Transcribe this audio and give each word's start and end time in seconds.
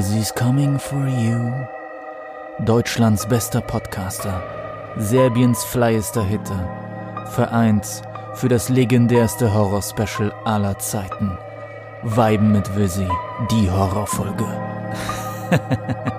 Vizzy's 0.00 0.32
coming 0.32 0.78
for 0.78 1.06
you. 1.06 1.68
Deutschlands 2.64 3.26
bester 3.26 3.60
Podcaster, 3.60 4.42
Serbiens 4.96 5.62
flyester 5.62 6.24
Hitter, 6.24 7.26
vereint 7.34 8.00
für 8.32 8.48
das 8.48 8.70
legendärste 8.70 9.52
Horror-Special 9.52 10.32
aller 10.46 10.78
Zeiten. 10.78 11.36
Weiben 12.02 12.50
mit 12.50 12.74
Vizzy, 12.74 13.08
die 13.50 13.70
Horrorfolge. 13.70 14.48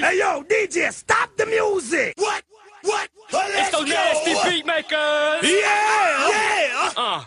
Hey 0.00 0.18
yo, 0.18 0.42
DJ, 0.42 0.90
stop 0.90 1.28
the 1.36 1.46
music! 1.46 2.14
What? 2.16 2.42
What? 2.82 3.08
It's 3.30 3.70
those 3.70 3.88
nasty 3.88 4.34
beat 4.48 4.66
makers. 4.66 5.42
Yeah! 5.42 6.28
Yeah! 6.30 6.77
Uh. 7.00 7.22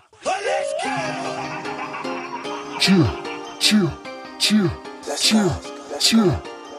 Chill, 2.78 3.08
chill, 3.58 3.90
chill, 4.38 4.70
chill, 5.18 5.50
chill. 5.98 6.32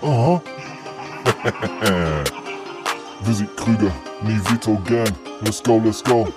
Aha. 0.03 0.43
Visit 3.23 3.57
Krüger, 3.57 3.91
Nivito 4.23 4.77
Gang. 4.84 5.09
Let's 5.41 5.62
go, 5.62 5.79
let's 5.79 6.03
go. 6.03 6.29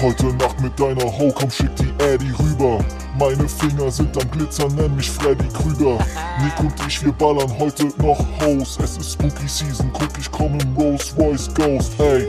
Heute 0.00 0.26
Nacht 0.36 0.60
mit 0.60 0.78
deiner 0.78 1.02
Ho, 1.02 1.32
komm 1.34 1.50
schick 1.50 1.74
die 1.74 1.92
Addy 2.00 2.30
rüber. 2.38 2.78
Meine 3.18 3.48
Finger 3.48 3.90
sind 3.90 4.16
am 4.22 4.30
Glitzern, 4.30 4.72
nenn 4.76 4.94
mich 4.94 5.10
Freddy 5.10 5.48
Krüger. 5.48 5.98
Nick 6.44 6.60
und 6.60 6.74
ich, 6.86 7.04
wir 7.04 7.10
ballern 7.10 7.52
heute 7.58 7.86
noch 8.00 8.24
Hoes. 8.40 8.78
Es 8.80 8.98
ist 8.98 9.14
Spooky 9.14 9.48
Season, 9.48 9.90
guck, 9.92 10.16
ich 10.16 10.30
komm 10.30 10.60
im 10.60 10.76
Rolls 10.76 11.12
Royce 11.18 11.52
Ghost. 11.54 11.94
Hey, 11.98 12.24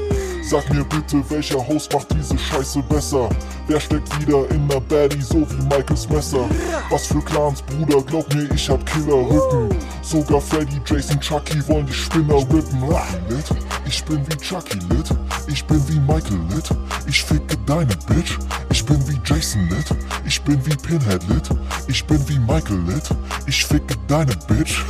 sag 0.50 0.70
mir 0.74 0.84
bitte, 0.86 1.22
welcher 1.30 1.68
Host 1.68 1.94
macht 1.94 2.08
diese 2.14 2.38
Scheiße 2.38 2.82
besser? 2.84 3.30
Wer 3.68 3.80
steckt 3.82 4.20
wieder 4.22 4.50
in 4.52 4.68
ner 4.68 4.80
Baddie, 4.80 5.22
so 5.22 5.40
wie 5.50 5.64
Michaels 5.64 6.08
Messer? 6.10 6.50
Was 6.90 7.08
für 7.08 7.22
Clans, 7.22 7.62
Bruder, 7.62 8.02
glaub 8.02 8.34
mir, 8.34 8.50
ich 8.54 8.70
hab 8.70 8.86
Killerrücken. 8.86 9.76
Sogar 10.02 10.40
Freddy, 10.40 10.80
Jason, 10.86 11.20
Chucky 11.20 11.68
wollen 11.68 11.86
die 11.86 11.94
Spinner 11.94 12.38
rippen. 12.38 12.82
Lit, 13.30 13.46
ich 13.86 14.04
bin 14.06 14.26
wie 14.28 14.38
Chucky 14.38 14.80
lit, 14.90 15.10
ich 15.48 15.66
bin 15.66 15.86
wie 15.90 16.00
Michael 16.00 16.40
lit, 16.54 16.70
ich 17.08 17.24
ficke 17.24 17.58
deine 17.66 17.96
Bitch. 18.08 18.38
Ich 18.72 18.86
bin 18.86 19.06
wie 19.08 19.20
Jason 19.26 19.68
lit, 19.70 19.94
ich 20.26 20.42
bin 20.44 20.66
wie 20.66 20.76
Pinhead 20.76 21.28
lit, 21.28 21.50
ich 21.88 22.06
bin 22.06 22.26
wie 22.30 22.40
Michael 22.40 22.80
lit, 22.88 23.10
ich 23.48 23.66
ficke 23.66 23.96
deine 24.08 24.36
Bitch. 24.48 24.86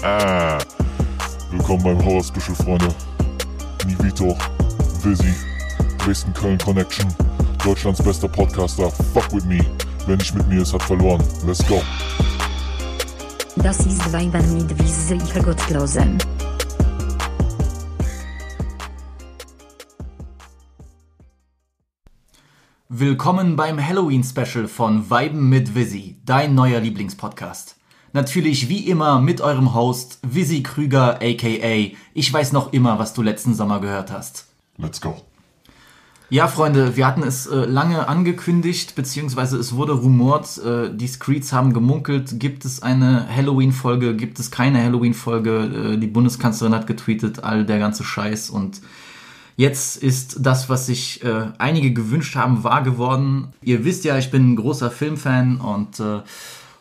Willkommen 1.50 1.82
beim 1.82 2.04
Horror 2.04 2.22
Special, 2.24 2.54
Freunde. 2.56 2.94
Nivito, 3.86 4.36
Vizzy, 5.02 5.32
Dresden 5.98 6.32
Köln 6.34 6.58
Connection, 6.58 7.06
Deutschlands 7.62 8.02
bester 8.02 8.28
Podcaster. 8.28 8.90
Fuck 9.14 9.32
with 9.32 9.44
me. 9.44 9.64
Wer 10.06 10.16
nicht 10.16 10.34
mit 10.34 10.48
mir 10.48 10.62
ist, 10.62 10.72
hat 10.72 10.82
verloren. 10.82 11.22
Let's 11.46 11.66
go. 11.66 11.80
Das 13.56 13.78
ist 13.86 14.12
Weiben 14.12 14.54
mit 14.54 14.78
Wizzy 14.78 15.14
i 15.14 15.34
Hegotlosem. 15.34 16.18
Willkommen 22.88 23.56
beim 23.56 23.84
Halloween-Special 23.84 24.68
von 24.68 25.10
Weiben 25.10 25.48
mit 25.48 25.74
Vizzy, 25.74 26.20
dein 26.24 26.54
neuer 26.54 26.80
Lieblingspodcast. 26.80 27.75
Natürlich 28.16 28.70
wie 28.70 28.78
immer 28.78 29.20
mit 29.20 29.42
eurem 29.42 29.74
Host 29.74 30.20
Vizzy 30.26 30.62
Krüger 30.62 31.16
aka 31.16 31.92
Ich 32.14 32.32
weiß 32.32 32.52
noch 32.52 32.72
immer, 32.72 32.98
was 32.98 33.12
du 33.12 33.20
letzten 33.20 33.52
Sommer 33.52 33.78
gehört 33.78 34.10
hast. 34.10 34.46
Let's 34.78 35.02
go. 35.02 35.20
Ja, 36.30 36.48
Freunde, 36.48 36.96
wir 36.96 37.06
hatten 37.06 37.22
es 37.22 37.46
äh, 37.46 37.66
lange 37.66 38.08
angekündigt, 38.08 38.94
beziehungsweise 38.94 39.58
es 39.58 39.74
wurde 39.74 39.92
rumort, 39.92 40.56
äh, 40.64 40.88
die 40.96 41.08
Screeds 41.08 41.52
haben 41.52 41.74
gemunkelt, 41.74 42.40
gibt 42.40 42.64
es 42.64 42.82
eine 42.82 43.28
Halloween-Folge, 43.28 44.16
gibt 44.16 44.38
es 44.38 44.50
keine 44.50 44.82
Halloween-Folge, 44.82 45.92
äh, 45.92 45.98
die 45.98 46.06
Bundeskanzlerin 46.06 46.74
hat 46.74 46.86
getweetet, 46.86 47.44
all 47.44 47.66
der 47.66 47.78
ganze 47.78 48.02
Scheiß 48.02 48.48
und 48.48 48.80
jetzt 49.58 50.02
ist 50.02 50.38
das, 50.40 50.70
was 50.70 50.86
sich 50.86 51.22
äh, 51.22 51.48
einige 51.58 51.92
gewünscht 51.92 52.34
haben, 52.34 52.64
wahr 52.64 52.82
geworden. 52.82 53.48
Ihr 53.60 53.84
wisst 53.84 54.04
ja, 54.04 54.16
ich 54.16 54.30
bin 54.30 54.52
ein 54.52 54.56
großer 54.56 54.90
Filmfan 54.90 55.60
und 55.60 56.00
äh, 56.00 56.22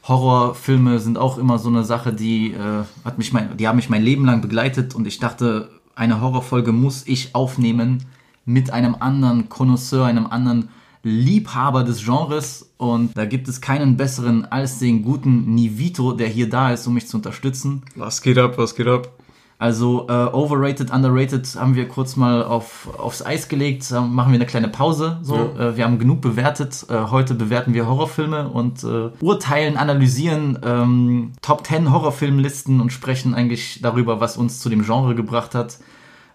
Horrorfilme 0.08 1.00
sind 1.00 1.18
auch 1.18 1.38
immer 1.38 1.58
so 1.58 1.70
eine 1.70 1.84
Sache, 1.84 2.14
die, 2.14 2.52
äh, 2.52 2.84
hat 3.04 3.18
mich 3.18 3.34
mein, 3.34 3.58
die 3.58 3.68
haben 3.68 3.78
mich 3.78 3.90
mein 3.90 4.04
Leben 4.04 4.26
lang 4.26 4.42
begleitet 4.42 4.94
und 4.94 5.08
ich 5.08 5.20
dachte, 5.20 5.70
eine 5.96 6.22
Horrorfolge 6.22 6.72
muss 6.72 7.08
ich 7.08 7.34
aufnehmen 7.34 8.06
mit 8.46 8.72
einem 8.72 8.96
anderen 9.00 9.50
Connoisseur, 9.50 10.06
einem 10.06 10.28
anderen 10.28 10.70
Liebhaber 11.02 11.84
des 11.84 12.04
Genres 12.04 12.72
und 12.78 13.18
da 13.18 13.26
gibt 13.26 13.48
es 13.48 13.62
keinen 13.62 13.98
besseren 13.98 14.46
als 14.46 14.80
den 14.80 15.02
guten 15.02 15.56
Nivito, 15.56 16.14
der 16.14 16.28
hier 16.28 16.50
da 16.50 16.72
ist, 16.72 16.86
um 16.88 16.94
mich 16.94 17.08
zu 17.08 17.18
unterstützen. 17.18 17.84
Was 17.96 18.22
geht 18.22 18.38
ab, 18.38 18.58
was 18.58 18.76
geht 18.76 18.88
ab? 18.88 19.12
Also 19.58 20.08
äh, 20.10 20.12
overrated, 20.12 20.92
underrated 20.92 21.48
haben 21.56 21.76
wir 21.76 21.88
kurz 21.88 22.18
mal 22.18 22.44
auf, 22.44 22.90
aufs 23.00 23.26
Eis 23.26 23.48
gelegt, 23.48 23.90
äh, 23.90 24.02
machen 24.02 24.32
wir 24.34 24.36
eine 24.36 24.46
kleine 24.46 24.68
Pause. 24.68 25.18
So, 25.22 25.36
Ja. 25.58 25.70
äh, 25.70 25.78
wir 25.78 25.86
haben 25.86 25.98
genug 25.98 26.20
bewertet. 26.20 26.86
Äh, 26.90 27.06
heute 27.10 27.36
bewerten 27.36 27.74
wir 27.74 27.88
Horrorfilme 27.88 28.50
und 28.50 28.84
äh, 28.84 29.12
urteilen, 29.22 29.78
analysieren 29.78 30.60
ähm, 30.62 31.32
Top 31.42 31.66
10 31.66 31.92
Horrorfilmlisten 31.92 32.82
und 32.82 32.92
sprechen 32.92 33.34
eigentlich 33.34 33.80
darüber, 33.82 34.20
was 34.20 34.36
uns 34.36 34.60
zu 34.60 34.68
dem 34.70 34.84
Genre 34.84 35.16
gebracht 35.16 35.56
hat. 35.56 35.78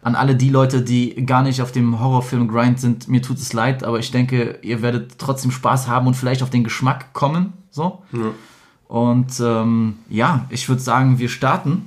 An 0.03 0.14
alle 0.14 0.34
die 0.34 0.48
Leute, 0.48 0.80
die 0.80 1.26
gar 1.26 1.42
nicht 1.42 1.60
auf 1.60 1.72
dem 1.72 2.00
Horrorfilm-Grind 2.00 2.80
sind, 2.80 3.09
mir 3.09 3.20
tut 3.20 3.36
es 3.36 3.53
leid, 3.53 3.84
aber 3.84 3.98
ich 3.98 4.10
denke, 4.10 4.59
ihr 4.62 4.80
werdet 4.80 5.19
trotzdem 5.19 5.50
Spaß 5.50 5.88
haben 5.88 6.06
und 6.06 6.14
vielleicht 6.14 6.42
auf 6.42 6.48
den 6.48 6.64
Geschmack 6.64 7.12
kommen. 7.12 7.53
So. 7.70 7.98
Und 8.88 9.38
ähm, 9.41 9.97
ja, 10.09 10.47
ich 10.48 10.69
würde 10.70 10.80
sagen, 10.80 11.19
wir 11.19 11.28
starten. 11.28 11.86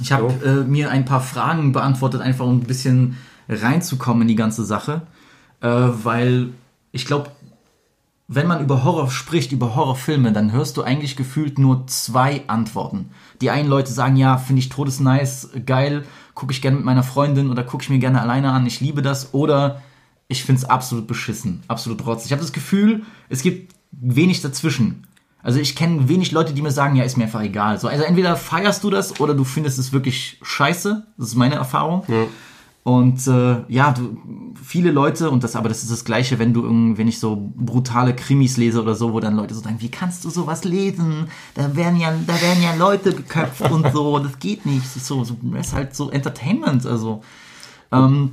Ich 0.00 0.12
habe 0.12 0.32
So. 0.40 0.46
äh, 0.46 0.64
mir 0.64 0.90
ein 0.90 1.04
paar 1.04 1.20
Fragen 1.20 1.72
beantwortet, 1.72 2.20
einfach 2.20 2.46
um 2.46 2.58
ein 2.58 2.64
bisschen 2.64 3.16
reinzukommen 3.48 4.22
in 4.22 4.28
die 4.28 4.36
ganze 4.36 4.64
Sache. 4.64 5.02
Äh, 5.60 5.68
weil 5.68 6.50
ich 6.92 7.06
glaube, 7.06 7.30
wenn 8.28 8.46
man 8.46 8.62
über 8.62 8.84
Horror 8.84 9.10
spricht, 9.10 9.50
über 9.50 9.74
Horrorfilme, 9.74 10.32
dann 10.32 10.52
hörst 10.52 10.76
du 10.76 10.82
eigentlich 10.82 11.16
gefühlt 11.16 11.58
nur 11.58 11.88
zwei 11.88 12.42
Antworten. 12.46 13.10
Die 13.40 13.50
einen 13.50 13.68
Leute 13.68 13.92
sagen, 13.92 14.14
ja, 14.14 14.38
finde 14.38 14.60
ich 14.60 14.68
todesnice, 14.68 15.50
geil, 15.66 16.04
gucke 16.34 16.52
ich 16.52 16.62
gerne 16.62 16.76
mit 16.76 16.86
meiner 16.86 17.02
Freundin 17.02 17.50
oder 17.50 17.64
gucke 17.64 17.82
ich 17.82 17.90
mir 17.90 17.98
gerne 17.98 18.20
alleine 18.20 18.52
an, 18.52 18.66
ich 18.66 18.80
liebe 18.80 19.02
das. 19.02 19.34
Oder 19.34 19.82
ich 20.28 20.44
finde 20.44 20.60
es 20.60 20.64
absolut 20.64 21.08
beschissen, 21.08 21.64
absolut 21.66 22.06
rotzig. 22.06 22.26
Ich 22.26 22.32
habe 22.32 22.42
das 22.42 22.52
Gefühl, 22.52 23.02
es 23.28 23.42
gibt 23.42 23.74
wenig 23.90 24.40
dazwischen. 24.42 25.08
Also 25.42 25.58
ich 25.58 25.74
kenne 25.74 26.08
wenig 26.08 26.32
Leute, 26.32 26.52
die 26.52 26.62
mir 26.62 26.70
sagen, 26.70 26.96
ja, 26.96 27.04
ist 27.04 27.16
mir 27.16 27.24
einfach 27.24 27.42
egal. 27.42 27.78
So, 27.78 27.88
also 27.88 28.04
entweder 28.04 28.36
feierst 28.36 28.84
du 28.84 28.90
das 28.90 29.20
oder 29.20 29.34
du 29.34 29.44
findest 29.44 29.78
es 29.78 29.92
wirklich 29.92 30.38
scheiße. 30.42 31.06
Das 31.16 31.28
ist 31.28 31.34
meine 31.34 31.54
Erfahrung. 31.54 32.04
Und 32.82 33.26
äh, 33.26 33.56
ja, 33.68 33.92
du, 33.92 34.16
viele 34.62 34.90
Leute, 34.90 35.30
und 35.30 35.44
das 35.44 35.54
aber 35.54 35.68
das 35.68 35.82
ist 35.82 35.92
das 35.92 36.04
Gleiche, 36.04 36.38
wenn 36.38 36.54
du 36.54 36.62
wenn 36.96 37.08
ich 37.08 37.20
so 37.20 37.52
brutale 37.54 38.16
Krimis 38.16 38.56
lese 38.56 38.82
oder 38.82 38.94
so, 38.94 39.12
wo 39.12 39.20
dann 39.20 39.36
Leute 39.36 39.54
so 39.54 39.60
sagen, 39.60 39.76
wie 39.80 39.90
kannst 39.90 40.24
du 40.24 40.30
sowas 40.30 40.64
lesen? 40.64 41.28
Da 41.54 41.76
werden 41.76 41.98
ja, 42.00 42.12
da 42.26 42.40
werden 42.40 42.62
ja 42.62 42.74
Leute 42.74 43.12
geköpft 43.12 43.70
und 43.70 43.92
so, 43.92 44.18
das 44.18 44.38
geht 44.38 44.64
nicht. 44.64 44.84
Das 44.84 44.96
ist 44.96 45.06
so, 45.06 45.24
so 45.24 45.36
das 45.42 45.68
ist 45.68 45.74
halt 45.74 45.94
so 45.94 46.10
Entertainment, 46.10 46.86
also. 46.86 47.22
Ähm, 47.92 48.32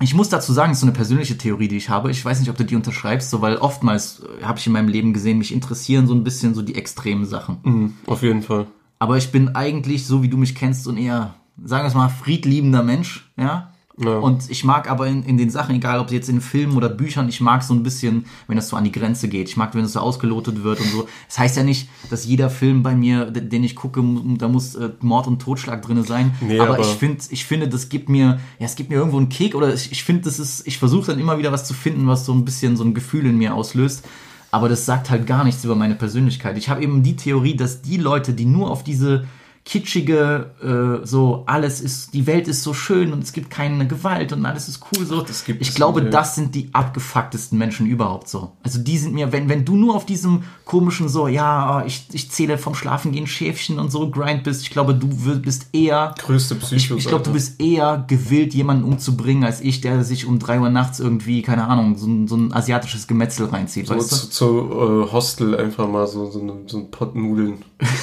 ich 0.00 0.14
muss 0.14 0.28
dazu 0.28 0.52
sagen, 0.52 0.72
es 0.72 0.78
ist 0.78 0.82
so 0.82 0.86
eine 0.86 0.94
persönliche 0.94 1.36
Theorie, 1.36 1.68
die 1.68 1.76
ich 1.76 1.88
habe. 1.88 2.10
Ich 2.10 2.24
weiß 2.24 2.38
nicht, 2.40 2.50
ob 2.50 2.56
du 2.56 2.64
die 2.64 2.76
unterschreibst, 2.76 3.30
so, 3.30 3.40
weil 3.40 3.56
oftmals 3.56 4.22
äh, 4.40 4.44
habe 4.44 4.58
ich 4.58 4.66
in 4.66 4.72
meinem 4.72 4.88
Leben 4.88 5.12
gesehen, 5.12 5.38
mich 5.38 5.52
interessieren 5.52 6.06
so 6.06 6.14
ein 6.14 6.24
bisschen 6.24 6.54
so 6.54 6.62
die 6.62 6.76
extremen 6.76 7.26
Sachen. 7.26 7.58
Mhm, 7.62 7.94
auf 8.06 8.22
jeden 8.22 8.42
Fall. 8.42 8.66
Aber 8.98 9.16
ich 9.16 9.30
bin 9.32 9.54
eigentlich, 9.54 10.06
so 10.06 10.22
wie 10.22 10.28
du 10.28 10.36
mich 10.36 10.54
kennst, 10.54 10.84
so 10.84 10.90
ein 10.90 10.96
eher, 10.96 11.34
sagen 11.62 11.84
wir 11.84 11.88
es 11.88 11.94
mal, 11.94 12.08
friedliebender 12.08 12.82
Mensch, 12.82 13.30
ja. 13.36 13.72
Ja. 14.00 14.18
Und 14.18 14.48
ich 14.48 14.64
mag 14.64 14.88
aber 14.90 15.06
in, 15.08 15.24
in 15.24 15.36
den 15.38 15.50
Sachen, 15.50 15.74
egal 15.74 15.98
ob 15.98 16.12
jetzt 16.12 16.28
in 16.28 16.40
Filmen 16.40 16.76
oder 16.76 16.88
Büchern, 16.88 17.28
ich 17.28 17.40
mag 17.40 17.62
so 17.62 17.74
ein 17.74 17.82
bisschen, 17.82 18.26
wenn 18.46 18.56
das 18.56 18.68
so 18.68 18.76
an 18.76 18.84
die 18.84 18.92
Grenze 18.92 19.28
geht. 19.28 19.48
Ich 19.48 19.56
mag, 19.56 19.74
wenn 19.74 19.84
es 19.84 19.92
so 19.94 20.00
ausgelotet 20.00 20.62
wird 20.62 20.80
und 20.80 20.86
so. 20.90 21.08
Das 21.26 21.38
heißt 21.38 21.56
ja 21.56 21.64
nicht, 21.64 21.88
dass 22.08 22.24
jeder 22.24 22.48
Film 22.50 22.82
bei 22.82 22.94
mir, 22.94 23.26
den 23.30 23.64
ich 23.64 23.74
gucke, 23.74 24.02
da 24.38 24.48
muss 24.48 24.76
äh, 24.76 24.90
Mord 25.00 25.26
und 25.26 25.42
Totschlag 25.42 25.82
drinne 25.82 26.04
sein. 26.04 26.32
Nee, 26.40 26.60
aber, 26.60 26.74
aber- 26.74 26.82
ich 26.82 26.94
finde, 26.94 27.22
ich 27.30 27.44
finde, 27.44 27.68
das 27.68 27.88
gibt 27.88 28.08
mir, 28.08 28.38
ja, 28.58 28.66
es 28.66 28.76
gibt 28.76 28.90
mir 28.90 28.96
irgendwo 28.96 29.16
einen 29.18 29.28
Kick 29.28 29.54
oder 29.54 29.74
ich, 29.74 29.90
ich 29.90 30.04
finde, 30.04 30.22
das 30.22 30.38
ist, 30.38 30.66
ich 30.66 30.78
versuche 30.78 31.10
dann 31.10 31.18
immer 31.20 31.38
wieder 31.38 31.50
was 31.50 31.64
zu 31.64 31.74
finden, 31.74 32.06
was 32.06 32.24
so 32.24 32.32
ein 32.32 32.44
bisschen 32.44 32.76
so 32.76 32.84
ein 32.84 32.94
Gefühl 32.94 33.26
in 33.26 33.36
mir 33.36 33.54
auslöst. 33.54 34.04
Aber 34.50 34.68
das 34.68 34.86
sagt 34.86 35.10
halt 35.10 35.26
gar 35.26 35.44
nichts 35.44 35.64
über 35.64 35.74
meine 35.74 35.94
Persönlichkeit. 35.94 36.56
Ich 36.56 36.68
habe 36.70 36.82
eben 36.82 37.02
die 37.02 37.16
Theorie, 37.16 37.54
dass 37.56 37.82
die 37.82 37.98
Leute, 37.98 38.32
die 38.32 38.46
nur 38.46 38.70
auf 38.70 38.82
diese 38.82 39.26
kitschige, 39.68 40.50
äh, 40.62 41.06
so 41.06 41.42
alles 41.44 41.82
ist, 41.82 42.14
die 42.14 42.26
Welt 42.26 42.48
ist 42.48 42.62
so 42.62 42.72
schön 42.72 43.12
und 43.12 43.22
es 43.22 43.34
gibt 43.34 43.50
keine 43.50 43.86
Gewalt 43.86 44.32
und 44.32 44.46
alles 44.46 44.66
ist 44.66 44.80
cool. 44.90 45.04
So. 45.04 45.22
gibt 45.44 45.60
ich 45.60 45.74
glaube, 45.74 46.00
nicht, 46.00 46.14
das 46.14 46.36
sind 46.36 46.54
die 46.54 46.70
abgefucktesten 46.72 47.58
Menschen 47.58 47.86
überhaupt 47.86 48.30
so. 48.30 48.52
Also 48.62 48.78
die 48.78 48.96
sind 48.96 49.12
mir, 49.12 49.30
wenn, 49.30 49.50
wenn 49.50 49.66
du 49.66 49.76
nur 49.76 49.94
auf 49.94 50.06
diesem 50.06 50.44
komischen 50.64 51.10
so, 51.10 51.28
ja, 51.28 51.84
ich, 51.84 52.06
ich 52.12 52.30
zähle 52.30 52.56
vom 52.56 52.74
Schlafen 52.74 53.12
gehen 53.12 53.26
Schäfchen 53.26 53.78
und 53.78 53.92
so 53.92 54.10
grind 54.10 54.42
bist, 54.42 54.62
ich 54.62 54.70
glaube, 54.70 54.94
du 54.94 55.06
bist 55.42 55.66
eher 55.74 56.14
Größte 56.18 56.54
ich, 56.54 56.60
Psychos. 56.62 56.98
ich 57.00 57.06
glaube, 57.06 57.24
du 57.24 57.34
bist 57.34 57.60
eher 57.60 58.02
gewillt, 58.08 58.54
jemanden 58.54 58.84
umzubringen, 58.84 59.44
als 59.44 59.60
ich, 59.60 59.82
der 59.82 60.02
sich 60.02 60.24
um 60.24 60.38
3 60.38 60.60
Uhr 60.60 60.70
nachts 60.70 60.98
irgendwie, 60.98 61.42
keine 61.42 61.66
Ahnung, 61.66 61.98
so 61.98 62.06
ein, 62.06 62.26
so 62.26 62.36
ein 62.36 62.54
asiatisches 62.54 63.06
Gemetzel 63.06 63.44
reinzieht, 63.44 63.88
so 63.88 63.96
weißt 63.96 64.12
du? 64.12 64.16
zu, 64.16 64.28
zu 64.30 64.46
äh, 64.46 65.12
Hostel 65.12 65.54
einfach 65.60 65.86
mal 65.86 66.06
so, 66.06 66.30
so, 66.30 66.40
eine, 66.40 66.54
so 66.66 66.78
ein 66.78 66.90
Pott 66.90 67.14
Nudeln. 67.14 67.58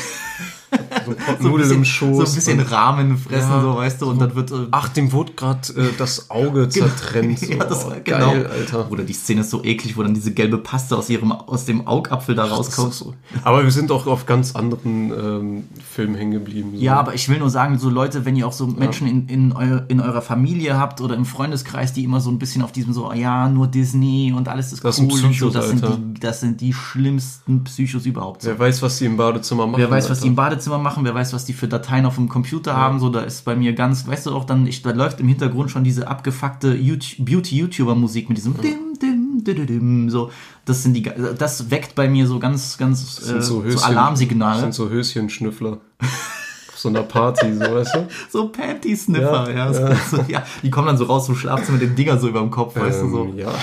so 1.42 1.58
So 1.66 1.74
im 1.74 1.86
Schoß. 1.86 2.18
so 2.18 2.24
ein 2.32 2.36
bisschen 2.36 2.60
Rahmen 2.60 3.18
fressen, 3.18 3.50
Ja. 3.50 3.62
so, 3.62 3.76
weißt 3.76 4.02
du, 4.02 4.10
und 4.10 4.20
dann 4.20 4.36
wird. 4.36 4.52
äh, 4.52 4.68
Ach, 4.72 4.90
dem 4.90 5.12
wurde 5.12 5.34
gerade 5.34 5.68
äh, 5.76 5.90
das 5.98 6.30
Auge 6.30 6.68
zertrennt. 6.70 7.40
So. 7.40 7.52
ja, 7.52 7.64
das 7.64 7.86
Oh, 7.86 7.92
genau. 8.04 8.32
Geil, 8.32 8.48
Alter. 8.48 8.92
Oder 8.92 9.04
die 9.04 9.14
Szene 9.14 9.42
ist 9.42 9.50
so 9.52 9.64
eklig, 9.64 9.96
wo 9.98 10.04
dann 10.04 10.14
diese 10.14 10.34
gelbe 10.34 10.58
Paste 10.58 10.96
aus 10.98 11.10
ihrem 11.10 11.32
aus 11.32 11.66
dem 11.66 11.88
Augapfel 11.88 12.36
da 12.36 12.46
rauskommt. 12.46 12.94
so. 12.94 13.14
Aber 13.44 13.64
wir 13.64 13.72
sind 13.72 13.92
auch 13.92 14.08
auf 14.08 14.26
ganz 14.26 14.56
anderen 14.56 15.12
ähm, 15.12 15.64
Filmen 15.90 16.16
hängen 16.16 16.32
geblieben. 16.32 16.72
So. 16.76 16.82
Ja, 16.82 16.96
aber 17.00 17.14
ich 17.14 17.30
will 17.30 17.40
nur 17.40 17.50
sagen, 17.50 17.78
so 17.78 17.90
Leute, 17.90 18.26
wenn 18.26 18.36
ihr 18.36 18.48
auch 18.48 18.54
so 18.54 18.66
Menschen 18.68 19.08
in, 19.08 19.28
in, 19.28 19.54
eu, 19.56 19.82
in 19.88 20.00
eurer 20.00 20.22
Familie 20.22 20.78
habt 20.80 21.02
oder 21.02 21.16
im 21.16 21.26
Freundeskreis, 21.26 21.94
die 21.94 22.04
immer 22.04 22.20
so 22.22 22.30
ein 22.32 22.40
bisschen 22.40 22.62
auf 22.62 22.72
diesem 22.72 22.94
so, 22.94 23.12
ja, 23.14 23.48
nur 23.50 23.68
Disney 23.68 24.34
und 24.36 24.48
alles 24.48 24.74
ist 24.74 24.84
Das 24.84 25.00
cool 25.00 25.12
sind 25.12 25.26
und 25.28 25.34
so, 25.36 25.50
Psychos, 25.50 25.54
das 25.54 25.70
sind, 25.70 25.84
die, 26.16 26.20
das 26.20 26.40
sind 26.42 26.62
die 26.62 26.74
schlimmsten 26.74 27.64
Psychos 27.64 28.06
überhaupt. 28.06 28.42
So. 28.42 28.50
Wer 28.50 28.60
weiß, 28.60 28.82
was 28.82 28.98
die 28.98 29.06
im 29.06 29.18
Badezimmer 29.18 29.68
machen. 29.68 29.80
Wer 29.82 29.90
weiß, 29.92 30.10
was 30.10 30.22
die 30.22 30.28
im 30.28 30.38
Alter. 30.40 30.56
Badezimmer 30.66 30.78
machen, 30.80 31.04
wer 31.06 31.14
weiß, 31.14 31.34
was 31.34 31.46
die 31.46 31.54
für 31.54 31.68
Dateien 31.68 32.06
auf 32.06 32.16
dem 32.16 32.28
Computer 32.28 32.76
haben, 32.76 33.00
so, 33.00 33.10
da 33.10 33.22
ist 33.22 33.46
bei 33.46 33.56
mir 33.56 33.74
ganz, 33.74 34.08
weißt 34.08 34.26
du 34.26 34.32
auch, 34.36 34.46
dann, 34.46 34.66
ich, 34.68 34.82
da 34.82 34.92
läuft 34.92 35.20
im 35.20 35.28
Hintergrund 35.28 35.70
schon 35.72 35.84
diese 35.84 36.08
abgefuckte 36.08 36.74
YouTube- 36.74 37.24
Beauty-YouTuber-Musik 37.26 38.30
mit 38.30 38.38
diesem 38.38 38.56
dim, 38.60 38.98
dim, 39.02 39.44
dim, 39.44 39.68
dim, 39.68 40.10
so, 40.10 40.32
das 40.66 40.82
sind 40.84 40.94
die, 40.94 41.04
das 41.38 41.70
weckt 41.70 41.94
bei 41.96 42.08
mir 42.10 42.26
so 42.28 42.40
ganz, 42.40 42.78
ganz, 42.78 43.16
Das 43.18 43.30
äh, 43.30 43.42
so, 43.42 43.56
so, 43.58 43.64
Höschen, 43.64 43.76
Das 43.76 43.84
Alarmsignale. 43.84 44.60
sind 44.62 44.74
so 44.74 44.90
Höschenschnüffler. 44.90 45.78
Auf 46.02 46.80
so 46.80 46.90
einer 46.90 47.04
Party, 47.04 47.54
so 47.54 47.62
weißt 47.62 47.96
du? 47.96 48.08
So 48.32 48.48
Panty-Sniffer, 48.50 49.50
ja. 49.52 49.72
Ja, 49.72 49.74
so, 49.74 49.82
ja. 49.82 49.96
So, 50.12 50.26
ja. 50.28 50.44
Die 50.64 50.70
kommen 50.70 50.88
dann 50.88 50.98
so 50.98 51.06
raus 51.06 51.26
zum 51.28 51.36
Schlafzimmer 51.36 51.78
mit 51.78 51.90
den 51.90 51.96
Dinger 51.96 52.18
so 52.20 52.28
über 52.28 52.40
dem 52.42 52.52
Kopf, 52.52 52.76
weißt 52.76 53.02
du, 53.04 53.10
so. 53.10 53.24
Ähm, 53.26 53.38
Ja, 53.38 53.48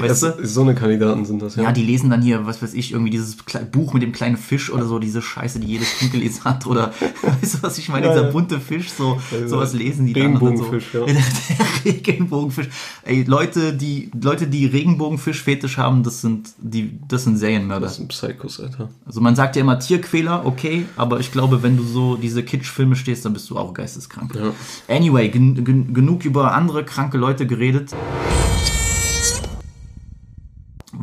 Weißt 0.00 0.22
das, 0.22 0.36
du? 0.36 0.46
so 0.46 0.62
eine 0.62 0.74
Kandidaten 0.74 1.24
sind 1.24 1.40
das, 1.42 1.56
ja. 1.56 1.64
Ja, 1.64 1.72
die 1.72 1.82
lesen 1.82 2.10
dann 2.10 2.22
hier, 2.22 2.46
was 2.46 2.62
weiß 2.62 2.74
ich, 2.74 2.92
irgendwie 2.92 3.10
dieses 3.10 3.36
Buch 3.70 3.92
mit 3.94 4.02
dem 4.02 4.12
kleinen 4.12 4.36
Fisch 4.36 4.70
oder 4.70 4.84
so, 4.86 4.98
diese 4.98 5.22
Scheiße, 5.22 5.60
die 5.60 5.66
jedes 5.66 5.98
Kind 5.98 6.12
gelesen 6.12 6.44
hat. 6.44 6.66
Oder 6.66 6.92
weißt 7.40 7.54
du, 7.54 7.62
was 7.62 7.78
ich 7.78 7.88
meine? 7.88 8.06
Ja, 8.06 8.12
Dieser 8.12 8.26
ja. 8.26 8.30
bunte 8.32 8.60
Fisch, 8.60 8.90
so 8.90 9.18
Ja, 9.30 9.48
sowas 9.48 9.72
lesen 9.74 10.06
die 10.06 10.12
dann. 10.12 10.36
und 10.36 10.42
dann 10.42 10.48
Regenbogenfisch, 10.52 10.92
so. 10.92 11.06
ja. 11.06 11.14
Der 11.84 11.94
Regenbogenfisch. 11.94 12.68
Ey, 13.04 13.22
Leute, 13.24 13.72
die 13.72 14.10
Leute, 14.20 14.46
die 14.46 14.66
Regenbogenfisch-Fetisch 14.66 15.76
haben, 15.78 16.02
das 16.02 16.20
sind 16.20 16.50
die, 16.58 16.98
das 17.08 17.24
sind 17.24 17.36
Serienmörder. 17.36 17.86
Das 17.86 17.96
sind 17.96 18.08
Psychos, 18.08 18.60
Alter. 18.60 18.88
Also 19.06 19.20
man 19.20 19.36
sagt 19.36 19.56
ja 19.56 19.62
immer 19.62 19.78
Tierquäler, 19.78 20.44
okay, 20.44 20.86
aber 20.96 21.20
ich 21.20 21.32
glaube, 21.32 21.62
wenn 21.62 21.76
du 21.76 21.82
so 21.84 22.16
diese 22.16 22.42
Kitsch-Filme 22.42 22.96
stehst, 22.96 23.24
dann 23.24 23.32
bist 23.32 23.48
du 23.50 23.56
auch 23.56 23.72
geisteskrank. 23.74 24.34
Ja. 24.34 24.52
Anyway, 24.94 25.28
gen 25.28 25.64
gen 25.64 25.94
genug 25.94 26.24
über 26.24 26.52
andere 26.54 26.84
kranke 26.84 27.16
Leute 27.18 27.46
geredet. 27.46 27.94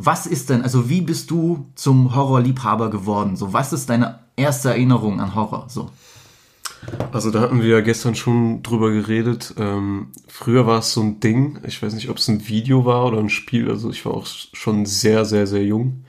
Was 0.06 0.28
ist 0.28 0.52
denn, 0.52 0.62
also 0.62 0.88
wie 0.88 1.02
bist 1.02 1.32
du 1.32 1.66
zum 1.74 2.16
Horrorliebhaber 2.16 2.92
geworden? 2.92 3.36
So, 3.36 3.54
was 3.54 3.74
ist 3.74 3.90
deine 3.90 4.20
erste 4.36 4.70
Erinnerung 4.70 5.20
an 5.20 5.34
Horror? 5.34 5.66
So. 5.68 5.90
Also 7.12 7.32
da 7.32 7.42
hatten 7.42 7.62
wir 7.62 7.70
ja 7.70 7.82
gestern 7.82 8.14
schon 8.14 8.62
drüber 8.62 8.92
geredet. 8.92 9.56
Ähm, 9.58 10.10
früher 10.28 10.68
war 10.68 10.80
es 10.80 10.94
so 10.94 11.02
ein 11.02 11.20
Ding, 11.20 11.60
ich 11.66 11.82
weiß 11.82 11.96
nicht, 11.96 12.10
ob 12.10 12.18
es 12.18 12.28
ein 12.28 12.48
Video 12.48 12.86
war 12.86 13.06
oder 13.08 13.18
ein 13.18 13.30
Spiel, 13.30 13.70
also 13.70 13.90
ich 13.90 14.06
war 14.06 14.14
auch 14.14 14.28
schon 14.28 14.86
sehr, 14.86 15.26
sehr, 15.26 15.48
sehr 15.48 15.64
jung. 15.64 16.04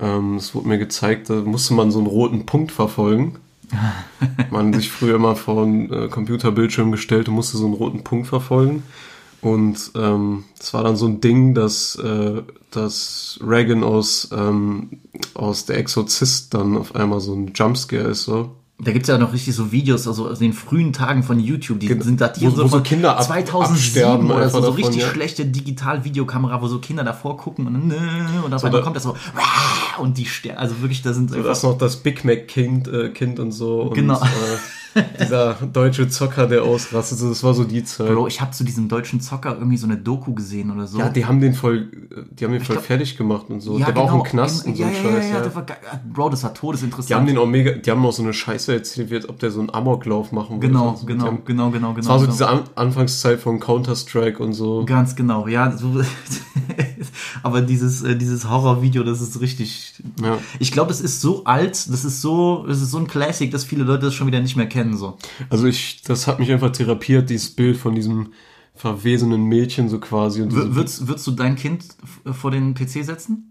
Ähm, 0.00 0.36
Es 0.36 0.54
wurde 0.54 0.66
mir 0.66 0.78
gezeigt, 0.78 1.30
da 1.30 1.34
musste 1.34 1.74
man 1.74 1.92
so 1.92 1.98
einen 1.98 2.08
roten 2.08 2.44
Punkt 2.44 2.72
verfolgen. 2.72 3.38
man 4.50 4.72
sich 4.72 4.90
früher 4.90 5.18
mal 5.18 5.36
vor 5.36 5.62
einen 5.62 5.92
äh, 5.92 6.08
Computerbildschirm 6.08 6.90
gestellt 6.90 7.28
und 7.28 7.34
musste 7.34 7.56
so 7.58 7.66
einen 7.66 7.74
roten 7.74 8.02
Punkt 8.02 8.26
verfolgen. 8.26 8.82
Und 9.40 9.92
ähm, 9.94 10.44
es 10.58 10.74
war 10.74 10.82
dann 10.82 10.96
so 10.96 11.06
ein 11.06 11.20
Ding, 11.20 11.54
dass, 11.54 11.94
äh, 11.96 12.42
dass 12.72 13.38
Reagan 13.40 13.84
aus, 13.84 14.28
ähm, 14.32 15.00
aus 15.34 15.64
Der 15.66 15.78
Exorzist 15.78 16.54
dann 16.54 16.76
auf 16.76 16.94
einmal 16.94 17.20
so 17.20 17.34
ein 17.34 17.52
Jumpscare 17.54 18.08
ist. 18.08 18.24
So. 18.24 18.50
Da 18.80 18.92
gibt's 18.92 19.08
ja 19.08 19.18
noch 19.18 19.32
richtig 19.32 19.54
so 19.56 19.72
Videos, 19.72 20.06
also 20.06 20.28
aus 20.28 20.38
den 20.38 20.52
frühen 20.52 20.92
Tagen 20.92 21.24
von 21.24 21.40
YouTube, 21.40 21.80
die 21.80 21.88
sind 22.00 22.20
datiert 22.20 22.52
Wo- 22.52 22.56
wo 22.58 22.62
so 22.62 22.68
von 22.68 22.82
Kinder 22.84 23.16
ab- 23.16 23.24
2007 23.24 24.04
absterben 24.04 24.30
oder 24.30 24.48
so, 24.50 24.58
so 24.60 24.66
davon, 24.66 24.76
richtig 24.84 25.02
ja. 25.02 25.08
schlechte 25.08 25.46
Digital-Videokamera, 25.46 26.62
wo 26.62 26.68
so 26.68 26.78
Kinder 26.78 27.02
davor 27.02 27.36
gucken 27.38 27.66
und 27.66 27.74
dann, 27.74 27.88
nö, 27.88 27.96
und 28.44 28.54
auf 28.54 28.62
einmal 28.64 28.80
da- 28.80 28.84
kommt 28.84 28.94
das 28.94 29.02
so 29.02 29.16
und 29.98 30.16
die 30.16 30.26
sterben, 30.26 30.58
also 30.58 30.80
wirklich, 30.80 31.02
da 31.02 31.12
sind 31.12 31.30
So, 31.30 31.42
das 31.42 31.64
noch 31.64 31.76
das 31.76 31.96
Big 31.96 32.24
Mac 32.24 32.46
Kind, 32.46 32.86
äh, 32.86 33.08
kind 33.10 33.40
und 33.40 33.50
so. 33.50 33.82
Und, 33.82 33.94
Genau. 33.94 34.20
Äh, 34.20 34.26
dieser 35.20 35.54
deutsche 35.54 36.08
Zocker, 36.08 36.46
der 36.46 36.62
ausrastet, 36.62 37.18
das 37.22 37.42
war 37.42 37.54
so 37.54 37.64
die 37.64 37.84
Zeit. 37.84 38.08
Bro, 38.08 38.26
ich 38.28 38.40
habe 38.40 38.52
zu 38.52 38.64
diesem 38.64 38.88
deutschen 38.88 39.20
Zocker 39.20 39.56
irgendwie 39.56 39.76
so 39.76 39.86
eine 39.86 39.96
Doku 39.96 40.34
gesehen 40.34 40.70
oder 40.70 40.86
so. 40.86 40.98
ja, 40.98 41.08
die 41.08 41.24
haben 41.24 41.40
den 41.40 41.54
voll, 41.54 41.88
die 42.30 42.44
haben 42.44 42.52
den 42.52 42.62
voll 42.62 42.76
glaub- 42.76 42.86
fertig 42.86 43.16
gemacht 43.16 43.46
und 43.48 43.60
so. 43.60 43.78
Ja, 43.78 43.86
der 43.86 43.96
war 43.96 44.04
auch 44.04 44.08
genau, 44.08 44.24
im 44.24 44.30
Knast 44.30 44.64
in- 44.64 44.72
und 44.72 44.76
so 44.76 44.82
ja, 44.82 44.88
ein 44.88 44.94
ja, 44.94 45.02
Scheiß. 45.02 45.30
Ja, 45.30 45.44
ja, 45.44 45.54
war 45.54 45.62
geil. 45.62 45.76
Bro, 46.12 46.30
das 46.30 46.42
war 46.42 46.54
todesinteressant. 46.54 47.10
Die 47.10 47.14
haben 47.14 47.26
den 47.26 47.38
auch 47.38 47.46
mega, 47.46 47.72
die 47.72 47.90
haben 47.90 48.04
auch 48.04 48.12
so 48.12 48.22
eine 48.22 48.32
Scheiße 48.32 48.72
erzählt, 48.72 49.28
ob 49.28 49.38
der 49.38 49.50
so 49.50 49.60
einen 49.60 49.70
Amoklauf 49.70 50.32
machen 50.32 50.56
wollte. 50.56 50.66
genau, 50.68 50.94
so. 50.94 51.06
Die 51.06 51.12
genau, 51.12 51.26
haben, 51.26 51.44
genau, 51.44 51.70
genau, 51.70 51.94
genau. 51.94 51.96
Das 51.96 52.08
war 52.08 52.18
so 52.18 52.24
genau. 52.26 52.32
diese 52.32 52.48
An 52.48 52.62
Anfangszeit 52.74 53.40
von 53.40 53.60
Counter-Strike 53.60 54.42
und 54.42 54.52
so. 54.52 54.84
Ganz 54.84 55.16
genau, 55.16 55.46
ja. 55.46 55.76
So, 55.76 56.00
aber 57.42 57.60
dieses, 57.60 58.02
äh, 58.02 58.16
dieses 58.16 58.48
Horrorvideo, 58.48 59.02
das 59.04 59.20
ist 59.20 59.40
richtig. 59.40 59.94
Ja. 60.22 60.38
Ich 60.58 60.72
glaube, 60.72 60.90
es 60.90 61.00
ist 61.00 61.20
so 61.20 61.44
alt, 61.44 61.90
das 61.90 62.04
ist 62.04 62.20
so, 62.20 62.66
es 62.68 62.80
ist 62.80 62.90
so 62.90 62.98
ein 62.98 63.06
Classic, 63.06 63.50
dass 63.50 63.64
viele 63.64 63.84
Leute 63.84 64.06
das 64.06 64.14
schon 64.14 64.26
wieder 64.26 64.40
nicht 64.40 64.56
mehr 64.56 64.68
kennen. 64.68 64.87
So. 64.96 65.18
Also 65.50 65.66
ich, 65.66 66.02
das 66.02 66.26
hat 66.26 66.38
mich 66.38 66.50
einfach 66.52 66.70
therapiert, 66.72 67.30
dieses 67.30 67.50
Bild 67.50 67.76
von 67.76 67.94
diesem 67.94 68.32
verwesenen 68.74 69.44
Mädchen 69.44 69.88
so 69.88 69.98
quasi. 69.98 70.42
Und, 70.42 70.54
W 70.54 70.74
würdest, 70.76 71.06
würdest 71.08 71.26
du 71.26 71.32
dein 71.32 71.56
Kind 71.56 71.84
f- 72.24 72.36
vor 72.36 72.50
den 72.50 72.74
PC 72.74 73.04
setzen? 73.04 73.44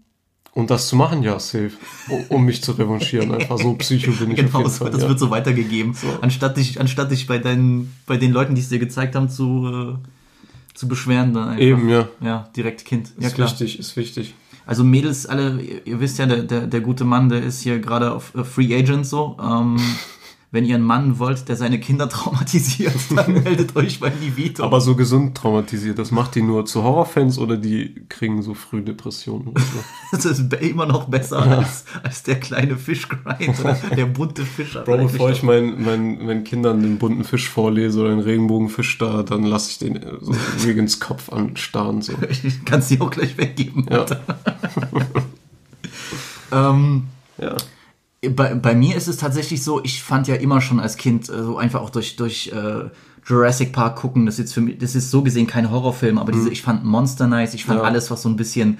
und 0.54 0.70
das 0.70 0.88
zu 0.88 0.96
machen, 0.96 1.22
ja, 1.22 1.38
safe. 1.38 1.70
Um, 2.08 2.24
um 2.30 2.44
mich 2.44 2.62
zu 2.64 2.72
revanchieren. 2.72 3.30
Einfach 3.32 3.58
so 3.58 3.74
psycho 3.74 4.10
bin 4.12 4.32
ich 4.32 4.36
Genau, 4.40 4.62
das, 4.64 4.78
Fall. 4.78 4.90
das 4.90 5.02
ja. 5.02 5.08
wird 5.08 5.18
so 5.20 5.30
weitergegeben. 5.30 5.94
Anstatt 6.20 6.56
dich, 6.56 6.80
anstatt 6.80 7.12
dich 7.12 7.28
bei 7.28 7.38
deinen, 7.38 7.94
bei 8.06 8.16
den 8.16 8.32
Leuten, 8.32 8.56
die 8.56 8.60
es 8.62 8.68
dir 8.68 8.80
gezeigt 8.80 9.14
haben, 9.14 9.28
zu, 9.28 9.98
äh, 10.02 10.74
zu 10.74 10.88
beschweren, 10.88 11.32
dann 11.32 11.50
einfach. 11.50 11.62
Eben, 11.62 11.88
ja. 11.88 12.08
Ja, 12.20 12.48
direkt 12.56 12.84
Kind. 12.86 13.12
Ja, 13.20 13.28
Ist 13.28 13.34
klar. 13.36 13.48
wichtig, 13.48 13.78
ist 13.78 13.96
wichtig. 13.96 14.34
Also 14.66 14.82
Mädels, 14.82 15.26
alle, 15.26 15.60
ihr, 15.62 15.86
ihr 15.86 16.00
wisst 16.00 16.18
ja, 16.18 16.26
der, 16.26 16.42
der, 16.42 16.66
der 16.66 16.80
gute 16.80 17.04
Mann, 17.04 17.28
der 17.28 17.42
ist 17.42 17.60
hier 17.60 17.78
gerade 17.78 18.12
auf 18.12 18.34
äh, 18.34 18.42
Free 18.42 18.74
Agent 18.76 19.06
so. 19.06 19.36
Ähm, 19.40 19.76
wenn 20.50 20.64
ihr 20.64 20.76
einen 20.76 20.84
Mann 20.84 21.18
wollt, 21.18 21.48
der 21.48 21.56
seine 21.56 21.78
Kinder 21.78 22.08
traumatisiert, 22.08 22.94
dann 23.14 23.32
meldet 23.44 23.76
euch 23.76 24.00
bei 24.00 24.10
Nivito. 24.10 24.64
Aber 24.64 24.80
so 24.80 24.94
gesund 24.94 25.36
traumatisiert, 25.36 25.98
das 25.98 26.10
macht 26.10 26.34
die 26.34 26.42
nur 26.42 26.64
zu 26.64 26.82
Horrorfans 26.82 27.38
oder 27.38 27.56
die 27.56 28.06
kriegen 28.08 28.42
so 28.42 28.54
früh 28.54 28.82
Depressionen? 28.82 29.48
oder 29.48 29.60
so? 29.60 29.78
das 30.12 30.24
ist 30.24 30.52
immer 30.54 30.86
noch 30.86 31.08
besser 31.08 31.38
als, 31.38 31.84
als 32.02 32.22
der 32.22 32.40
kleine 32.40 32.76
Fischgrind 32.76 33.60
oder 33.60 33.74
der 33.94 34.06
bunte 34.06 34.44
Fisch. 34.44 34.72
Bro, 34.84 34.96
bevor 34.98 35.30
ich 35.30 35.42
meinen, 35.42 35.84
meinen, 35.84 36.24
meinen 36.24 36.44
Kindern 36.44 36.80
den 36.82 36.98
bunten 36.98 37.24
Fisch 37.24 37.48
vorlese 37.48 38.00
oder 38.00 38.10
den 38.10 38.20
Regenbogenfisch 38.20 38.96
da, 38.98 39.22
dann 39.22 39.42
lasse 39.42 39.70
ich 39.70 39.78
den 39.78 39.96
äh, 39.96 40.12
so 40.20 40.34
Regans 40.64 40.98
Kopf 40.98 41.30
anstarren. 41.30 42.00
So. 42.00 42.14
Ich 42.30 42.64
kann 42.64 42.80
es 42.80 42.88
dir 42.88 43.02
auch 43.02 43.10
gleich 43.10 43.36
weggeben. 43.36 43.86
Ja. 43.90 44.06
Ähm, 46.50 47.04
Ja. 47.40 47.56
Bei, 48.34 48.54
bei 48.54 48.74
mir 48.74 48.96
ist 48.96 49.06
es 49.08 49.16
tatsächlich 49.16 49.62
so, 49.62 49.82
ich 49.84 50.02
fand 50.02 50.26
ja 50.28 50.34
immer 50.34 50.60
schon 50.60 50.80
als 50.80 50.96
Kind 50.96 51.28
äh, 51.28 51.42
so 51.42 51.56
einfach 51.56 51.80
auch 51.80 51.90
durch, 51.90 52.16
durch 52.16 52.52
äh, 52.54 52.84
Jurassic 53.26 53.72
Park 53.72 53.96
gucken, 53.96 54.26
das 54.26 54.34
ist 54.36 54.38
jetzt 54.40 54.54
für 54.54 54.60
mich, 54.60 54.78
das 54.78 54.94
ist 54.94 55.10
so 55.10 55.22
gesehen 55.22 55.46
kein 55.46 55.70
Horrorfilm, 55.70 56.18
aber 56.18 56.32
diese, 56.32 56.50
ich 56.50 56.62
fand 56.62 56.84
Monster 56.84 57.26
nice, 57.26 57.54
ich 57.54 57.64
fand 57.64 57.78
Mhm. 57.78 57.84
Ja. 57.84 57.88
alles, 57.90 58.10
was 58.10 58.22
so 58.22 58.28
ein 58.28 58.36
bisschen, 58.36 58.78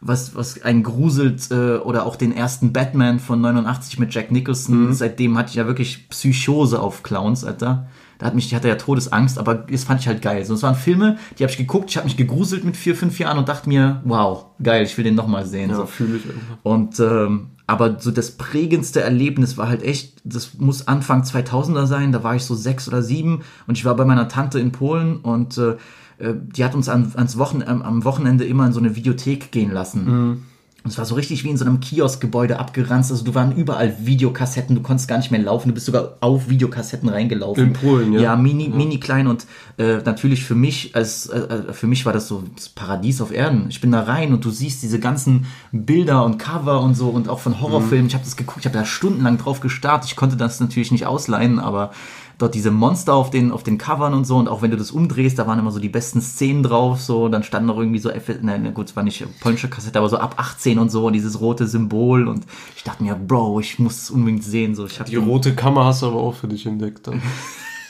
was, 0.00 0.34
was 0.36 0.62
einen 0.62 0.82
gruselt, 0.82 1.50
äh, 1.50 1.78
oder 1.78 2.04
auch 2.06 2.16
den 2.16 2.30
ersten 2.36 2.72
Batman 2.72 3.18
von 3.18 3.40
89 3.40 3.98
mit 3.98 4.14
Jack 4.14 4.30
Nicholson, 4.30 4.86
Mhm. 4.88 4.92
seitdem 4.92 5.36
hatte 5.38 5.48
ich 5.50 5.54
ja 5.56 5.66
wirklich 5.66 6.08
Psychose 6.10 6.78
auf 6.80 7.02
Clowns, 7.02 7.44
Alter. 7.44 7.88
Da 8.18 8.26
hat 8.26 8.34
mich, 8.34 8.46
ich 8.46 8.54
hatte 8.54 8.68
ja 8.68 8.76
Todesangst, 8.76 9.38
aber 9.38 9.54
das 9.54 9.84
fand 9.84 10.00
ich 10.00 10.08
halt 10.08 10.22
geil. 10.22 10.44
So, 10.44 10.54
es 10.54 10.62
waren 10.62 10.74
Filme, 10.74 11.18
die 11.38 11.42
habe 11.42 11.50
ich 11.50 11.58
geguckt, 11.58 11.90
ich 11.90 11.96
habe 11.96 12.06
mich 12.06 12.16
gegruselt 12.16 12.64
mit 12.64 12.76
vier, 12.76 12.94
fünf 12.94 13.18
Jahren 13.18 13.36
und 13.38 13.48
dachte 13.48 13.68
mir, 13.68 14.00
wow, 14.04 14.46
geil, 14.62 14.84
ich 14.84 14.96
will 14.96 15.04
den 15.04 15.14
nochmal 15.16 15.44
sehen. 15.44 15.70
Ja, 15.70 15.76
so. 15.76 15.86
fühle 15.86 16.16
ich 16.18 16.24
einfach. 16.24 16.58
Und 16.62 16.98
ähm, 17.00 17.50
aber 17.66 17.98
so 17.98 18.10
das 18.10 18.32
prägendste 18.32 19.00
Erlebnis 19.00 19.56
war 19.56 19.68
halt 19.68 19.82
echt, 19.82 20.20
das 20.24 20.54
muss 20.58 20.86
Anfang 20.86 21.22
2000er 21.22 21.86
sein, 21.86 22.12
da 22.12 22.22
war 22.22 22.36
ich 22.36 22.44
so 22.44 22.54
sechs 22.54 22.86
oder 22.88 23.02
sieben 23.02 23.42
und 23.66 23.76
ich 23.76 23.84
war 23.84 23.96
bei 23.96 24.04
meiner 24.04 24.28
Tante 24.28 24.60
in 24.60 24.72
Polen 24.72 25.16
und 25.16 25.58
äh, 25.58 25.76
äh, 26.18 26.34
die 26.34 26.64
hat 26.64 26.74
uns 26.74 26.88
an, 26.88 27.12
ans 27.16 27.36
Wochen, 27.38 27.62
am, 27.62 28.04
Wochenende 28.04 28.44
immer 28.44 28.66
in 28.66 28.72
so 28.72 28.78
eine 28.78 28.94
Videothek 28.94 29.50
gehen 29.50 29.72
lassen. 29.72 30.46
Und 30.86 30.92
es 30.92 30.98
war 30.98 31.04
so 31.04 31.16
richtig 31.16 31.42
wie 31.42 31.50
in 31.50 31.56
so 31.56 31.64
einem 31.64 31.80
Kioskgebäude 31.80 32.60
abgeranzt. 32.60 33.10
Also 33.10 33.24
du 33.24 33.34
waren 33.34 33.50
überall 33.50 34.06
Videokassetten, 34.06 34.76
du 34.76 34.82
konntest 34.82 35.08
gar 35.08 35.16
nicht 35.16 35.32
mehr 35.32 35.40
laufen, 35.40 35.70
du 35.70 35.74
bist 35.74 35.86
sogar 35.86 36.16
auf 36.20 36.48
Videokassetten 36.48 37.08
reingelaufen. 37.08 37.64
In 37.64 37.72
Polen, 37.72 38.12
ja. 38.12 38.20
Ja, 38.20 38.36
mini, 38.36 38.68
mini 38.68 39.00
klein 39.00 39.26
und 39.26 39.46
äh, 39.78 39.96
natürlich 40.04 40.44
für 40.44 40.54
mich, 40.54 40.94
als 40.94 41.26
äh, 41.26 41.40
äh, 41.40 41.72
für 41.72 41.88
mich 41.88 42.06
war 42.06 42.12
das 42.12 42.28
so 42.28 42.44
das 42.54 42.68
Paradies 42.68 43.20
auf 43.20 43.32
Erden. 43.32 43.66
Ich 43.68 43.80
bin 43.80 43.90
da 43.90 44.02
rein 44.02 44.32
und 44.32 44.44
du 44.44 44.50
siehst 44.50 44.80
diese 44.84 45.00
ganzen 45.00 45.46
Bilder 45.72 46.24
und 46.24 46.38
Cover 46.38 46.80
und 46.80 46.94
so 46.94 47.08
und 47.08 47.28
auch 47.28 47.40
von 47.40 47.60
Horrorfilmen. 47.60 48.06
Ich 48.06 48.14
habe 48.14 48.22
das 48.22 48.36
geguckt, 48.36 48.60
ich 48.60 48.66
habe 48.66 48.78
da 48.78 48.84
stundenlang 48.84 49.38
drauf 49.38 49.58
gestarrt. 49.58 50.04
Ich 50.04 50.14
konnte 50.14 50.36
das 50.36 50.60
natürlich 50.60 50.92
nicht 50.92 51.04
ausleihen, 51.04 51.58
aber 51.58 51.90
dort 52.38 52.54
diese 52.54 52.70
Monster 52.70 53.14
auf 53.14 53.30
den, 53.30 53.50
auf 53.50 53.62
den 53.62 53.78
Covern 53.78 54.12
und 54.12 54.26
so 54.26 54.36
und 54.36 54.48
auch 54.48 54.62
wenn 54.62 54.70
du 54.70 54.76
das 54.76 54.90
umdrehst, 54.90 55.38
da 55.38 55.46
waren 55.46 55.58
immer 55.58 55.70
so 55.70 55.80
die 55.80 55.88
besten 55.88 56.20
Szenen 56.20 56.62
drauf, 56.62 57.00
so, 57.00 57.28
dann 57.28 57.42
standen 57.42 57.66
noch 57.66 57.78
irgendwie 57.78 57.98
so, 57.98 58.10
F 58.10 58.28
ne, 58.42 58.72
gut, 58.72 58.90
es 58.90 58.96
war 58.96 59.02
nicht 59.02 59.24
polnische 59.40 59.68
Kassette, 59.68 59.98
aber 59.98 60.08
so 60.08 60.18
ab 60.18 60.34
18 60.36 60.78
und 60.78 60.90
so 60.90 61.06
und 61.06 61.14
dieses 61.14 61.40
rote 61.40 61.66
Symbol 61.66 62.28
und 62.28 62.44
ich 62.76 62.84
dachte 62.84 63.02
mir, 63.02 63.14
Bro, 63.14 63.60
ich 63.60 63.78
muss 63.78 64.02
es 64.02 64.10
unbedingt 64.10 64.44
sehen, 64.44 64.74
so, 64.74 64.86
ich 64.86 65.00
habe 65.00 65.08
Die 65.08 65.16
rote 65.16 65.54
Kammer 65.54 65.86
hast 65.86 66.02
du 66.02 66.06
aber 66.06 66.20
auch 66.20 66.34
für 66.34 66.48
dich 66.48 66.66
entdeckt. 66.66 67.06
Dann. 67.06 67.22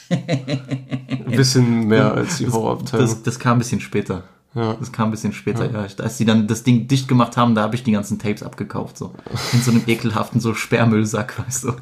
Ein 0.11 1.25
bisschen 1.27 1.89
mehr 1.89 2.15
als 2.15 2.39
die 2.39 2.49
Horrorabteilung. 2.49 3.07
das, 3.07 3.23
das 3.23 3.39
kam 3.41 3.57
ein 3.57 3.59
bisschen 3.59 3.81
später. 3.81 4.23
Ja. 4.57 4.75
Das 4.81 4.91
kam 4.91 5.09
ein 5.09 5.11
bisschen 5.11 5.35
später, 5.35 5.71
ja. 5.71 5.87
Als 6.03 6.17
sie 6.17 6.25
dann 6.25 6.47
das 6.47 6.63
Ding 6.63 6.89
dicht 6.89 7.09
gemacht 7.09 7.37
haben, 7.37 7.55
da 7.55 7.61
habe 7.63 7.77
ich 7.77 7.85
die 7.85 7.93
ganzen 7.93 8.19
Tapes 8.19 8.43
abgekauft, 8.43 8.97
so. 8.97 9.13
In 9.53 9.61
so 9.61 9.71
einem 9.71 9.83
ekelhaften 9.87 10.41
so 10.41 10.55
Sperrmüllsack, 10.55 11.39
weißt 11.47 11.65
du. 11.65 11.73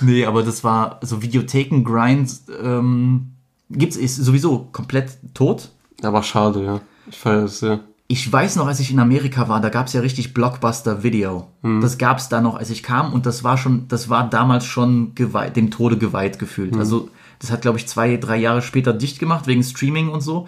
nee, 0.00 0.24
aber 0.24 0.42
das 0.42 0.64
war 0.64 0.98
so 1.02 1.20
Videotheken-Grind, 1.20 2.32
ähm, 2.62 3.32
gibt's, 3.68 3.96
ist 3.96 4.16
sowieso 4.16 4.68
komplett 4.72 5.18
tot. 5.34 5.68
Aber 6.02 6.22
schade, 6.22 6.64
ja. 6.64 6.80
Ich 7.10 7.18
feiere 7.18 7.44
es 7.44 7.58
sehr. 7.58 7.80
Ich 8.08 8.32
weiß 8.32 8.56
noch, 8.56 8.66
als 8.66 8.80
ich 8.80 8.90
in 8.90 8.98
Amerika 8.98 9.48
war, 9.48 9.60
da 9.60 9.68
gab's 9.68 9.92
ja 9.92 10.00
richtig 10.00 10.32
Blockbuster-Video. 10.32 11.48
Das 11.80 11.98
gab's 11.98 12.28
da 12.28 12.40
noch, 12.40 12.54
als 12.54 12.70
ich 12.70 12.84
kam 12.84 13.12
und 13.12 13.26
das 13.26 13.42
war 13.42 13.58
schon, 13.58 13.88
das 13.88 14.08
war 14.08 14.30
damals 14.30 14.64
schon 14.64 15.14
geweiht, 15.16 15.56
dem 15.56 15.72
Tode 15.72 15.98
geweiht 15.98 16.38
gefühlt. 16.38 16.76
Also 16.76 17.10
das 17.40 17.50
hat, 17.50 17.62
glaube 17.62 17.78
ich, 17.78 17.88
zwei, 17.88 18.16
drei 18.16 18.36
Jahre 18.36 18.62
später 18.62 18.92
dicht 18.92 19.18
gemacht, 19.18 19.46
wegen 19.46 19.62
Streaming 19.62 20.08
und 20.08 20.20
so. 20.20 20.46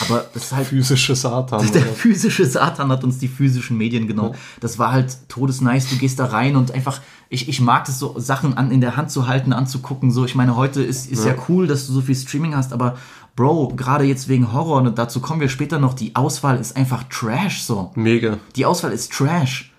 Aber 0.00 0.26
das 0.34 0.44
ist 0.44 0.52
halt 0.52 0.66
Physische 0.66 1.14
Satan. 1.14 1.70
der 1.72 1.82
oder? 1.82 1.92
physische 1.92 2.46
Satan 2.46 2.90
hat 2.90 3.04
uns 3.04 3.18
die 3.18 3.28
physischen 3.28 3.76
Medien 3.76 4.06
genommen. 4.06 4.34
Das 4.60 4.78
war 4.78 4.92
halt 4.92 5.16
todesnice. 5.28 5.88
Du 5.88 5.96
gehst 5.96 6.18
da 6.18 6.26
rein 6.26 6.56
und 6.56 6.72
einfach, 6.72 7.00
ich, 7.28 7.48
ich 7.48 7.60
mag 7.60 7.88
es 7.88 7.98
so, 7.98 8.18
Sachen 8.18 8.56
an, 8.56 8.70
in 8.70 8.80
der 8.80 8.96
Hand 8.96 9.10
zu 9.10 9.26
halten, 9.26 9.52
anzugucken. 9.52 10.10
So, 10.10 10.24
ich 10.24 10.34
meine, 10.34 10.56
heute 10.56 10.82
ist, 10.82 11.10
ist 11.10 11.24
ja. 11.24 11.34
cool, 11.48 11.66
dass 11.66 11.86
du 11.86 11.92
so 11.92 12.00
viel 12.00 12.16
Streaming 12.16 12.56
hast, 12.56 12.72
aber 12.72 12.96
Bro, 13.36 13.72
gerade 13.76 14.04
jetzt 14.04 14.28
wegen 14.28 14.52
Horror, 14.52 14.78
und 14.78 14.96
dazu 14.96 15.20
kommen 15.20 15.40
wir 15.40 15.48
später 15.48 15.80
noch, 15.80 15.94
die 15.94 16.14
Auswahl 16.14 16.58
ist 16.58 16.76
einfach 16.76 17.02
Trash 17.04 17.62
so. 17.62 17.90
Mega. 17.96 18.38
Die 18.54 18.64
Auswahl 18.64 18.92
ist 18.92 19.12
Trash. 19.12 19.73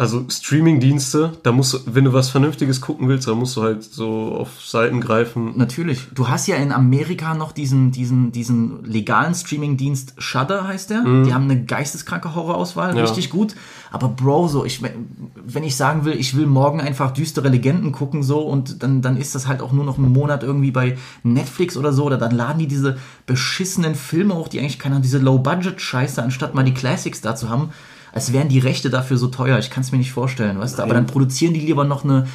Also 0.00 0.24
Streaming-Dienste, 0.28 1.32
da 1.42 1.50
musst 1.50 1.74
du, 1.74 1.78
wenn 1.86 2.04
du 2.04 2.12
was 2.12 2.30
Vernünftiges 2.30 2.80
gucken 2.80 3.08
willst, 3.08 3.26
dann 3.26 3.36
musst 3.36 3.56
du 3.56 3.62
halt 3.62 3.82
so 3.82 4.32
auf 4.32 4.64
Seiten 4.64 5.00
greifen. 5.00 5.54
Natürlich. 5.56 6.06
Du 6.14 6.28
hast 6.28 6.46
ja 6.46 6.54
in 6.54 6.70
Amerika 6.70 7.34
noch 7.34 7.50
diesen, 7.50 7.90
diesen, 7.90 8.30
diesen 8.30 8.84
legalen 8.84 9.34
Streaming-Dienst 9.34 10.14
Shudder 10.18 10.68
heißt 10.68 10.90
der. 10.90 11.02
Die 11.24 11.34
haben 11.34 11.50
eine 11.50 11.64
geisteskranke 11.64 12.36
Horrorauswahl, 12.36 12.96
Ja. 12.96 13.02
richtig 13.02 13.28
gut. 13.28 13.56
Aber 13.90 14.06
Bro, 14.08 14.46
so, 14.46 14.64
ich, 14.64 14.80
wenn 14.82 15.64
ich 15.64 15.74
sagen 15.74 16.04
will, 16.04 16.14
ich 16.14 16.36
will 16.36 16.46
morgen 16.46 16.80
einfach 16.80 17.10
düstere 17.10 17.48
Legenden 17.48 17.90
gucken, 17.90 18.22
so, 18.22 18.42
und 18.42 18.84
dann, 18.84 19.02
dann 19.02 19.16
ist 19.16 19.34
das 19.34 19.48
halt 19.48 19.60
auch 19.60 19.72
nur 19.72 19.84
noch 19.84 19.98
einen 19.98 20.12
Monat 20.12 20.44
irgendwie 20.44 20.70
bei 20.70 20.96
Netflix 21.24 21.76
oder 21.76 21.92
so, 21.92 22.04
oder 22.04 22.18
dann 22.18 22.36
laden 22.36 22.60
die 22.60 22.68
diese 22.68 22.98
beschissenen 23.26 23.96
Filme 23.96 24.36
hoch, 24.36 24.46
die 24.46 24.60
eigentlich 24.60 24.78
keine, 24.78 25.00
diese 25.00 25.18
Low-Budget-Scheiße, 25.18 26.22
anstatt 26.22 26.54
mal 26.54 26.62
die 26.62 26.74
Classics 26.74 27.20
da 27.20 27.34
zu 27.34 27.48
haben. 27.48 27.70
Als 28.18 28.32
wären 28.32 28.48
die 28.48 28.58
Rechte 28.58 28.90
dafür 28.90 29.16
so 29.16 29.28
teuer. 29.28 29.60
Ich 29.60 29.70
kann 29.70 29.84
es 29.84 29.92
mir 29.92 29.98
nicht 29.98 30.10
vorstellen, 30.10 30.58
weißt 30.58 30.78
du? 30.78 30.82
Aber 30.82 30.92
dann 30.92 31.06
produzieren 31.06 31.54
die 31.54 31.60
lieber 31.60 31.84
noch 31.84 32.02
eine 32.02 32.26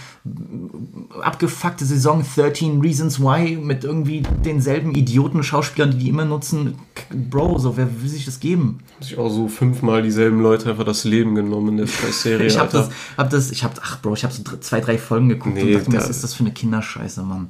abgefuckte 1.22 1.84
Saison 1.84 2.24
13 2.36 2.80
Reasons 2.80 3.20
Why 3.20 3.58
mit 3.58 3.84
irgendwie 3.84 4.24
denselben 4.46 4.96
Idioten-Schauspielern, 4.96 5.92
die 5.92 5.98
die 5.98 6.08
immer 6.08 6.24
nutzen. 6.24 6.76
Bro, 7.12 7.60
so, 7.60 7.76
wer 7.76 8.02
will 8.02 8.08
sich 8.08 8.24
das 8.24 8.40
geben? 8.40 8.80
sich 9.02 9.18
auch 9.18 9.30
so 9.30 9.50
fünfmal 9.50 10.02
dieselben 10.02 10.42
Leute 10.42 10.70
einfach 10.70 10.86
das 10.86 11.04
Leben 11.04 11.36
genommen 11.36 11.68
in 11.70 11.78
der 11.80 11.88
Scheiß-Serie. 11.88 12.48
Ich 12.48 12.58
hab 12.58 12.74
Alter. 12.74 12.88
das, 12.88 13.18
hab 13.18 13.30
das, 13.30 13.52
ich 13.52 13.66
hab, 13.66 13.78
ach 13.84 14.02
Bro, 14.02 14.14
ich 14.14 14.24
hab 14.24 14.32
so 14.32 14.42
zwei, 14.62 14.80
drei 14.80 14.98
Folgen 14.98 15.28
geguckt 15.28 15.56
Nee, 15.56 15.64
und 15.64 15.74
dachte 15.74 15.92
mir, 15.92 15.98
was 15.98 16.10
ist 16.10 16.24
das 16.24 16.34
für 16.34 16.46
eine 16.46 16.54
Kinderscheiße, 16.54 17.24
Mann? 17.24 17.50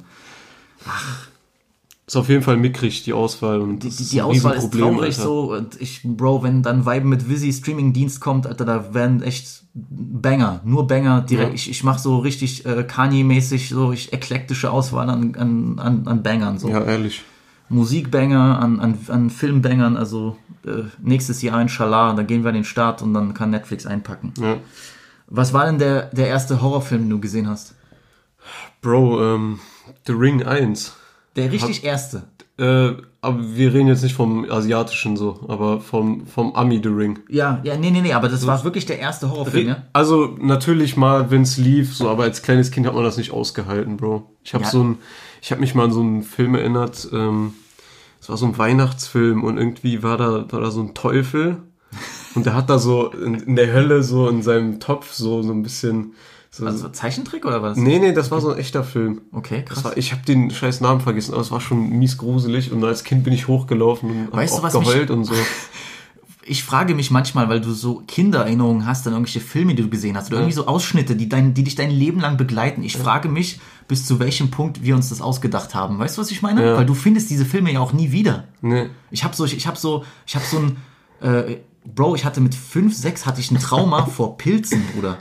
Ist 2.06 2.16
auf 2.16 2.28
jeden 2.28 2.42
Fall 2.42 2.58
mickrig, 2.58 3.02
die 3.02 3.14
Auswahl. 3.14 3.60
Und 3.62 3.82
Die, 3.82 3.88
die, 3.88 4.02
ist 4.02 4.12
die 4.12 4.20
Auswahl 4.20 4.56
ist 4.56 4.72
traurig 4.72 5.16
Alter. 5.16 5.22
so 5.22 5.52
und 5.54 5.80
ich, 5.80 6.02
Bro, 6.04 6.42
wenn 6.42 6.62
dann 6.62 6.84
Vibe 6.84 7.06
mit 7.06 7.28
Visi 7.30 7.50
Streaming-Dienst 7.50 8.20
kommt, 8.20 8.46
Alter, 8.46 8.66
da 8.66 8.92
werden 8.92 9.22
echt 9.22 9.64
Banger, 9.72 10.60
nur 10.64 10.86
Banger 10.86 11.22
direkt. 11.22 11.48
Ja. 11.48 11.54
Ich, 11.54 11.70
ich 11.70 11.82
mach 11.82 11.98
so 11.98 12.18
richtig 12.18 12.66
äh, 12.66 12.84
Kanye-mäßig 12.84 13.70
so 13.70 13.90
ich, 13.92 14.12
eklektische 14.12 14.70
Auswahl 14.70 15.08
an, 15.08 15.34
an, 15.34 15.78
an, 15.78 16.06
an 16.06 16.22
Bangern, 16.22 16.58
so. 16.58 16.68
Ja, 16.68 16.84
ehrlich. 16.84 17.22
Musikbanger, 17.70 18.60
an, 18.60 18.80
an, 18.80 18.98
an 19.08 19.30
Filmbangern, 19.30 19.96
also 19.96 20.36
äh, 20.66 20.82
nächstes 21.02 21.40
Jahr 21.40 21.60
inshallah, 21.62 22.12
dann 22.12 22.26
gehen 22.26 22.44
wir 22.44 22.48
an 22.50 22.54
den 22.54 22.64
Start 22.64 23.00
und 23.00 23.14
dann 23.14 23.32
kann 23.32 23.50
Netflix 23.50 23.86
einpacken. 23.86 24.34
Ja. 24.38 24.58
Was 25.26 25.54
war 25.54 25.64
denn 25.64 25.78
der, 25.78 26.10
der 26.12 26.28
erste 26.28 26.60
Horrorfilm, 26.60 27.04
den 27.04 27.10
du 27.10 27.20
gesehen 27.20 27.48
hast? 27.48 27.74
Bro, 28.82 29.34
ähm, 29.34 29.60
The 30.06 30.12
Ring 30.12 30.42
1. 30.42 30.94
Der 31.36 31.50
richtig 31.50 31.84
erste. 31.84 32.24
Äh, 32.58 32.92
aber 33.20 33.56
wir 33.56 33.74
reden 33.74 33.88
jetzt 33.88 34.02
nicht 34.02 34.14
vom 34.14 34.48
asiatischen 34.48 35.16
so, 35.16 35.40
aber 35.48 35.80
vom, 35.80 36.26
vom 36.26 36.54
Ami 36.54 36.80
The 36.82 36.88
Ring. 36.90 37.18
Ja, 37.28 37.60
ja, 37.64 37.76
nee, 37.76 37.90
nee, 37.90 38.00
nee, 38.02 38.12
aber 38.12 38.28
das 38.28 38.46
war 38.46 38.62
wirklich 38.62 38.86
der 38.86 39.00
erste 39.00 39.30
Horrorfilm, 39.30 39.68
ja? 39.68 39.82
Also 39.92 40.36
natürlich 40.40 40.96
mal, 40.96 41.30
wenn's 41.30 41.56
lief, 41.56 41.96
so, 41.96 42.08
aber 42.08 42.24
als 42.24 42.42
kleines 42.42 42.70
Kind 42.70 42.86
hat 42.86 42.94
man 42.94 43.02
das 43.02 43.16
nicht 43.16 43.32
ausgehalten, 43.32 43.96
Bro. 43.96 44.30
Ich 44.44 44.54
habe 44.54 44.64
Ja. 44.64 44.70
so 44.70 44.84
ein, 44.84 44.98
ich 45.42 45.50
habe 45.50 45.60
mich 45.62 45.74
mal 45.74 45.84
an 45.84 45.92
so 45.92 46.00
einen 46.00 46.22
Film 46.22 46.54
erinnert. 46.54 47.08
Ähm, 47.12 47.54
es 48.20 48.28
war 48.28 48.36
so 48.36 48.46
ein 48.46 48.56
Weihnachtsfilm 48.56 49.42
und 49.42 49.58
irgendwie 49.58 50.02
war 50.02 50.16
da, 50.16 50.46
war 50.52 50.60
da 50.60 50.70
so 50.70 50.80
ein 50.80 50.94
Teufel 50.94 51.56
und 52.36 52.46
der 52.46 52.54
hat 52.54 52.70
da 52.70 52.78
so 52.78 53.10
in, 53.10 53.34
in 53.34 53.56
der 53.56 53.72
Hölle 53.72 54.02
so 54.02 54.28
in 54.28 54.42
seinem 54.42 54.78
Topf 54.80 55.12
so 55.12 55.42
so 55.42 55.52
ein 55.52 55.62
bisschen. 55.62 56.12
So, 56.56 56.64
Also 56.64 56.88
Zeichentrick 56.88 57.44
oder 57.44 57.62
was? 57.62 57.76
nee, 57.76 57.98
nee, 57.98 58.12
das 58.12 58.30
war 58.30 58.40
so 58.40 58.52
ein 58.52 58.58
echter 58.58 58.84
Film. 58.84 59.22
Okay, 59.32 59.64
krass. 59.64 59.82
War, 59.82 59.96
ich 59.96 60.12
habe 60.12 60.22
den 60.22 60.52
scheiß 60.52 60.80
Namen 60.82 61.00
vergessen, 61.00 61.32
aber 61.32 61.42
es 61.42 61.50
war 61.50 61.60
schon 61.60 61.90
mies 61.90 62.16
gruselig 62.16 62.70
und 62.70 62.84
als 62.84 63.02
Kind 63.02 63.24
bin 63.24 63.32
ich 63.32 63.48
hochgelaufen 63.48 64.08
und 64.08 64.26
hab 64.28 64.34
Weißt 64.34 64.58
du, 64.58 64.62
auch 64.62 64.70
geheult 64.72 65.10
und 65.10 65.24
so. 65.24 65.34
ich 66.46 66.62
frage 66.62 66.94
mich 66.94 67.10
manchmal, 67.10 67.48
weil 67.48 67.60
du 67.60 67.72
so 67.72 68.04
Kindererinnerungen 68.06 68.86
hast 68.86 69.04
an 69.08 69.14
irgendwelche 69.14 69.40
Filme, 69.40 69.74
die 69.74 69.82
du 69.82 69.88
gesehen 69.88 70.16
hast, 70.16 70.28
oder 70.28 70.38
irgendwie 70.38 70.54
so 70.54 70.68
Ausschnitte, 70.68 71.16
die, 71.16 71.28
dein, 71.28 71.54
die 71.54 71.64
dich 71.64 71.74
dein 71.74 71.90
Leben 71.90 72.20
lang 72.20 72.36
begleiten. 72.36 72.84
Ich 72.84 72.96
frage 72.96 73.28
mich, 73.28 73.58
bis 73.88 74.06
zu 74.06 74.20
welchem 74.20 74.52
Punkt 74.52 74.84
wir 74.84 74.94
uns 74.94 75.08
das 75.08 75.20
ausgedacht 75.20 75.74
haben. 75.74 75.98
Weißt 75.98 76.16
du, 76.16 76.20
was 76.20 76.30
ich 76.30 76.40
meine? 76.40 76.64
Ja. 76.64 76.76
Weil 76.76 76.86
du 76.86 76.94
findest 76.94 77.30
diese 77.30 77.46
Filme 77.46 77.72
ja 77.72 77.80
auch 77.80 77.92
nie 77.92 78.12
wieder. 78.12 78.44
Nee. 78.60 78.90
Ich 79.10 79.24
habe 79.24 79.34
so, 79.34 79.44
ich 79.44 79.66
habe 79.66 79.76
so, 79.76 80.04
ich 80.24 80.36
habe 80.36 80.44
so 80.44 80.58
ein, 80.58 80.76
äh, 81.20 81.56
Bro, 81.86 82.14
ich 82.14 82.24
hatte 82.24 82.40
mit 82.40 82.54
fünf, 82.54 82.96
sechs 82.96 83.26
hatte 83.26 83.40
ich 83.40 83.50
ein 83.50 83.58
Trauma 83.58 84.06
vor 84.16 84.38
Pilzen, 84.38 84.82
Bruder. 84.94 85.18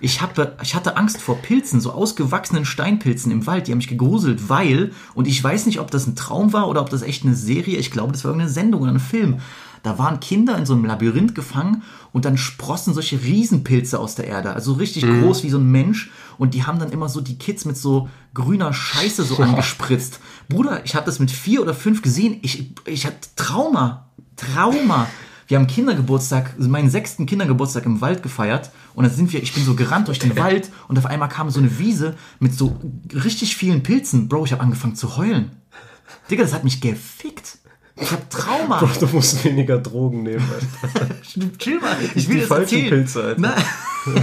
Ich 0.00 0.20
hatte, 0.20 0.56
ich 0.62 0.74
hatte 0.74 0.96
Angst 0.96 1.22
vor 1.22 1.36
Pilzen, 1.36 1.80
so 1.80 1.90
ausgewachsenen 1.90 2.66
Steinpilzen 2.66 3.32
im 3.32 3.46
Wald, 3.46 3.66
die 3.66 3.72
haben 3.72 3.78
mich 3.78 3.88
gegruselt, 3.88 4.50
weil, 4.50 4.92
und 5.14 5.26
ich 5.26 5.42
weiß 5.42 5.64
nicht, 5.66 5.80
ob 5.80 5.90
das 5.90 6.06
ein 6.06 6.14
Traum 6.14 6.52
war 6.52 6.68
oder 6.68 6.82
ob 6.82 6.90
das 6.90 7.02
echt 7.02 7.24
eine 7.24 7.34
Serie, 7.34 7.78
ich 7.78 7.90
glaube, 7.90 8.12
das 8.12 8.24
war 8.24 8.30
irgendeine 8.30 8.52
Sendung 8.52 8.82
oder 8.82 8.92
ein 8.92 9.00
Film. 9.00 9.40
Da 9.82 9.98
waren 9.98 10.20
Kinder 10.20 10.58
in 10.58 10.66
so 10.66 10.74
einem 10.74 10.84
Labyrinth 10.84 11.34
gefangen 11.34 11.82
und 12.12 12.24
dann 12.24 12.36
sprossen 12.36 12.92
solche 12.92 13.22
Riesenpilze 13.22 13.98
aus 14.00 14.16
der 14.16 14.26
Erde, 14.26 14.52
also 14.52 14.72
richtig 14.72 15.04
groß 15.04 15.44
wie 15.44 15.50
so 15.50 15.58
ein 15.58 15.70
Mensch. 15.70 16.10
Und 16.38 16.54
die 16.54 16.64
haben 16.64 16.78
dann 16.78 16.90
immer 16.90 17.08
so 17.08 17.20
die 17.20 17.38
Kids 17.38 17.64
mit 17.64 17.76
so 17.76 18.08
grüner 18.34 18.72
Scheiße 18.72 19.22
so 19.22 19.36
angespritzt. 19.42 20.20
Bruder, 20.48 20.84
ich 20.84 20.94
habe 20.94 21.06
das 21.06 21.20
mit 21.20 21.30
vier 21.30 21.62
oder 21.62 21.72
fünf 21.72 22.02
gesehen. 22.02 22.38
Ich, 22.42 22.74
ich 22.84 23.06
hatte 23.06 23.28
Trauma. 23.36 24.08
Trauma. 24.34 25.06
Wir 25.46 25.58
haben 25.58 25.66
Kindergeburtstag, 25.66 26.54
also 26.56 26.68
meinen 26.68 26.90
sechsten 26.90 27.26
Kindergeburtstag 27.26 27.86
im 27.86 28.00
Wald 28.00 28.22
gefeiert 28.22 28.70
und 28.94 29.04
dann 29.04 29.12
sind 29.12 29.32
wir, 29.32 29.42
ich 29.42 29.54
bin 29.54 29.64
so 29.64 29.74
gerannt 29.74 30.08
durch 30.08 30.18
den 30.18 30.36
Wald 30.38 30.70
und 30.88 30.98
auf 30.98 31.06
einmal 31.06 31.28
kam 31.28 31.50
so 31.50 31.60
eine 31.60 31.78
Wiese 31.78 32.16
mit 32.40 32.54
so 32.54 32.80
richtig 33.12 33.56
vielen 33.56 33.82
Pilzen. 33.82 34.28
Bro, 34.28 34.44
ich 34.46 34.52
habe 34.52 34.62
angefangen 34.62 34.96
zu 34.96 35.16
heulen. 35.16 35.52
Digga, 36.30 36.42
das 36.42 36.52
hat 36.52 36.64
mich 36.64 36.80
gefickt. 36.80 37.58
Ich 37.98 38.10
hab 38.12 38.28
Trauma. 38.30 38.78
Bro, 38.80 38.88
du 39.00 39.06
musst 39.14 39.42
weniger 39.44 39.78
Drogen 39.78 40.22
nehmen. 40.24 40.44
Chill 41.58 41.80
mal, 41.80 41.96
ich 42.14 42.28
will 42.28 42.34
Die 42.36 42.40
das 42.40 42.48
falschen 42.48 42.74
erzählen. 42.74 42.90
Pilze, 42.90 43.22
Alter. 43.22 43.40
Na. 43.40 43.54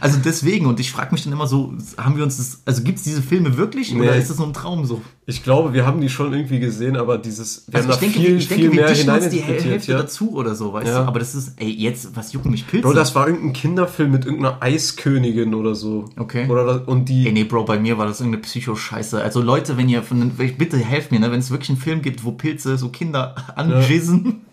also 0.00 0.18
deswegen, 0.24 0.66
und 0.66 0.80
ich 0.80 0.90
frage 0.92 1.12
mich 1.12 1.24
dann 1.24 1.32
immer 1.32 1.46
so, 1.46 1.74
haben 1.98 2.16
wir 2.16 2.24
uns 2.24 2.36
das, 2.38 2.62
also 2.64 2.82
gibt 2.82 2.98
es 2.98 3.04
diese 3.04 3.22
Filme 3.22 3.56
wirklich 3.56 3.94
oder 3.94 4.12
Nee. 4.12 4.18
ist 4.20 4.30
das 4.30 4.38
nur 4.38 4.46
ein 4.48 4.52
Traum 4.52 4.84
so? 4.84 5.02
Ich 5.26 5.44
glaube, 5.44 5.72
wir 5.72 5.86
haben 5.86 6.00
die 6.00 6.08
schon 6.08 6.32
irgendwie 6.32 6.58
gesehen, 6.58 6.96
aber 6.96 7.18
dieses, 7.18 7.64
wir 7.68 7.76
Also 7.76 7.90
ich 7.90 7.94
haben 7.94 8.00
da 8.00 8.06
denke, 8.06 8.20
viel, 8.20 8.36
ich 8.38 8.48
denke, 8.48 8.62
viel 8.64 8.72
wir 8.72 8.80
mehr 9.04 9.14
uns 9.16 9.28
die 9.28 9.40
Hälfte 9.40 9.92
ja. 9.92 9.98
dazu 9.98 10.32
oder 10.32 10.54
so, 10.54 10.72
weißt 10.72 10.88
Ja. 10.88 11.02
du? 11.02 11.08
Aber 11.08 11.18
das 11.20 11.34
ist, 11.34 11.52
ey, 11.60 11.70
jetzt, 11.70 12.16
was 12.16 12.32
jucken 12.32 12.50
mich 12.50 12.66
Pilze? 12.66 12.82
Bro, 12.86 12.94
das 12.94 13.14
war 13.14 13.26
irgendein 13.28 13.52
Kinderfilm 13.52 14.10
mit 14.10 14.24
irgendeiner 14.24 14.60
Eiskönigin 14.62 15.54
oder 15.54 15.74
so. 15.74 16.06
Okay. 16.18 16.48
Oder 16.48 16.64
das, 16.64 16.80
und 16.88 17.08
die, 17.08 17.26
Ey, 17.26 17.32
nee, 17.32 17.44
Bro, 17.44 17.64
bei 17.64 17.78
mir 17.78 17.98
war 17.98 18.06
das 18.06 18.20
irgendeine 18.20 18.42
Psycho-Scheiße. 18.42 19.22
Also 19.22 19.40
Leute, 19.42 19.76
wenn 19.76 19.88
ihr 19.88 20.02
von 20.02 20.18
den, 20.20 20.56
bitte 20.56 20.78
helft 20.78 21.12
mir, 21.12 21.20
ne, 21.20 21.30
wenn 21.30 21.40
es 21.40 21.50
wirklich 21.50 21.70
einen 21.72 21.80
Film 21.80 22.02
gibt, 22.02 22.24
wo 22.24 22.32
Pilze 22.32 22.76
so 22.78 22.88
Kinder 22.88 23.34
anjissen. 23.56 24.46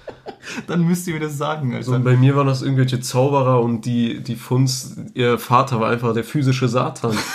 dann 0.66 0.82
müsst 0.84 1.06
ihr 1.06 1.14
mir 1.14 1.20
das 1.20 1.36
sagen. 1.38 1.70
So, 1.70 1.76
Also. 1.76 1.94
und 1.94 2.04
bei 2.04 2.16
mir 2.16 2.36
waren 2.36 2.46
das 2.46 2.62
irgendwelche 2.62 3.00
Zauberer 3.00 3.60
und 3.60 3.84
die, 3.84 4.22
die 4.22 4.36
Funz, 4.36 4.96
ihr 5.14 5.38
Vater 5.38 5.80
war 5.80 5.90
einfach 5.90 6.14
der 6.14 6.24
physische 6.24 6.68
Satan. 6.68 7.16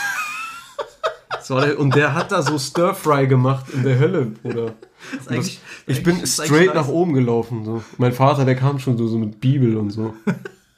Der, 1.50 1.77
und 1.79 1.95
der 1.95 2.13
hat 2.13 2.31
da 2.31 2.41
so 2.43 2.57
Stir-Fry 2.57 3.27
gemacht 3.27 3.65
in 3.73 3.83
der 3.83 4.00
Hölle, 4.00 4.25
Bruder. 4.25 4.73
Das, 5.27 5.59
ich 5.85 6.01
bin 6.03 6.25
straight 6.25 6.73
nach 6.73 6.88
oben 6.88 7.11
gelaufen. 7.11 7.65
So. 7.65 7.83
Mein 7.97 8.13
Vater, 8.13 8.45
der 8.45 8.55
kam 8.55 8.79
schon 8.79 8.97
so, 8.97 9.07
so 9.07 9.17
mit 9.17 9.41
Bibel 9.41 9.75
und 9.75 9.89
so. 9.89 10.13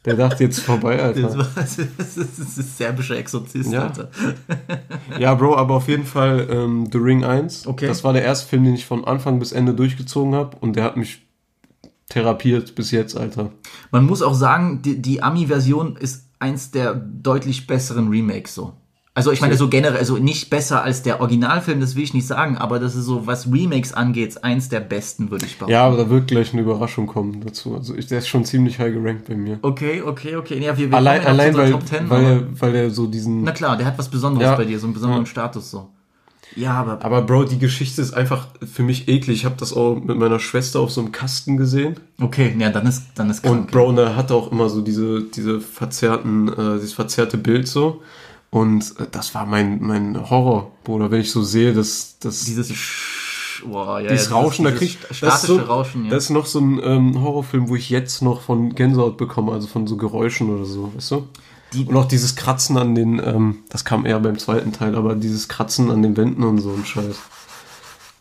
Der 0.05 0.15
dachte 0.15 0.43
jetzt 0.43 0.59
vorbei, 0.59 0.97
Das, 0.97 1.05
Alter. 1.23 1.37
war, 1.37 1.47
das 1.55 1.77
ist 1.77 2.17
ein 2.17 2.63
serbischer 2.63 3.15
Exorzist, 3.17 3.71
Ja. 3.71 3.83
Alter. 3.87 4.09
Ja, 5.19 5.33
Bro, 5.35 5.55
aber 5.55 5.75
auf 5.75 5.87
jeden 5.87 6.05
Fall 6.05 6.47
ähm, 6.49 6.89
The 6.91 6.97
Ring 6.97 7.23
1. 7.23 7.67
Okay. 7.67 7.87
Das 7.87 8.03
war 8.03 8.11
der 8.13 8.23
erste 8.23 8.47
Film, 8.49 8.63
den 8.65 8.73
ich 8.73 8.85
von 8.85 9.05
Anfang 9.05 9.39
bis 9.39 9.51
Ende 9.51 9.73
durchgezogen 9.73 10.35
habe 10.35 10.57
und 10.59 10.75
der 10.75 10.83
hat 10.83 10.97
mich 10.97 11.21
therapiert 12.09 12.75
bis 12.75 12.91
jetzt, 12.91 13.15
Alter. 13.17 13.51
Man 13.91 14.05
muss 14.05 14.21
auch 14.21 14.33
sagen, 14.35 14.81
die, 14.81 15.01
die 15.01 15.23
Ami-Version 15.23 15.95
ist 15.95 16.27
eins 16.39 16.71
der 16.71 16.93
deutlich 16.93 17.65
besseren 17.67 18.09
Remakes 18.09 18.53
so. 18.55 18.73
Also 19.15 19.31
ich 19.31 19.41
meine 19.41 19.55
so 19.55 19.69
generell, 19.69 19.97
also 19.97 20.17
nicht 20.17 20.49
besser 20.49 20.81
als 20.83 21.03
der 21.03 21.21
Originalfilm, 21.21 21.79
das 21.79 21.95
will 21.95 22.01
ich 22.03 22.15
nicht 22.15 22.25
sagen, 22.25 22.57
aber 22.57 22.79
das 22.79 22.95
ist 22.95 23.05
so, 23.05 23.27
was 23.27 23.51
Remakes 23.51 23.93
angeht, 23.93 24.43
eins 24.43 24.69
der 24.69 24.79
besten, 24.79 25.29
würde 25.29 25.45
ich 25.45 25.57
behaupten. 25.59 25.71
Ja, 25.71 25.85
aber 25.85 25.97
da 25.97 26.09
wird 26.09 26.27
gleich 26.27 26.51
eine 26.51 26.63
Überraschung 26.63 27.05
kommen 27.05 27.41
dazu. 27.45 27.75
Also 27.75 27.93
ich, 27.95 28.07
der 28.07 28.17
ist 28.19 28.27
schon 28.27 28.43
ziemlich 28.43 28.79
high 28.79 28.91
gerankt 28.91 29.27
bei 29.27 29.35
mir. 29.35 29.59
Okay, 29.61 30.01
okay, 30.01 30.35
okay. 30.35 30.59
Ja, 30.59 30.75
wir, 30.75 30.89
wir 30.89 30.97
Allein, 30.97 31.23
allein 31.27 31.53
weil, 31.53 31.73
unserer 31.73 31.79
Top 31.79 31.87
10, 31.87 32.09
weil, 32.09 32.25
er, 32.25 32.61
weil 32.61 32.75
er 32.75 32.89
so 32.89 33.05
diesen... 33.05 33.43
na 33.43 33.51
klar, 33.51 33.77
der 33.77 33.85
hat 33.85 33.99
was 33.99 34.09
Besonderes 34.09 34.47
Ja. 34.47 34.55
bei 34.55 34.65
dir, 34.65 34.79
so 34.79 34.87
einen 34.87 34.95
besonderen 34.95 35.25
Ja. 35.25 35.29
Status 35.29 35.69
so. 35.69 35.89
Ja, 36.55 36.73
aber, 36.73 37.03
Aber 37.03 37.21
Bro, 37.21 37.45
die 37.45 37.57
Geschichte 37.59 38.01
ist 38.01 38.13
einfach 38.13 38.47
für 38.61 38.83
mich 38.83 39.07
eklig. 39.07 39.37
Ich 39.37 39.45
habe 39.45 39.55
das 39.57 39.73
auch 39.73 39.95
mit 39.95 40.17
meiner 40.17 40.39
Schwester 40.39 40.79
auf 40.79 40.91
so 40.91 41.01
einem 41.01 41.11
Kasten 41.11 41.57
gesehen. 41.57 41.95
okay, 42.21 42.55
ja, 42.59 42.69
dann 42.69 42.85
ist, 42.87 43.03
dann 43.15 43.29
ist 43.29 43.45
Und 43.45 43.71
Bro, 43.71 43.93
der 43.93 44.15
hatte 44.15 44.33
auch 44.35 44.51
immer 44.51 44.69
so 44.69 44.81
diese, 44.81 45.21
diese 45.21 45.61
verzerrten, 45.61 46.47
äh, 46.49 46.75
dieses 46.75 46.93
verzerrte 46.93 47.37
Bild 47.37 47.67
so. 47.67 48.01
Und 48.53 48.93
äh, 48.99 49.07
das 49.11 49.33
war 49.33 49.47
mein, 49.47 49.81
mein 49.81 50.29
Horror, 50.29 50.71
Bruder, 50.83 51.09
wenn 51.09 51.21
ich 51.21 51.31
so 51.31 51.41
sehe, 51.41 51.73
dass 51.73 52.17
das 52.19 52.45
dieses, 52.45 52.71
boah, 53.65 53.99
ja, 53.99 54.11
dieses 54.11 54.29
ja, 54.29 54.35
Rauschen, 54.35 54.63
da 54.63 54.69
dieses 54.69 54.79
krieg 54.99 55.07
ich 55.09 55.17
statische 55.17 55.25
das 55.25 55.41
ist 55.41 55.47
so, 55.47 55.57
Rauschen, 55.57 56.05
ja. 56.05 56.11
Das 56.11 56.25
ist 56.25 56.29
noch 56.29 56.45
so 56.45 56.59
ein 56.59 56.79
ähm, 56.83 57.19
Horrorfilm, 57.19 57.67
wo 57.67 57.75
ich 57.75 57.89
jetzt 57.89 58.21
noch 58.21 58.41
von 58.41 58.75
Gänsehaut 58.75 59.17
bekomme, 59.17 59.53
also 59.53 59.65
von 59.65 59.87
so 59.87 59.97
Geräuschen 59.97 60.51
oder 60.51 60.65
so, 60.65 60.93
weißt 60.93 61.11
du? 61.11 61.27
Die- 61.73 61.85
und 61.85 61.97
auch 61.97 62.05
dieses 62.05 62.35
Kratzen 62.35 62.77
an 62.77 62.93
den, 62.93 63.19
ähm, 63.25 63.63
das 63.69 63.85
kam 63.85 64.05
eher 64.05 64.19
beim 64.19 64.37
zweiten 64.37 64.71
Teil, 64.71 64.93
aber 64.93 65.15
dieses 65.15 65.47
Kratzen 65.47 65.89
an 65.89 66.03
den 66.03 66.15
Wänden 66.15 66.43
und 66.43 66.59
so 66.59 66.73
ein 66.73 66.85
Scheiß. 66.85 67.15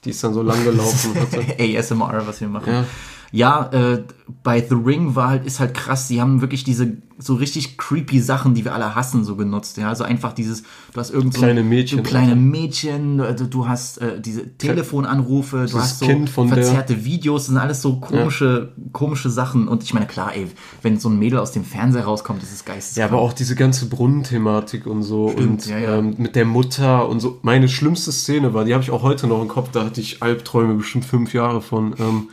Die 0.06 0.10
ist 0.10 0.24
dann 0.24 0.32
so 0.32 0.40
lang 0.40 0.64
gelaufen. 0.64 1.14
ASMR, 1.58 2.26
was 2.26 2.40
wir 2.40 2.48
machen. 2.48 2.72
Ja. 2.72 2.84
Ja, 3.32 3.70
äh, 3.72 4.02
bei 4.42 4.60
The 4.60 4.74
Ring 4.74 5.14
war 5.14 5.30
halt, 5.30 5.46
ist 5.46 5.58
halt 5.58 5.72
krass, 5.74 6.06
sie 6.06 6.20
haben 6.20 6.42
wirklich 6.42 6.64
diese 6.64 6.98
so 7.18 7.34
richtig 7.34 7.78
creepy 7.78 8.20
Sachen, 8.20 8.52
die 8.54 8.64
wir 8.64 8.74
alle 8.74 8.94
hassen, 8.94 9.24
so 9.24 9.36
genutzt. 9.36 9.76
Ja, 9.78 9.88
also 9.88 10.04
einfach 10.04 10.32
dieses, 10.32 10.62
du 10.92 11.00
hast 11.00 11.10
irgend 11.10 11.34
so 11.34 11.40
Kleine 11.40 11.62
Mädchen, 11.62 11.98
so 11.98 12.02
kleine. 12.04 12.34
Mädchen, 12.34 13.18
du, 13.18 13.46
du 13.48 13.68
hast 13.68 13.98
äh, 13.98 14.20
diese 14.20 14.56
Telefonanrufe, 14.58 15.66
du 15.70 15.78
hast 15.78 16.00
so 16.00 16.06
von 16.26 16.48
der- 16.48 16.58
verzerrte 16.64 17.04
Videos, 17.04 17.42
das 17.42 17.46
sind 17.48 17.58
alles 17.58 17.80
so 17.80 18.00
komische, 18.00 18.72
komische 18.92 19.30
Sachen. 19.30 19.68
Und 19.68 19.82
ich 19.82 19.94
meine, 19.94 20.06
klar, 20.06 20.34
ey, 20.34 20.48
wenn 20.82 20.98
so 20.98 21.08
ein 21.08 21.18
Mädel 21.18 21.38
aus 21.38 21.52
dem 21.52 21.64
Fernseher 21.64 22.04
rauskommt, 22.04 22.42
das 22.42 22.52
ist 22.52 22.66
geisteskrank. 22.66 23.10
Ja, 23.10 23.14
aber 23.16 23.22
auch 23.22 23.32
diese 23.32 23.54
ganze 23.54 23.86
Brunnenthematik 23.86 24.86
und 24.86 25.02
so 25.02 25.30
Stimmt, 25.30 25.48
und 25.48 25.66
ja, 25.66 25.78
ja. 25.78 25.98
Ähm, 25.98 26.14
mit 26.18 26.36
der 26.36 26.44
Mutter 26.44 27.08
und 27.08 27.20
so. 27.20 27.38
Meine 27.42 27.68
schlimmste 27.68 28.12
Szene 28.12 28.52
war, 28.52 28.64
die 28.64 28.74
habe 28.74 28.82
ich 28.82 28.90
auch 28.90 29.02
heute 29.02 29.26
noch 29.26 29.40
im 29.40 29.48
Kopf, 29.48 29.70
da 29.72 29.84
hatte 29.84 30.00
ich 30.00 30.22
Albträume 30.22 30.74
bestimmt 30.74 31.04
fünf 31.04 31.32
Jahre 31.32 31.62
von. 31.62 31.94
Ähm, 31.98 32.28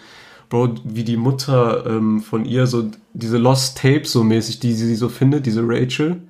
Bro, 0.50 0.75
wie 0.84 1.03
die 1.03 1.18
Mutter 1.18 1.86
ähm, 1.86 2.22
von 2.22 2.46
ihr 2.46 2.65
so 2.68 2.89
diese 3.13 3.38
Lost 3.38 3.77
Tapes 3.77 4.12
so 4.12 4.24
mäßig, 4.24 4.60
die 4.60 4.74
sie 4.74 4.96
so 4.96 5.08
findet, 5.08 5.46
diese 5.46 5.62
Rachel 5.63 6.22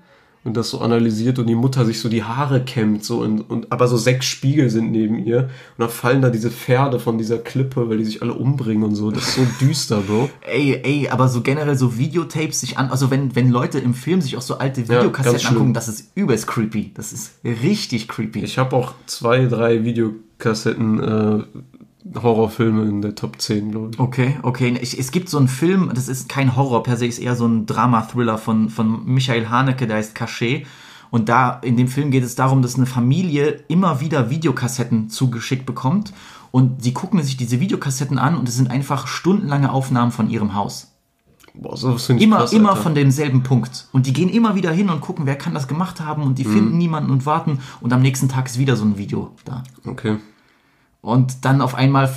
und 0.43 0.55
das 0.55 0.69
so 0.69 0.79
analysiert 0.79 1.37
und 1.37 1.47
die 1.47 1.55
Mutter 1.55 1.85
sich 1.85 1.99
so 1.99 2.07
die 2.07 2.23
Haare 2.23 2.63
kämmt 2.63 3.03
so 3.03 3.21
und, 3.21 3.41
und 3.41 3.71
aber 3.71 3.87
so 3.87 3.97
sechs 3.97 4.25
Spiegel 4.25 4.69
sind 4.69 4.91
neben 4.91 5.25
ihr 5.25 5.43
und 5.43 5.49
dann 5.79 5.89
fallen 5.89 6.21
da 6.21 6.29
diese 6.29 6.49
Pferde 6.49 6.99
von 6.99 7.17
dieser 7.17 7.37
Klippe, 7.37 7.89
weil 7.89 7.97
die 7.97 8.05
sich 8.05 8.21
alle 8.21 8.33
umbringen 8.33 8.83
und 8.83 8.95
so. 8.95 9.11
Das 9.11 9.27
ist 9.27 9.35
so 9.35 9.45
düster, 9.65 10.01
Bro. 10.01 10.29
Ey, 10.41 10.79
ey, 10.83 11.09
aber 11.09 11.27
so 11.27 11.41
generell 11.41 11.77
so 11.77 11.97
Videotapes 11.97 12.61
sich 12.61 12.77
an, 12.77 12.89
also 12.89 13.11
wenn, 13.11 13.35
wenn 13.35 13.49
Leute 13.49 13.79
im 13.79 13.93
Film 13.93 14.21
sich 14.21 14.37
auch 14.37 14.41
so 14.41 14.57
alte 14.57 14.87
Videokassetten 14.87 15.39
schlimm. 15.39 15.53
angucken, 15.53 15.73
das 15.73 15.87
ist 15.89 16.11
übelst 16.15 16.47
creepy. 16.47 16.91
Das 16.93 17.11
ist 17.11 17.33
richtig 17.43 18.07
creepy. 18.07 18.39
Ich 18.39 18.57
habe 18.57 18.75
auch 18.75 18.93
zwei, 19.07 19.45
drei 19.45 19.83
Videokassetten 19.83 20.99
äh, 21.03 21.43
Horrorfilme 22.21 22.83
in 22.85 23.01
der 23.01 23.15
Top 23.15 23.39
10, 23.41 23.71
glaube 23.71 23.91
ich. 23.93 23.99
Okay, 23.99 24.37
okay. 24.41 24.77
Ich, 24.81 24.97
es 24.97 25.11
gibt 25.11 25.29
so 25.29 25.37
einen 25.37 25.47
Film, 25.47 25.91
das 25.93 26.07
ist 26.07 26.29
kein 26.29 26.55
Horror 26.55 26.83
per 26.83 26.97
se, 26.97 27.05
ist 27.05 27.19
eher 27.19 27.35
so 27.35 27.45
ein 27.45 27.65
Drama-Thriller 27.65 28.37
von, 28.37 28.69
von 28.69 29.05
Michael 29.05 29.49
Haneke, 29.49 29.85
der 29.87 29.97
heißt 29.97 30.15
Cachet. 30.15 30.65
Und 31.11 31.27
da, 31.27 31.59
in 31.63 31.75
dem 31.75 31.87
Film 31.87 32.11
geht 32.11 32.23
es 32.23 32.35
darum, 32.35 32.61
dass 32.61 32.75
eine 32.75 32.85
Familie 32.85 33.63
immer 33.67 33.99
wieder 33.99 34.29
Videokassetten 34.29 35.09
zugeschickt 35.09 35.65
bekommt. 35.65 36.13
Und 36.51 36.83
sie 36.83 36.93
gucken 36.93 37.21
sich 37.21 37.35
diese 37.37 37.59
Videokassetten 37.59 38.17
an 38.17 38.35
und 38.35 38.47
es 38.47 38.55
sind 38.55 38.71
einfach 38.71 39.05
stundenlange 39.07 39.71
Aufnahmen 39.71 40.11
von 40.11 40.29
ihrem 40.29 40.55
Haus. 40.55 40.87
Boah, 41.53 41.75
sowas 41.75 42.05
finde 42.05 42.21
ich 42.21 42.27
Immer, 42.27 42.37
krass, 42.37 42.53
immer 42.53 42.69
Alter. 42.69 42.81
von 42.83 42.95
demselben 42.95 43.43
Punkt. 43.43 43.87
Und 43.91 44.05
die 44.05 44.13
gehen 44.13 44.29
immer 44.29 44.55
wieder 44.55 44.71
hin 44.71 44.89
und 44.89 45.01
gucken, 45.01 45.25
wer 45.25 45.35
kann 45.35 45.53
das 45.53 45.67
gemacht 45.67 45.99
haben 45.99 46.23
und 46.23 46.39
die 46.39 46.45
Mhm. 46.45 46.53
finden 46.53 46.77
niemanden 46.77 47.11
und 47.11 47.25
warten. 47.25 47.59
Und 47.81 47.91
am 47.91 48.01
nächsten 48.01 48.29
Tag 48.29 48.45
ist 48.45 48.57
wieder 48.57 48.75
so 48.75 48.85
ein 48.85 48.97
Video 48.97 49.31
da. 49.45 49.63
Okay. 49.85 50.17
Und 51.01 51.45
dann 51.45 51.61
auf 51.61 51.75
einmal 51.75 52.13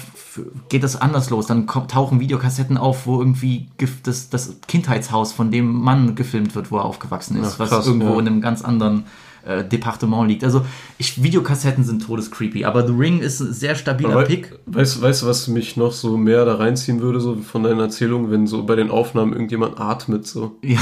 geht 0.69 0.83
das 0.83 1.01
anders 1.01 1.31
los. 1.31 1.47
Dann 1.47 1.67
tauchen 1.67 2.21
Videokassetten 2.21 2.77
auf, 2.77 3.07
wo 3.07 3.19
irgendwie 3.21 3.69
das, 4.03 4.29
das 4.29 4.57
Kindheitshaus 4.67 5.33
von 5.33 5.51
dem 5.51 5.73
Mann 5.73 6.15
gefilmt 6.15 6.55
wird, 6.55 6.71
wo 6.71 6.79
er 6.79 6.85
aufgewachsen 6.85 7.37
ist, 7.37 7.55
Ach, 7.55 7.59
was 7.61 7.71
krass, 7.71 7.87
irgendwo 7.87 8.15
ja. 8.15 8.21
in 8.21 8.27
einem 8.27 8.41
ganz 8.41 8.63
anderen 8.63 9.05
äh, 9.45 9.65
Departement 9.65 10.29
liegt. 10.29 10.45
Also 10.45 10.65
ich, 10.99 11.23
Videokassetten 11.23 11.85
sind 11.85 12.05
todescreepy, 12.07 12.65
aber 12.65 12.87
The 12.87 12.93
Ring 12.93 13.21
ist 13.21 13.41
ein 13.41 13.53
sehr 13.53 13.75
stabiler 13.75 14.11
Aber 14.13 14.25
Pick. 14.25 14.53
weißt, 14.67 15.01
weißt 15.03 15.23
du, 15.23 15.27
was 15.27 15.49
mich 15.49 15.77
noch 15.77 15.93
so 15.93 16.17
mehr 16.17 16.45
da 16.45 16.55
reinziehen 16.57 17.01
würde, 17.01 17.21
so 17.21 17.37
von 17.37 17.63
deiner 17.63 17.83
Erzählung, 17.85 18.31
wenn 18.31 18.47
so 18.47 18.65
bei 18.65 18.77
den 18.77 18.91
Aufnahmen 18.91 19.33
irgendjemand 19.33 19.79
atmet, 19.81 20.27
so. 20.27 20.57
Ja. 20.63 20.79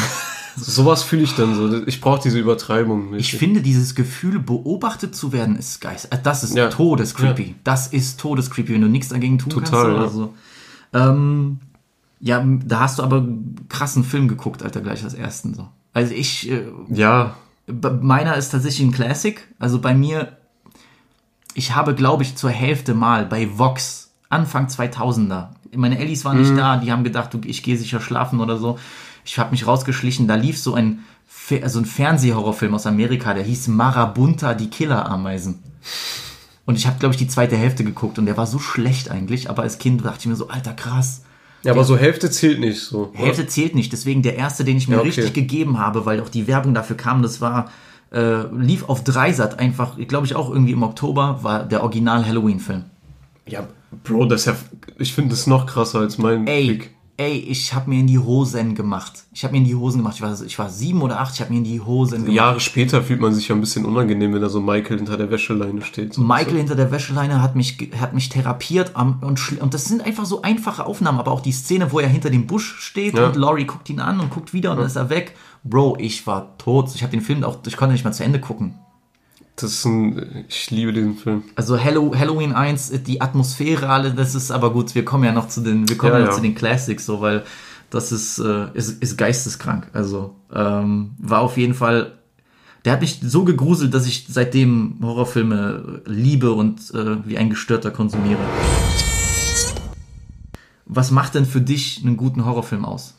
So 0.57 0.83
sowas 0.83 1.05
fühle 1.05 1.23
ich 1.23 1.35
dann 1.37 1.55
so. 1.55 1.87
Ich 1.87 2.01
brauche 2.01 2.20
diese 2.23 2.38
Übertreibung. 2.40 3.14
Ich 3.14 3.35
finde, 3.37 3.62
dieses 3.62 3.94
Gefühl, 3.94 4.40
beobachtet 4.40 5.14
zu 5.14 5.33
werden, 5.33 5.57
ist 5.57 5.81
geist. 5.81 6.12
Äh, 6.12 6.18
Das 6.23 6.42
ist 6.42 6.57
Ja. 6.57 6.68
todescreepy. 6.68 7.42
Ja. 7.44 7.55
Das 7.62 7.87
ist 7.87 8.18
todescreepy, 8.18 8.75
wenn 8.75 8.81
du 8.81 8.88
nichts 8.88 9.09
dagegen 9.11 9.38
tun 9.38 9.49
Total, 9.51 9.94
kannst. 9.94 10.01
ja. 10.03 10.09
So. 10.11 10.35
Ähm, 10.92 11.61
ja, 12.18 12.44
da 12.66 12.81
hast 12.81 12.99
du 12.99 13.03
aber 13.05 13.27
krassen 13.68 14.03
Film 14.05 14.27
geguckt, 14.29 14.62
Alter, 14.64 14.81
gleich 14.81 15.05
als 15.05 15.14
ersten. 15.14 15.55
So. 15.55 15.68
Also 15.92 16.12
ich, 16.14 16.51
äh, 16.51 16.64
Ja, 16.90 17.37
meiner 18.02 18.37
ist 18.37 18.50
tatsächlich 18.50 18.87
ein 18.88 18.92
Classic. 18.92 19.46
Also 19.59 19.80
bei 19.80 19.94
mir, 19.94 20.37
ich 21.54 21.74
habe, 21.74 21.94
glaube 21.94 22.22
ich, 22.22 22.37
zur 22.37 22.50
Hälfte 22.50 22.94
mal 22.94 23.26
bei 23.26 23.48
Vox, 23.59 24.11
Anfang 24.28 24.66
2000er, 24.68 25.48
meine 25.74 25.98
Ellis 25.98 26.24
waren 26.24 26.37
Mhm. 26.37 26.42
nicht 26.42 26.56
da, 26.59 26.76
die 26.78 26.90
haben 26.92 27.04
gedacht, 27.04 27.33
du, 27.35 27.40
ich 27.44 27.62
gehe 27.62 27.76
sicher 27.76 28.00
schlafen 28.00 28.40
oder 28.40 28.56
so. 28.59 28.78
Ich 29.24 29.38
habe 29.38 29.50
mich 29.52 29.66
rausgeschlichen, 29.66 30.26
da 30.28 30.35
lief 30.35 30.59
so 30.59 30.74
ein, 30.74 31.00
Fe- 31.26 31.62
also 31.62 31.78
ein 31.78 31.85
Fernsehhorrorfilm 31.85 32.74
aus 32.74 32.87
Amerika, 32.87 33.35
der 33.35 33.44
hieß 33.44 33.68
Marabunta, 33.68 34.54
die 34.54 34.70
Killerameisen. 34.70 35.62
Und 36.66 36.76
ich 36.76 36.87
habe, 36.87 36.98
glaube 36.98 37.14
ich, 37.14 37.18
die 37.18 37.28
zweite 37.28 37.56
Hälfte 37.56 37.85
geguckt 37.85 38.18
und 38.18 38.26
der 38.26 38.37
war 38.37 38.46
so 38.46 38.59
schlecht 38.59 39.11
eigentlich, 39.11 39.48
aber 39.50 39.62
als 39.62 39.78
Kind 39.78 40.04
dachte 40.04 40.20
ich 40.20 40.26
mir 40.26 40.37
so, 40.37 40.48
alter 40.48 40.72
krass. 40.72 41.22
Ja 41.62 41.73
aber 41.73 41.85
so 41.85 41.96
Hälfte 41.96 42.31
zählt 42.31 42.61
nicht 42.61 42.81
so. 42.81 43.11
Hälfte 43.14 43.46
zählt 43.46 43.75
nicht, 43.75 43.92
deswegen 43.92 44.23
der 44.23 44.37
erste, 44.37 44.64
den 44.64 44.77
ich 44.77 44.88
mir 44.88 44.94
Ja, 44.94 45.01
okay. 45.01 45.09
richtig 45.09 45.33
gegeben 45.35 45.79
habe, 45.79 46.07
weil 46.07 46.20
auch 46.20 46.29
die 46.29 46.46
Werbung 46.46 46.75
dafür 46.75 46.96
kam, 46.96 47.23
das 47.23 47.40
war, 47.40 47.70
äh, 48.12 48.42
lief 48.55 48.88
auf 48.88 49.05
Dreisat 49.05 49.59
einfach, 49.59 49.96
glaube 50.09 50.27
ich 50.27 50.35
auch 50.35 50.51
irgendwie 50.51 50.73
im 50.73 50.83
Oktober, 50.83 51.40
war 51.42 51.64
der 51.64 51.83
Original 51.83 52.27
Halloween-Film. 52.27 52.85
Ja, 53.46 53.66
Bro, 54.05 54.27
das 54.27 54.42
ist 54.42 54.46
ja. 54.46 54.57
Ich 54.99 55.14
finde 55.14 55.31
das 55.31 55.46
noch 55.46 55.66
krasser 55.66 56.01
als 56.01 56.18
mein 56.18 56.46
Ey, 56.46 56.68
Pick. 56.68 56.90
Ey, 57.20 57.37
ich 57.37 57.74
habe 57.74 57.90
mir 57.90 58.00
in 58.00 58.06
die 58.06 58.18
Hosen 58.18 58.74
gemacht. 58.74 59.24
Ich 59.35 59.44
habe 59.44 59.52
mir 59.52 59.59
in 59.59 59.64
die 59.64 59.74
Hosen 59.74 59.98
gemacht. 59.98 60.14
Ich 60.16 60.22
war, 60.22 60.40
ich 60.40 60.59
war 60.59 60.70
sieben 60.70 61.02
oder 61.02 61.20
acht, 61.20 61.35
ich 61.35 61.40
habe 61.42 61.52
mir 61.52 61.59
in 61.59 61.64
die 61.64 61.78
Hosen 61.80 62.20
gemacht. 62.20 62.35
Jahre 62.35 62.61
später 62.61 63.02
fühlt 63.02 63.20
man 63.20 63.35
sich 63.35 63.48
ja 63.48 63.54
ein 63.54 63.61
bisschen 63.61 63.85
unangenehm, 63.85 64.33
wenn 64.33 64.40
da 64.40 64.48
so 64.48 64.62
Michael 64.62 64.96
hinter 64.96 65.18
der 65.18 65.30
Wäscheleine 65.30 65.83
steht. 65.83 66.14
So. 66.14 66.22
Michael 66.22 66.56
hinter 66.56 66.76
der 66.76 66.90
Wäscheleine 66.90 67.42
hat 67.42 67.56
mich, 67.56 67.76
hat 68.00 68.14
mich 68.14 68.30
therapiert 68.30 68.94
und, 68.96 69.22
und 69.61 69.74
das 69.74 69.85
sind 69.85 70.02
einfach 70.02 70.24
so 70.24 70.40
einfache 70.40 70.87
Aufnahmen, 70.87 71.18
aber 71.18 71.33
auch 71.33 71.42
die 71.42 71.52
Szene, 71.52 71.92
wo 71.92 72.00
er 72.00 72.09
hinter 72.09 72.30
dem 72.30 72.46
Busch 72.46 72.76
steht 72.80 73.18
Ja. 73.18 73.26
und 73.26 73.37
Laurie 73.37 73.66
guckt 73.66 73.90
ihn 73.90 74.00
an 74.00 74.18
und 74.20 74.30
guckt 74.30 74.54
wieder 74.54 74.70
und 74.70 74.78
dann 74.78 74.87
ist 74.87 74.96
er 74.96 75.11
weg. 75.11 75.37
Bro, 75.62 75.98
ich 76.00 76.26
war 76.26 76.56
tot. 76.56 76.90
Ich 76.94 77.02
habe 77.02 77.11
den 77.11 77.20
Film 77.20 77.44
auch, 77.44 77.59
ich 77.66 77.76
konnte 77.76 77.92
nicht 77.92 78.04
mal 78.04 78.12
zu 78.12 78.24
Ende 78.24 78.40
gucken. 78.40 78.78
Das 79.61 79.73
ist 79.73 79.85
ein. 79.85 80.44
Ich 80.49 80.70
liebe 80.70 80.92
diesen 80.92 81.16
Film. 81.16 81.42
Also 81.55 81.79
Hallow, 81.83 82.14
Halloween 82.16 82.53
1, 82.53 82.92
die 83.03 83.20
Atmosphäre 83.20 83.88
alle, 83.88 84.12
das 84.12 84.35
ist 84.35 84.51
aber 84.51 84.73
gut, 84.73 84.94
wir 84.94 85.05
kommen 85.05 85.25
ja 85.25 85.33
noch 85.33 85.49
zu 85.49 85.61
den, 85.61 85.88
wir 85.88 85.99
kommen 85.99 86.14
Ja, 86.14 86.20
ja. 86.20 86.31
zu 86.31 86.40
den 86.40 86.55
Classics, 86.55 87.05
so, 87.05 87.20
weil 87.20 87.44
das 87.90 88.12
ist, 88.12 88.38
äh, 88.38 88.68
ist, 88.75 89.03
ist 89.03 89.18
geisteskrank. 89.18 89.88
Also 89.92 90.35
ähm, 90.55 91.11
war 91.18 91.40
auf 91.40 91.57
jeden 91.59 91.75
Fall, 91.75 92.12
der 92.85 92.94
hat 92.94 93.01
mich 93.01 93.20
so 93.23 93.44
gegruselt, 93.44 93.92
dass 93.92 94.07
ich 94.07 94.27
seitdem 94.29 94.96
Horrorfilme 95.03 96.03
liebe 96.07 96.53
und 96.53 96.81
äh, 96.94 97.16
wie 97.29 97.37
ein 97.37 97.51
Gestörter 97.51 97.90
konsumiere. 97.90 98.40
was 100.87 101.11
macht 101.11 101.35
denn 101.35 101.44
für 101.46 101.61
dich 101.61 102.03
einen 102.05 102.16
guten 102.16 102.44
Horrorfilm 102.44 102.85
aus? 102.85 103.14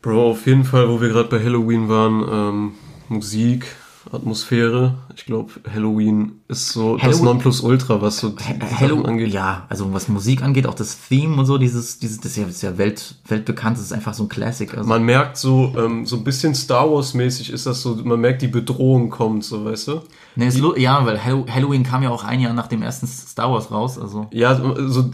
Bro, 0.00 0.30
auf 0.30 0.46
jeden 0.46 0.64
Fall, 0.64 0.88
wo 0.88 1.00
wir 1.00 1.08
gerade 1.08 1.28
bei 1.28 1.42
Halloween 1.42 1.88
waren, 1.88 2.24
ähm, 2.30 2.72
Musik, 3.08 3.66
Atmosphäre. 4.12 4.94
Ich 5.16 5.24
glaube, 5.26 5.52
Halloween 5.72 6.40
ist 6.48 6.70
so 6.70 6.94
das 6.96 7.04
Halloween- 7.04 7.24
Nonplusultra, 7.24 8.00
was 8.00 8.18
so 8.18 8.28
die, 8.30 8.36
die 8.58 8.66
Sachen 8.84 9.06
angeht. 9.06 9.32
ja, 9.32 9.66
also 9.68 9.92
was 9.92 10.08
Musik 10.08 10.42
angeht, 10.42 10.66
auch 10.66 10.74
das 10.74 11.08
Theme 11.08 11.36
und 11.36 11.46
so, 11.46 11.58
dieses, 11.58 11.98
dieses, 11.98 12.18
das 12.20 12.32
ist 12.32 12.36
ja, 12.36 12.44
das 12.44 12.56
ist 12.56 12.62
ja 12.62 12.78
Welt, 12.78 13.16
weltbekannt, 13.26 13.76
das 13.76 13.84
ist 13.84 13.92
einfach 13.92 14.14
so 14.14 14.24
ein 14.24 14.28
Classic. 14.28 14.72
Also, 14.76 14.88
Man 14.88 15.02
merkt 15.04 15.36
so, 15.36 15.72
ähm, 15.76 16.06
so 16.06 16.16
ein 16.16 16.24
bisschen 16.24 16.54
Star 16.54 16.90
Wars 16.90 17.14
mäßig 17.14 17.50
ist 17.52 17.66
das 17.66 17.82
so, 17.82 17.96
man 17.96 18.20
merkt 18.20 18.42
die 18.42 18.48
Bedrohung 18.48 19.10
kommt, 19.10 19.44
so, 19.44 19.64
weißt 19.64 19.88
du? 19.88 20.00
ne, 20.36 20.46
ist, 20.46 20.58
lu- 20.58 20.76
ja, 20.76 21.04
weil 21.04 21.24
Hallo- 21.24 21.46
Halloween 21.48 21.82
kam 21.82 22.02
ja 22.02 22.10
auch 22.10 22.24
ein 22.24 22.40
Jahr 22.40 22.52
nach 22.52 22.68
dem 22.68 22.82
ersten 22.82 23.06
Star 23.06 23.50
Wars 23.50 23.70
raus, 23.70 23.98
also. 23.98 24.26
Ja, 24.32 24.54
so 24.88 25.10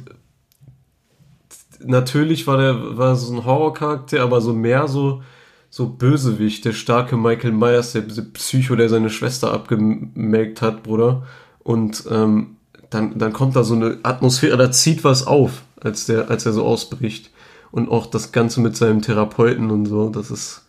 natürlich 1.84 2.46
war 2.46 2.58
der 2.58 2.96
war 2.96 3.16
so 3.16 3.32
ein 3.34 3.44
Horrorcharakter, 3.44 4.22
aber 4.22 4.40
so 4.40 4.52
mehr 4.52 4.86
so 4.88 5.22
so 5.74 5.88
Bösewicht, 5.88 6.66
der 6.66 6.74
starke 6.74 7.16
Michael 7.16 7.52
Myers, 7.52 7.92
der 7.92 8.02
Psycho, 8.02 8.76
der 8.76 8.90
seine 8.90 9.08
Schwester 9.08 9.54
abgemelkt 9.54 10.60
hat, 10.60 10.82
Bruder. 10.82 11.22
Und 11.60 12.04
ähm, 12.10 12.58
dann 12.90 13.18
dann 13.18 13.32
kommt 13.32 13.56
da 13.56 13.64
so 13.64 13.74
eine 13.74 13.98
Atmosphäre, 14.02 14.58
da 14.58 14.70
zieht 14.70 15.02
was 15.02 15.26
auf, 15.26 15.62
als 15.80 16.04
der 16.04 16.30
als 16.30 16.44
er 16.44 16.52
so 16.52 16.62
ausbricht 16.62 17.30
und 17.70 17.88
auch 17.88 18.04
das 18.04 18.32
Ganze 18.32 18.60
mit 18.60 18.76
seinem 18.76 19.00
Therapeuten 19.00 19.70
und 19.70 19.86
so, 19.86 20.10
das 20.10 20.30
ist 20.30 20.66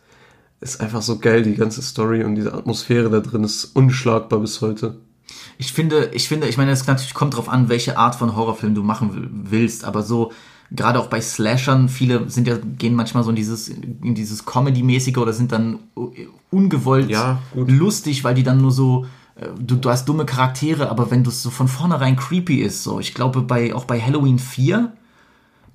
ist 0.61 0.79
einfach 0.79 1.01
so 1.01 1.19
geil, 1.19 1.41
die 1.43 1.55
ganze 1.55 1.81
Story 1.81 2.23
und 2.23 2.35
diese 2.35 2.53
Atmosphäre 2.53 3.09
da 3.09 3.19
drin 3.19 3.43
ist 3.43 3.75
unschlagbar 3.75 4.39
bis 4.39 4.61
heute. 4.61 4.95
Ich 5.57 5.73
finde, 5.73 6.11
ich 6.13 6.29
finde, 6.29 6.47
ich 6.47 6.55
meine, 6.57 6.71
es 6.71 6.87
natürlich 6.87 7.13
kommt 7.13 7.35
drauf 7.35 7.49
an, 7.49 7.67
welche 7.67 7.97
Art 7.97 8.15
von 8.15 8.37
Horrorfilm 8.37 8.73
du 8.73 8.83
machen 8.83 9.13
will- 9.13 9.29
willst, 9.51 9.83
aber 9.83 10.01
so, 10.03 10.31
gerade 10.75 10.99
auch 10.99 11.07
bei 11.07 11.21
Slashern, 11.21 11.87
viele 11.87 12.29
sind 12.29 12.47
ja, 12.47 12.57
gehen 12.77 12.95
manchmal 12.95 13.23
so 13.23 13.29
in 13.29 13.35
dieses, 13.35 13.69
in 13.69 14.15
dieses 14.15 14.45
Comedy-mäßige 14.45 15.17
oder 15.17 15.33
sind 15.33 15.51
dann 15.51 15.79
ungewollt 16.49 17.09
Ja, 17.09 17.39
lustig, 17.55 18.23
weil 18.23 18.35
die 18.35 18.43
dann 18.43 18.61
nur 18.61 18.71
so, 18.71 19.05
äh, 19.35 19.47
du, 19.59 19.75
du 19.75 19.89
hast 19.89 20.05
dumme 20.05 20.25
Charaktere, 20.25 20.89
aber 20.89 21.11
wenn 21.11 21.23
das 21.23 21.43
so 21.43 21.49
von 21.49 21.67
vornherein 21.67 22.15
creepy 22.15 22.61
ist, 22.61 22.83
so, 22.83 22.99
ich 22.99 23.13
glaube, 23.13 23.41
bei, 23.41 23.73
auch 23.73 23.85
bei 23.85 24.01
Halloween 24.01 24.39
4, 24.39 24.91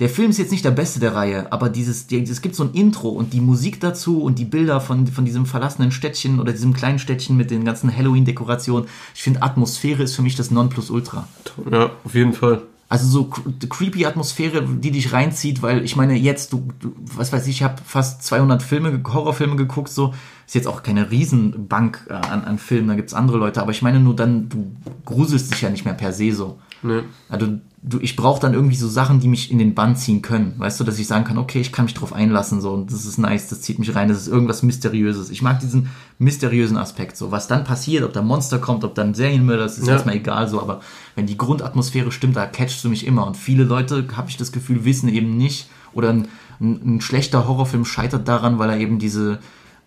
der 0.01 0.09
Film 0.09 0.31
ist 0.31 0.39
jetzt 0.39 0.53
nicht 0.53 0.65
der 0.65 0.71
beste 0.71 1.01
der 1.01 1.15
Reihe, 1.15 1.53
aber 1.53 1.69
dieses, 1.69 2.07
die, 2.07 2.23
es 2.23 2.41
gibt 2.41 2.55
so 2.55 2.63
ein 2.63 2.73
Intro 2.73 3.09
und 3.09 3.33
die 3.33 3.41
Musik 3.41 3.81
dazu 3.81 4.23
und 4.23 4.39
die 4.39 4.45
Bilder 4.45 4.81
von, 4.81 5.07
von 5.09 5.25
diesem 5.25 5.45
verlassenen 5.45 5.91
Städtchen 5.91 6.39
oder 6.39 6.53
diesem 6.53 6.73
kleinen 6.73 7.01
Städtchen 7.01 7.37
mit 7.37 7.51
den 7.51 7.65
ganzen 7.65 7.95
Halloween-Dekorationen. 7.95 8.89
Ich 9.15 9.23
finde, 9.23 9.43
Atmosphäre 9.43 10.05
ist 10.05 10.15
für 10.15 10.23
mich 10.23 10.37
das 10.37 10.53
Nonplusultra. 10.53 11.27
Ja, 11.71 11.91
auf 12.05 12.15
jeden 12.15 12.33
Fall. 12.33 12.63
Also 12.91 13.07
so 13.07 13.23
cr- 13.25 13.69
creepy 13.69 14.07
Atmosphäre, 14.07 14.65
die 14.65 14.91
dich 14.91 15.13
reinzieht, 15.13 15.61
weil 15.61 15.85
ich 15.85 15.95
meine, 15.97 16.15
jetzt, 16.15 16.53
du, 16.55 16.69
du 16.81 16.95
was 17.17 17.33
weiß 17.33 17.47
ich, 17.47 17.57
ich 17.57 17.63
habe 17.63 17.83
fast 17.85 18.23
200 18.23 18.63
Filme, 18.63 19.03
Horrorfilme 19.07 19.57
geguckt, 19.57 19.91
so. 19.91 20.15
Ist 20.47 20.55
jetzt 20.55 20.67
auch 20.67 20.83
keine 20.83 21.11
Riesenbank 21.11 22.07
äh, 22.09 22.15
an, 22.15 22.45
an 22.45 22.57
Filmen, 22.59 22.89
da 22.89 22.95
gibt's 22.95 23.13
andere 23.13 23.37
Leute, 23.37 23.61
aber 23.61 23.73
ich 23.73 23.83
meine 23.83 24.01
nur 24.01 24.17
dann, 24.17 24.49
du 24.49 24.73
gruselst 25.05 25.53
dich 25.53 25.61
ja 25.61 25.69
nicht 25.69 25.85
mehr 25.85 25.93
per 25.93 26.15
se 26.15 26.33
so. 26.33 26.59
Ne. 26.83 27.05
Also 27.29 27.59
du, 27.89 27.99
ich 28.01 28.17
brauche 28.17 28.41
dann 28.41 28.55
irgendwie 28.55 28.77
so 28.77 28.89
Sachen, 28.89 29.21
die 29.21 29.29
mich 29.29 29.51
in 29.51 29.59
den 29.59 29.75
Bann 29.75 29.97
ziehen 29.97 30.21
können. 30.21 30.55
Weißt 30.59 30.79
du, 30.79 30.85
dass 30.85 30.99
ich 30.99 31.07
sagen 31.07 31.25
kann, 31.25 31.39
okay, 31.39 31.61
ich 31.61 31.73
kann 31.73 31.87
mich 31.87 31.95
drauf 31.95 32.13
einlassen, 32.13 32.61
so, 32.61 32.73
und 32.73 32.93
das 32.93 33.07
ist 33.07 33.19
nice, 33.19 33.49
das 33.49 33.63
zieht 33.63 33.79
mich 33.79 33.95
rein, 33.95 34.09
das 34.09 34.19
ist 34.19 34.29
irgendwas 34.29 34.63
Mysteriöses. 34.63 35.31
Ich 35.31 35.43
mag 35.43 35.61
diesen 35.61 35.89
mysteriösen 36.19 36.77
Aspekt, 36.77 37.17
so. 37.17 37.31
Was 37.31 37.49
dann 37.49 37.65
passiert, 37.65 38.05
ob 38.05 38.13
da 38.13 38.23
Monster 38.23 38.59
kommt, 38.59 38.85
ob 38.85 38.95
da 38.95 39.03
ein 39.03 39.15
Serienmörder 39.15 39.65
ist, 39.65 39.79
ist 39.79 39.87
Ja. 39.87 39.95
erstmal 39.95 40.17
egal, 40.17 40.49
so, 40.49 40.61
aber 40.61 40.81
wenn 41.15 41.27
die 41.27 41.39
Grundatmosphäre 41.39 42.13
stimmt, 42.13 42.37
da 42.37 42.47
catchst 42.47 42.85
du 42.85 42.89
mich 42.89 43.07
immer. 43.07 43.27
Und 43.27 43.37
viele 43.37 43.65
Leute, 43.65 44.07
habe 44.17 44.29
ich 44.29 44.37
das 44.37 44.53
Gefühl, 44.53 44.85
wissen 44.85 45.09
eben 45.09 45.37
nicht, 45.37 45.69
oder 45.95 46.11
ein, 46.11 46.29
ein, 46.61 46.97
ein 46.97 47.01
schlechter 47.01 47.49
Horrorfilm 47.49 47.85
scheitert 47.85 48.29
daran, 48.29 48.59
weil 48.59 48.71
er 48.71 48.79
eben 48.79 48.99
diese, 48.99 49.39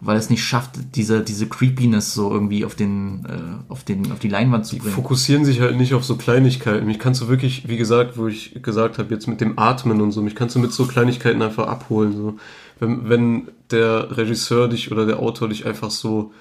weil 0.04 0.18
es 0.18 0.32
nicht 0.32 0.44
schafft, 0.44 0.72
diese, 0.96 1.22
diese 1.22 1.48
Creepiness 1.48 2.16
so 2.16 2.32
irgendwie 2.32 2.66
auf 2.66 2.74
den, 2.74 3.24
äh, 3.26 3.72
auf 3.72 3.84
den, 3.84 4.12
auf 4.12 4.18
die 4.18 4.30
Leinwand 4.30 4.66
zu 4.66 4.78
bringen. 4.78 4.94
fokussieren 4.94 5.46
sich 5.46 5.62
halt 5.62 5.78
nicht 5.78 5.94
auf 5.94 6.04
so 6.04 6.18
Kleinigkeiten. 6.18 6.88
Mich 6.88 6.98
kannst 6.98 7.22
du 7.22 7.28
wirklich, 7.28 7.68
wie 7.68 7.78
gesagt, 7.78 8.18
wo 8.18 8.28
ich 8.28 8.62
gesagt 8.64 8.98
habe, 8.98 9.14
jetzt 9.14 9.28
mit 9.28 9.42
dem 9.42 9.60
Atmen 9.60 10.02
und 10.02 10.12
so, 10.12 10.24
mich 10.24 10.34
kannst 10.34 10.56
du 10.56 10.60
mit 10.60 10.74
so 10.74 10.88
Kleinigkeiten 10.88 11.44
einfach 11.44 11.68
abholen. 11.68 12.14
So. 12.14 12.38
Wenn, 12.80 13.10
wenn 13.10 13.48
der 13.70 14.18
Regisseur 14.18 14.68
dich 14.68 14.92
oder 14.92 15.06
der 15.06 15.20
Autor 15.20 15.50
dich 15.50 15.68
einfach 15.68 15.92
so, 15.92 16.34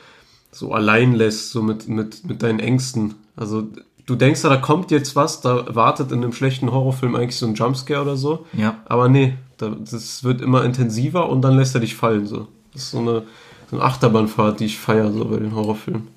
so 0.50 0.72
allein 0.72 1.12
lässt, 1.12 1.50
so 1.50 1.62
mit, 1.62 1.86
mit, 1.86 2.26
mit 2.26 2.42
deinen 2.42 2.60
Ängsten. 2.60 3.14
Also 3.36 3.68
du 4.06 4.16
denkst 4.16 4.40
da 4.40 4.56
kommt 4.56 4.90
jetzt 4.90 5.16
was, 5.16 5.42
da 5.42 5.74
wartet 5.74 6.12
in 6.12 6.22
einem 6.22 6.32
schlechten 6.32 6.72
Horrorfilm 6.72 7.14
eigentlich 7.14 7.36
so 7.36 7.46
ein 7.46 7.54
Jumpscare 7.54 8.00
oder 8.00 8.16
so. 8.16 8.46
Ja. 8.54 8.78
Aber 8.86 9.10
nee, 9.10 9.34
da, 9.58 9.68
das 9.68 10.24
wird 10.24 10.40
immer 10.40 10.64
intensiver 10.64 11.28
und 11.28 11.42
dann 11.42 11.58
lässt 11.58 11.74
er 11.74 11.82
dich 11.82 11.94
fallen. 11.94 12.26
So. 12.26 12.48
Das 12.72 12.84
ist 12.84 12.90
so 12.92 13.00
eine, 13.00 13.24
so 13.70 13.76
eine 13.76 13.84
Achterbahnfahrt, 13.84 14.60
die 14.60 14.64
ich 14.66 14.78
feiere 14.78 15.12
so 15.12 15.24
bei 15.26 15.38
den 15.38 15.54
Horrorfilmen. 15.54 16.08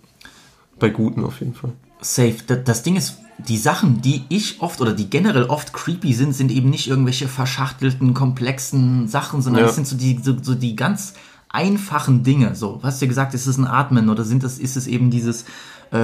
Bei 0.80 0.90
guten 0.90 1.24
auf 1.24 1.40
jeden 1.40 1.54
Fall. 1.54 1.72
Safe. 2.02 2.36
Da- 2.48 2.56
Das 2.56 2.84
Ding 2.84 2.96
ist, 2.96 3.18
die 3.48 3.58
Sachen, 3.58 4.02
die 4.02 4.24
ich 4.30 4.62
oft 4.62 4.82
oder 4.82 4.94
die 4.94 5.10
generell 5.10 5.44
oft 5.46 5.74
creepy 5.74 6.14
sind, 6.14 6.34
sind 6.34 6.52
eben 6.52 6.70
nicht 6.70 6.88
irgendwelche 6.88 7.28
verschachtelten, 7.28 8.14
komplexen 8.14 9.08
Sachen, 9.08 9.42
sondern 9.42 9.62
Ja. 9.62 9.68
das 9.68 9.76
sind 9.76 9.88
so 9.88 9.96
die, 9.96 10.20
so, 10.22 10.36
so 10.42 10.56
die 10.56 10.76
ganz 10.76 11.14
einfachen 11.50 12.24
Dinge. 12.24 12.56
So, 12.56 12.80
hast 12.84 13.02
du 13.02 13.06
ja 13.06 13.10
gesagt, 13.10 13.34
ist 13.34 13.46
es 13.46 13.58
ein 13.58 13.68
Atmen 13.68 14.10
oder 14.10 14.24
sind 14.24 14.44
das, 14.44 14.58
ist 14.58 14.76
es 14.76 14.88
eben 14.88 15.12
dieses, 15.12 15.46
äh, 15.92 15.98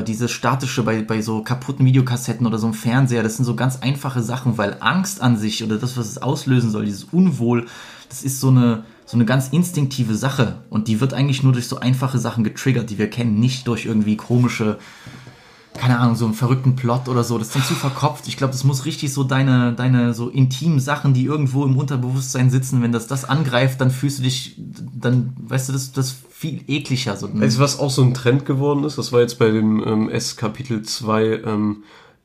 äh, 0.00 0.04
dieses 0.04 0.30
statische 0.30 0.82
bei, 0.82 1.02
bei 1.02 1.22
so 1.22 1.42
kaputten 1.42 1.86
Videokassetten 1.86 2.46
oder 2.46 2.58
so 2.58 2.66
einem 2.66 2.74
Fernseher, 2.74 3.22
das 3.22 3.36
sind 3.36 3.46
so 3.46 3.56
ganz 3.56 3.78
einfache 3.80 4.22
Sachen, 4.22 4.58
weil 4.58 4.76
Angst 4.80 5.22
an 5.22 5.38
sich 5.38 5.64
oder 5.64 5.78
das, 5.78 5.96
was 5.96 6.06
es 6.08 6.18
auslösen 6.18 6.70
soll, 6.70 6.84
dieses 6.84 7.04
Unwohl, 7.04 7.66
das 8.10 8.22
ist 8.22 8.40
so 8.40 8.48
eine, 8.48 8.84
so 9.10 9.16
eine 9.16 9.24
ganz 9.24 9.48
instinktive 9.48 10.14
Sache 10.14 10.62
und 10.70 10.86
die 10.86 11.00
wird 11.00 11.14
eigentlich 11.14 11.42
nur 11.42 11.52
durch 11.52 11.66
so 11.66 11.80
einfache 11.80 12.20
Sachen 12.20 12.44
getriggert, 12.44 12.90
die 12.90 12.98
wir 12.98 13.10
kennen, 13.10 13.40
nicht 13.40 13.66
durch 13.66 13.84
irgendwie 13.84 14.16
komische, 14.16 14.78
keine 15.74 15.98
Ahnung, 15.98 16.14
so 16.14 16.26
einen 16.26 16.34
verrückten 16.34 16.76
Plot 16.76 17.08
oder 17.08 17.24
so. 17.24 17.36
Das 17.36 17.48
ist 17.48 17.56
dann 17.56 17.64
zu 17.64 17.74
verkopft. 17.74 18.28
Ich 18.28 18.36
glaube, 18.36 18.52
das 18.52 18.62
muss 18.62 18.84
richtig 18.84 19.12
so 19.12 19.24
deine, 19.24 19.72
deine 19.72 20.14
so 20.14 20.28
intimen 20.28 20.78
Sachen, 20.78 21.12
die 21.12 21.24
irgendwo 21.24 21.64
im 21.64 21.76
Unterbewusstsein 21.76 22.50
sitzen, 22.50 22.82
wenn 22.82 22.92
das 22.92 23.08
das 23.08 23.24
angreift, 23.24 23.80
dann 23.80 23.90
fühlst 23.90 24.20
du 24.20 24.22
dich, 24.22 24.54
dann, 24.94 25.32
weißt 25.40 25.70
du, 25.70 25.72
das, 25.72 25.90
das 25.90 26.14
viel 26.30 26.62
ekliger. 26.68 27.16
So. 27.16 27.28
Weißt 27.34 27.56
du, 27.56 27.60
was 27.60 27.80
auch 27.80 27.90
so 27.90 28.02
ein 28.02 28.14
Trend 28.14 28.46
geworden 28.46 28.84
ist? 28.84 28.96
Das 28.96 29.10
war 29.10 29.22
jetzt 29.22 29.40
bei 29.40 29.50
dem 29.50 29.82
ähm, 29.84 30.08
S 30.08 30.36
Kapitel 30.36 30.82
2, 30.82 31.42
ähm, 31.46 31.82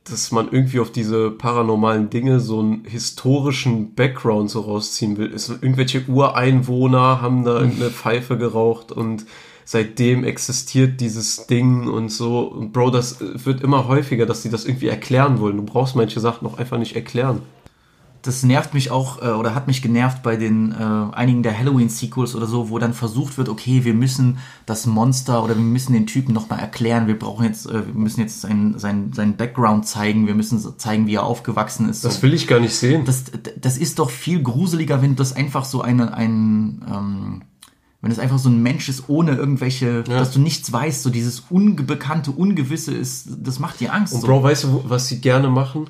dass 0.09 0.31
man 0.31 0.51
irgendwie 0.51 0.79
auf 0.79 0.91
diese 0.91 1.31
paranormalen 1.31 2.11
Dinge 2.11 2.39
so 2.39 2.59
einen 2.59 2.85
historischen 2.85 3.95
Background 3.95 4.51
so 4.51 4.61
rausziehen 4.61 5.17
will. 5.17 5.33
Es, 5.33 5.49
irgendwelche 5.49 6.05
Ureinwohner 6.07 7.21
haben 7.21 7.43
da 7.43 7.59
irgendeine 7.59 7.89
Pfeife 7.89 8.37
geraucht 8.37 8.91
und 8.91 9.25
seitdem 9.65 10.23
existiert 10.23 11.01
dieses 11.01 11.47
Ding 11.47 11.87
und 11.87 12.09
so. 12.09 12.41
Und 12.41 12.71
Bro, 12.71 12.91
das 12.91 13.19
äh, 13.19 13.45
wird 13.45 13.61
immer 13.61 13.87
häufiger, 13.87 14.27
dass 14.27 14.43
sie 14.43 14.49
das 14.49 14.65
irgendwie 14.65 14.87
erklären 14.87 15.39
wollen. 15.39 15.57
Du 15.57 15.63
brauchst 15.63 15.95
manche 15.95 16.19
Sachen 16.19 16.47
auch 16.47 16.59
einfach 16.59 16.77
nicht 16.77 16.95
erklären. 16.95 17.41
Das 18.25 18.43
nervt 18.43 18.73
mich 18.73 18.89
auch 18.89 19.21
äh, 19.21 19.27
oder 19.27 19.53
hat 19.53 19.67
mich 19.67 19.81
genervt 19.81 20.23
bei 20.23 20.35
den 20.35 20.71
äh, 20.71 21.15
einigen 21.15 21.43
der 21.43 21.57
Halloween-Sequels 21.57 22.35
oder 22.35 22.47
so, 22.47 22.69
wo 22.69 22.79
dann 22.79 22.93
versucht 22.93 23.37
wird, 23.37 23.49
okay, 23.49 23.83
wir 23.83 23.93
müssen 23.93 24.39
das 24.65 24.87
Monster 24.87 25.43
oder 25.43 25.55
wir 25.55 25.63
müssen 25.63 25.93
den 25.93 26.07
Typen 26.07 26.33
nochmal 26.33 26.59
erklären, 26.59 27.07
wir 27.07 27.19
brauchen 27.19 27.45
jetzt, 27.45 27.67
äh, 27.67 27.85
wir 27.85 27.93
müssen 27.93 28.21
jetzt 28.21 28.41
seinen 28.41 28.79
sein, 28.79 29.11
sein 29.13 29.37
Background 29.37 29.85
zeigen, 29.85 30.25
wir 30.25 30.33
müssen 30.33 30.59
zeigen, 30.77 31.05
wie 31.05 31.15
er 31.15 31.23
aufgewachsen 31.23 31.87
ist. 31.87 32.03
Das 32.03 32.15
so. 32.15 32.21
will 32.23 32.33
ich 32.33 32.47
gar 32.47 32.59
nicht 32.59 32.73
sehen. 32.73 33.05
das, 33.05 33.25
das 33.59 33.77
ist 33.77 33.99
doch 33.99 34.09
viel 34.09 34.41
gruseliger, 34.41 35.01
wenn 35.03 35.15
das 35.15 35.35
einfach 35.35 35.65
so 35.65 35.81
eine, 35.81 36.13
ein, 36.15 36.83
ähm, 36.91 37.43
wenn 38.01 38.11
es 38.11 38.17
einfach 38.17 38.39
so 38.39 38.49
ein 38.49 38.61
Mensch 38.63 38.89
ist, 38.89 39.03
ohne 39.07 39.35
irgendwelche, 39.35 40.03
dass 40.03 40.31
du 40.31 40.39
nichts 40.39 40.71
weißt, 40.71 41.03
so 41.03 41.09
dieses 41.09 41.43
Unbekannte, 41.49 42.31
Ungewisse 42.31 42.93
ist, 42.93 43.27
das 43.37 43.59
macht 43.59 43.79
dir 43.79 43.93
Angst. 43.93 44.13
Und 44.13 44.21
so. 44.21 44.27
Bro, 44.27 44.43
weißt 44.43 44.63
du, 44.63 44.83
was 44.87 45.07
sie 45.07 45.21
gerne 45.21 45.49
machen? 45.49 45.87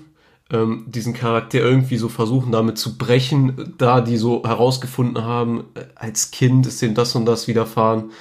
Ähm, 0.51 0.86
diesen 0.88 1.13
Charakter 1.13 1.60
irgendwie 1.60 1.97
so 1.97 2.08
versuchen, 2.08 2.51
damit 2.51 2.77
zu 2.77 2.97
brechen, 2.97 3.73
da 3.79 4.01
die 4.01 4.17
so 4.17 4.43
herausgefunden 4.45 5.23
haben, 5.23 5.65
äh, 5.73 5.86
als 5.95 6.29
Kind 6.31 6.67
ist 6.67 6.81
denen 6.81 6.93
das 6.93 7.15
und 7.15 7.25
das 7.25 7.47
widerfahren. 7.47 8.12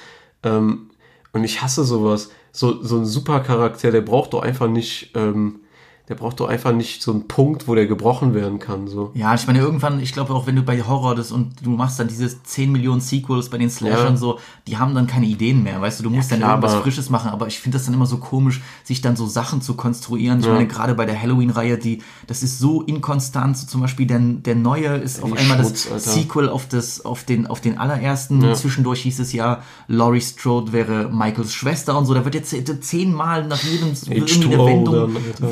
Ähm, 0.43 0.89
und 1.33 1.43
ich 1.43 1.61
hasse 1.61 1.83
sowas. 1.83 2.31
So, 2.51 2.81
so 2.81 2.97
ein 2.97 3.05
Supercharakter, 3.05 3.91
der 3.91 4.01
braucht 4.01 4.33
doch 4.33 4.41
einfach 4.41 4.67
nicht, 4.67 5.11
ähm, 5.15 5.59
der 6.07 6.15
braucht 6.15 6.39
doch 6.39 6.47
einfach 6.49 6.71
nicht 6.71 7.01
so 7.01 7.11
einen 7.11 7.27
Punkt, 7.27 7.67
wo 7.67 7.73
der 7.73 7.87
gebrochen 7.87 8.35
werden 8.35 8.59
kann. 8.59 8.87
So. 8.87 9.09
Ja, 9.15 9.33
ich 9.33 9.47
meine, 9.47 9.59
irgendwann, 9.59 9.99
ich 9.99 10.13
glaube 10.13 10.33
auch, 10.33 10.45
wenn 10.45 10.55
du 10.55 10.61
bei 10.61 10.81
Horror 10.83 11.15
das 11.15 11.31
und 11.31 11.65
du 11.65 11.71
machst 11.71 11.99
dann 11.99 12.07
diese 12.07 12.43
10 12.43 12.71
Millionen 12.71 13.01
Sequels 13.01 13.49
bei 13.49 13.57
den 13.57 13.69
Slashern 13.71 14.13
Ja. 14.13 14.17
so, 14.17 14.39
die 14.67 14.77
haben 14.77 14.93
dann 14.93 15.07
keine 15.07 15.25
Ideen 15.25 15.63
mehr, 15.63 15.81
weißt 15.81 15.99
du, 15.99 16.03
du 16.03 16.09
musst 16.11 16.31
dann 16.31 16.39
klar, 16.39 16.51
irgendwas 16.51 16.73
aber- 16.73 16.83
Frisches 16.83 17.09
machen, 17.09 17.31
aber 17.31 17.47
ich 17.47 17.59
finde 17.59 17.77
das 17.77 17.85
dann 17.85 17.95
immer 17.95 18.05
so 18.05 18.17
komisch, 18.17 18.61
sich 18.83 19.01
dann 19.01 19.15
so 19.15 19.25
Sachen 19.25 19.61
zu 19.61 19.73
konstruieren. 19.73 20.41
Ich 20.41 20.45
meine, 20.47 20.67
gerade 20.67 20.93
bei 20.93 21.05
der 21.05 21.19
Halloween-Reihe, 21.19 21.77
die, 21.79 22.03
das 22.27 22.43
ist 22.43 22.59
so 22.59 22.83
inkonstant, 22.83 23.57
so 23.57 23.65
zum 23.65 23.81
Beispiel 23.81 24.05
der, 24.05 24.19
der 24.19 24.55
neue 24.55 24.97
ist 24.97 25.23
auf 25.23 25.33
einmal 25.33 25.57
Schmutz, 25.59 25.83
das 25.89 25.91
Alter. 25.91 26.09
Sequel 26.21 26.49
auf 26.49 26.67
das, 26.67 27.03
auf 27.03 27.23
den, 27.23 27.47
auf 27.47 27.61
den 27.61 27.77
allerersten, 27.79 28.53
zwischendurch 28.55 29.01
hieß 29.01 29.19
es 29.19 29.33
ja, 29.33 29.63
Laurie 29.87 30.21
Strode 30.21 30.71
wäre 30.71 31.09
Michaels 31.11 31.53
Schwester 31.53 31.97
und 31.97 32.05
so, 32.05 32.13
da 32.13 32.23
wird 32.25 32.35
jetzt 32.35 32.55
zehnmal 32.83 33.47
nach 33.47 33.63
jedem 33.63 33.89
irgendwie 34.09 34.45
eine 34.45 34.55
H2O 34.57 34.65
Wendung, 34.67 35.13
dann, 35.39 35.49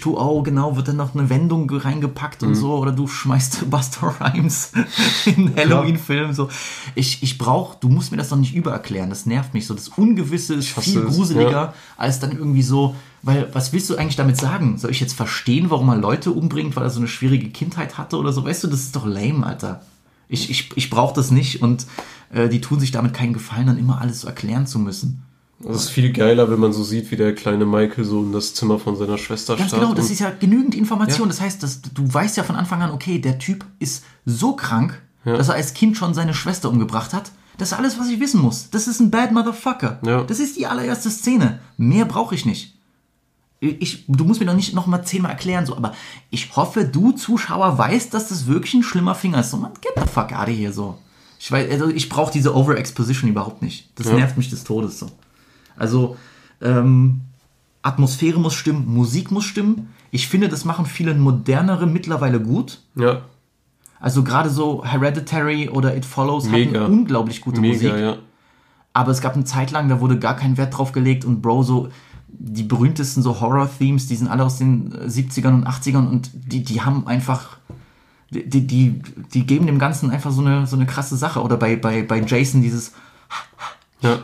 H2O, 0.00 0.42
genau, 0.42 0.76
wird 0.76 0.88
dann 0.88 0.96
noch 0.96 1.14
eine 1.14 1.28
Wendung 1.30 1.70
reingepackt 1.70 2.42
Mhm. 2.42 2.48
und 2.48 2.54
so, 2.54 2.74
oder 2.76 2.92
du 2.92 3.06
schmeißt 3.06 3.70
Buster 3.70 4.14
Rhymes 4.20 4.72
in 5.26 5.54
Halloween-Film, 5.56 6.32
so. 6.32 6.48
Ich, 6.94 7.22
ich 7.22 7.38
brauch, 7.38 7.74
du 7.76 7.88
musst 7.88 8.10
mir 8.10 8.16
das 8.18 8.28
doch 8.28 8.36
nicht 8.36 8.54
übererklären, 8.54 9.10
das 9.10 9.26
nervt 9.26 9.54
mich 9.54 9.66
so. 9.66 9.74
Das 9.74 9.88
Ungewisse 9.88 10.54
ist 10.54 10.68
viel 10.68 11.02
gruseliger, 11.02 11.50
ja. 11.50 11.74
als 11.96 12.20
dann 12.20 12.32
irgendwie 12.32 12.62
so, 12.62 12.94
weil, 13.22 13.48
was 13.52 13.72
willst 13.72 13.90
du 13.90 13.96
eigentlich 13.96 14.16
damit 14.16 14.36
sagen? 14.36 14.78
Soll 14.78 14.90
ich 14.90 15.00
jetzt 15.00 15.14
verstehen, 15.14 15.70
warum 15.70 15.88
er 15.88 15.96
Leute 15.96 16.30
umbringt, 16.30 16.76
weil 16.76 16.84
er 16.84 16.90
so 16.90 17.00
eine 17.00 17.08
schwierige 17.08 17.48
Kindheit 17.50 17.98
hatte 17.98 18.16
oder 18.18 18.32
so? 18.32 18.44
Weißt 18.44 18.62
du, 18.64 18.68
das 18.68 18.80
ist 18.80 18.94
doch 18.96 19.06
lame, 19.06 19.44
Alter. 19.44 19.82
Ich, 20.28 20.50
ich, 20.50 20.70
ich 20.76 20.90
brauche 20.90 21.14
das 21.14 21.30
nicht 21.30 21.62
und 21.62 21.86
äh, 22.32 22.48
die 22.48 22.60
tun 22.60 22.80
sich 22.80 22.90
damit 22.92 23.14
keinen 23.14 23.32
Gefallen, 23.32 23.66
dann 23.68 23.78
immer 23.78 24.00
alles 24.00 24.20
so 24.22 24.26
erklären 24.28 24.66
zu 24.66 24.78
müssen. 24.78 25.22
Das 25.58 25.84
ist 25.84 25.88
viel 25.90 26.12
geiler, 26.12 26.50
wenn 26.50 26.60
man 26.60 26.72
so 26.72 26.84
sieht, 26.84 27.10
wie 27.10 27.16
der 27.16 27.34
kleine 27.34 27.64
Michael 27.64 28.04
so 28.04 28.22
in 28.22 28.32
das 28.32 28.52
Zimmer 28.54 28.78
von 28.78 28.96
seiner 28.96 29.16
Schwester 29.16 29.56
Ganz 29.56 29.72
genau, 29.72 29.94
das 29.94 30.10
ist 30.10 30.20
ja 30.20 30.30
genügend 30.30 30.74
Information. 30.74 31.28
Ja. 31.28 31.32
Das 31.32 31.40
heißt, 31.40 31.62
dass, 31.62 31.80
du 31.80 32.12
weißt 32.12 32.36
ja 32.36 32.42
von 32.42 32.56
Anfang 32.56 32.82
an, 32.82 32.90
okay, 32.90 33.18
der 33.18 33.38
Typ 33.38 33.64
ist 33.78 34.04
so 34.26 34.54
krank, 34.54 35.00
dass 35.24 35.48
er 35.48 35.54
als 35.54 35.74
Kind 35.74 35.96
schon 35.96 36.14
seine 36.14 36.34
Schwester 36.34 36.68
umgebracht 36.68 37.12
hat. 37.12 37.32
Das 37.58 37.72
ist 37.72 37.78
alles, 37.78 37.98
was 37.98 38.08
ich 38.10 38.20
wissen 38.20 38.40
muss. 38.40 38.68
Das 38.70 38.86
ist 38.86 39.00
ein 39.00 39.10
bad 39.10 39.32
motherfucker. 39.32 39.98
Ja. 40.04 40.22
Das 40.24 40.40
ist 40.40 40.56
die 40.56 40.66
allererste 40.66 41.10
Szene. 41.10 41.58
Mehr 41.78 42.04
brauche 42.04 42.34
ich 42.34 42.44
nicht. 42.44 42.74
Ich, 43.60 44.04
du 44.06 44.24
musst 44.24 44.40
mir 44.40 44.46
doch 44.46 44.54
nicht 44.54 44.74
noch 44.74 44.86
mal 44.86 45.02
zehnmal 45.02 45.30
erklären, 45.32 45.64
so, 45.64 45.74
aber 45.74 45.94
ich 46.28 46.54
hoffe, 46.54 46.84
du 46.84 47.12
Zuschauer 47.12 47.78
weißt, 47.78 48.12
dass 48.12 48.28
das 48.28 48.46
wirklich 48.46 48.74
ein 48.74 48.82
schlimmer 48.82 49.14
Finger 49.14 49.40
ist. 49.40 49.50
So, 49.50 49.56
man, 49.56 49.72
get 49.80 49.92
the 49.96 50.02
fuck 50.06 50.32
out 50.32 50.48
of 50.48 50.54
here, 50.54 50.72
so. 50.72 50.98
Ich 51.40 51.50
weiß, 51.50 51.70
also 51.70 51.88
ich 51.88 52.08
brauche 52.10 52.30
diese 52.30 52.54
Overexposition 52.54 53.30
überhaupt 53.30 53.62
nicht. 53.62 53.90
Das 53.94 54.08
Ja. 54.08 54.14
nervt 54.14 54.36
mich 54.36 54.50
des 54.50 54.62
Todes, 54.64 54.98
so. 54.98 55.10
Also, 55.76 56.16
ähm, 56.60 57.20
Atmosphäre 57.82 58.40
muss 58.40 58.54
stimmen, 58.54 58.86
Musik 58.92 59.30
muss 59.30 59.44
stimmen. 59.44 59.94
Ich 60.10 60.28
finde, 60.28 60.48
das 60.48 60.64
machen 60.64 60.86
viele 60.86 61.14
modernere 61.14 61.86
mittlerweile 61.86 62.40
gut. 62.40 62.80
Ja, 62.96 63.22
Also 64.00 64.24
gerade 64.24 64.50
so 64.50 64.84
Hereditary 64.84 65.68
oder 65.68 65.96
It 65.96 66.04
Follows 66.04 66.46
Mega. 66.46 66.80
hatten 66.80 66.92
unglaublich 66.92 67.40
gute 67.40 67.60
mega, 67.60 67.74
Musik. 67.74 67.92
ja. 67.96 68.16
Aber 68.92 69.10
es 69.12 69.20
gab 69.20 69.34
eine 69.34 69.44
Zeit 69.44 69.70
lang, 69.72 69.88
da 69.88 70.00
wurde 70.00 70.18
gar 70.18 70.36
kein 70.36 70.56
Wert 70.56 70.76
drauf 70.76 70.92
gelegt 70.92 71.24
und 71.24 71.42
Bro, 71.42 71.62
so 71.62 71.88
die 72.28 72.62
berühmtesten 72.62 73.22
so 73.22 73.40
Horror-Themes, 73.40 74.08
die 74.08 74.16
sind 74.16 74.28
alle 74.28 74.44
aus 74.44 74.58
den 74.58 74.92
äh, 74.92 75.04
70ern 75.06 75.54
und 75.54 75.66
80ern 75.68 76.08
und 76.08 76.30
die, 76.34 76.62
die 76.64 76.80
haben 76.82 77.06
einfach, 77.06 77.58
die, 78.30 78.48
die, 78.48 78.66
die, 78.66 79.02
die 79.32 79.46
geben 79.46 79.66
dem 79.66 79.78
Ganzen 79.78 80.10
einfach 80.10 80.30
so 80.32 80.40
eine, 80.40 80.66
so 80.66 80.76
eine 80.76 80.86
krasse 80.86 81.16
Sache. 81.16 81.42
Oder 81.42 81.56
bei, 81.56 81.76
bei, 81.76 82.02
bei 82.02 82.20
Jason 82.20 82.62
dieses, 82.62 82.92
Ja, 84.00 84.18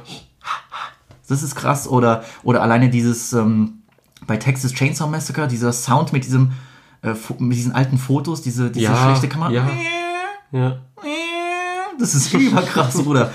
das 1.32 1.42
ist 1.42 1.54
krass. 1.56 1.88
Oder, 1.88 2.22
oder 2.42 2.62
alleine 2.62 2.88
dieses, 2.90 3.32
ähm, 3.32 3.82
bei 4.26 4.36
Texas 4.36 4.72
Chainsaw 4.72 5.08
Massacre, 5.10 5.48
dieser 5.48 5.72
Sound 5.72 6.12
mit 6.12 6.24
diesem, 6.24 6.52
äh, 7.02 7.14
mit 7.38 7.56
diesen 7.56 7.72
alten 7.72 7.98
Fotos, 7.98 8.42
diese, 8.42 8.70
diese 8.70 8.84
Ja, 8.86 9.04
schlechte 9.04 9.28
Kamera. 9.28 9.50
ja. 9.50 9.68
ja. 10.52 10.78
Das 11.98 12.14
ist 12.14 12.32
überkrass, 12.34 13.02
Bruder. 13.02 13.32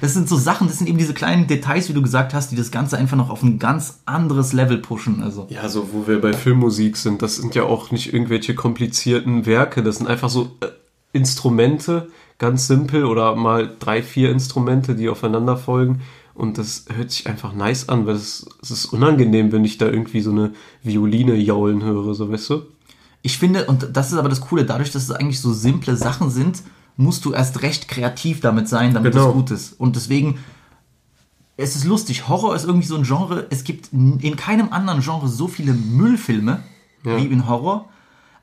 Das 0.00 0.12
sind 0.12 0.28
so 0.28 0.36
Sachen, 0.36 0.66
das 0.66 0.78
sind 0.78 0.88
eben 0.88 0.98
diese 0.98 1.14
kleinen 1.14 1.46
Details, 1.46 1.88
wie 1.88 1.94
du 1.94 2.02
gesagt 2.02 2.34
hast, 2.34 2.50
die 2.50 2.56
das 2.56 2.70
Ganze 2.70 2.98
einfach 2.98 3.16
noch 3.16 3.30
auf 3.30 3.42
ein 3.42 3.58
ganz 3.58 4.00
anderes 4.04 4.52
Level 4.52 4.78
pushen. 4.78 5.22
Also, 5.22 5.46
Ja, 5.48 5.68
so 5.68 5.88
wo 5.92 6.06
wir 6.06 6.20
bei 6.20 6.32
Filmmusik 6.32 6.96
sind, 6.96 7.22
das 7.22 7.36
sind 7.36 7.54
ja 7.54 7.62
auch 7.62 7.90
nicht 7.90 8.12
irgendwelche 8.12 8.54
komplizierten 8.54 9.46
Werke, 9.46 9.82
das 9.82 9.96
sind 9.96 10.06
einfach 10.08 10.28
so 10.28 10.50
äh, 10.60 10.66
Instrumente, 11.12 12.08
ganz 12.38 12.66
simpel 12.66 13.04
oder 13.04 13.36
mal 13.36 13.70
drei, 13.78 14.02
vier 14.02 14.30
Instrumente, 14.30 14.94
die 14.94 15.08
aufeinander 15.08 15.56
folgen 15.56 16.00
und 16.34 16.58
das 16.58 16.86
hört 16.94 17.10
sich 17.12 17.26
einfach 17.28 17.52
nice 17.54 17.88
an, 17.88 18.06
weil 18.06 18.16
es, 18.16 18.44
es 18.62 18.70
ist 18.70 18.86
unangenehm, 18.86 19.52
wenn 19.52 19.64
ich 19.64 19.78
da 19.78 19.86
irgendwie 19.86 20.20
so 20.20 20.30
eine 20.32 20.52
Violine 20.82 21.34
jaulen 21.36 21.82
höre, 21.82 22.14
so 22.14 22.30
weißt 22.30 22.50
du? 22.50 22.62
ich 23.22 23.38
finde, 23.38 23.64
und 23.66 23.88
das 23.96 24.12
ist 24.12 24.18
aber 24.18 24.28
das 24.28 24.42
Coole, 24.42 24.66
dadurch, 24.66 24.90
dass 24.90 25.04
es 25.04 25.10
eigentlich 25.10 25.40
so 25.40 25.52
simple 25.54 25.96
Sachen 25.96 26.28
sind, 26.30 26.62
musst 26.98 27.24
du 27.24 27.32
erst 27.32 27.62
recht 27.62 27.88
kreativ 27.88 28.40
damit 28.40 28.68
sein, 28.68 28.92
damit 28.92 29.12
Genau. 29.12 29.28
es 29.28 29.32
gut 29.34 29.50
ist. 29.50 29.80
Und 29.80 29.96
deswegen, 29.96 30.38
es 31.56 31.74
ist 31.74 31.84
lustig. 31.84 32.28
Horror 32.28 32.54
ist 32.54 32.66
irgendwie 32.66 32.86
so 32.86 32.96
ein 32.96 33.04
Genre. 33.04 33.46
Es 33.48 33.64
gibt 33.64 33.92
in 33.94 34.36
keinem 34.36 34.68
anderen 34.72 35.00
Genre 35.00 35.26
so 35.28 35.48
viele 35.48 35.72
Müllfilme 35.72 36.62
Ja. 37.04 37.16
wie 37.16 37.24
in 37.26 37.48
Horror. 37.48 37.88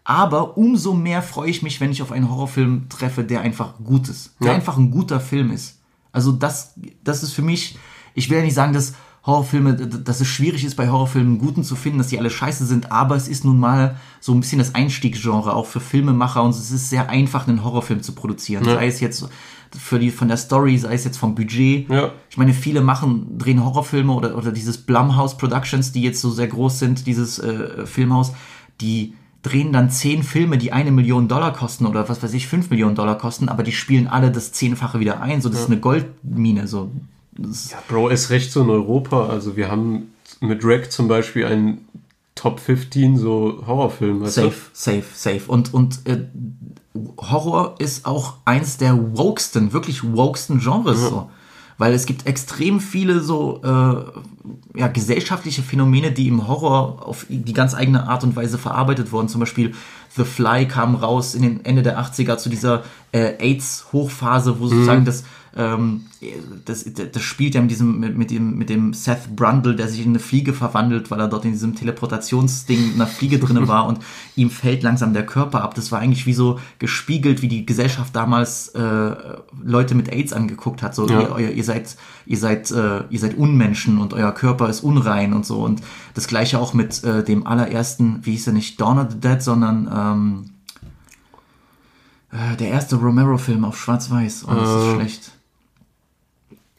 Aber 0.03 0.57
umso 0.57 0.93
mehr 0.93 1.21
freue 1.21 1.49
ich 1.49 1.61
mich, 1.61 1.79
wenn 1.79 1.91
ich 1.91 2.01
auf 2.01 2.11
einen 2.11 2.29
Horrorfilm 2.29 2.89
treffe, 2.89 3.23
der 3.23 3.41
einfach 3.41 3.75
gut 3.83 4.09
ist. 4.09 4.35
Der 4.41 4.49
Ja. 4.49 4.55
einfach 4.55 4.77
ein 4.77 4.89
guter 4.91 5.19
Film 5.19 5.51
ist. 5.51 5.79
Also 6.11 6.31
das, 6.31 6.73
das 7.03 7.23
ist 7.23 7.33
für 7.33 7.43
mich, 7.43 7.77
ich 8.15 8.29
will 8.29 8.37
ja 8.39 8.43
nicht 8.43 8.55
sagen, 8.55 8.73
dass 8.73 8.93
Horrorfilme, 9.23 9.75
dass 9.75 10.19
es 10.19 10.27
schwierig 10.27 10.65
ist, 10.65 10.75
bei 10.75 10.89
Horrorfilmen 10.89 11.37
guten 11.37 11.63
zu 11.63 11.75
finden, 11.75 11.99
dass 11.99 12.07
die 12.07 12.17
alle 12.17 12.31
scheiße 12.31 12.65
sind, 12.65 12.91
aber 12.91 13.15
es 13.15 13.27
ist 13.27 13.45
nun 13.45 13.59
mal 13.59 13.95
so 14.19 14.33
ein 14.33 14.39
bisschen 14.39 14.57
das 14.57 14.73
Einstiegsgenre, 14.73 15.53
auch 15.53 15.67
für 15.67 15.79
Filmemacher 15.79 16.41
und 16.41 16.49
es 16.49 16.71
ist 16.71 16.89
sehr 16.89 17.07
einfach, 17.09 17.47
einen 17.47 17.63
Horrorfilm 17.63 18.01
zu 18.01 18.13
produzieren. 18.13 18.65
Ja. 18.65 18.73
Sei 18.73 18.87
es 18.87 18.99
jetzt 18.99 19.29
für 19.77 19.99
die, 19.99 20.09
von 20.09 20.27
der 20.27 20.37
Story, 20.37 20.75
sei 20.79 20.95
es 20.95 21.03
jetzt 21.03 21.17
vom 21.17 21.35
Budget. 21.35 21.87
Ja. 21.87 22.11
Ich 22.31 22.37
meine, 22.37 22.53
viele 22.55 22.81
machen, 22.81 23.37
drehen 23.37 23.63
Horrorfilme 23.63 24.11
oder, 24.11 24.35
oder 24.35 24.51
dieses 24.51 24.79
Blumhouse 24.79 25.37
Productions, 25.37 25.91
die 25.91 26.01
jetzt 26.01 26.19
so 26.19 26.31
sehr 26.31 26.47
groß 26.47 26.79
sind, 26.79 27.05
dieses 27.05 27.37
äh, 27.37 27.85
Filmhaus, 27.85 28.33
die 28.81 29.13
drehen 29.43 29.73
dann 29.73 29.89
zehn 29.89 30.23
Filme, 30.23 30.57
die 30.57 30.71
eine 30.71 30.91
Million 30.91 31.27
Dollar 31.27 31.53
kosten 31.53 31.85
oder 31.85 32.07
was 32.07 32.21
weiß 32.21 32.33
ich, 32.33 32.47
fünf 32.47 32.69
Millionen 32.69 32.95
Dollar 32.95 33.17
kosten, 33.17 33.49
aber 33.49 33.63
die 33.63 33.71
spielen 33.71 34.07
alle 34.07 34.31
das 34.31 34.51
Zehnfache 34.51 34.99
wieder 34.99 35.21
ein. 35.21 35.41
So, 35.41 35.49
das 35.49 35.61
ist 35.61 35.67
eine 35.67 35.79
Goldmine. 35.79 36.67
So. 36.67 36.91
Ist, 37.37 37.75
Bro, 37.87 38.09
ist 38.09 38.29
recht 38.29 38.51
so 38.51 38.61
in 38.61 38.69
Europa, 38.69 39.27
also 39.27 39.55
wir 39.57 39.71
haben 39.71 40.13
mit 40.41 40.63
Rack 40.63 40.91
zum 40.91 41.07
Beispiel 41.07 41.45
einen 41.45 41.87
Top 42.35 42.59
15 42.59 43.17
so 43.17 43.63
Horrorfilm, 43.65 44.25
Safe, 44.27 44.53
safe, 44.73 45.03
safe. 45.13 45.43
Und, 45.47 45.73
und 45.73 46.07
äh, 46.07 46.25
Horror 47.17 47.75
ist 47.79 48.05
auch 48.05 48.35
eins 48.45 48.77
der 48.77 49.17
wokesten, 49.17 49.73
wirklich 49.73 50.03
wokesten 50.03 50.59
Genres 50.59 50.99
so. 51.01 51.29
Weil 51.81 51.95
es 51.95 52.05
gibt 52.05 52.27
extrem 52.27 52.79
viele 52.79 53.21
so 53.21 53.59
äh, 53.63 54.79
ja, 54.79 54.87
gesellschaftliche 54.87 55.63
Phänomene, 55.63 56.11
die 56.11 56.27
im 56.27 56.47
Horror 56.47 57.07
auf 57.07 57.25
die 57.27 57.53
ganz 57.53 57.73
eigene 57.73 58.07
Art 58.07 58.23
und 58.23 58.35
Weise 58.35 58.59
verarbeitet 58.59 59.11
wurden. 59.11 59.29
Zum 59.29 59.39
Beispiel 59.39 59.73
The 60.15 60.23
Fly 60.23 60.67
kam 60.67 60.93
raus 60.93 61.33
in 61.33 61.41
den 61.41 61.65
Ende 61.65 61.81
der 61.81 61.99
80er 61.99 62.37
zu 62.37 62.49
dieser 62.49 62.83
äh, 63.11 63.33
AIDS-Hochphase, 63.39 64.59
wo 64.59 64.67
sozusagen 64.67 65.05
das, 65.05 65.23
ähm, 65.53 66.05
das, 66.65 66.85
das 66.85 67.21
spielt 67.21 67.55
ja 67.55 67.61
mit 67.61 67.71
diesem, 67.71 67.99
mit, 67.99 68.17
mit, 68.17 68.31
dem, 68.31 68.57
mit 68.57 68.69
dem 68.69 68.93
Seth 68.93 69.35
Brundle, 69.35 69.75
der 69.75 69.89
sich 69.89 69.99
in 70.05 70.09
eine 70.11 70.19
Fliege 70.19 70.53
verwandelt, 70.53 71.11
weil 71.11 71.19
er 71.19 71.27
dort 71.27 71.43
in 71.43 71.51
diesem 71.51 71.75
Teleportationsding 71.75 72.89
in 72.89 72.93
einer 72.95 73.07
Fliege 73.07 73.37
drinne 73.37 73.67
war 73.67 73.85
und 73.87 73.99
ihm 74.37 74.49
fällt 74.49 74.81
langsam 74.83 75.13
der 75.13 75.25
Körper 75.25 75.61
ab. 75.63 75.75
Das 75.75 75.91
war 75.91 75.99
eigentlich 75.99 76.25
wie 76.25 76.33
so 76.33 76.59
gespiegelt, 76.79 77.41
wie 77.41 77.49
die 77.49 77.65
Gesellschaft 77.65 78.15
damals 78.15 78.69
äh, 78.69 79.15
Leute 79.61 79.93
mit 79.95 80.09
AIDS 80.13 80.31
angeguckt 80.31 80.81
hat. 80.83 80.95
So, 80.95 81.05
Ja. 81.07 81.37
ihr, 81.37 81.51
ihr 81.51 81.63
seid, 81.65 81.97
ihr 82.25 82.37
seid, 82.37 82.71
äh, 82.71 83.03
ihr 83.09 83.19
seid 83.19 83.37
Unmenschen 83.37 83.97
und 83.97 84.13
euer 84.13 84.31
Körper 84.31 84.69
ist 84.69 84.81
unrein 84.81 85.33
und 85.33 85.45
so. 85.45 85.63
Und 85.63 85.81
das 86.13 86.27
gleiche 86.27 86.59
auch 86.59 86.73
mit 86.73 87.03
äh, 87.03 87.23
dem 87.25 87.45
allerersten, 87.45 88.19
wie 88.23 88.31
hieß 88.31 88.47
er 88.47 88.53
nicht, 88.53 88.79
Dawn 88.79 88.99
of 88.99 89.07
the 89.11 89.19
Dead, 89.19 89.41
sondern 89.41 89.89
ähm, 89.93 90.45
äh, 92.31 92.55
der 92.57 92.69
erste 92.69 92.95
Romero-Film 92.95 93.65
auf 93.65 93.77
Schwarz-Weiß. 93.77 94.45
Oh, 94.47 94.53
das 94.53 94.69
ist 94.69 94.75
Äh, 94.75 94.95
schlecht. 94.95 95.31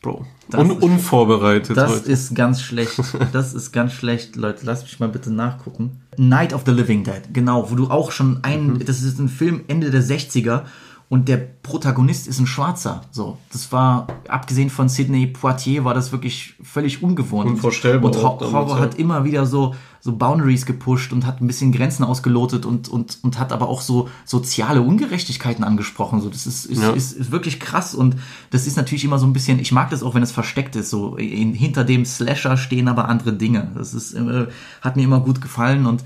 Bro. 0.02 0.26
Das 0.50 0.60
Un 0.60 0.70
ist- 0.72 0.82
unvorbereitet 0.82 1.76
Das 1.76 1.90
heute. 1.92 2.10
ist 2.10 2.34
ganz 2.34 2.60
schlecht. 2.60 3.00
Das 3.32 3.54
ist 3.54 3.72
ganz 3.72 3.92
schlecht, 3.92 4.36
Leute. 4.36 4.66
Lasst 4.66 4.82
mich 4.82 4.98
mal 5.00 5.08
bitte 5.08 5.32
nachgucken. 5.32 6.00
Night 6.18 6.52
of 6.52 6.62
the 6.66 6.72
Living 6.72 7.04
Dead, 7.04 7.22
genau, 7.32 7.70
wo 7.70 7.74
du 7.76 7.88
auch 7.88 8.10
schon 8.12 8.40
ein, 8.42 8.74
Mhm. 8.74 8.84
das 8.84 9.02
ist 9.02 9.18
ein 9.18 9.28
Film 9.28 9.62
Ende 9.68 9.90
der 9.90 10.02
60er 10.02 10.64
und 11.12 11.28
der 11.28 11.36
Protagonist 11.36 12.26
ist 12.26 12.38
ein 12.40 12.46
Schwarzer. 12.46 13.02
So, 13.10 13.36
das 13.52 13.70
war, 13.70 14.06
abgesehen 14.28 14.70
von 14.70 14.88
Sidney 14.88 15.26
Poitier, 15.26 15.84
war 15.84 15.92
das 15.92 16.10
wirklich 16.10 16.54
völlig 16.62 17.02
ungewohnt. 17.02 17.50
Unvorstellbar 17.50 18.10
Und 18.10 18.22
Ho 18.22 18.40
Horror 18.40 18.76
ja. 18.76 18.80
hat 18.80 18.94
immer 18.94 19.22
wieder 19.22 19.44
so, 19.44 19.74
so 20.00 20.16
Boundaries 20.16 20.64
gepusht 20.64 21.12
und 21.12 21.26
hat 21.26 21.42
ein 21.42 21.46
bisschen 21.46 21.70
Grenzen 21.70 22.02
ausgelotet 22.02 22.64
und, 22.64 22.88
und, 22.88 23.18
und 23.20 23.38
hat 23.38 23.52
aber 23.52 23.68
auch 23.68 23.82
so 23.82 24.08
soziale 24.24 24.80
Ungerechtigkeiten 24.80 25.64
angesprochen. 25.64 26.22
So, 26.22 26.30
das 26.30 26.46
ist, 26.46 26.64
ist, 26.64 26.80
Ja. 26.80 26.92
ist, 26.92 27.12
ist 27.12 27.30
wirklich 27.30 27.60
krass 27.60 27.94
und 27.94 28.16
das 28.48 28.66
ist 28.66 28.78
natürlich 28.78 29.04
immer 29.04 29.18
so 29.18 29.26
ein 29.26 29.34
bisschen, 29.34 29.58
ich 29.58 29.70
mag 29.70 29.90
das 29.90 30.02
auch, 30.02 30.14
wenn 30.14 30.22
es 30.22 30.32
versteckt 30.32 30.76
ist. 30.76 30.88
So, 30.88 31.16
in, 31.16 31.52
hinter 31.52 31.84
dem 31.84 32.06
Slasher 32.06 32.56
stehen 32.56 32.88
aber 32.88 33.10
andere 33.10 33.34
Dinge. 33.34 33.70
Das 33.74 33.92
ist, 33.92 34.14
äh, 34.14 34.46
hat 34.80 34.96
mir 34.96 35.02
immer 35.02 35.20
gut 35.20 35.42
gefallen 35.42 35.84
und 35.84 36.02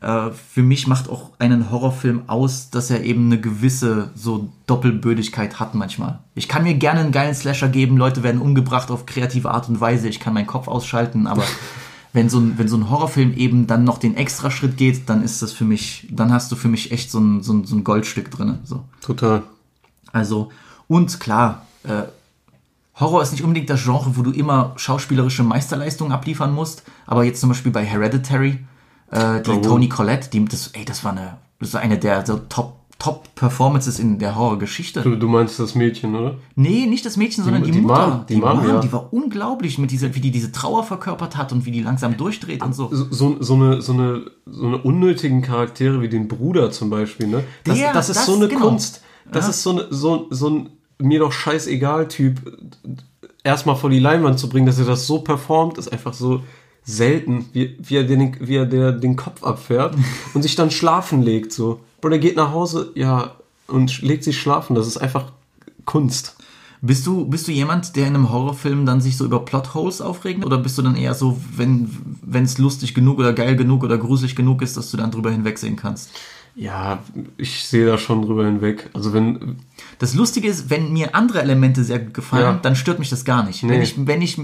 äh, 0.00 0.30
für 0.30 0.62
mich 0.62 0.86
macht 0.86 1.08
auch 1.08 1.30
einen 1.38 1.70
Horrorfilm 1.70 2.22
aus, 2.28 2.70
dass 2.70 2.90
er 2.90 3.02
eben 3.02 3.26
eine 3.26 3.40
gewisse 3.40 4.10
so 4.14 4.48
Doppelbödigkeit 4.66 5.58
hat 5.58 5.74
manchmal. 5.74 6.20
Ich 6.34 6.48
kann 6.48 6.62
mir 6.62 6.74
gerne 6.74 7.00
einen 7.00 7.12
geilen 7.12 7.34
Slasher 7.34 7.68
geben, 7.68 7.96
Leute 7.96 8.22
werden 8.22 8.40
umgebracht 8.40 8.90
auf 8.90 9.06
kreative 9.06 9.50
Art 9.50 9.68
und 9.68 9.80
Weise, 9.80 10.08
ich 10.08 10.20
kann 10.20 10.34
meinen 10.34 10.46
Kopf 10.46 10.68
ausschalten, 10.68 11.26
aber 11.26 11.44
wenn 12.12 12.28
so 12.28 12.38
ein, 12.38 12.58
wenn 12.58 12.68
so 12.68 12.76
ein 12.76 12.90
Horrorfilm 12.90 13.34
eben 13.34 13.66
dann 13.66 13.84
noch 13.84 13.98
den 13.98 14.16
extra 14.16 14.50
Schritt 14.50 14.76
geht, 14.76 15.08
dann 15.08 15.22
ist 15.22 15.42
das 15.42 15.52
für 15.52 15.64
mich, 15.64 16.06
dann 16.10 16.32
hast 16.32 16.50
du 16.52 16.56
für 16.56 16.68
mich 16.68 16.92
echt 16.92 17.10
so 17.10 17.18
ein, 17.18 17.42
so 17.42 17.52
ein, 17.52 17.64
so 17.64 17.76
ein 17.76 17.84
Goldstück 17.84 18.30
drin. 18.30 18.58
So. 18.64 18.84
Total. 19.00 19.42
Also, 20.12 20.50
und 20.86 21.20
klar, 21.20 21.66
äh, 21.84 22.04
Horror 22.98 23.22
ist 23.22 23.32
nicht 23.32 23.44
unbedingt 23.44 23.70
das 23.70 23.84
Genre, 23.84 24.16
wo 24.16 24.22
du 24.22 24.30
immer 24.30 24.72
schauspielerische 24.76 25.42
Meisterleistungen 25.42 26.12
abliefern 26.12 26.52
musst, 26.52 26.82
aber 27.06 27.24
jetzt 27.24 27.40
zum 27.40 27.48
Beispiel 27.48 27.70
bei 27.70 27.84
Hereditary, 27.84 28.58
äh, 29.10 29.42
die 29.42 29.50
Oh. 29.50 29.60
Toni 29.60 29.88
Collette, 29.88 30.30
die, 30.30 30.44
das, 30.44 30.68
ey, 30.68 30.84
das 30.84 31.04
war 31.04 31.12
eine, 31.12 31.38
das 31.60 31.74
war 31.74 31.80
eine 31.80 31.98
der 31.98 32.24
so 32.26 32.38
Top, 32.48 32.74
Top 32.98 33.34
Performances 33.36 34.00
in 34.00 34.18
der 34.18 34.34
Horrorgeschichte. 34.34 35.02
Du, 35.02 35.16
du 35.16 35.28
meinst 35.28 35.60
das 35.60 35.74
Mädchen, 35.76 36.16
oder? 36.16 36.34
Nee, 36.56 36.86
nicht 36.86 37.06
das 37.06 37.16
Mädchen, 37.16 37.44
sondern 37.44 37.62
die, 37.62 37.70
die 37.70 37.80
Mutter. 37.80 38.08
Mom, 38.08 38.26
die 38.28 38.36
Mom, 38.36 38.68
ja. 38.68 38.80
die 38.80 38.92
war 38.92 39.12
unglaublich 39.12 39.78
mit 39.78 39.92
dieser, 39.92 40.14
wie 40.16 40.20
die 40.20 40.32
diese 40.32 40.50
Trauer 40.50 40.82
verkörpert 40.82 41.36
hat 41.36 41.52
und 41.52 41.64
wie 41.64 41.70
die 41.70 41.80
langsam 41.80 42.16
durchdreht 42.16 42.62
und 42.62 42.74
so. 42.74 42.88
So, 42.92 43.06
so, 43.10 43.36
so, 43.40 43.54
eine, 43.54 43.80
so, 43.82 43.92
eine, 43.92 44.30
so 44.46 44.66
eine 44.66 44.78
unnötigen 44.78 45.42
Charaktere 45.42 46.00
wie 46.00 46.08
den 46.08 46.26
Bruder 46.26 46.72
zum 46.72 46.90
Beispiel, 46.90 47.28
ne? 47.28 47.44
Das, 47.62 47.78
Der, 47.78 47.92
das 47.92 48.08
ist 48.08 48.16
das, 48.16 48.26
so 48.26 48.34
eine 48.34 48.48
genau. 48.48 48.68
Kunst. 48.68 49.02
Das 49.30 49.48
ist 49.48 49.62
so, 49.62 49.70
eine, 49.70 49.86
so, 49.90 50.26
so 50.30 50.50
ein 50.50 50.70
mir 51.00 51.20
doch 51.20 51.32
scheißegal 51.32 52.08
Typ, 52.08 52.40
erstmal 53.44 53.76
vor 53.76 53.90
die 53.90 54.00
Leinwand 54.00 54.38
zu 54.38 54.48
bringen, 54.48 54.66
dass 54.66 54.78
er 54.78 54.84
das 54.84 55.06
so 55.06 55.20
performt, 55.20 55.78
ist 55.78 55.92
einfach 55.92 56.12
so 56.12 56.42
selten, 56.88 57.44
wie, 57.52 57.76
wie 57.78 57.96
er, 57.96 58.04
den, 58.04 58.36
wie 58.40 58.56
er 58.56 58.66
der, 58.66 58.92
den 58.92 59.14
Kopf 59.16 59.44
abfährt 59.44 59.94
und 60.34 60.42
sich 60.42 60.56
dann 60.56 60.70
schlafen 60.70 61.22
legt. 61.22 61.52
So. 61.52 61.80
Bro, 62.00 62.08
der 62.10 62.18
geht 62.18 62.36
nach 62.36 62.52
Hause, 62.52 62.90
ja, 62.94 63.32
und 63.66 64.00
legt 64.00 64.24
sich 64.24 64.38
schlafen. 64.40 64.74
Das 64.74 64.86
ist 64.86 64.96
einfach 64.96 65.26
Kunst. 65.84 66.36
Bist 66.80 67.06
du, 67.06 67.24
bist 67.26 67.48
du 67.48 67.52
jemand, 67.52 67.96
der 67.96 68.06
in 68.06 68.14
einem 68.14 68.30
Horrorfilm 68.32 68.86
dann 68.86 69.00
sich 69.00 69.16
so 69.16 69.24
über 69.24 69.44
Plotholes 69.44 70.00
aufregt? 70.00 70.44
Oder 70.46 70.58
bist 70.58 70.78
du 70.78 70.82
dann 70.82 70.96
eher 70.96 71.12
so, 71.14 71.36
wenn 71.56 71.90
wenn 72.22 72.44
es 72.44 72.56
lustig 72.58 72.94
genug 72.94 73.18
oder 73.18 73.32
geil 73.32 73.56
genug 73.56 73.82
oder 73.82 73.98
gruselig 73.98 74.36
genug 74.36 74.62
ist, 74.62 74.76
dass 74.76 74.90
du 74.90 74.96
dann 74.96 75.10
drüber 75.10 75.30
hinwegsehen 75.30 75.74
kannst? 75.76 76.10
Ja, 76.54 77.00
ich 77.36 77.64
sehe 77.64 77.84
da 77.86 77.98
schon 77.98 78.22
drüber 78.22 78.44
hinweg. 78.44 78.90
Also 78.94 79.12
wenn, 79.12 79.56
Das 79.98 80.14
Lustige 80.14 80.48
ist, 80.48 80.70
wenn 80.70 80.92
mir 80.92 81.14
andere 81.14 81.42
Elemente 81.42 81.82
sehr 81.84 81.98
gut 81.98 82.14
gefallen, 82.14 82.42
Ja. 82.44 82.58
dann 82.62 82.76
stört 82.76 82.98
mich 83.00 83.10
das 83.10 83.24
gar 83.24 83.44
nicht. 83.44 83.62
Nee. 83.64 83.70
Wenn 83.72 83.82
ich, 83.82 83.94
wenn 84.06 84.22
ich 84.22 84.40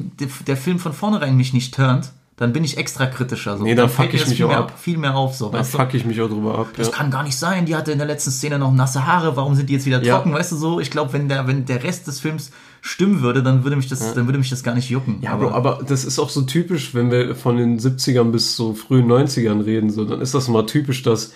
der 0.47 0.57
Film 0.57 0.79
von 0.79 0.93
vornherein 0.93 1.37
mich 1.37 1.53
nicht 1.53 1.75
turnt, 1.75 2.13
dann 2.37 2.53
bin 2.53 2.65
ich 2.65 2.79
extra 2.79 3.07
kritischer. 3.07 3.57
So. 3.57 3.63
Nee, 3.63 3.77
dann 3.77 3.89
fuck 3.89 4.07
fällt 4.07 4.13
mir 4.13 4.19
ich 4.21 4.29
mich 4.29 4.45
auch 4.45 4.49
mehr, 4.49 4.59
ab. 4.59 4.79
viel 4.79 4.99
mehr 4.99 5.15
auf. 5.15 5.37
So, 5.37 5.51
da 5.51 5.59
weißt 5.59 5.75
du? 5.75 5.79
fuck 5.79 5.95
ich 5.95 6.05
mich 6.05 6.21
auch 6.21 6.29
drüber 6.29 6.59
ab. 6.59 6.69
Das 6.77 6.89
ja. 6.89 6.93
kann 6.93 7.11
gar 7.11 7.23
nicht 7.23 7.37
sein. 7.37 7.65
Die 7.65 7.77
hatte 7.77 7.93
in 7.93 7.99
der 7.99 8.09
letzten 8.09 8.33
Szene 8.33 8.59
noch 8.59 8.73
nasse 8.73 9.07
Haare. 9.07 9.37
Warum 9.37 9.55
sind 9.55 9.69
die 9.69 9.75
jetzt 9.75 9.87
wieder 9.87 10.03
Ja. 10.03 10.17
trocken? 10.17 10.33
Weißt 10.33 10.51
du 10.51 10.57
so? 10.57 10.81
Ich 10.81 10.91
glaube, 10.91 11.13
wenn 11.13 11.29
der, 11.29 11.47
wenn 11.47 11.65
der 11.65 11.85
Rest 11.85 12.09
des 12.09 12.19
Films 12.19 12.51
stimmen 12.81 13.23
würde, 13.23 13.43
dann 13.45 13.63
würde 13.63 13.77
mich 13.77 13.89
das, 13.89 14.15
dann 14.15 14.27
würde 14.27 14.39
mich 14.39 14.51
das 14.51 14.65
gar 14.65 14.75
nicht 14.75 14.91
jucken. 14.91 15.19
Ja, 15.23 15.33
aber, 15.33 15.55
aber 15.55 15.81
das 15.87 16.05
ist 16.05 16.19
auch 16.19 16.29
so 16.29 16.43
typisch, 16.43 16.93
wenn 16.93 17.13
wir 17.13 17.37
von 17.37 17.57
den 17.57 17.79
70ern 17.79 18.33
bis 18.33 18.57
so 18.57 18.75
frühen 18.75 19.07
90ern 19.07 19.65
reden, 19.65 19.91
so, 19.91 20.05
dann 20.05 20.21
ist 20.21 20.35
das 20.35 20.49
mal 20.49 20.67
typisch, 20.67 21.03
dass, 21.03 21.33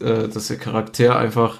äh, 0.00 0.28
dass 0.28 0.48
der 0.48 0.56
Charakter 0.56 1.16
einfach 1.18 1.58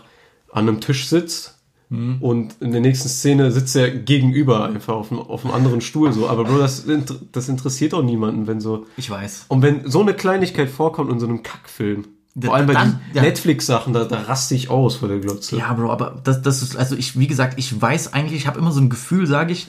an 0.51 0.67
einem 0.67 0.81
Tisch 0.81 1.09
sitzt 1.09 1.58
und 1.91 2.57
in 2.61 2.73
der 2.73 2.83
nächsten 2.83 3.09
Szene 3.09 3.51
sitzt 3.51 3.75
er 3.75 3.91
gegenüber 3.91 4.65
einfach 4.67 4.95
auf 4.95 5.11
einem, 5.11 5.23
auf 5.23 5.45
einem 5.45 5.55
anderen 5.55 5.81
Stuhl 5.81 6.13
so. 6.13 6.29
Aber 6.29 6.45
Bro, 6.45 6.59
das, 6.59 6.85
das 7.33 7.49
interessiert 7.49 7.95
auch 7.95 8.03
niemanden, 8.03 8.47
wenn 8.47 8.61
so. 8.61 8.85
ich 8.99 9.09
weiß. 9.09 9.47
Und 9.49 9.63
wenn 9.63 9.89
so 9.91 10.01
eine 10.03 10.13
Kleinigkeit 10.13 10.69
vorkommt 10.69 11.11
in 11.11 11.19
so 11.19 11.27
einem 11.27 11.43
Kackfilm, 11.43 12.05
vor 12.39 12.55
allem 12.55 12.67
bei 12.67 12.75
dann- 12.75 13.01
den 13.09 13.17
ja. 13.17 13.23
Netflix-Sachen, 13.23 13.95
da, 13.95 14.05
da 14.05 14.21
raste 14.21 14.55
ich 14.55 14.69
aus 14.69 14.97
vor 14.97 15.09
der 15.09 15.19
Glotze. 15.19 15.57
Ja, 15.57 15.73
Bro, 15.73 15.91
aber 15.91 16.21
das, 16.23 16.43
das 16.43 16.63
ist, 16.63 16.77
also 16.77 16.95
ich, 16.95 17.19
wie 17.19 17.27
gesagt, 17.27 17.59
ich 17.59 17.81
weiß 17.81 18.13
eigentlich, 18.13 18.41
ich 18.43 18.47
habe 18.47 18.59
immer 18.59 18.71
so 18.71 18.81
ein 18.81 18.91
Gefühl, 18.91 19.27
sage 19.27 19.53
ich, 19.53 19.69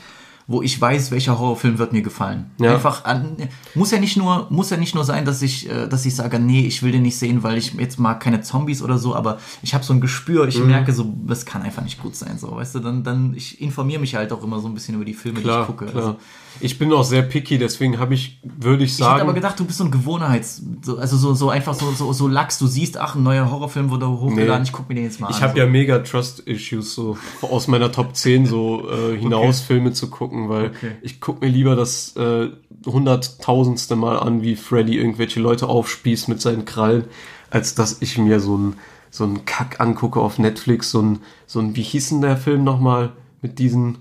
wo 0.52 0.64
ich 0.64 0.82
weiß, 0.82 1.12
welcher 1.12 1.38
Horrorfilm 1.38 1.78
wird 1.78 1.94
mir 1.94 2.02
gefallen. 2.02 2.50
Ja. 2.60 2.74
Einfach 2.74 3.06
an, 3.06 3.38
muss 3.76 3.92
ja 3.92 4.00
nicht 4.00 4.18
nur, 4.18 4.48
muss 4.50 4.72
ja 4.72 4.78
nicht 4.78 4.96
nur 4.96 5.04
sein, 5.06 5.24
dass 5.24 5.44
ich, 5.44 5.70
äh, 5.70 5.88
dass 5.88 6.08
ich 6.08 6.16
sage, 6.16 6.40
nee, 6.40 6.66
ich 6.66 6.82
will 6.82 6.92
den 6.92 7.04
nicht 7.04 7.20
sehen, 7.20 7.44
weil 7.44 7.56
ich 7.60 7.76
jetzt 7.76 8.00
mag 8.00 8.20
keine 8.20 8.42
Zombies 8.42 8.82
oder 8.82 8.98
so, 8.98 9.16
aber 9.16 9.38
ich 9.62 9.76
habe 9.76 9.84
so 9.84 9.94
ein 9.94 10.02
Gespür, 10.02 10.44
Mhm. 10.44 10.50
ich 10.50 10.60
merke 10.64 10.92
so, 10.92 11.14
das 11.28 11.46
kann 11.46 11.62
einfach 11.62 11.84
nicht 11.84 12.02
gut 12.02 12.16
sein, 12.16 12.40
so, 12.40 12.56
weißt 12.56 12.74
du, 12.74 12.80
dann, 12.80 13.04
dann, 13.04 13.36
ich 13.36 13.62
informiere 13.62 14.02
mich 14.02 14.16
halt 14.16 14.34
auch 14.34 14.44
immer 14.44 14.60
so 14.60 14.68
ein 14.68 14.74
bisschen 14.74 14.96
über 14.96 15.06
die 15.06 15.14
Filme, 15.14 15.38
die 15.38 15.44
Klar, 15.44 15.62
ich 15.62 15.68
gucke. 15.68 15.86
klar. 15.86 16.04
Also, 16.04 16.16
Ich 16.62 16.78
bin 16.78 16.92
auch 16.92 17.04
sehr 17.04 17.22
picky, 17.22 17.58
deswegen 17.58 18.00
habe 18.00 18.14
ich, 18.14 18.40
würde 18.44 18.84
ich 18.84 18.92
ich 18.92 18.96
hätte 18.98 19.04
sagen. 19.06 19.22
aber 19.22 19.34
gedacht, 19.34 19.60
du 19.60 19.66
bist 19.66 19.78
so 19.78 19.86
ein 19.86 19.92
Gewohnheits, 19.92 20.62
so, 20.82 20.98
also 20.98 21.16
so, 21.18 21.34
so 21.34 21.50
einfach 21.50 21.74
so, 21.74 21.92
so, 21.92 22.12
so 22.12 22.28
Lachs, 22.28 22.60
du 22.60 22.68
siehst, 22.68 22.98
ach, 22.98 23.16
ein 23.16 23.24
neuer 23.24 23.50
Horrorfilm 23.50 23.90
wurde 23.90 24.10
hochgeladen, 24.10 24.64
Nee. 24.64 24.68
ich 24.68 24.72
guck 24.74 24.90
mir 24.90 24.96
den 24.96 25.06
jetzt 25.06 25.20
mal 25.22 25.30
Ich 25.30 25.38
an. 25.38 25.42
habe 25.44 25.54
so. 25.54 25.60
ja 25.60 25.66
mega 25.68 26.00
Trust-Issues, 26.00 26.94
so 26.94 27.18
aus 27.42 27.68
meiner 27.68 27.92
Top 27.92 28.16
10 28.16 28.46
so 28.46 28.90
äh, 28.90 29.18
hinaus 29.18 29.62
Filme 29.62 29.94
zu 29.94 30.10
gucken, 30.10 30.50
weil 30.50 30.68
Okay. 30.68 30.92
ich 31.02 31.22
gucke 31.22 31.46
mir 31.46 31.52
lieber 31.52 31.76
das 31.76 32.16
äh, 32.18 32.50
hunderttausendste 32.86 33.96
Mal 33.96 34.20
an, 34.20 34.42
wie 34.42 34.56
Freddy 34.56 34.98
irgendwelche 34.98 35.40
Leute 35.40 35.68
aufspießt 35.68 36.28
mit 36.30 36.42
seinen 36.42 36.66
Krallen, 36.66 37.06
als 37.50 37.76
dass 37.76 38.02
ich 38.02 38.18
mir 38.18 38.40
so 38.40 38.58
ein 38.58 38.74
so 39.12 39.24
einen 39.24 39.44
Kack 39.46 39.80
angucke 39.80 40.20
auf 40.20 40.38
Netflix, 40.38 40.92
so 40.92 41.02
ein, 41.02 41.20
so 41.48 41.60
ein, 41.60 41.76
wie 41.76 41.82
hieß 41.82 42.10
denn 42.10 42.22
der 42.22 42.38
Film 42.38 42.64
nochmal, 42.64 43.14
mit 43.42 43.58
diesen, 43.58 43.98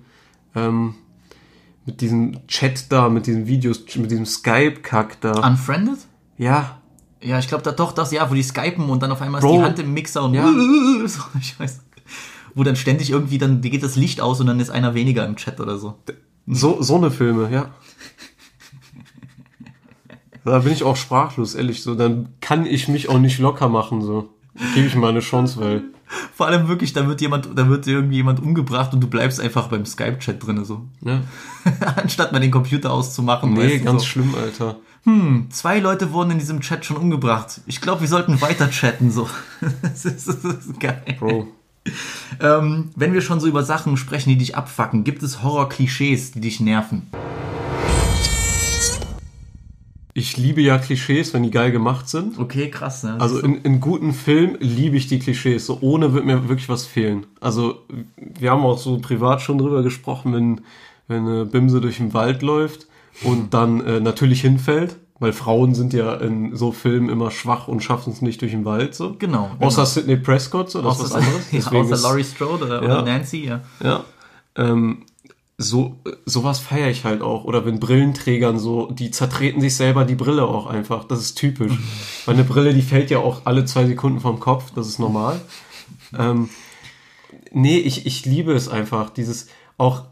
ähm, 0.55 0.97
mit 1.89 2.03
diesem 2.03 2.47
Chat 2.47 2.93
da, 2.93 3.09
mit 3.09 3.27
diesen 3.27 3.47
Videos, 3.47 3.83
mit 3.97 4.11
diesem 4.11 4.27
Skype-Kack 4.27 5.23
da. 5.23 5.33
Unfriended? 5.47 5.99
ja, 6.37 6.79
Ja, 7.23 7.39
ich 7.39 7.49
glaube 7.49 7.65
da 7.65 7.73
doch 7.73 7.93
das, 7.93 8.13
ja, 8.13 8.31
wo 8.31 8.35
die 8.35 8.43
skypen 8.43 8.91
und 8.91 9.03
dann 9.03 9.11
auf 9.11 9.23
einmal 9.23 9.41
Bro. 9.41 9.55
ist 9.55 9.59
die 9.59 9.65
Hand 9.65 9.79
im 9.79 9.95
Mixer 9.95 10.23
und 10.23 10.35
Ja. 10.35 10.47
so, 11.07 11.23
ich 11.41 11.59
weiß. 11.59 11.81
Wo 12.55 12.63
dann 12.63 12.77
ständig 12.77 13.11
irgendwie, 13.11 13.39
dann 13.39 13.61
geht 13.63 13.83
das 13.83 13.97
Licht 13.97 14.21
aus 14.21 14.41
und 14.41 14.47
dann 14.47 14.61
ist 14.61 14.71
einer 14.71 14.95
weniger 14.95 15.27
im 15.27 15.37
Chat 15.37 15.61
oder 15.61 15.79
so. 15.79 15.99
So, 16.47 16.83
so 16.83 16.97
eine 16.97 17.11
Filme, 17.11 17.51
ja. 17.51 17.71
Da 20.45 20.59
bin 20.61 20.73
ich 20.73 20.83
auch 20.83 20.97
sprachlos, 20.97 21.55
ehrlich 21.55 21.83
so. 21.83 21.95
Dann 21.95 22.29
kann 22.41 22.67
ich 22.67 22.89
mich 22.89 23.09
auch 23.09 23.19
nicht 23.19 23.39
locker 23.39 23.69
machen, 23.69 24.03
so. 24.03 24.31
Gebe 24.75 24.87
ich 24.87 24.95
mal 24.95 25.11
eine 25.11 25.21
Chance, 25.21 25.61
weil. 25.61 25.85
Vor 26.35 26.47
allem 26.47 26.69
wirklich, 26.69 26.93
da 26.93 27.07
wird 27.07 27.21
jemand, 27.21 27.49
da 27.55 27.69
wird 27.69 27.87
irgendwie 27.87 28.17
jemand 28.17 28.41
umgebracht 28.41 28.93
und 28.95 29.01
du 29.01 29.09
bleibst 29.09 29.41
einfach 29.41 29.69
beim 29.69 29.85
Skype-Chat 29.85 30.45
drinne 30.45 30.65
so. 30.65 30.87
Ja. 31.01 31.23
Anstatt 31.97 32.33
mal 32.33 32.41
den 32.41 32.51
Computer 32.51 32.93
auszumachen. 32.93 33.53
Nee, 33.53 33.61
weißt 33.61 33.81
du, 33.81 33.85
ganz 33.85 34.03
so. 34.03 34.09
schlimm, 34.09 34.35
Alter. 34.35 34.77
Zwei 35.51 35.79
Leute 35.79 36.13
wurden 36.13 36.33
in 36.33 36.39
diesem 36.39 36.61
Chat 36.61 36.85
schon 36.85 36.99
umgebracht. 36.99 37.63
Ich 37.67 37.81
glaube, 37.81 38.03
wir 38.03 38.09
sollten 38.09 38.41
weiter 38.43 38.71
chatten 38.71 39.11
so. 39.11 39.29
das, 39.83 40.05
ist, 40.05 40.29
das 40.29 40.45
ist 40.45 40.81
geil. 40.81 41.03
Bro. 41.19 41.49
Ähm, 42.41 42.91
wenn 42.95 43.15
wir 43.15 43.23
schon 43.23 43.41
so 43.41 43.47
über 43.47 43.63
Sachen 43.63 43.97
sprechen, 43.97 44.31
die 44.31 44.37
dich 44.37 44.57
abfacken, 44.57 45.05
gibt 45.05 45.23
es 45.23 45.43
Horror-Klischees, 45.43 46.33
die 46.33 46.41
dich 46.41 46.61
nerven? 46.61 47.07
Ich 50.19 50.37
liebe 50.37 50.61
ja 50.61 50.79
Klischees, 50.79 51.33
wenn 51.33 51.45
die 51.45 51.51
geil 51.53 51.71
gemacht 51.71 52.09
sind. 52.09 52.41
Okay, 52.41 52.71
krass. 52.71 53.05
Ne? 53.05 53.17
Also 53.21 53.39
in, 53.39 53.63
in 53.63 53.81
guten 53.81 54.13
Filmen 54.13 54.57
liebe 54.59 54.97
ich 54.97 55.07
die 55.07 55.21
Klischees. 55.21 55.65
So 55.65 55.79
ohne 55.81 56.13
wird 56.13 56.25
mir 56.25 56.49
wirklich 56.49 56.69
was 56.69 56.87
fehlen. 56.87 57.27
Also 57.41 57.83
wir 58.17 58.51
haben 58.51 58.65
auch 58.65 58.79
so 58.79 58.99
privat 58.99 59.41
schon 59.43 59.59
drüber 59.59 59.85
gesprochen, 59.85 60.33
wenn, 60.35 60.61
wenn 61.07 61.25
eine 61.25 61.45
Bimse 61.45 61.81
durch 61.81 61.99
den 61.99 62.15
Wald 62.15 62.43
läuft 62.43 62.89
und 63.23 63.55
dann 63.55 63.81
äh, 63.81 64.01
natürlich 64.01 64.41
hinfällt. 64.41 64.97
Weil 65.21 65.33
Frauen 65.33 65.75
sind 65.77 65.93
ja 65.93 66.15
in 66.15 66.57
so 66.57 66.73
Filmen 66.73 67.09
immer 67.09 67.31
schwach 67.31 67.69
und 67.69 67.83
schaffen 67.83 68.13
es 68.13 68.21
nicht 68.21 68.41
durch 68.41 68.53
den 68.53 68.65
Wald. 68.65 68.97
So. 68.97 69.15
Genau, 69.21 69.51
Außer 69.61 69.83
genau. 69.83 69.85
Sidney 69.85 70.17
Prescott, 70.17 70.71
so, 70.71 70.83
das 70.83 70.99
ist 70.99 71.05
was 71.05 71.13
anderes. 71.15 71.43
ja, 71.53 71.59
Deswegen 71.59 71.93
außer 71.93 72.09
Laurie 72.09 72.25
Strode 72.25 72.65
oder, 72.67 72.83
Ja. 72.83 73.03
oder 73.03 73.03
Nancy, 73.03 73.45
ja. 73.45 73.61
Ja. 73.83 74.05
Ähm, 74.57 75.05
so, 75.61 75.97
sowas 76.25 76.61
feiere 76.61 76.89
ich 76.89 77.05
halt 77.05 77.21
auch. 77.21 77.43
Oder 77.45 77.67
wenn 77.67 77.81
Brillenträgern 77.81 78.61
so, 78.61 78.91
die 78.93 79.11
zertreten 79.11 79.61
sich 79.61 79.75
selber 79.75 80.05
die 80.05 80.15
Brille 80.15 80.45
auch 80.45 80.67
einfach. 80.67 81.03
Das 81.05 81.19
ist 81.19 81.35
typisch. 81.35 81.73
Weil 82.27 82.37
eine 82.37 82.45
Brille, 82.45 82.73
die 82.75 82.83
fällt 82.83 83.11
ja 83.11 83.19
auch 83.19 83.43
alle 83.45 83.65
zwei 83.65 83.85
Sekunden 83.85 84.21
vom 84.21 84.39
Kopf. 84.39 84.71
Das 84.77 84.87
ist 84.87 85.01
normal. 85.01 85.41
Ähm, 86.17 86.49
nee, 87.51 87.79
ich, 87.79 88.07
ich 88.07 88.25
liebe 88.25 88.53
es 88.53 88.69
einfach. 88.69 89.11
Dieses 89.11 89.49
auch, 89.79 90.05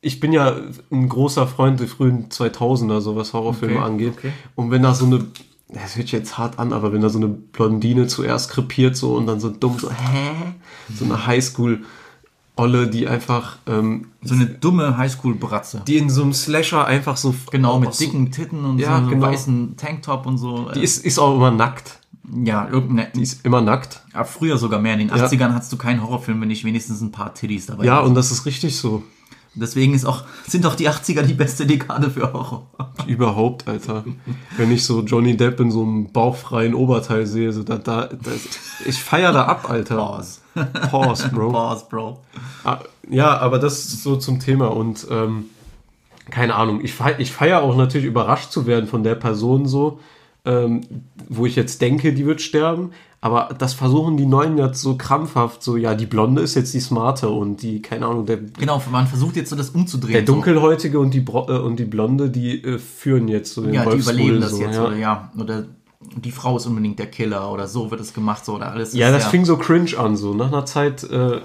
ich 0.00 0.20
bin 0.20 0.32
ja 0.32 0.56
ein 0.90 1.08
großer 1.10 1.46
Freund 1.46 1.80
der 1.80 1.88
frühen 1.88 2.30
2000er, 2.30 3.00
so 3.02 3.14
was 3.14 3.34
Horrorfilme 3.34 3.76
Okay, 3.76 3.84
angeht. 3.84 4.14
okay. 4.16 4.32
Und 4.54 4.70
wenn 4.70 4.82
da 4.82 4.94
so 4.94 5.04
eine, 5.04 5.26
das 5.68 5.96
hört 5.96 6.06
sich 6.06 6.12
jetzt 6.12 6.38
hart 6.38 6.58
an, 6.58 6.72
aber 6.72 6.94
wenn 6.94 7.02
da 7.02 7.10
so 7.10 7.18
eine 7.18 7.28
Blondine 7.28 8.06
zuerst 8.06 8.50
krepiert 8.50 8.96
so 8.96 9.14
und 9.14 9.26
dann 9.26 9.38
so 9.38 9.50
dumm 9.50 9.78
so, 9.78 9.90
hä? 9.90 10.54
So 10.94 11.04
eine 11.04 11.26
Highschool 11.26 11.84
Olle, 12.56 12.86
die 12.86 13.08
einfach, 13.08 13.56
ähm, 13.66 14.06
So 14.22 14.34
eine 14.34 14.46
dumme 14.46 14.96
Highschool-Bratze. 14.96 15.82
die 15.86 15.96
in 15.96 16.08
so 16.08 16.22
einem 16.22 16.32
Slasher 16.32 16.86
einfach 16.86 17.16
so 17.16 17.34
Genau, 17.50 17.78
mit 17.80 17.92
so- 17.94 18.04
dicken 18.04 18.30
Titten 18.30 18.64
und 18.64 18.78
Ja, 18.78 18.88
so 18.90 18.94
einem 18.94 19.08
genau. 19.10 19.26
weißen 19.26 19.76
Tanktop 19.76 20.26
und 20.26 20.38
so. 20.38 20.70
Die 20.74 20.82
ist, 20.82 21.04
ist 21.04 21.18
auch 21.18 21.34
immer 21.34 21.50
nackt. 21.50 21.98
ja, 22.44 22.68
irgendeine. 22.68 23.10
Die 23.14 23.22
ist 23.22 23.44
immer 23.44 23.60
nackt. 23.60 24.02
ja, 24.14 24.22
früher 24.24 24.56
sogar 24.56 24.80
mehr. 24.80 24.94
In 24.94 25.00
den 25.00 25.10
80ern 25.10 25.52
hattest 25.52 25.72
du 25.72 25.76
keinen 25.76 26.00
Horrorfilm, 26.02 26.40
wenn 26.40 26.48
nicht 26.48 26.64
wenigstens 26.64 27.00
ein 27.00 27.10
paar 27.12 27.34
Titties 27.34 27.66
dabei 27.66 27.84
Ja, 27.84 27.98
und 28.00 28.14
das 28.14 28.30
ist 28.30 28.46
richtig 28.46 28.76
so. 28.76 29.02
Deswegen 29.56 29.94
ist 29.94 30.04
auch, 30.04 30.24
sind 30.46 30.66
auch 30.66 30.74
die 30.74 30.88
80er 30.88 31.22
die 31.22 31.34
beste 31.34 31.66
Dekade 31.66 32.10
für 32.10 32.32
Horror. 32.32 32.66
Überhaupt, 33.06 33.68
Alter. 33.68 34.04
Wenn 34.56 34.72
ich 34.72 34.84
so 34.84 35.02
Johnny 35.02 35.36
Depp 35.36 35.60
in 35.60 35.70
so 35.70 35.82
einem 35.82 36.12
bauchfreien 36.12 36.74
Oberteil 36.74 37.26
sehe, 37.26 37.52
so 37.52 37.62
da, 37.62 37.78
da, 37.78 38.06
das, 38.06 38.40
ich 38.84 39.02
feier 39.02 39.32
da 39.32 39.44
ab, 39.44 39.70
Alter. 39.70 39.96
Pause. 39.96 40.40
Pause, 40.90 41.28
Bro. 41.32 41.52
Pause, 41.52 41.84
Bro. 41.88 42.20
Ah, 42.64 42.78
Ja, 43.08 43.38
aber 43.38 43.58
das 43.58 43.78
ist 43.86 44.02
so 44.02 44.16
zum 44.16 44.40
Thema 44.40 44.72
und 44.72 45.06
ähm, 45.10 45.46
keine 46.30 46.54
Ahnung. 46.54 46.80
Ich 46.82 46.94
feier, 46.94 47.20
ich 47.20 47.32
feier 47.32 47.62
auch 47.62 47.76
natürlich 47.76 48.06
überrascht 48.06 48.50
zu 48.50 48.66
werden 48.66 48.86
von 48.88 49.02
der 49.02 49.14
Person 49.14 49.66
so, 49.66 50.00
ähm, 50.44 50.80
wo 51.28 51.46
ich 51.46 51.54
jetzt 51.56 51.80
denke, 51.80 52.12
die 52.12 52.26
wird 52.26 52.40
sterben. 52.40 52.92
Aber 53.24 53.48
das 53.56 53.72
versuchen 53.72 54.18
die 54.18 54.26
Neuen 54.26 54.58
jetzt 54.58 54.82
so 54.82 54.98
krampfhaft, 54.98 55.62
so, 55.62 55.78
ja, 55.78 55.94
die 55.94 56.04
Blonde 56.04 56.42
ist 56.42 56.56
jetzt 56.56 56.74
die 56.74 56.80
Smarte 56.80 57.30
und 57.30 57.62
die, 57.62 57.80
keine 57.80 58.04
Ahnung, 58.04 58.26
der, 58.26 58.36
Genau, 58.36 58.82
man 58.92 59.06
versucht 59.06 59.36
jetzt 59.36 59.48
so 59.48 59.56
das 59.56 59.70
umzudrehen. 59.70 60.12
der 60.12 60.26
so. 60.26 60.34
Dunkelhäutige 60.34 60.98
und 60.98 61.14
die, 61.14 61.20
Bro 61.20 61.48
äh, 61.48 61.58
und 61.58 61.78
die 61.78 61.86
Blonde, 61.86 62.28
die 62.28 62.62
äh, 62.62 62.78
führen 62.78 63.28
jetzt 63.28 63.54
so 63.54 63.62
den 63.62 63.72
Ja, 63.72 63.86
die 63.86 63.96
überleben 63.96 64.42
das 64.42 64.50
so, 64.50 64.60
jetzt, 64.60 64.74
ja. 64.76 64.86
oder 64.86 64.96
ja. 64.96 65.32
Oder 65.38 65.64
die 66.16 66.30
Frau 66.32 66.58
ist 66.58 66.66
unbedingt 66.66 66.98
der 66.98 67.06
Killer 67.06 67.50
oder 67.50 67.66
so 67.66 67.90
wird 67.90 68.02
es 68.02 68.12
gemacht, 68.12 68.44
so 68.44 68.56
oder 68.56 68.70
alles. 68.72 68.92
Ja, 68.92 69.10
das 69.10 69.24
fing 69.24 69.46
so 69.46 69.56
cringe 69.56 69.98
an, 69.98 70.18
so. 70.18 70.34
Nach 70.34 70.48
einer 70.48 70.66
Zeit, 70.66 71.02
äh, 71.04 71.40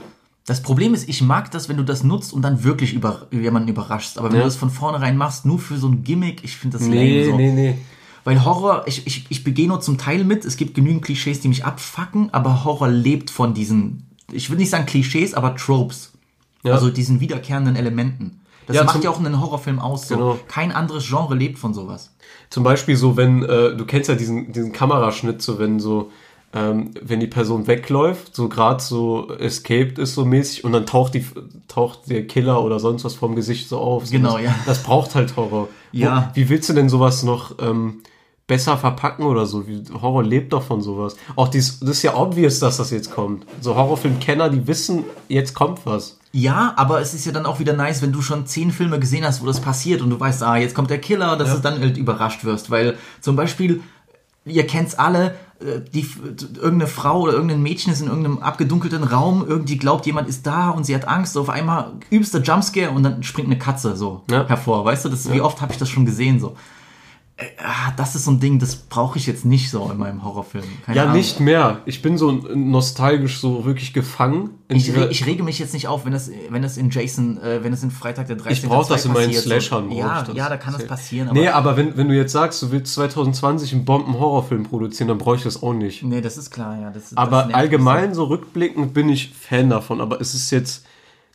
Das 0.48 0.62
Problem 0.62 0.94
ist, 0.94 1.08
ich 1.08 1.22
mag 1.22 1.50
das, 1.52 1.70
wenn 1.70 1.78
du 1.78 1.84
das 1.84 2.04
nutzt 2.04 2.34
und 2.34 2.42
dann 2.42 2.62
wirklich 2.66 2.94
über, 2.94 3.28
jemanden 3.32 3.70
überraschst. 3.70 4.18
Aber 4.18 4.28
wenn 4.28 4.36
Ja. 4.36 4.42
du 4.42 4.48
das 4.48 4.58
von 4.58 4.70
vornherein 4.70 5.16
machst, 5.16 5.46
nur 5.46 5.60
für 5.60 5.78
so 5.78 5.88
ein 5.88 6.04
Gimmick, 6.04 6.44
ich 6.44 6.58
finde 6.58 6.78
das 6.78 6.86
nee, 6.88 7.22
lame 7.22 7.32
so. 7.32 7.38
nee, 7.38 7.52
nee. 7.54 7.78
Weil 8.24 8.44
Horror, 8.46 8.84
ich, 8.86 9.08
ich, 9.08 9.26
ich 9.30 9.44
begehe 9.44 9.68
nur 9.68 9.82
zum 9.82 9.98
Teil 9.98 10.24
mit. 10.24 10.46
Es 10.46 10.58
gibt 10.58 10.76
genügend 10.76 11.04
Klischees, 11.04 11.40
die 11.40 11.48
mich 11.48 11.66
abfacken, 11.66 12.34
aber 12.34 12.64
Horror 12.64 12.90
lebt 12.90 13.30
von 13.30 13.54
diesen, 13.54 14.08
ich 14.32 14.50
würde 14.50 14.62
nicht 14.62 14.70
sagen 14.70 14.86
Klischees, 14.86 15.34
aber 15.34 15.56
Tropes. 15.56 16.12
Ja. 16.64 16.74
Also 16.74 16.90
diesen 16.90 17.20
wiederkehrenden 17.20 17.76
Elementen. 17.76 18.42
Das 18.68 18.76
Ja, 18.76 18.84
macht 18.84 19.04
ja 19.04 19.10
auch 19.10 19.20
einen 19.20 19.42
Horrorfilm 19.42 19.80
aus. 19.80 20.08
So. 20.08 20.16
Genau. 20.16 20.40
Kein 20.48 20.72
anderes 20.72 21.08
Genre 21.08 21.36
lebt 21.36 21.58
von 21.58 21.74
sowas. 21.74 22.14
Zum 22.50 22.64
Beispiel 22.64 22.96
so, 22.96 23.18
wenn, 23.18 23.44
äh, 23.44 23.76
du 23.76 23.86
kennst 23.86 24.10
ja 24.10 24.16
diesen, 24.16 24.52
diesen 24.52 24.72
Kameraschnitt, 24.74 25.42
so 25.42 25.58
wenn 25.58 25.80
so, 25.80 26.12
ähm, 26.54 26.92
wenn 27.02 27.20
die 27.20 27.28
Person 27.28 27.68
wegläuft, 27.68 28.36
so 28.36 28.50
gerade 28.50 28.82
so 28.82 29.32
escaped 29.40 29.98
ist 29.98 30.16
so 30.16 30.26
mäßig 30.26 30.64
und 30.64 30.72
dann 30.72 30.86
taucht 30.86 31.14
die 31.14 31.26
taucht 31.68 32.10
der 32.10 32.26
Killer 32.26 32.64
oder 32.64 32.80
sonst 32.80 33.04
was 33.04 33.16
vom 33.16 33.36
Gesicht 33.36 33.70
so 33.70 33.80
auf. 33.80 34.06
So 34.06 34.12
Genau, 34.12 34.34
das, 34.34 34.44
ja. 34.44 34.56
Das 34.66 34.84
braucht 34.84 35.16
halt 35.16 35.36
Horror. 35.36 35.70
Ja. 35.92 36.32
Wo, 36.32 36.36
wie 36.36 36.50
willst 36.50 36.70
du 36.70 36.74
denn 36.74 36.90
sowas 36.90 37.24
noch 37.24 37.56
ähm, 37.60 38.02
besser 38.50 38.78
verpacken 38.78 39.24
oder 39.26 39.46
so? 39.46 39.64
Horror 40.02 40.24
lebt 40.24 40.52
doch 40.52 40.64
von 40.64 40.82
sowas. 40.82 41.16
Auch 41.38 41.48
dies, 41.48 41.80
das 41.80 41.90
ist 41.92 42.04
ja 42.04 42.16
obvious, 42.18 42.60
dass 42.60 42.76
das 42.76 42.92
jetzt 42.92 43.12
kommt. 43.12 43.46
So 43.62 43.76
Horrorfilmkenner, 43.76 44.50
die 44.50 44.68
wissen, 44.68 45.06
jetzt 45.30 45.54
kommt 45.54 45.86
was. 45.86 46.18
Ja, 46.34 46.74
aber 46.76 47.00
es 47.00 47.14
ist 47.14 47.26
ja 47.26 47.32
dann 47.32 47.46
auch 47.46 47.60
wieder 47.60 47.74
nice, 47.74 48.02
wenn 48.02 48.12
du 48.12 48.22
schon 48.22 48.46
zehn 48.46 48.72
Filme 48.72 49.00
gesehen 49.00 49.24
hast, 49.24 49.42
wo 49.42 49.46
das 49.46 49.62
passiert 49.62 50.02
und 50.02 50.10
du 50.10 50.20
weißt, 50.20 50.44
ah, 50.44 50.58
jetzt 50.58 50.76
kommt 50.76 50.90
der 50.90 51.00
Killer, 51.00 51.38
dass 51.38 51.56
du 51.56 51.60
dann 51.62 51.80
halt 51.80 51.98
überrascht 51.98 52.44
wirst. 52.44 52.70
Weil 52.70 52.98
zum 53.22 53.36
Beispiel, 53.36 53.82
ihr 54.46 54.68
kennt's 54.68 54.96
alle, 54.96 55.36
äh, 55.60 55.82
die, 55.94 56.08
irgendeine 56.56 56.88
Frau 56.88 57.22
oder 57.22 57.34
irgendein 57.34 57.62
Mädchen 57.62 57.94
ist 57.94 58.02
in 58.02 58.08
irgendeinem 58.08 58.40
abgedunkelten 58.40 59.04
Raum, 59.04 59.46
irgendwie 59.48 59.78
glaubt, 59.78 60.06
jemand 60.06 60.28
ist 60.28 60.46
da 60.46 60.70
und 60.72 60.86
sie 60.86 60.96
hat 60.96 61.08
Angst, 61.08 61.38
auf 61.38 61.50
einmal 61.50 61.94
übster 62.12 62.42
Jumpscare 62.42 62.92
und 62.92 63.04
dann 63.04 63.24
springt 63.24 63.48
eine 63.48 63.58
Katze 63.60 63.96
so 63.96 64.22
Ja. 64.30 64.48
hervor. 64.48 64.86
Weißt 64.86 65.06
du, 65.06 65.10
das, 65.10 65.32
wie 65.32 65.42
oft 65.42 65.62
habe 65.62 65.72
ich 65.72 65.78
das 65.80 65.90
schon 65.90 66.06
gesehen 66.06 66.40
so. 66.40 66.56
Äh, 67.40 67.46
ah, 67.64 67.94
Das 67.96 68.16
ist 68.16 68.26
so 68.26 68.32
ein 68.32 68.40
Ding, 68.42 68.60
das 68.60 68.76
brauche 68.76 69.18
ich 69.18 69.26
jetzt 69.26 69.46
nicht 69.46 69.72
so 69.72 69.90
in 69.90 69.98
meinem 69.98 70.24
Horrorfilm. 70.24 70.66
Keine 70.86 70.98
Ja, 70.98 71.04
Ahnung. 71.04 71.16
nicht 71.16 71.40
mehr. 71.40 71.80
Ich 71.86 72.02
bin 72.02 72.18
so 72.18 72.32
nostalgisch 72.32 73.40
so 73.40 73.64
wirklich 73.66 73.94
gefangen. 73.94 74.50
Ich, 74.68 74.94
re 74.94 75.08
ich 75.10 75.26
rege 75.26 75.42
mich 75.44 75.58
jetzt 75.58 75.74
nicht 75.74 75.88
auf, 75.88 76.06
wenn 76.06 76.12
das, 76.12 76.30
wenn 76.50 76.62
das 76.62 76.78
in 76.78 76.90
Jason, 76.90 77.42
äh, 77.42 77.64
wenn 77.64 77.72
das 77.72 77.82
in 77.82 77.92
Freitag 77.92 78.28
der 78.28 78.36
13. 78.36 78.52
Ich 78.52 78.70
brauche 78.70 78.90
das 78.90 79.06
in 79.06 79.14
meinen 79.14 79.34
Slashern. 79.34 79.92
Ja, 79.92 80.24
das. 80.24 80.36
ja, 80.36 80.50
da 80.50 80.58
kann 80.58 80.74
das 80.74 80.86
passieren. 80.86 81.30
Aber 81.30 81.40
nee, 81.40 81.48
aber 81.48 81.78
wenn, 81.78 81.96
wenn 81.98 82.10
du 82.10 82.16
jetzt 82.16 82.34
sagst, 82.34 82.62
du 82.62 82.72
willst 82.72 82.94
2020 82.94 83.74
einen 83.74 83.86
Bomben-Horrorfilm 83.86 84.64
produzieren, 84.64 85.08
dann 85.08 85.18
brauche 85.18 85.38
ich 85.38 85.44
das 85.44 85.64
auch 85.64 85.74
nicht. 85.74 86.04
nee, 86.04 86.22
das 86.22 86.38
ist 86.38 86.52
klar, 86.52 86.78
ja. 86.80 86.92
Das, 86.92 87.10
das 87.10 87.18
Aber 87.18 87.46
mich 87.48 87.56
allgemein, 87.56 88.14
so 88.14 88.26
rückblickend, 88.26 88.94
bin 88.94 89.10
ich 89.10 89.32
Fan 89.34 89.70
davon. 89.70 90.02
Aber 90.02 90.20
es 90.22 90.34
ist 90.34 90.52
jetzt, 90.52 90.86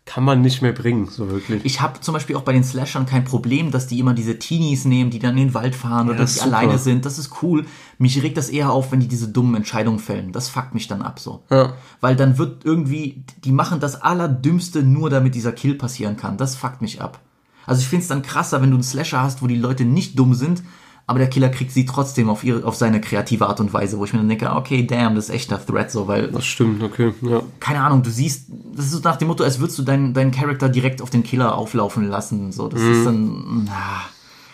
kann 0.07 0.23
man 0.23 0.43
nicht 0.43 0.61
mehr 0.61 0.73
bringen, 0.73 1.07
so 1.07 1.31
wirklich. 1.31 1.65
Ich 1.65 1.81
habe 1.81 2.01
zum 2.01 2.13
Beispiel 2.13 2.37
auch 2.37 2.43
bei 2.43 2.53
den 2.53 2.63
Slashern 2.63 3.07
kein 3.07 3.25
Problem, 3.25 3.71
dass 3.71 3.87
die 3.87 3.99
immer 3.99 4.13
diese 4.13 4.39
Teenies 4.39 4.85
nehmen, 4.85 5.11
die 5.11 5.19
dann 5.19 5.39
in 5.39 5.49
den 5.49 5.55
Wald 5.55 5.75
fahren 5.75 6.09
oder 6.09 6.19
das 6.19 6.35
dass 6.35 6.43
die 6.43 6.45
super. 6.45 6.59
alleine 6.59 6.79
sind. 6.79 7.07
Das 7.07 7.19
ist 7.19 7.43
cool. 7.43 7.65
Mich 7.97 8.23
regt 8.23 8.37
das 8.37 8.51
eher 8.51 8.71
auf, 8.71 8.93
wenn 8.93 9.01
die 9.01 9.09
diese 9.09 9.29
dummen 9.29 9.55
Entscheidungen 9.55 9.99
fällen. 9.99 10.33
Das 10.33 10.51
fuckt 10.51 10.75
mich 10.75 10.89
dann 10.89 11.01
ab 11.01 11.19
so. 11.21 11.43
Ja. 11.51 11.73
Weil 12.03 12.17
dann 12.17 12.37
wird 12.37 12.67
irgendwie, 12.67 13.25
die 13.45 13.53
machen 13.53 13.81
das 13.81 14.03
Allerdümmste 14.03 14.83
nur, 14.83 15.09
damit 15.09 15.35
dieser 15.35 15.53
Kill 15.53 15.75
passieren 15.75 16.19
kann. 16.19 16.37
Das 16.37 16.55
fuckt 16.55 16.83
mich 16.83 17.01
ab. 17.01 17.21
Also 17.67 17.81
ich 17.81 17.89
finde 17.89 18.03
es 18.03 18.09
dann 18.09 18.21
krasser, 18.21 18.61
wenn 18.61 18.71
du 18.71 18.77
einen 18.77 18.83
Slasher 18.83 19.23
hast, 19.23 19.41
wo 19.41 19.47
die 19.47 19.57
Leute 19.57 19.87
nicht 19.87 20.19
dumm 20.19 20.35
sind, 20.35 20.63
aber 21.07 21.19
der 21.19 21.29
Killer 21.29 21.51
kriegt 21.51 21.71
sie 21.71 21.85
trotzdem 21.85 22.31
auf, 22.31 22.45
ihre, 22.45 22.65
auf 22.65 22.77
seine 22.77 23.01
kreative 23.01 23.47
Art 23.47 23.61
und 23.61 23.73
Weise, 23.73 23.99
wo 23.99 24.05
ich 24.05 24.13
mir 24.13 24.21
dann 24.21 24.29
denke, 24.29 24.51
okay, 24.51 24.87
damn, 24.87 25.15
das 25.15 25.29
ist 25.29 25.35
echter 25.35 25.65
Threat 25.65 25.91
so, 25.91 26.09
weil 26.09 26.29
das 26.29 26.47
stimmt, 26.47 26.83
okay. 26.83 27.13
Ja. 27.23 27.43
keine 27.61 27.81
Ahnung, 27.81 28.03
du 28.03 28.11
siehst, 28.11 28.49
das 28.75 28.87
ist 28.87 28.93
so 28.93 29.01
nach 29.01 29.17
dem 29.17 29.29
Motto, 29.29 29.45
als 29.45 29.61
würdest 29.61 29.79
du 29.79 29.83
deinen, 29.83 30.15
deinen 30.15 30.31
Charakter 30.31 30.69
direkt 30.69 31.03
auf 31.03 31.11
den 31.11 31.23
Killer 31.23 31.57
auflaufen 31.57 32.09
lassen. 32.09 32.53
So, 32.53 32.69
das 32.69 32.81
ist 32.81 33.05
dann, 33.05 33.65
na, 33.67 34.05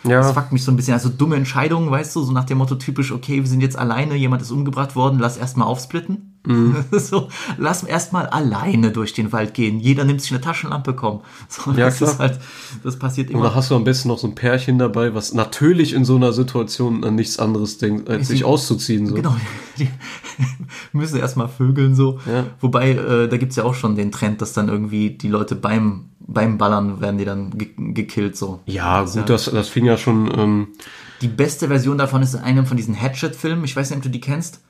das 0.02 0.10
Ja, 0.10 0.32
fuckt 0.32 0.52
mich 0.52 0.64
so 0.64 0.72
ein 0.72 0.76
bisschen. 0.76 0.94
Also 0.94 1.08
dumme 1.08 1.36
Entscheidungen, 1.36 1.90
weißt 1.90 2.16
du, 2.16 2.22
so 2.22 2.32
nach 2.32 2.44
dem 2.44 2.58
Motto 2.58 2.74
typisch, 2.74 3.12
okay, 3.12 3.36
wir 3.36 3.46
sind 3.46 3.60
jetzt 3.60 3.78
alleine, 3.78 4.16
jemand 4.16 4.42
ist 4.42 4.50
umgebracht 4.50 4.96
worden, 4.96 5.18
lass 5.18 5.36
erstmal 5.36 5.68
aufsplitten. 5.68 6.39
so, 6.92 7.28
lass 7.58 7.82
erstmal 7.82 8.26
alleine 8.26 8.92
durch 8.92 9.12
den 9.12 9.30
Wald 9.32 9.52
gehen. 9.54 9.78
Jeder 9.78 10.04
nimmt 10.04 10.22
sich 10.22 10.30
eine 10.32 10.40
Taschenlampe, 10.40 10.94
komm. 10.94 11.20
So, 11.48 11.70
Ja, 11.72 11.86
das 11.86 11.98
klar. 11.98 12.18
halt, 12.18 12.40
das 12.82 12.98
passiert 12.98 13.30
immer. 13.30 13.40
oder 13.40 13.54
hast 13.54 13.70
du 13.70 13.76
am 13.76 13.84
besten 13.84 14.08
noch 14.08 14.18
so 14.18 14.26
ein 14.26 14.34
Pärchen 14.34 14.78
dabei, 14.78 15.14
was 15.14 15.34
natürlich 15.34 15.92
in 15.92 16.04
so 16.04 16.16
einer 16.16 16.32
Situation 16.32 17.04
an 17.04 17.14
nichts 17.16 17.38
anderes 17.38 17.76
denkt, 17.78 18.08
als 18.08 18.28
sich 18.28 18.44
auszuziehen. 18.44 19.06
So. 19.06 19.14
Genau, 19.16 19.36
die 19.78 19.88
müssen 20.92 21.18
erstmal 21.18 21.48
vögeln 21.48 21.94
so. 21.94 22.18
Ja. 22.26 22.46
Wobei, 22.60 22.92
äh, 22.92 23.28
da 23.28 23.36
gibt's 23.36 23.56
ja 23.56 23.64
auch 23.64 23.74
schon 23.74 23.94
den 23.96 24.10
Trend, 24.10 24.40
dass 24.40 24.52
dann 24.54 24.68
irgendwie 24.68 25.10
die 25.10 25.28
Leute 25.28 25.54
beim, 25.56 26.06
beim 26.20 26.56
Ballern 26.58 27.00
werden 27.00 27.18
die 27.18 27.24
dann 27.24 27.50
ge 27.58 27.68
gekillt 27.76 28.36
so. 28.36 28.60
Ja, 28.66 29.02
gut, 29.04 29.28
das, 29.28 29.44
das 29.46 29.68
fing 29.68 29.84
ja 29.84 29.96
schon. 29.98 30.30
Ähm, 30.38 30.68
Die 31.20 31.28
beste 31.28 31.68
Version 31.68 31.98
davon 31.98 32.22
ist 32.22 32.34
in 32.34 32.40
einem 32.40 32.64
von 32.66 32.76
diesen 32.78 32.94
Hatchet-Filmen. 32.98 33.64
Ich 33.64 33.76
weiß 33.76 33.90
nicht, 33.90 33.98
ob 33.98 34.02
du 34.04 34.08
die 34.10 34.20
kennst. 34.20 34.60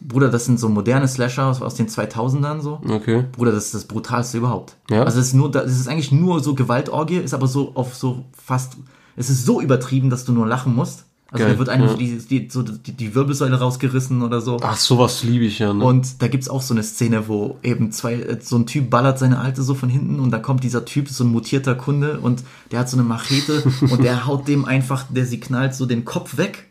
Bruder, 0.00 0.28
das 0.28 0.44
sind 0.44 0.60
so 0.60 0.68
moderne 0.68 1.08
Slasher 1.08 1.46
aus, 1.46 1.60
aus 1.60 1.74
den 1.74 1.88
2000ern 1.88 2.60
so. 2.60 2.80
okay. 2.88 3.24
Bruder, 3.32 3.50
das 3.50 3.66
ist 3.66 3.74
das 3.74 3.84
brutalste 3.84 4.38
überhaupt. 4.38 4.76
Ja? 4.88 5.02
Also 5.02 5.18
es 5.18 5.28
ist 5.28 5.34
nur, 5.34 5.50
das 5.50 5.72
ist 5.72 5.88
eigentlich 5.88 6.12
nur 6.12 6.40
so 6.40 6.54
Gewaltorgie, 6.54 7.16
ist 7.16 7.34
aber 7.34 7.48
so 7.48 7.72
auf 7.74 7.96
so 7.96 8.24
fast, 8.32 8.76
es 9.16 9.28
ist 9.28 9.44
so 9.44 9.60
übertrieben, 9.60 10.08
dass 10.08 10.24
du 10.24 10.32
nur 10.32 10.46
lachen 10.46 10.74
musst. 10.74 11.04
Also 11.32 11.44
Geil, 11.44 11.52
da 11.52 11.58
wird 11.58 11.68
einem 11.68 11.84
ja. 11.84 11.88
so, 11.90 11.96
die, 11.96 12.18
die, 12.18 12.48
so 12.50 12.62
die, 12.62 12.92
die 12.92 13.14
Wirbelsäule 13.14 13.56
rausgerissen 13.56 14.22
oder 14.22 14.40
so. 14.40 14.58
Ach, 14.62 14.76
sowas 14.76 15.22
liebe 15.22 15.44
ich 15.44 15.60
ja. 15.60 15.72
Ne? 15.72 15.84
Und 15.84 16.22
da 16.22 16.28
gibt's 16.28 16.48
auch 16.48 16.62
so 16.62 16.74
eine 16.74 16.82
Szene, 16.82 17.28
wo 17.28 17.58
eben 17.62 17.92
zwei, 17.92 18.14
äh, 18.14 18.38
so 18.40 18.56
ein 18.56 18.66
Typ 18.66 18.90
ballert 18.90 19.18
seine 19.18 19.38
Alte 19.38 19.62
so 19.62 19.74
von 19.74 19.88
hinten 19.88 20.18
und 20.18 20.32
da 20.32 20.38
kommt 20.38 20.64
dieser 20.64 20.84
Typ, 20.84 21.08
so 21.08 21.22
ein 21.22 21.30
mutierter 21.30 21.76
Kunde 21.76 22.18
und 22.20 22.42
der 22.72 22.80
hat 22.80 22.88
so 22.88 22.96
eine 22.96 23.06
Machete 23.06 23.62
und 23.80 24.02
der 24.02 24.26
haut 24.26 24.48
dem 24.48 24.64
einfach, 24.64 25.04
der 25.08 25.24
sie 25.24 25.38
knallt 25.38 25.74
so 25.74 25.86
den 25.86 26.04
Kopf 26.04 26.36
weg. 26.36 26.69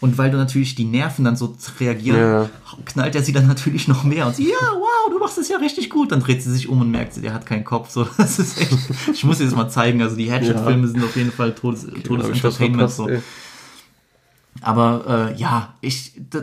Und 0.00 0.16
weil 0.16 0.30
du 0.30 0.36
natürlich 0.36 0.76
die 0.76 0.84
Nerven 0.84 1.24
dann 1.24 1.34
so 1.34 1.56
reagieren, 1.80 2.20
Ja. 2.20 2.50
knallt 2.84 3.16
er 3.16 3.22
sie 3.24 3.32
dann 3.32 3.48
natürlich 3.48 3.88
noch 3.88 4.04
mehr 4.04 4.26
und 4.28 4.36
sie, 4.36 4.44
ja, 4.48 4.56
wow, 4.72 5.10
du 5.10 5.18
machst 5.18 5.38
es 5.38 5.48
ja 5.48 5.56
richtig 5.56 5.90
gut. 5.90 6.12
Dann 6.12 6.20
dreht 6.20 6.40
sie 6.42 6.52
sich 6.52 6.68
um 6.68 6.80
und 6.80 6.90
merkt, 6.92 7.14
sie, 7.14 7.20
der 7.20 7.34
hat 7.34 7.46
keinen 7.46 7.64
Kopf. 7.64 7.90
So, 7.90 8.04
das 8.16 8.38
ist 8.38 8.60
echt, 8.60 8.76
ich 9.12 9.24
muss 9.24 9.38
dir 9.38 9.44
das 9.44 9.56
mal 9.56 9.68
zeigen. 9.68 10.00
Also 10.00 10.14
die 10.14 10.30
Hatchet-Filme 10.30 10.86
sind 10.86 11.02
auf 11.02 11.16
jeden 11.16 11.32
Fall 11.32 11.52
Todes, 11.54 11.86
was 11.92 12.02
Todesentertainment. 12.04 12.90
So. 12.90 13.08
ey. 13.08 13.20
Aber 14.60 15.30
äh, 15.36 15.40
ja, 15.40 15.74
ich, 15.80 16.12
da, 16.30 16.40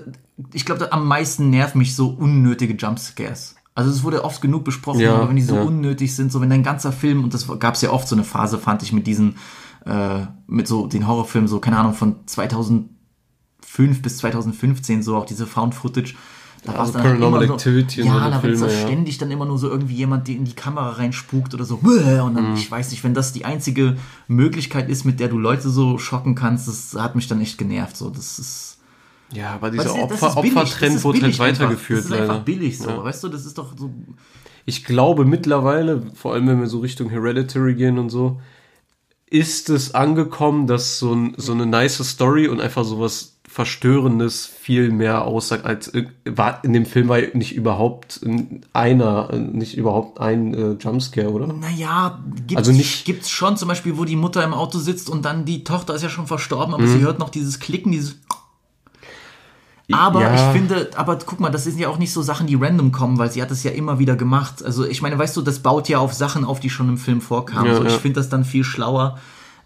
ich 0.53 0.65
glaube, 0.65 0.91
am 0.91 1.07
meisten 1.07 1.49
nervt 1.49 1.75
mich 1.75 1.95
so 1.95 2.09
unnötige 2.09 2.73
Jumpscares. 2.73 3.55
Also 3.73 3.89
es 3.91 4.03
wurde 4.03 4.23
oft 4.23 4.41
genug 4.41 4.63
besprochen, 4.63 5.01
Ja, 5.01 5.15
aber 5.15 5.29
wenn 5.29 5.35
die 5.35 5.41
so 5.41 5.55
ja. 5.55 5.61
unnötig 5.63 6.15
sind, 6.15 6.31
so 6.31 6.39
wenn 6.39 6.49
dein 6.49 6.63
ganzer 6.63 6.93
Film, 6.93 7.23
und 7.25 7.33
das 7.33 7.47
gab 7.59 7.75
es 7.75 7.81
ja 7.81 7.89
oft 7.91 8.07
so 8.07 8.15
eine 8.15 8.23
Phase, 8.23 8.57
fand 8.57 8.83
ich 8.83 8.93
mit 8.93 9.05
diesen, 9.05 9.35
äh, 9.85 10.21
mit 10.47 10.67
so 10.67 10.87
den 10.87 11.07
Horrorfilmen, 11.07 11.47
so, 11.49 11.59
keine 11.59 11.77
Ahnung, 11.77 11.93
von 11.93 12.15
2005 13.75 14.01
bis 14.01 14.17
2015, 14.17 15.03
so 15.03 15.15
auch 15.17 15.25
diese 15.25 15.45
Found 15.47 15.75
Footage. 15.75 16.15
Da 16.63 16.71
war's 16.71 16.79
Also 16.79 16.93
dann 16.93 17.03
halt 17.03 17.19
Paranormal 17.19 17.43
Activity 17.51 18.01
ja, 18.01 18.11
so 18.13 18.19
eine 18.19 18.31
da 18.31 18.43
wird 18.43 18.57
so 18.57 18.65
ja. 18.65 18.71
ständig 18.71 19.17
dann 19.19 19.29
immer 19.29 19.45
nur 19.45 19.59
so 19.59 19.69
irgendwie 19.69 19.95
jemand, 19.95 20.27
der 20.27 20.35
in 20.35 20.45
die 20.45 20.53
Kamera 20.53 20.91
reinspukt 20.91 21.53
oder 21.53 21.63
so. 21.63 21.75
Und 21.75 22.33
dann, 22.35 22.51
Mhm. 22.51 22.55
ich 22.55 22.71
weiß 22.71 22.89
nicht, 22.91 23.03
wenn 23.03 23.13
das 23.13 23.33
die 23.33 23.45
einzige 23.45 23.97
Möglichkeit 24.27 24.89
ist, 24.89 25.05
mit 25.05 25.19
der 25.19 25.27
du 25.27 25.37
Leute 25.37 25.69
so 25.69 25.97
schocken 25.99 26.33
kannst, 26.33 26.67
das 26.67 26.95
hat 26.99 27.15
mich 27.15 27.27
dann 27.27 27.39
echt 27.41 27.57
genervt. 27.59 27.95
So, 27.97 28.09
das 28.09 28.39
ist. 28.39 28.77
Ja, 29.31 29.51
aber 29.55 29.63
Weil 29.67 29.71
dieser 29.71 29.95
Opfer, 29.95 30.37
Opfertrend 30.37 31.03
wurde 31.03 31.21
halt 31.21 31.37
weitergeführt. 31.39 31.99
Das 31.99 32.05
ist 32.07 32.11
einfach 32.13 32.27
leider. 32.35 32.43
billig 32.45 32.77
so, 32.77 32.89
Ja. 32.89 33.03
weißt 33.03 33.23
du, 33.23 33.27
das 33.29 33.45
ist 33.45 33.57
doch 33.57 33.77
so. 33.77 33.91
Ich 34.65 34.85
glaube 34.85 35.25
mittlerweile, 35.25 36.01
vor 36.15 36.33
allem 36.33 36.47
wenn 36.47 36.59
wir 36.59 36.67
so 36.67 36.79
Richtung 36.79 37.09
Hereditary 37.09 37.75
gehen 37.75 37.99
und 37.99 38.09
so, 38.09 38.39
ist 39.27 39.69
es 39.69 39.93
angekommen, 39.93 40.65
dass 40.67 40.97
so, 40.99 41.13
ein, 41.13 41.33
so 41.37 41.51
eine 41.51 41.65
nice 41.67 41.97
Story 42.09 42.47
und 42.47 42.59
einfach 42.61 42.85
sowas 42.85 43.34
Verstörendes 43.55 44.45
viel 44.45 44.91
mehr 44.91 45.23
aussagt 45.23 45.63
als 45.65 45.89
war 46.25 46.61
in 46.65 46.73
dem 46.73 46.85
Film 46.85 47.07
war 47.07 47.19
nicht 47.35 47.55
überhaupt 47.55 48.19
einer, 48.73 49.33
nicht 49.33 49.77
überhaupt 49.77 50.19
ein 50.19 50.53
äh, 50.53 50.71
Jumpscare, 50.73 51.29
oder? 51.31 51.47
Naja, 51.47 52.19
gibt's, 52.35 52.57
Also 52.57 52.73
nicht- 52.73 53.05
gibt's 53.05 53.29
schon 53.29 53.55
zum 53.55 53.69
Beispiel, 53.69 53.97
wo 53.97 54.03
die 54.03 54.17
Mutter 54.17 54.43
im 54.43 54.53
Auto 54.53 54.77
sitzt 54.79 55.09
und 55.09 55.23
dann 55.23 55.45
die 55.45 55.63
Tochter 55.63 55.95
ist 55.95 56.01
ja 56.01 56.09
schon 56.09 56.27
verstorben, 56.27 56.73
aber 56.73 56.85
sie 56.85 56.99
hört 56.99 57.17
noch 57.19 57.29
dieses 57.29 57.61
Klicken, 57.61 57.93
dieses. 57.93 58.17
Aber 59.89 60.21
Ja. 60.23 60.33
ich 60.33 60.41
finde, 60.51 60.89
aber 60.97 61.17
guck 61.25 61.39
mal, 61.39 61.49
das 61.51 61.63
sind 61.63 61.79
ja 61.79 61.87
auch 61.87 61.97
nicht 61.97 62.11
so 62.11 62.21
Sachen, 62.23 62.47
die 62.47 62.55
random 62.55 62.91
kommen, 62.91 63.17
weil 63.19 63.31
sie 63.31 63.41
hat 63.41 63.51
es 63.51 63.63
ja 63.63 63.71
immer 63.71 63.99
wieder 63.99 64.17
gemacht. 64.17 64.65
Also 64.65 64.83
ich 64.85 65.01
meine, 65.01 65.17
weißt 65.17 65.37
du, 65.37 65.41
das 65.41 65.59
baut 65.59 65.87
ja 65.87 65.99
auf 65.99 66.13
Sachen 66.13 66.43
auf, 66.43 66.59
die 66.59 66.69
schon 66.69 66.89
im 66.89 66.97
Film 66.97 67.21
vorkamen. 67.21 67.67
Ja, 67.67 67.75
so, 67.77 67.85
ich 67.85 67.93
ja. 67.93 67.99
finde 67.99 68.19
das 68.19 68.27
dann 68.27 68.43
viel 68.43 68.65
schlauer, 68.65 69.17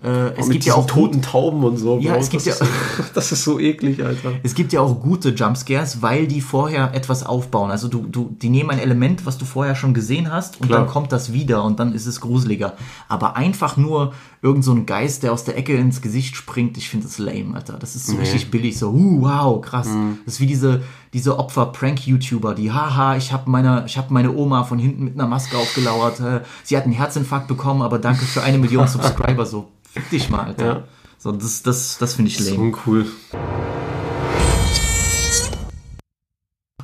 Äh, 0.01 0.33
es 0.37 0.49
gibt 0.49 0.63
ja 0.63 0.75
auch 0.75 0.87
toten 0.87 1.21
Tauben 1.21 1.61
und 1.63 1.75
so. 1.75 1.99
Ja, 1.99 2.15
es 2.15 2.29
gibt 2.29 2.45
das 2.47 2.59
ja- 2.59 2.65
Ist, 2.65 3.11
das 3.15 3.31
ist 3.33 3.43
so 3.43 3.59
eklig, 3.59 4.01
Alter. 4.03 4.31
Es 4.43 4.55
gibt 4.55 4.71
ja 4.71 4.79
auch 4.79 5.01
gute 5.01 5.29
Jumpscares, 5.29 6.01
weil 6.01 6.25
die 6.25 6.39
vorher 6.39 6.93
etwas 6.93 7.25
aufbauen. 7.25 7.69
Also 7.69 7.89
du, 7.89 8.05
du, 8.09 8.29
die 8.41 8.49
nehmen 8.49 8.69
ein 8.69 8.79
Element, 8.79 9.25
was 9.25 9.37
du 9.37 9.43
vorher 9.43 9.75
schon 9.75 9.93
gesehen 9.93 10.31
hast, 10.31 10.61
und 10.61 10.67
Klar. 10.67 10.81
dann 10.81 10.89
kommt 10.89 11.11
das 11.11 11.33
wieder 11.33 11.65
und 11.65 11.81
dann 11.81 11.93
ist 11.93 12.05
es 12.05 12.21
gruseliger. 12.21 12.75
Aber 13.09 13.35
einfach 13.35 13.75
nur 13.75 14.13
irgend 14.41 14.63
so 14.63 14.71
ein 14.71 14.85
Geist, 14.85 15.23
der 15.23 15.33
aus 15.33 15.43
der 15.43 15.57
Ecke 15.57 15.75
ins 15.75 16.01
Gesicht 16.01 16.37
springt, 16.37 16.77
ich 16.77 16.87
finde 16.87 17.05
das 17.07 17.17
lame, 17.17 17.55
Alter. 17.55 17.73
Das 17.77 17.97
ist 17.97 18.07
so 18.07 18.15
richtig 18.15 18.49
billig, 18.51 18.77
so, 18.79 18.91
uh, 18.91 19.21
wow, 19.23 19.61
krass. 19.61 19.87
Mhm. 19.87 20.19
Das 20.25 20.35
ist 20.35 20.39
wie 20.39 20.47
diese, 20.47 20.81
diese 21.13 21.39
Opfer-Prank-YouTuber, 21.39 22.53
die, 22.53 22.71
haha, 22.71 23.15
ich 23.17 23.31
habe 23.31 23.49
meine, 23.49 23.83
ich 23.85 23.97
hab 23.97 24.11
meine 24.11 24.33
Oma 24.33 24.63
von 24.63 24.77
hinten 24.77 25.03
mit 25.03 25.15
einer 25.15 25.27
Maske 25.27 25.57
aufgelauert, 25.57 26.19
äh, 26.19 26.41
sie 26.63 26.77
hat 26.77 26.83
einen 26.83 26.93
Herzinfarkt 26.93 27.47
bekommen, 27.47 27.81
aber 27.81 27.99
danke 27.99 28.25
für 28.25 28.43
eine 28.43 28.57
Million 28.57 28.87
Subscriber, 28.89 29.45
so, 29.45 29.71
fick 29.91 30.09
dich 30.09 30.29
mal, 30.29 30.45
Alter. 30.45 30.65
Ja. 30.65 30.83
So, 31.17 31.31
das, 31.31 31.63
das, 31.63 31.97
das 31.97 32.13
finde 32.13 32.31
ich 32.31 32.39
lame. 32.39 32.59
uncool. 32.59 33.05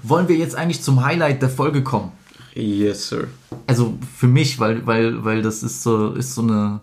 Wollen 0.04 0.28
wir 0.28 0.36
jetzt 0.36 0.56
eigentlich 0.56 0.82
zum 0.82 1.04
Highlight 1.06 1.42
der 1.42 1.50
Folge 1.50 1.84
kommen? 1.84 2.12
Yes, 2.54 3.10
sir. 3.10 3.28
Also 3.68 3.98
für 4.16 4.28
mich, 4.28 4.60
weil, 4.60 4.86
weil, 4.86 5.24
weil 5.24 5.42
das 5.42 5.64
ist 5.64 5.84
so, 5.84 6.12
ist 6.12 6.36
so 6.36 6.42
eine, 6.42 6.82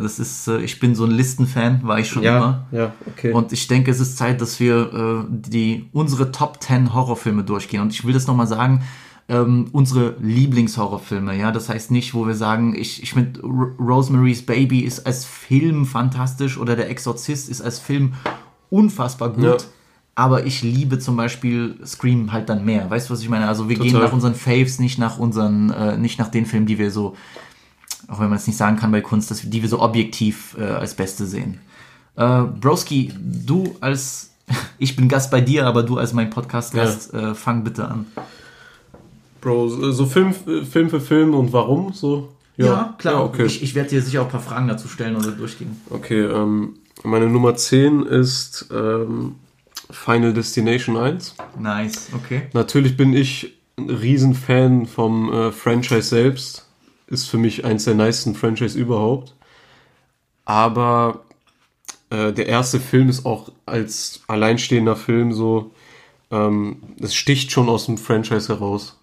das 0.00 0.18
ist, 0.18 0.48
äh, 0.48 0.58
ich 0.58 0.80
bin 0.80 0.94
so 0.94 1.04
ein 1.04 1.12
Listenfan, 1.12 1.80
war 1.84 1.98
ich 2.00 2.08
schon 2.08 2.22
immer. 2.22 2.66
ja, 2.72 2.92
okay. 3.06 3.32
Und 3.32 3.52
ich 3.52 3.68
denke, 3.68 3.90
es 3.90 4.00
ist 4.00 4.16
Zeit, 4.16 4.40
dass 4.40 4.58
wir 4.58 4.92
äh, 4.92 5.24
die, 5.30 5.88
unsere 5.92 6.32
Top 6.32 6.62
10 6.62 6.92
Horrorfilme 6.92 7.44
durchgehen. 7.44 7.80
Und 7.80 7.92
ich 7.92 8.04
will 8.04 8.12
das 8.12 8.26
nochmal 8.26 8.48
sagen, 8.48 8.82
ähm, 9.28 9.68
unsere 9.70 10.16
Lieblingshorrorfilme, 10.20 11.36
ja. 11.36 11.52
Das 11.52 11.68
heißt 11.68 11.92
nicht, 11.92 12.14
wo 12.14 12.26
wir 12.26 12.34
sagen, 12.34 12.74
ich, 12.74 13.00
ich 13.02 13.14
mit 13.14 13.40
Rosemary's 13.42 14.44
Baby 14.44 14.80
ist 14.80 15.06
als 15.06 15.24
Film 15.24 15.86
fantastisch 15.86 16.58
oder 16.58 16.74
Der 16.74 16.90
Exorzist 16.90 17.48
ist 17.48 17.62
als 17.62 17.78
Film 17.78 18.14
unfassbar 18.70 19.30
gut. 19.30 19.44
Ja. 19.44 19.56
Aber 20.16 20.44
ich 20.46 20.62
liebe 20.62 20.98
zum 20.98 21.16
Beispiel 21.16 21.78
Scream 21.86 22.32
halt 22.32 22.48
dann 22.48 22.64
mehr. 22.64 22.90
Weißt 22.90 23.08
du, 23.08 23.14
was 23.14 23.22
ich 23.22 23.28
meine? 23.28 23.46
Also 23.46 23.68
wir 23.68 23.76
gehen 23.76 23.92
Total. 23.92 24.08
nach 24.08 24.12
unseren 24.12 24.34
Faves, 24.34 24.80
nicht 24.80 24.98
nach 24.98 25.18
unseren, 25.18 25.70
äh, 25.70 25.96
nicht 25.96 26.18
nach 26.18 26.28
den 26.28 26.44
Filmen, 26.44 26.66
die 26.66 26.78
wir 26.78 26.90
so, 26.90 27.14
auch 28.10 28.18
wenn 28.18 28.28
man 28.28 28.38
es 28.38 28.46
nicht 28.46 28.56
sagen 28.56 28.76
kann 28.76 28.90
bei 28.90 29.00
Kunst, 29.00 29.30
dass 29.30 29.42
wir, 29.44 29.50
die 29.50 29.62
wir 29.62 29.68
so 29.68 29.80
objektiv 29.80 30.56
äh, 30.58 30.64
als 30.64 30.94
Beste 30.94 31.26
sehen. 31.26 31.60
Äh, 32.16 32.42
Broski, 32.42 33.12
du 33.16 33.76
als, 33.80 34.32
ich 34.78 34.96
bin 34.96 35.08
Gast 35.08 35.30
bei 35.30 35.40
dir, 35.40 35.66
aber 35.66 35.84
du 35.84 35.96
als 35.96 36.12
mein 36.12 36.28
Podcast-Gast, 36.28 37.14
äh, 37.14 37.34
fang 37.34 37.62
bitte 37.64 37.86
an. 37.86 38.06
Bro, 39.40 39.92
so 39.92 40.06
Film, 40.06 40.34
äh, 40.46 40.64
Film 40.64 40.90
für 40.90 41.00
Film 41.00 41.34
und 41.34 41.52
warum? 41.52 41.92
So? 41.92 42.30
Ja, 42.56 42.94
klar. 42.98 43.14
Ja, 43.14 43.20
okay. 43.22 43.46
Ich, 43.46 43.62
ich 43.62 43.74
werde 43.74 43.90
dir 43.90 44.02
sicher 44.02 44.20
auch 44.20 44.26
ein 44.26 44.32
paar 44.32 44.40
Fragen 44.40 44.68
dazu 44.68 44.88
stellen 44.88 45.16
oder 45.16 45.30
durchgehen. 45.30 45.80
Okay, 45.88 46.20
ähm, 46.20 46.74
meine 47.04 47.26
Nummer 47.26 47.54
10 47.54 48.02
ist 48.02 48.68
ähm, 48.70 49.36
Final 49.90 50.34
Destination 50.34 50.96
1. 50.96 51.36
Nice, 51.58 52.08
okay. 52.12 52.42
Natürlich 52.52 52.96
bin 52.96 53.14
ich 53.14 53.56
ein 53.78 53.88
Riesenfan 53.88 54.86
vom 54.86 55.32
äh, 55.32 55.52
Franchise 55.52 56.02
selbst. 56.02 56.66
Ist 57.10 57.28
für 57.28 57.38
mich 57.38 57.64
eins 57.64 57.84
der 57.84 57.94
nicesten 57.94 58.34
Franchise 58.34 58.78
überhaupt. 58.78 59.34
Aber 60.44 61.24
äh, 62.10 62.32
der 62.32 62.46
erste 62.46 62.80
Film 62.80 63.08
ist 63.08 63.26
auch 63.26 63.50
als 63.66 64.22
alleinstehender 64.28 64.96
Film 64.96 65.32
so, 65.32 65.72
ähm, 66.30 66.82
das 66.98 67.14
sticht 67.14 67.52
schon 67.52 67.68
aus 67.68 67.86
dem 67.86 67.98
Franchise 67.98 68.48
heraus. 68.48 68.98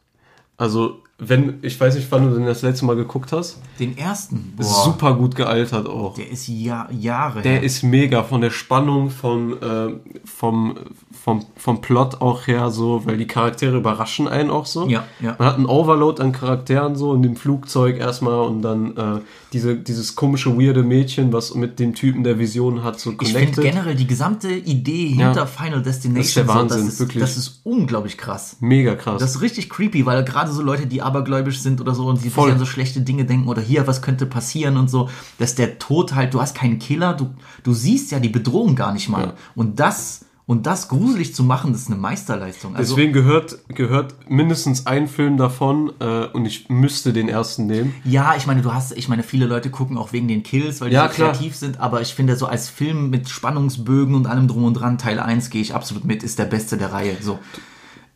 Also, 0.58 1.04
wenn, 1.20 1.56
ich 1.64 1.80
weiß 1.82 1.96
nicht, 1.96 2.12
wann 2.12 2.30
du 2.30 2.36
den 2.38 2.46
das 2.46 2.62
letzte 2.62 2.86
Mal 2.86 2.96
geguckt 2.96 3.32
hast, 3.32 3.58
Den 3.80 3.98
ersten, 3.98 4.54
boah, 4.56 4.62
ist 4.62 4.84
super 4.84 5.16
gut 5.16 5.36
gealtert 5.36 5.88
auch. 5.88 6.14
der 6.14 6.30
ist 6.30 6.48
ja, 6.48 6.88
Jahre 6.92 7.42
Der 7.42 7.54
her. 7.54 7.64
ist 7.64 7.82
mega 7.82 8.22
von 8.22 8.42
der 8.42 8.52
Spannung, 8.52 9.10
von, 9.10 9.54
äh, 9.60 9.94
vom, 10.26 10.76
vom, 11.12 11.44
vom 11.56 11.82
Plot 11.82 12.22
auch 12.22 12.46
her 12.46 12.70
so, 12.70 13.02
weil 13.06 13.18
die 13.18 13.26
Charaktere 13.26 13.78
überraschen 13.78 14.28
einen 14.28 14.52
auch 14.52 14.68
so. 14.68 14.88
Ja, 14.88 15.06
ja. 15.20 15.36
Man 15.40 15.48
hat 15.48 15.56
einen 15.56 15.66
Overload 15.66 16.22
an 16.22 16.32
Charakteren 16.34 16.96
so 16.96 17.16
in 17.16 17.24
dem 17.24 17.36
Flugzeug 17.36 17.98
erstmal 17.98 18.40
und 18.46 18.62
dann 18.62 18.96
äh, 18.96 19.20
diese, 19.54 19.76
dieses 19.76 20.16
komische, 20.16 20.56
weirde 20.56 20.84
Mädchen, 20.84 21.34
was 21.34 21.56
mit 21.56 21.80
dem 21.80 21.96
Typen 21.96 22.24
der 22.24 22.38
Vision 22.38 22.84
hat, 22.84 23.00
so 23.00 23.10
Ich 23.12 23.18
connected. 23.18 23.56
finde 23.56 23.62
generell 23.72 23.96
die 23.96 24.06
gesamte 24.08 24.50
Idee 24.54 25.16
Ja. 25.18 25.26
hinter 25.28 25.48
Final 25.48 25.82
Destination, 25.82 26.16
Das 26.16 26.28
ist 26.28 26.38
der 26.38 26.48
Wahnsinn, 26.48 26.80
so, 26.82 26.86
das, 26.86 26.94
ist, 26.94 27.00
wirklich. 27.00 27.22
das 27.22 27.38
ist 27.38 27.62
unglaublich 27.64 28.18
krass. 28.20 28.58
mega 28.60 28.94
krass. 28.96 29.20
Das 29.20 29.32
ist 29.36 29.42
richtig 29.42 29.70
creepy, 29.72 30.06
weil 30.06 30.24
gerade 30.24 30.52
so 30.52 30.62
Leute, 30.62 30.86
die 30.86 31.02
abergläubisch 31.08 31.60
sind 31.60 31.82
oder 31.82 31.96
so 31.96 32.06
und 32.08 32.24
die 32.24 32.30
Voll. 32.30 32.52
an 32.52 32.60
so 32.60 32.66
schlechte 32.66 33.02
Dinge 33.02 33.26
denken 33.26 33.48
oder 33.48 33.62
hier, 33.62 33.88
was 33.88 34.02
könnte 34.02 34.26
passieren 34.26 34.78
und 34.78 34.90
so, 34.90 35.10
dass 35.40 35.56
der 35.56 35.80
Tod 35.80 36.14
halt, 36.14 36.34
du 36.34 36.42
hast 36.42 36.56
keinen 36.56 36.78
Killer, 36.80 37.14
du, 37.14 37.34
du 37.64 37.74
siehst 37.74 38.12
ja 38.12 38.20
die 38.20 38.30
Bedrohung 38.30 38.76
gar 38.76 38.94
nicht 38.94 39.10
mal. 39.10 39.28
Ja. 39.28 39.34
Und 39.56 39.80
das, 39.80 40.26
und 40.46 40.66
das 40.66 40.88
gruselig 40.88 41.36
zu 41.36 41.44
machen, 41.44 41.74
das 41.74 41.82
ist 41.82 41.88
eine 41.88 41.98
Meisterleistung. 41.98 42.74
Also, 42.76 42.96
Deswegen 42.96 43.12
gehört, 43.12 43.58
gehört 43.68 44.16
mindestens 44.30 44.88
ein 44.88 45.10
Film 45.10 45.36
davon 45.36 45.92
äh, 46.00 46.28
und 46.28 46.46
ich 46.46 46.70
müsste 46.70 47.12
den 47.12 47.28
ersten 47.28 47.66
nehmen. 47.66 47.94
ja, 48.06 48.34
ich 48.38 48.48
meine, 48.48 48.62
du 48.62 48.74
hast, 48.74 48.96
ich 48.96 49.10
meine, 49.10 49.24
viele 49.24 49.46
Leute 49.46 49.70
gucken 49.70 49.98
auch 49.98 50.14
wegen 50.14 50.30
den 50.30 50.44
Kills, 50.44 50.80
weil 50.80 50.90
die 50.90 50.96
Ja, 50.96 51.10
so 51.10 51.16
klar. 51.16 51.32
kreativ 51.34 51.56
sind, 51.58 51.82
aber 51.82 52.00
ich 52.00 52.14
finde, 52.14 52.38
so 52.38 52.46
als 52.46 52.70
Film 52.70 53.10
mit 53.10 53.28
Spannungsbögen 53.28 54.16
und 54.16 54.26
allem 54.28 54.48
drum 54.48 54.64
und 54.64 54.76
dran, 54.76 54.98
Teil 54.98 55.20
1 55.20 55.50
gehe 55.50 55.62
ich 55.62 55.76
absolut 55.76 56.06
mit, 56.06 56.24
ist 56.24 56.40
der 56.40 56.46
beste 56.46 56.78
der 56.78 56.94
Reihe. 56.94 57.18
So. 57.20 57.40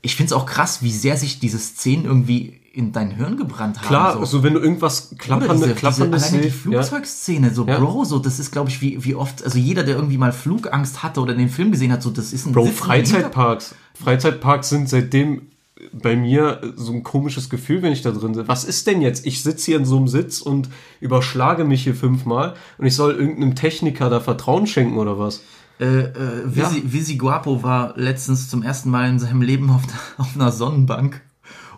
Ich 0.01 0.15
finde 0.15 0.27
es 0.27 0.33
auch 0.33 0.45
krass, 0.45 0.81
wie 0.81 0.91
sehr 0.91 1.17
sich 1.17 1.39
diese 1.39 1.59
Szenen 1.59 2.05
irgendwie 2.05 2.60
in 2.73 2.91
dein 2.91 3.11
Hirn 3.11 3.37
gebrannt 3.37 3.77
haben. 3.79 3.87
Klar, 3.87 4.13
so. 4.13 4.19
also 4.19 4.43
wenn 4.43 4.53
du 4.53 4.59
irgendwas 4.59 5.11
Oder 5.11 5.17
klappernde, 5.17 5.53
diese, 5.53 5.65
diese, 5.67 5.75
klapperndes 5.75 6.23
alleine 6.23 6.43
die 6.43 6.49
siehst, 6.49 6.65
ja. 6.65 6.71
Flugzeugszene, 6.71 7.53
so 7.53 7.67
Ja. 7.67 7.79
Bro, 7.79 8.05
so 8.05 8.19
das 8.19 8.39
ist, 8.39 8.51
glaube 8.51 8.69
ich, 8.69 8.81
wie, 8.81 9.03
wie 9.03 9.15
oft, 9.15 9.43
also 9.43 9.57
jeder, 9.57 9.83
der 9.83 9.95
irgendwie 9.95 10.17
mal 10.17 10.31
Flugangst 10.31 11.03
hatte 11.03 11.19
oder 11.19 11.33
den 11.33 11.49
Film 11.49 11.71
gesehen 11.71 11.91
hat, 11.91 12.01
so 12.01 12.09
das 12.09 12.31
ist 12.31 12.45
ein 12.45 12.53
Bro, 12.53 12.65
Sitzen 12.65 12.77
Freizeitparks. 12.77 13.75
Freizeitparks 13.93 14.69
sind 14.69 14.89
seitdem 14.89 15.43
bei 15.91 16.15
mir 16.15 16.73
so 16.75 16.93
ein 16.93 17.03
komisches 17.03 17.49
Gefühl, 17.49 17.81
wenn 17.81 17.91
ich 17.91 18.01
da 18.01 18.11
drin 18.11 18.33
bin. 18.33 18.47
Was 18.47 18.63
ist 18.63 18.87
denn 18.87 19.01
jetzt? 19.01 19.25
Ich 19.25 19.43
sitze 19.43 19.65
hier 19.65 19.77
in 19.77 19.85
so 19.85 19.97
einem 19.97 20.07
Sitz 20.07 20.41
und 20.41 20.69
überschlage 20.99 21.65
mich 21.65 21.83
hier 21.83 21.95
fünfmal 21.95 22.53
und 22.77 22.85
ich 22.85 22.95
soll 22.95 23.15
irgendeinem 23.15 23.55
Techniker 23.55 24.09
da 24.09 24.19
Vertrauen 24.19 24.67
schenken 24.67 24.97
oder 24.97 25.19
was? 25.19 25.41
Äh, 25.79 25.85
äh, 25.85 26.43
Visi, 26.45 26.83
Visi 26.85 27.15
Guapo 27.15 27.63
war 27.63 27.93
letztens 27.97 28.49
zum 28.49 28.61
ersten 28.61 28.91
Mal 28.91 29.09
in 29.09 29.19
seinem 29.19 29.41
Leben 29.41 29.71
auf, 29.71 29.81
auf 30.17 30.35
einer 30.35 30.51
Sonnenbank. 30.51 31.21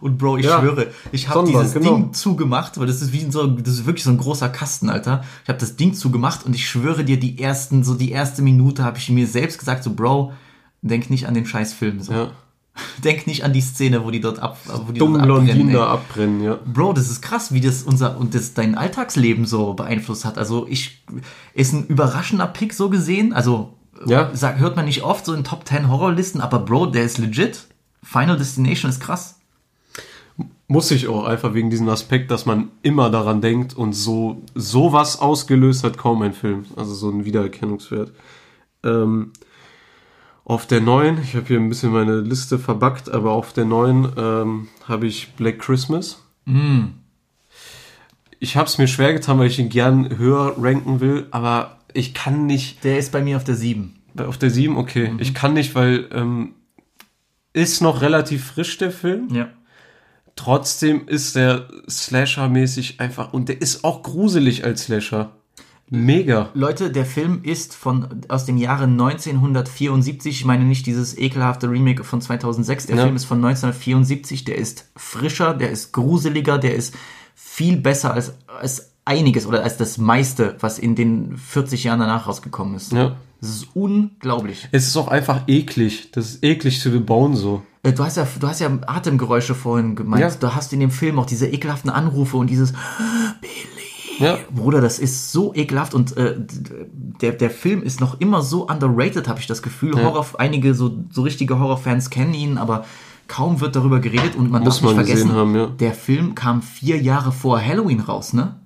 Und 0.04 0.18
Bro, 0.18 0.38
ich 0.38 0.46
Ja, 0.46 0.60
schwöre, 0.60 0.88
ich 1.14 1.30
habe 1.30 1.48
dieses 1.48 1.74
genau. 1.74 1.96
Ding 1.96 2.14
zugemacht, 2.14 2.78
weil 2.78 2.88
das 2.88 3.02
ist 3.02 3.14
wie 3.14 3.32
so, 3.32 3.48
das 3.48 3.74
ist 3.76 3.86
wirklich 3.86 4.04
so 4.04 4.10
ein 4.10 4.18
großer 4.18 4.50
Kasten, 4.50 4.90
Alter. 4.90 5.24
Ich 5.44 5.50
habe 5.50 5.60
das 5.60 5.78
Ding 5.78 5.94
zugemacht 5.94 6.46
und 6.46 6.54
ich 6.54 6.68
schwöre 6.68 7.06
dir, 7.06 7.18
die 7.18 7.40
ersten, 7.42 7.86
so 7.86 7.94
die 7.94 8.12
erste 8.12 8.42
Minute 8.42 8.84
habe 8.84 8.98
ich 8.98 9.10
mir 9.10 9.28
selbst 9.28 9.60
gesagt, 9.60 9.82
so 9.82 9.94
Bro, 9.94 10.34
denk 10.82 11.10
nicht 11.10 11.26
an 11.26 11.34
den 11.36 11.46
scheiß 11.46 11.72
Film. 11.74 12.02
So. 12.02 12.12
Ja. 12.12 12.32
Denk 13.04 13.28
nicht 13.28 13.46
an 13.46 13.54
die 13.54 13.62
Szene, 13.62 14.04
wo 14.04 14.10
die 14.12 14.20
dort 14.20 14.40
ab, 14.40 14.58
wo 14.66 14.92
die 14.92 15.00
Dummen 15.00 15.26
dort 15.28 15.42
abbrennen, 15.42 15.76
abbrennen, 15.78 16.44
ja. 16.44 16.60
Bro, 16.66 16.94
das 16.94 17.10
ist 17.10 17.22
krass, 17.22 17.54
wie 17.54 17.62
das 17.62 17.84
unser 17.84 18.18
und 18.18 18.34
das 18.36 18.56
dein 18.56 18.76
Alltagsleben 18.76 19.46
so 19.46 19.74
beeinflusst 19.76 20.26
hat. 20.26 20.38
Also 20.40 20.66
ich 20.68 21.04
ist 21.54 21.72
ein 21.74 21.86
überraschender 21.86 22.48
Pick 22.48 22.74
so 22.74 22.90
gesehen. 22.90 23.32
Also 23.32 23.76
Ja. 24.08 24.32
sag, 24.34 24.58
hört 24.58 24.76
man 24.76 24.86
nicht 24.86 25.04
oft 25.04 25.24
so 25.24 25.34
in 25.34 25.44
Top 25.44 25.68
10 25.68 25.88
Horrorlisten, 25.88 26.42
aber 26.42 26.60
Bro, 26.60 26.88
der 26.88 27.04
ist 27.04 27.20
legit. 27.20 27.68
Final 28.02 28.38
Destination 28.38 28.90
ist 28.90 29.00
krass. 29.00 29.40
Muss 30.68 30.92
ich 30.92 31.08
auch 31.08 31.26
einfach 31.26 31.54
wegen 31.54 31.70
diesem 31.70 31.90
Aspekt, 31.90 32.32
dass 32.32 32.46
man 32.46 32.72
immer 32.82 33.10
daran 33.10 33.42
denkt 33.42 33.76
und 33.76 33.94
so 33.94 34.42
sowas 34.56 35.20
ausgelöst 35.20 35.84
hat 35.84 35.98
kaum 35.98 36.22
ein 36.22 36.34
Film. 36.34 36.66
Also 36.76 36.94
so 36.94 37.10
ein 37.10 37.26
Wiedererkennungswert. 37.26 38.12
Ähm, 38.84 39.32
auf 40.46 40.66
der 40.66 40.82
neuen, 40.82 41.22
ich 41.22 41.36
habe 41.36 41.48
hier 41.48 41.60
ein 41.60 41.70
bisschen 41.70 41.92
meine 41.92 42.20
Liste 42.20 42.60
verbackt, 42.60 43.10
aber 43.10 43.32
auf 43.32 43.54
der 43.54 43.66
neuen 43.66 44.12
ähm, 44.18 44.68
habe 44.88 45.08
ich 45.08 45.34
Black 45.34 45.60
Christmas. 45.60 46.24
Ich 48.40 48.58
habe 48.58 48.68
es 48.68 48.78
mir 48.78 48.88
schwer 48.88 49.14
getan, 49.14 49.40
weil 49.40 49.48
ich 49.48 49.60
ihn 49.60 49.70
gern 49.70 50.18
höher 50.18 50.56
ranken 50.58 51.00
will, 51.00 51.28
aber 51.32 51.78
ich 51.94 52.14
kann 52.14 52.46
nicht. 52.46 52.84
Der 52.84 52.98
ist 52.98 53.12
bei 53.12 53.22
mir 53.22 53.38
auf 53.38 53.46
der 53.46 53.56
7. 53.56 53.96
Auf 54.18 54.38
der 54.38 54.50
7, 54.50 54.76
okay. 54.76 55.14
Ich 55.20 55.34
kann 55.34 55.54
nicht, 55.54 55.76
weil 55.76 56.10
ähm, 56.12 56.54
ist 57.54 57.82
noch 57.82 58.02
relativ 58.02 58.46
frisch 58.46 58.78
der 58.78 58.92
Film. 58.92 59.30
Ja. 59.34 59.50
Trotzdem 60.36 61.08
ist 61.08 61.36
der 61.36 61.68
Slasher-mäßig 61.90 63.00
einfach 63.00 63.34
und 63.34 63.50
der 63.50 63.62
ist 63.62 63.84
auch 63.84 64.02
gruselig 64.04 64.64
als 64.66 64.84
Slasher. 64.84 65.32
Mega. 65.90 66.50
Leute, 66.56 66.92
der 66.92 67.06
Film 67.06 67.42
ist 67.44 67.76
von 67.76 68.08
aus 68.28 68.46
dem 68.46 68.58
Jahre 68.58 68.86
1974. 68.86 70.40
Ich 70.40 70.46
meine 70.46 70.64
nicht 70.64 70.86
dieses 70.88 71.16
ekelhafte 71.18 71.70
Remake 71.70 72.04
von 72.04 72.20
2006. 72.20 72.88
Der 72.88 72.96
Ja. 72.96 73.04
Film 73.04 73.16
ist 73.16 73.26
von 73.26 73.38
1974. 73.38 74.44
Der 74.44 74.58
ist 74.58 74.90
frischer, 74.96 75.54
der 75.54 75.70
ist 75.70 75.92
gruseliger, 75.92 76.58
der 76.58 76.76
ist 76.76 76.96
viel 77.36 77.78
besser 77.78 78.14
als, 78.14 78.34
als 78.48 78.94
einiges 79.06 79.46
oder 79.46 79.64
als 79.64 79.78
das 79.78 79.98
meiste, 79.98 80.56
was 80.62 80.80
in 80.80 80.96
den 80.96 81.38
40 81.38 81.84
Jahren 81.84 82.00
danach 82.00 82.28
rausgekommen 82.28 82.76
ist. 82.76 82.92
Ja. 82.92 83.16
Das 83.44 83.52
ist 83.52 83.68
unglaublich. 83.74 84.70
Es 84.72 84.88
ist 84.88 84.96
auch 84.96 85.10
einfach 85.10 85.42
eklig. 85.48 86.12
Das 86.12 86.26
ist 86.30 86.44
eklig 86.44 86.80
zu 86.80 86.92
bebauen 86.92 87.36
so. 87.36 87.62
Äh, 87.84 87.92
Du 87.92 88.04
hast 88.06 88.16
ja, 88.18 88.26
du 88.40 88.48
hast 88.48 88.62
ja 88.62 88.70
Atemgeräusche 88.88 89.54
vorhin 89.54 89.96
gemeint. 89.96 90.22
Ja. 90.22 90.32
Du 90.32 90.56
hast 90.56 90.72
in 90.72 90.80
dem 90.80 90.92
Film 90.92 91.20
auch 91.20 91.26
diese 91.26 91.48
ekelhaften 91.48 91.90
Anrufe 91.90 92.38
und 92.38 92.50
dieses 92.50 92.74
Ja. 94.20 94.38
Bruder, 94.54 94.80
das 94.80 95.00
ist 95.00 95.32
so 95.32 95.54
ekelhaft 95.56 95.94
und 95.94 96.16
äh, 96.16 96.36
der, 97.20 97.32
der 97.34 97.50
Film 97.50 97.82
ist 97.84 98.00
noch 98.00 98.20
immer 98.22 98.42
so 98.42 98.68
underrated, 98.68 99.28
habe 99.28 99.40
ich 99.40 99.48
das 99.48 99.62
Gefühl. 99.62 100.02
Horror, 100.02 100.26
einige 100.38 100.76
so, 100.76 101.04
so 101.12 101.24
richtige 101.24 101.60
Horrorfans 101.60 102.10
kennen 102.10 102.34
ihn, 102.34 102.58
aber 102.58 102.86
kaum 103.28 103.60
wird 103.60 103.76
darüber 103.76 104.00
geredet 104.00 104.36
und 104.36 104.52
man 104.52 104.64
Muss 104.64 104.76
darf 104.76 104.84
nicht 104.84 104.96
man 104.96 105.06
vergessen, 105.06 105.32
haben, 105.34 105.56
ja. 105.56 105.66
der 105.68 105.94
Film 105.94 106.36
kam 106.36 106.62
vier 106.62 107.02
Jahre 107.02 107.32
vor 107.32 107.60
Halloween 107.60 108.02
raus, 108.02 108.34
ne? 108.34 108.60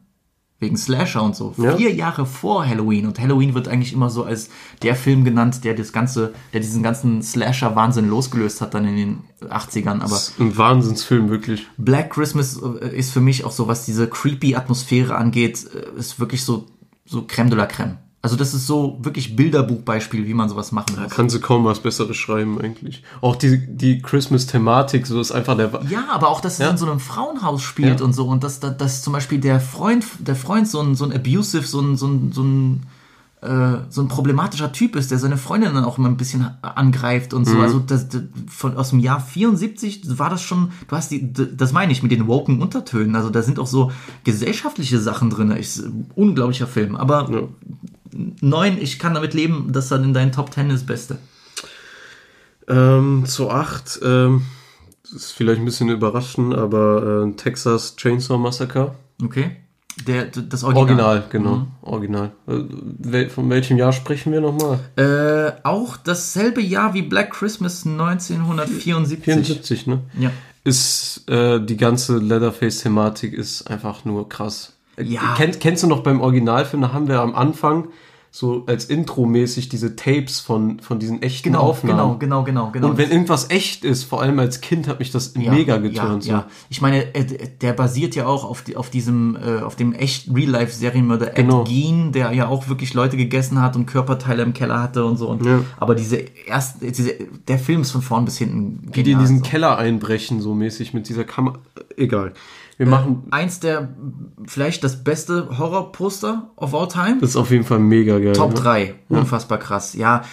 Wegen 0.59 0.75
Slasher 0.75 1.21
und 1.21 1.35
so. 1.35 1.53
Ja. 1.57 1.77
Vier 1.77 1.93
Jahre 1.93 2.25
vor 2.25 2.65
Halloween. 2.67 3.05
Und 3.05 3.19
Halloween 3.19 3.53
wird 3.53 3.67
eigentlich 3.67 3.93
immer 3.93 4.09
so 4.09 4.23
als 4.23 4.49
der 4.81 4.95
Film 4.95 5.23
genannt, 5.23 5.63
der 5.63 5.75
das 5.75 5.93
ganze, 5.93 6.33
der 6.51 6.61
diesen 6.61 6.81
ganzen 6.81 7.21
Slasher-Wahnsinn 7.21 8.09
losgelöst 8.09 8.61
hat 8.61 8.73
dann 8.73 8.85
in 8.85 8.95
den 8.95 9.49
80ern. 9.49 9.99
Aber 10.01 10.09
Das 10.09 10.29
ist 10.29 10.39
ein 10.39 10.57
Wahnsinnsfilm, 10.57 11.29
wirklich. 11.29 11.67
Black 11.77 12.09
Christmas 12.09 12.59
äh, 12.81 12.97
ist 12.97 13.11
für 13.11 13.21
mich 13.21 13.45
auch 13.45 13.51
so, 13.51 13.67
was 13.67 13.85
diese 13.85 14.07
creepy 14.07 14.55
Atmosphäre 14.55 15.15
angeht, 15.15 15.67
äh, 15.75 15.99
ist 15.99 16.19
wirklich 16.19 16.43
so, 16.43 16.65
so 17.05 17.25
Creme 17.27 17.51
de 17.51 17.57
la 17.59 17.67
Creme. 17.67 17.99
Also 18.27 18.35
das 18.35 18.53
ist 18.53 18.67
so 18.67 18.97
wirklich 19.01 19.35
Bilderbuchbeispiel, 19.37 20.27
wie 20.27 20.33
man 20.33 20.49
sowas 20.49 20.73
machen 20.73 20.97
muss. 21.01 21.11
Kann 21.11 21.29
sie 21.29 21.39
kaum 21.39 21.63
was 21.63 21.79
Besseres 21.79 22.17
schreiben, 22.17 22.59
eigentlich. 22.61 23.03
Auch 23.21 23.37
die, 23.37 23.65
die 23.65 24.01
Christmas-Thematik, 24.01 25.07
so 25.07 25.21
ist 25.21 25.31
einfach 25.31 25.55
der. 25.55 25.71
Ja, 25.89 26.09
aber 26.11 26.27
auch, 26.27 26.41
dass 26.41 26.53
es 26.53 26.59
Ja. 26.59 26.69
in 26.71 26.77
so 26.77 26.85
einem 26.89 26.99
Frauenhaus 26.99 27.61
spielt 27.63 27.99
Ja. 28.01 28.05
und 28.05 28.11
so 28.11 28.27
und 28.27 28.43
dass, 28.43 28.59
dass, 28.59 28.75
dass 28.75 29.01
zum 29.01 29.13
Beispiel 29.13 29.39
der 29.39 29.61
Freund, 29.61 30.05
der 30.19 30.35
Freund 30.35 30.67
so 30.67 30.81
ein, 30.81 30.95
so 30.95 31.05
ein 31.05 31.13
abusive, 31.13 31.65
so 31.65 31.79
ein, 31.79 31.95
so 31.95 32.07
ein, 32.07 32.31
so 32.33 32.43
ein, 32.43 32.83
äh, 33.41 33.77
so 33.89 34.01
ein 34.01 34.07
problematischer 34.07 34.71
Typ 34.71 34.95
ist, 34.95 35.11
der 35.11 35.19
seine 35.19 35.37
Freundin 35.37 35.73
dann 35.75 35.85
auch 35.85 35.99
immer 35.99 36.09
ein 36.09 36.17
bisschen 36.17 36.47
angreift 36.63 37.33
und 37.35 37.45
so. 37.45 37.53
Mhm. 37.53 37.61
Also 37.61 37.79
das, 37.79 38.09
das, 38.09 38.23
von, 38.47 38.75
aus 38.75 38.89
dem 38.89 38.99
Jahr 38.99 39.19
74 39.19 40.17
war 40.17 40.29
das 40.31 40.41
schon, 40.41 40.71
du 40.87 40.95
hast 40.95 41.11
die, 41.11 41.31
das 41.31 41.71
meine 41.71 41.91
ich 41.91 42.01
mit 42.01 42.11
den 42.11 42.25
woken 42.27 42.61
Untertönen. 42.61 43.15
Also 43.15 43.29
da 43.29 43.43
sind 43.43 43.59
auch 43.59 43.67
so 43.67 43.91
gesellschaftliche 44.23 44.99
Sachen 44.99 45.29
drin. 45.29 45.51
Ist 45.51 45.77
ein 45.85 46.07
unglaublicher 46.15 46.65
Film. 46.67 46.95
Aber 46.95 47.29
Ja. 47.31 47.41
Neun, 48.41 48.77
ich 48.79 48.99
kann 48.99 49.13
damit 49.13 49.33
leben, 49.33 49.71
dass 49.71 49.89
dann 49.89 50.03
in 50.03 50.13
deinen 50.13 50.31
Top 50.31 50.51
Ten 50.51 50.69
ist 50.69 50.81
das 50.81 50.85
Beste. 50.85 51.17
Ähm, 52.67 53.23
zu 53.25 53.49
8, 53.49 53.99
ähm, 54.03 54.41
das 55.03 55.13
ist 55.13 55.31
vielleicht 55.31 55.59
ein 55.59 55.65
bisschen 55.65 55.89
überraschend, 55.89 56.53
aber 56.53 57.25
äh, 57.27 57.31
Texas 57.35 57.95
Chainsaw 57.95 58.37
Massacre. 58.37 58.93
Okay? 59.23 59.51
Der, 60.05 60.25
das 60.25 60.63
Original. 60.63 61.23
Original, 61.23 61.23
genau. 61.29 61.67
Original. 61.81 62.31
Äh, 62.47 62.51
wel- 62.99 63.29
von 63.29 63.49
welchem 63.49 63.77
Jahr 63.77 63.93
sprechen 63.93 64.31
wir 64.33 64.41
nochmal? 64.41 64.79
Äh, 64.95 65.53
auch 65.65 65.97
dasselbe 65.97 66.61
Jahr 66.61 66.93
wie 66.93 67.01
Black 67.01 67.31
Christmas 67.31 67.85
1974. 67.85 69.23
74, 69.23 69.87
ne? 69.87 70.01
Ja. 70.19 70.31
Ist 70.63 71.23
äh, 71.29 71.59
die 71.65 71.77
ganze 71.77 72.17
Leatherface-Thematik 72.17 73.33
ist 73.33 73.71
einfach 73.71 74.03
nur 74.05 74.27
krass. 74.27 74.73
Äh, 74.97 75.03
Ja. 75.03 75.35
Kennt, 75.37 75.59
kennst 75.59 75.83
du 75.83 75.87
noch 75.87 76.03
beim 76.03 76.19
Originalfilm, 76.21 76.81
da 76.81 76.91
haben 76.93 77.07
wir 77.07 77.21
am 77.21 77.35
Anfang 77.35 77.87
so 78.29 78.65
als 78.67 78.85
Intro-mäßig 78.85 79.69
diese 79.69 79.95
Tapes 79.95 80.41
von, 80.41 80.79
von 80.81 80.99
diesen 80.99 81.23
echten 81.23 81.49
Genau, 81.53 81.61
Aufnahmen. 81.61 82.19
genau, 82.19 82.43
genau, 82.43 82.43
genau, 82.43 82.71
genau. 82.71 82.87
Und 82.89 82.97
wenn 82.97 83.09
irgendwas 83.09 83.49
echt 83.49 83.83
ist, 83.85 84.03
vor 84.03 84.21
allem 84.21 84.37
als 84.37 84.59
Kind, 84.61 84.87
hat 84.87 84.99
mich 84.99 85.11
das 85.11 85.33
ja, 85.35 85.51
mega 85.51 85.77
geturnt. 85.77 86.25
Ja, 86.25 86.33
ja. 86.39 86.47
Ich 86.69 86.81
meine, 86.81 87.15
äh, 87.15 87.25
der 87.61 87.73
basiert 87.73 88.15
ja 88.15 88.27
auch 88.27 88.43
auf, 88.43 88.65
auf 88.75 88.89
diesem, 88.91 89.37
äh, 89.37 89.61
auf 89.61 89.75
dem 89.75 89.93
echten 89.93 90.35
Real-Life-Serienmörder 90.35 91.27
Genau. 91.27 91.61
Ed 91.63 91.69
Gein, 91.69 92.11
der 92.11 92.31
ja 92.33 92.47
auch 92.47 92.67
wirklich 92.67 92.93
Leute 92.93 93.17
gegessen 93.17 93.59
hat 93.61 93.75
und 93.75 93.85
Körperteile 93.87 94.43
im 94.43 94.53
Keller 94.53 94.83
hatte 94.83 95.05
und 95.05 95.17
so. 95.17 95.29
Und, 95.29 95.43
Ja. 95.45 95.61
Aber 95.77 95.95
diese 95.95 96.17
erste, 96.45 96.91
diese, 96.91 97.13
der 97.47 97.57
Film 97.57 97.81
ist 97.81 97.91
von 97.91 98.01
vorn 98.03 98.25
bis 98.25 98.37
hinten. 98.37 98.81
Wie 98.91 99.03
die 99.03 99.11
in 99.13 99.17
genial, 99.17 99.21
diesen 99.21 99.37
so. 99.39 99.49
Keller 99.49 99.77
einbrechen, 99.77 100.41
so 100.41 100.53
mäßig 100.53 100.93
mit 100.93 101.07
dieser 101.09 101.23
Kamera. 101.23 101.57
Egal. 101.95 102.33
Wir 102.77 102.85
machen. 102.85 103.23
Eins 103.31 103.59
der, 103.59 103.89
vielleicht 104.45 104.83
das 104.83 105.03
beste 105.03 105.57
Horrorposter 105.57 106.51
of 106.55 106.75
all 106.75 106.87
time. 106.87 107.17
Das 107.19 107.31
ist 107.31 107.35
auf 107.35 107.49
jeden 107.49 107.63
Fall 107.63 107.79
mega 107.79 108.19
geil. 108.19 108.33
Top 108.33 108.51
ne? 108.51 108.55
3. 108.55 108.95
Unfassbar 109.09 109.57
krass. 109.57 109.95
Ja, 109.95 110.23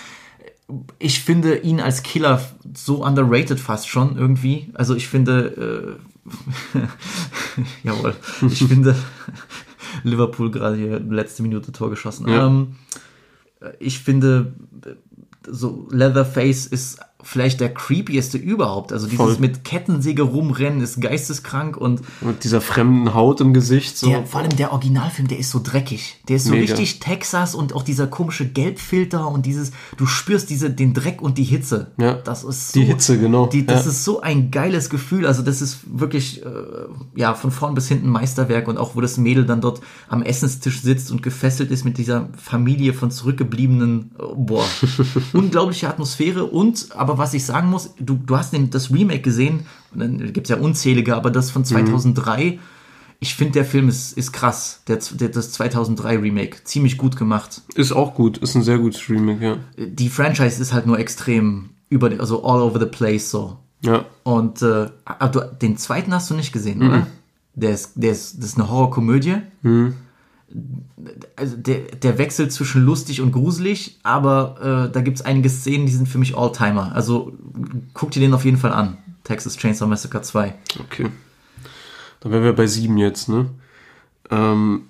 ich 0.98 1.20
finde 1.20 1.58
ihn 1.58 1.80
als 1.80 2.02
Killer 2.02 2.40
so 2.74 3.04
underrated 3.04 3.60
fast 3.60 3.88
schon 3.88 4.16
irgendwie. 4.16 4.70
Also 4.74 4.94
ich 4.94 5.08
finde, 5.08 5.98
äh, 6.76 6.80
jawohl, 7.82 8.14
ich 8.48 8.58
finde 8.68 8.94
Liverpool 10.02 10.50
gerade 10.50 10.76
hier 10.76 11.00
letzte 11.00 11.42
Minute 11.42 11.72
Tor 11.72 11.90
geschossen. 11.90 12.28
Ja. 12.28 12.46
Ähm, 12.46 12.76
ich 13.78 14.00
finde, 14.00 14.52
so 15.46 15.88
Leatherface 15.90 16.66
ist 16.66 17.00
vielleicht 17.24 17.60
der 17.60 17.72
creepieste 17.74 18.38
überhaupt. 18.38 18.92
Also 18.92 19.06
dieses 19.06 19.16
Voll. 19.24 19.36
mit 19.38 19.64
Kettensäge 19.64 20.22
rumrennen 20.22 20.80
ist 20.80 21.00
geisteskrank 21.00 21.76
und 21.76 22.02
Mit 22.20 22.44
dieser 22.44 22.60
fremden 22.60 23.14
Haut 23.14 23.40
im 23.40 23.52
Gesicht. 23.54 23.96
So. 23.98 24.08
der, 24.08 24.24
vor 24.26 24.40
allem 24.42 24.54
der 24.56 24.72
Originalfilm, 24.72 25.26
der 25.28 25.38
ist 25.38 25.50
so 25.50 25.60
dreckig. 25.62 26.20
Der 26.28 26.36
ist 26.36 26.44
so 26.44 26.50
Mega. 26.50 26.62
richtig 26.74 27.00
Texas 27.00 27.54
und 27.54 27.72
auch 27.74 27.82
dieser 27.82 28.06
komische 28.06 28.46
Gelbfilter 28.46 29.26
und 29.28 29.46
dieses, 29.46 29.72
du 29.96 30.06
spürst 30.06 30.50
diese, 30.50 30.70
den 30.70 30.94
Dreck 30.94 31.20
und 31.22 31.38
die 31.38 31.44
Hitze. 31.44 31.92
Ja. 31.96 32.14
Das 32.14 32.44
ist 32.44 32.72
so, 32.72 32.78
Die 32.80 32.86
Hitze, 32.86 33.18
genau. 33.18 33.46
Die, 33.46 33.64
das 33.66 33.84
Ja. 33.84 33.90
ist 33.90 34.04
so 34.04 34.20
ein 34.20 34.50
geiles 34.50 34.90
Gefühl. 34.90 35.26
Also 35.26 35.42
das 35.42 35.62
ist 35.62 35.78
wirklich, 35.86 36.44
äh, 36.44 36.48
ja, 37.16 37.34
von 37.34 37.50
vorn 37.50 37.74
bis 37.74 37.88
hinten 37.88 38.08
Meisterwerk 38.08 38.68
und 38.68 38.76
auch 38.78 38.94
wo 38.96 39.00
das 39.00 39.16
Mädel 39.16 39.46
dann 39.46 39.60
dort 39.60 39.80
am 40.08 40.22
Essenstisch 40.22 40.82
sitzt 40.82 41.10
und 41.10 41.22
gefesselt 41.22 41.70
ist 41.70 41.84
mit 41.84 41.96
dieser 41.98 42.28
Familie 42.36 42.92
von 42.92 43.10
zurückgebliebenen, 43.10 44.10
äh, 44.18 44.22
boah, 44.36 44.64
unglaubliche 45.32 45.88
Atmosphäre 45.88 46.44
und, 46.44 46.88
aber 46.94 47.13
was 47.18 47.34
ich 47.34 47.44
sagen 47.44 47.68
muss, 47.70 47.94
du, 47.98 48.14
du 48.14 48.36
hast 48.36 48.52
den, 48.52 48.70
das 48.70 48.92
Remake 48.92 49.20
gesehen, 49.22 49.66
und 49.92 50.00
dann 50.00 50.32
gibt's 50.32 50.50
ja 50.50 50.56
unzählige, 50.56 51.14
aber 51.16 51.30
das 51.30 51.50
von 51.50 51.62
Mhm. 51.62 51.66
2003, 51.66 52.58
ich 53.20 53.34
finde, 53.34 53.52
der 53.54 53.64
Film 53.64 53.88
ist, 53.88 54.18
ist 54.18 54.32
krass. 54.32 54.82
Der, 54.86 54.98
der, 55.12 55.28
das 55.30 55.52
2003 55.52 56.18
Remake. 56.18 56.64
Ziemlich 56.64 56.98
gut 56.98 57.16
gemacht. 57.16 57.62
Ist 57.74 57.92
auch 57.92 58.14
gut. 58.14 58.38
Ist 58.38 58.54
ein 58.54 58.62
sehr 58.62 58.78
gutes 58.78 59.08
Remake, 59.08 59.42
ja. 59.44 59.56
Die 59.78 60.08
Franchise 60.10 60.60
ist 60.60 60.72
halt 60.74 60.86
nur 60.86 60.98
extrem 60.98 61.70
über, 61.88 62.10
also 62.18 62.44
all 62.44 62.60
over 62.60 62.78
the 62.78 62.86
place 62.86 63.30
so. 63.30 63.56
Ja. 63.80 64.04
Und 64.24 64.60
äh, 64.62 64.88
aber 65.04 65.28
du, 65.28 65.40
den 65.62 65.76
zweiten 65.78 66.12
hast 66.12 66.28
du 66.30 66.34
nicht 66.34 66.52
gesehen, 66.52 66.82
oder? 66.82 67.06
Der 67.54 67.70
ist, 67.70 67.92
der 67.94 68.12
ist, 68.12 68.38
das 68.38 68.46
ist 68.46 68.58
eine 68.58 68.68
Horrorkomödie. 68.68 69.36
Also 71.36 71.56
der, 71.56 71.80
der 72.00 72.18
wechselt 72.18 72.52
zwischen 72.52 72.84
lustig 72.84 73.20
und 73.20 73.32
gruselig, 73.32 73.98
aber 74.02 74.86
äh, 74.88 74.92
da 74.92 75.00
gibt 75.00 75.18
es 75.18 75.24
einige 75.24 75.48
Szenen, 75.48 75.86
die 75.86 75.92
sind 75.92 76.08
für 76.08 76.18
mich 76.18 76.36
Alltimer. 76.36 76.92
Also 76.94 77.32
guck 77.92 78.10
dir 78.12 78.20
den 78.20 78.34
auf 78.34 78.44
jeden 78.44 78.56
Fall 78.56 78.72
an. 78.72 78.98
Texas 79.24 79.56
Chainsaw 79.56 79.88
Massacre 79.88 80.22
2. 80.22 80.54
Okay. 80.80 81.06
Dann 82.20 82.32
wären 82.32 82.44
wir 82.44 82.52
bei 82.54 82.66
sieben 82.66 82.98
jetzt, 82.98 83.28
ne? 83.28 83.50
Ähm, 84.30 84.82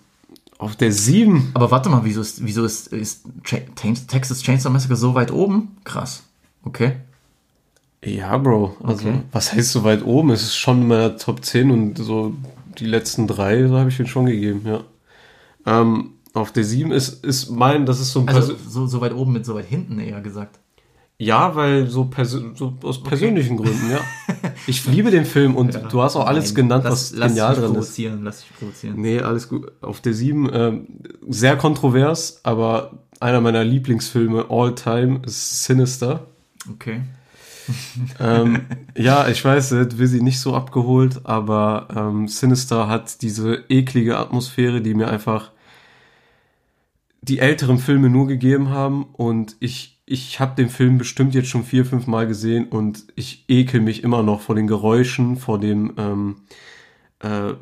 auf 0.58 0.76
der 0.76 0.92
sieben. 0.92 1.50
Aber 1.54 1.70
warte 1.70 1.88
mal, 1.88 2.04
wieso 2.04 2.20
ist, 2.20 2.44
wieso 2.44 2.64
ist, 2.64 2.88
ist 2.88 3.24
Texas 4.06 4.42
Chainsaw 4.42 4.70
Massacre 4.72 4.96
so 4.96 5.14
weit 5.14 5.32
oben? 5.32 5.76
Krass. 5.84 6.24
Okay. 6.64 6.96
Ja, 8.04 8.36
Bro. 8.38 8.76
Also, 8.82 9.08
Okay. 9.08 9.20
was 9.32 9.52
heißt 9.52 9.72
so 9.72 9.82
weit 9.84 10.04
oben? 10.04 10.30
Es 10.30 10.42
ist 10.42 10.56
schon 10.56 10.82
in 10.82 10.88
meiner 10.88 11.16
Top 11.16 11.44
10 11.44 11.70
und 11.70 11.98
so 11.98 12.34
die 12.78 12.86
letzten 12.86 13.26
drei, 13.26 13.66
so 13.66 13.78
habe 13.78 13.88
ich 13.88 13.96
den 13.96 14.06
schon 14.06 14.26
gegeben, 14.26 14.62
ja. 14.66 14.80
Ähm, 15.66 16.10
auf 16.32 16.52
der 16.52 16.64
sieben 16.64 16.90
ist, 16.90 17.24
ist 17.24 17.50
mein, 17.50 17.86
das 17.86 18.00
ist 18.00 18.12
so 18.12 18.20
ein 18.20 18.28
Also 18.28 18.54
so, 18.68 18.86
so 18.86 19.00
weit 19.00 19.14
oben 19.14 19.32
mit 19.32 19.46
so 19.46 19.54
weit 19.54 19.66
hinten 19.66 19.98
eher 20.00 20.20
gesagt. 20.20 20.58
Ja, 21.16 21.54
weil 21.54 21.88
so, 21.88 22.10
so 22.54 22.74
aus 22.82 23.02
persönlichen 23.02 23.56
Gründen, 23.56 23.90
ja. 23.90 24.00
Ich 24.66 24.84
liebe 24.86 25.10
den 25.10 25.26
Film 25.26 25.56
und 25.56 25.78
du 25.92 26.02
hast 26.02 26.16
auch 26.16 26.26
alles 26.26 26.46
Nein, 26.46 26.54
genannt, 26.54 26.84
lass, 26.84 27.18
was 27.18 27.28
genial 27.28 27.54
drin 27.54 27.64
ist. 27.64 27.70
provozieren, 27.72 28.24
Lass 28.24 28.40
dich 28.40 28.58
provozieren. 28.58 29.00
Nee, 29.00 29.20
alles 29.20 29.48
gut. 29.48 29.70
Auf 29.80 30.00
der 30.00 30.14
7, 30.14 30.50
ähm, 30.52 30.86
sehr 31.28 31.56
kontrovers, 31.56 32.40
aber 32.44 32.98
einer 33.20 33.40
meiner 33.40 33.62
Lieblingsfilme 33.62 34.46
all 34.48 34.74
time 34.74 35.20
ist 35.24 35.64
Sinister. 35.64 36.26
Okay. 36.70 37.02
ähm, 38.20 38.62
ja, 38.96 39.28
ich 39.28 39.44
weiß, 39.44 39.72
will 39.72 40.06
sie 40.06 40.20
nicht 40.20 40.40
so 40.40 40.54
abgeholt, 40.54 41.20
aber 41.24 41.88
ähm, 41.94 42.28
Sinister 42.28 42.88
hat 42.88 43.22
diese 43.22 43.64
eklige 43.68 44.18
Atmosphäre, 44.18 44.80
die 44.80 44.94
mir 44.94 45.08
einfach 45.08 45.52
die 47.24 47.38
älteren 47.38 47.78
Filme 47.78 48.10
nur 48.10 48.26
gegeben 48.26 48.68
haben 48.68 49.04
und 49.04 49.56
ich, 49.58 50.02
ich 50.04 50.40
habe 50.40 50.54
den 50.56 50.68
Film 50.68 50.98
bestimmt 50.98 51.34
jetzt 51.34 51.48
schon 51.48 51.64
vier, 51.64 51.86
fünf 51.86 52.06
Mal 52.06 52.26
gesehen 52.26 52.68
und 52.68 53.06
ich 53.16 53.46
ekel 53.48 53.80
mich 53.80 54.04
immer 54.04 54.22
noch 54.22 54.42
vor 54.42 54.54
den 54.54 54.66
Geräuschen, 54.66 55.36
vor 55.36 55.58
dem, 55.58 55.94
ähm, 55.96 56.36
äh, 57.20 57.54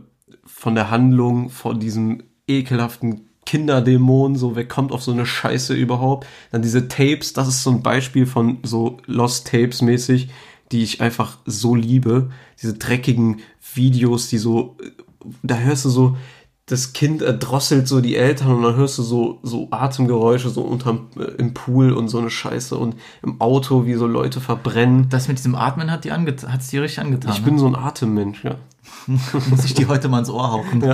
von 0.45 0.75
der 0.75 0.91
Handlung, 0.91 1.49
vor 1.49 1.79
diesem 1.79 2.25
ekelhaften 2.49 3.29
Kinderdämon, 3.47 4.35
so 4.35 4.57
wer 4.57 4.67
kommt 4.67 4.91
auf 4.91 5.03
so 5.03 5.13
eine 5.13 5.27
Scheiße 5.27 5.75
überhaupt? 5.75 6.27
Dann 6.51 6.63
diese 6.63 6.89
Tapes, 6.89 7.33
das 7.33 7.47
ist 7.47 7.63
so 7.63 7.71
ein 7.71 7.83
Beispiel 7.83 8.27
von 8.27 8.59
so 8.65 8.99
Lost 9.07 9.47
Tapes 9.49 9.81
mäßig, 9.81 10.29
die 10.73 10.83
ich 10.83 11.01
einfach 11.01 11.39
so 11.45 11.77
liebe. 11.77 12.31
Diese 12.61 12.75
dreckigen 12.75 13.41
Videos, 13.75 14.29
die 14.29 14.39
so, 14.39 14.77
da 15.43 15.57
hörst 15.59 15.85
du 15.85 15.91
so 15.91 16.17
das 16.67 16.93
Kind 16.93 17.23
erdrosselt 17.23 17.89
so 17.89 18.01
die 18.01 18.17
Eltern 18.17 18.53
und 18.53 18.63
dann 18.63 18.77
hörst 18.77 18.97
du 18.97 19.03
so, 19.03 19.41
so 19.43 19.69
Atemgeräusche 19.73 20.49
so 20.49 20.63
unterm, 20.63 21.09
äh, 21.19 21.25
im 21.39 21.55
Pool 21.55 21.93
und 21.93 22.09
so 22.09 22.19
eine 22.19 22.31
Scheiße 22.31 22.77
und 22.77 22.95
im 23.23 23.41
Auto, 23.41 23.85
wie 23.85 23.95
so 23.95 24.07
Leute 24.07 24.41
verbrennen. 24.41 25.09
Das 25.09 25.27
mit 25.29 25.39
diesem 25.39 25.55
Atmen 25.57 25.91
hat 25.91 26.05
die 26.05 26.13
anget 26.13 26.47
hat's 26.49 26.69
dir 26.69 26.83
richtig 26.83 27.01
angetan. 27.01 27.33
Ich 27.33 27.41
ne? 27.41 27.45
bin 27.47 27.59
so 27.59 27.67
ein 27.67 27.75
Atemmensch, 27.75 28.45
ja. 28.45 28.57
muss 29.07 29.65
ich 29.65 29.75
die 29.75 29.87
heute 29.87 30.09
mal 30.09 30.21
ins 30.21 30.31
Ohr 30.31 30.53
hauchen. 30.53 30.83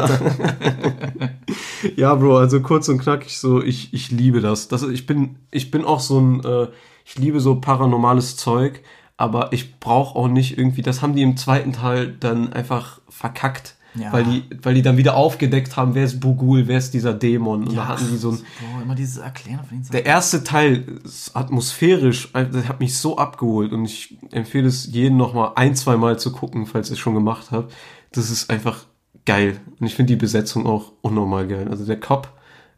Ja, 1.96 2.14
Bro, 2.16 2.38
also 2.38 2.60
kurz 2.60 2.88
und 2.88 2.98
knackig 2.98 3.38
so, 3.38 3.62
ich, 3.62 3.94
ich 3.94 4.10
liebe 4.10 4.40
das. 4.40 4.66
das. 4.66 4.82
Ich 4.82 5.06
bin, 5.06 5.36
ich 5.50 5.70
bin 5.70 5.84
auch 5.84 6.00
so 6.00 6.18
ein, 6.20 6.44
äh, 6.44 6.66
ich 7.04 7.16
liebe 7.18 7.40
so 7.40 7.60
paranormales 7.60 8.36
Zeug, 8.36 8.82
aber 9.16 9.52
ich 9.52 9.78
brauche 9.78 10.16
auch 10.16 10.28
nicht 10.28 10.58
irgendwie, 10.58 10.82
das 10.82 11.02
haben 11.02 11.14
die 11.14 11.22
im 11.22 11.36
zweiten 11.36 11.72
Teil 11.72 12.16
dann 12.18 12.52
einfach 12.52 13.00
verkackt. 13.08 13.76
Ja. 13.94 14.12
Weil 14.12 14.24
die, 14.24 14.44
weil 14.62 14.74
die 14.74 14.82
dann 14.82 14.96
wieder 14.96 15.16
aufgedeckt 15.16 15.76
haben, 15.76 15.94
wer 15.94 16.04
ist 16.04 16.20
Bugul, 16.20 16.68
wer 16.68 16.78
ist 16.78 16.92
dieser 16.94 17.14
Dämon. 17.14 17.66
Und 17.66 17.76
da 17.76 17.88
hatten 17.88 18.08
die 18.10 18.16
so 18.16 18.30
ein, 18.30 18.36
Boah, 18.36 18.82
immer 18.82 18.94
dieses 18.94 19.16
Erklären 19.16 19.64
von 19.64 19.82
der 19.90 20.06
erste 20.06 20.44
Teil 20.44 20.84
ist 21.04 21.34
atmosphärisch, 21.34 22.30
äh, 22.34 22.46
das 22.46 22.68
hat 22.68 22.80
mich 22.80 22.96
so 22.96 23.16
abgeholt 23.16 23.72
und 23.72 23.86
ich 23.86 24.18
empfehle 24.30 24.68
es 24.68 24.86
jedem 24.92 25.16
noch 25.16 25.34
mal 25.34 25.52
ein, 25.56 25.74
zwei 25.74 25.96
Mal 25.96 26.18
zu 26.18 26.32
gucken, 26.32 26.66
falls 26.66 26.90
ihr 26.90 26.94
es 26.94 26.98
schon 26.98 27.14
gemacht 27.14 27.50
habt. 27.50 27.72
Das 28.12 28.30
ist 28.30 28.50
einfach 28.50 28.84
geil 29.24 29.60
und 29.80 29.86
ich 29.86 29.94
finde 29.94 30.12
die 30.12 30.20
Besetzung 30.20 30.66
auch 30.66 30.92
unnormal 31.00 31.46
geil. 31.46 31.68
Also 31.68 31.84
der 31.84 31.98
Cop, 31.98 32.32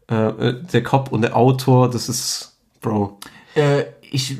äh, 0.09 0.15
äh, 0.15 0.63
der 0.63 0.83
Cop 0.83 1.11
und 1.11 1.21
der 1.21 1.35
Autor, 1.35 1.89
das 1.89 2.09
ist 2.09 2.57
Bro. 2.81 3.19
Äh, 3.55 3.83
ich, 4.13 4.37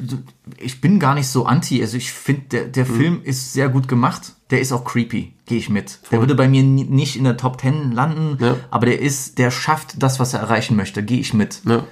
ich 0.57 0.82
bin 0.82 0.99
gar 0.99 1.15
nicht 1.15 1.28
so 1.28 1.45
anti. 1.45 1.82
Also 1.82 1.95
ich 1.97 2.11
finde, 2.11 2.41
der, 2.51 2.65
der 2.67 2.86
Mhm. 2.86 2.95
Film 2.95 3.22
ist 3.24 3.53
sehr 3.53 3.69
gut 3.69 3.88
gemacht. 3.88 4.34
Der 4.49 4.59
ist 4.59 4.72
auch 4.74 4.84
creepy, 4.84 5.34
gehe 5.45 5.57
ich 5.57 5.69
mit. 5.69 5.99
Der 6.11 6.19
würde 6.19 6.36
bei 6.36 6.47
mir 6.49 6.61
nicht 6.61 7.15
in 7.15 7.24
der 7.24 7.38
Top 7.38 7.59
10 7.61 7.93
landen, 7.93 8.38
Ja. 8.43 8.57
aber 8.69 8.86
der 8.88 8.99
ist, 8.99 9.38
der 9.38 9.49
schafft 9.49 10.03
das, 10.03 10.19
was 10.19 10.34
er 10.34 10.41
erreichen 10.41 10.76
möchte, 10.76 11.01
gehe 11.03 11.19
ich 11.19 11.34
mit. 11.34 11.61
Ja, 11.65 11.86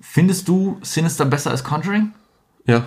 Findest 0.00 0.48
du 0.48 0.78
Sinister 0.82 1.24
besser 1.26 1.50
als 1.50 1.62
Conjuring? 1.62 2.12
ja, 2.66 2.86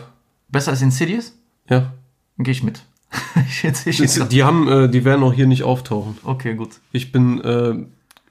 Besser 0.50 0.72
als 0.72 0.82
Insidious? 0.82 1.34
ja. 1.70 1.94
Gehe 2.40 2.52
ich 2.54 2.64
mit. 2.64 2.84
ich 3.48 3.64
ich 3.64 3.98
schätze. 3.98 4.26
Die 4.26 4.44
haben, 4.44 4.68
äh, 4.68 4.90
die 4.90 5.04
werden 5.06 5.24
auch 5.24 5.34
hier 5.34 5.46
nicht 5.46 5.64
auftauchen. 5.64 6.18
Okay, 6.24 6.56
gut. 6.56 6.80
Ich 6.92 7.12
bin 7.12 7.42
äh, 7.42 7.76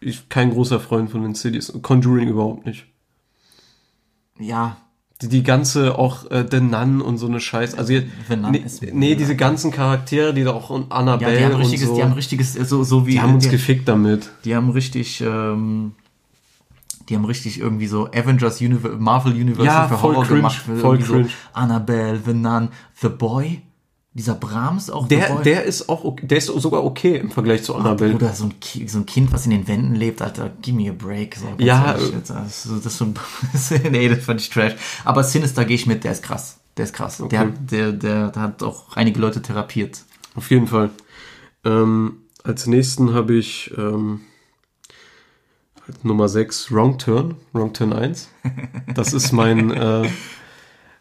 ich, 0.00 0.28
kein 0.30 0.50
großer 0.50 0.80
Freund 0.80 1.10
von 1.10 1.24
Insidious. 1.24 1.72
Conjuring 1.82 2.28
überhaupt 2.28 2.64
nicht. 2.66 2.86
Ja, 4.38 4.78
Die, 5.20 5.28
die 5.28 5.42
ganze 5.42 5.98
auch 5.98 6.30
äh, 6.30 6.46
The 6.48 6.60
Nun 6.60 7.00
und 7.00 7.18
so 7.18 7.26
eine 7.26 7.40
Scheiß. 7.40 7.74
Also 7.76 7.92
jetzt, 7.92 8.06
The 8.28 8.36
Nun 8.36 8.52
nee, 8.52 8.64
nee, 8.92 9.14
diese 9.16 9.34
ganzen 9.34 9.72
Charaktere, 9.72 10.32
die 10.32 10.44
da 10.44 10.52
auch 10.52 10.70
und 10.70 10.90
ja 10.90 10.96
Annabelle 10.96 11.38
die 11.38 11.44
haben 11.44 11.54
und 11.54 11.60
richtiges, 11.62 11.88
so. 11.88 11.96
die 11.96 12.02
haben 12.02 12.12
richtiges, 12.12 12.56
äh, 12.56 12.64
so, 12.64 12.84
so 12.84 13.06
wie. 13.06 13.12
die 13.12 13.20
haben 13.20 13.34
uns 13.34 13.44
die, 13.44 13.50
gefickt 13.50 13.88
damit. 13.88 14.30
die 14.44 14.54
haben 14.54 14.70
richtig, 14.70 15.20
ähm, 15.20 15.92
die 17.08 17.16
haben 17.16 17.24
richtig 17.24 17.58
irgendwie 17.58 17.86
so 17.88 18.06
Avengers 18.08 18.60
Universe, 18.60 18.96
Marvel 18.96 19.32
Universe 19.32 19.66
Ja, 19.66 19.88
für 19.88 19.96
voll 19.98 20.14
Horror 20.14 20.24
cringe, 20.24 20.38
gemacht. 20.40 20.56
voll 20.56 20.76
Irgendwie 20.96 21.02
cringe. 21.12 21.24
So 21.24 21.30
Annabelle, 21.52 22.20
The 22.24 22.34
Nun, 22.34 22.68
The 23.00 23.08
Boy, 23.08 23.62
dieser 24.18 24.34
Brahms 24.34 24.90
auch. 24.90 25.08
Der, 25.08 25.28
Boy. 25.28 25.42
der 25.44 25.64
ist 25.64 25.88
auch 25.88 26.04
okay, 26.04 26.26
der 26.26 26.38
ist 26.38 26.46
sogar 26.48 26.84
okay 26.84 27.16
im 27.16 27.30
Vergleich 27.30 27.62
zu 27.62 27.74
Annabelle. 27.74 28.14
Oder 28.16 28.32
so 28.34 28.44
ein, 28.44 28.54
so 28.88 28.98
ein 28.98 29.06
Kind, 29.06 29.32
was 29.32 29.44
in 29.46 29.52
den 29.52 29.66
Wänden 29.68 29.94
lebt, 29.94 30.20
Alter, 30.20 30.50
give 30.60 30.76
me 30.76 30.90
a 30.90 30.92
break. 30.92 31.36
So, 31.36 31.46
Ja, 31.58 31.92
ehrlich, 31.94 32.12
äh, 32.12 32.16
das, 32.26 32.46
ist 32.46 32.62
so- 32.64 32.76
das 32.76 32.86
ist 32.86 32.98
so 32.98 33.04
ein, 33.06 33.14
nee, 33.92 34.08
das 34.08 34.24
fand 34.24 34.40
ich 34.42 34.50
trash. 34.50 34.74
Aber 35.04 35.24
Sinister 35.24 35.64
gehe 35.64 35.76
ich 35.76 35.86
mit, 35.86 36.04
der 36.04 36.12
ist 36.12 36.22
krass. 36.22 36.58
Der 36.76 36.84
ist 36.84 36.92
krass. 36.92 37.22
Der, 37.30 37.38
hat, 37.40 37.52
der, 37.70 37.92
der, 37.92 38.28
der 38.28 38.42
hat 38.42 38.62
auch 38.62 38.94
einige 38.96 39.18
Leute 39.20 39.40
therapiert. 39.40 40.02
Auf 40.34 40.50
jeden 40.50 40.66
Fall. 40.66 40.90
Ähm, 41.64 42.18
als 42.44 42.66
nächsten 42.66 43.14
habe 43.14 43.34
ich 43.34 43.72
ähm, 43.78 44.20
Nummer 46.02 46.28
6, 46.28 46.70
Wrong 46.72 46.98
Turn, 46.98 47.34
Wrong 47.52 47.72
Turn 47.72 47.92
1. 47.92 48.28
Das 48.94 49.12
ist 49.12 49.32
mein, 49.32 49.70
äh, 49.70 50.08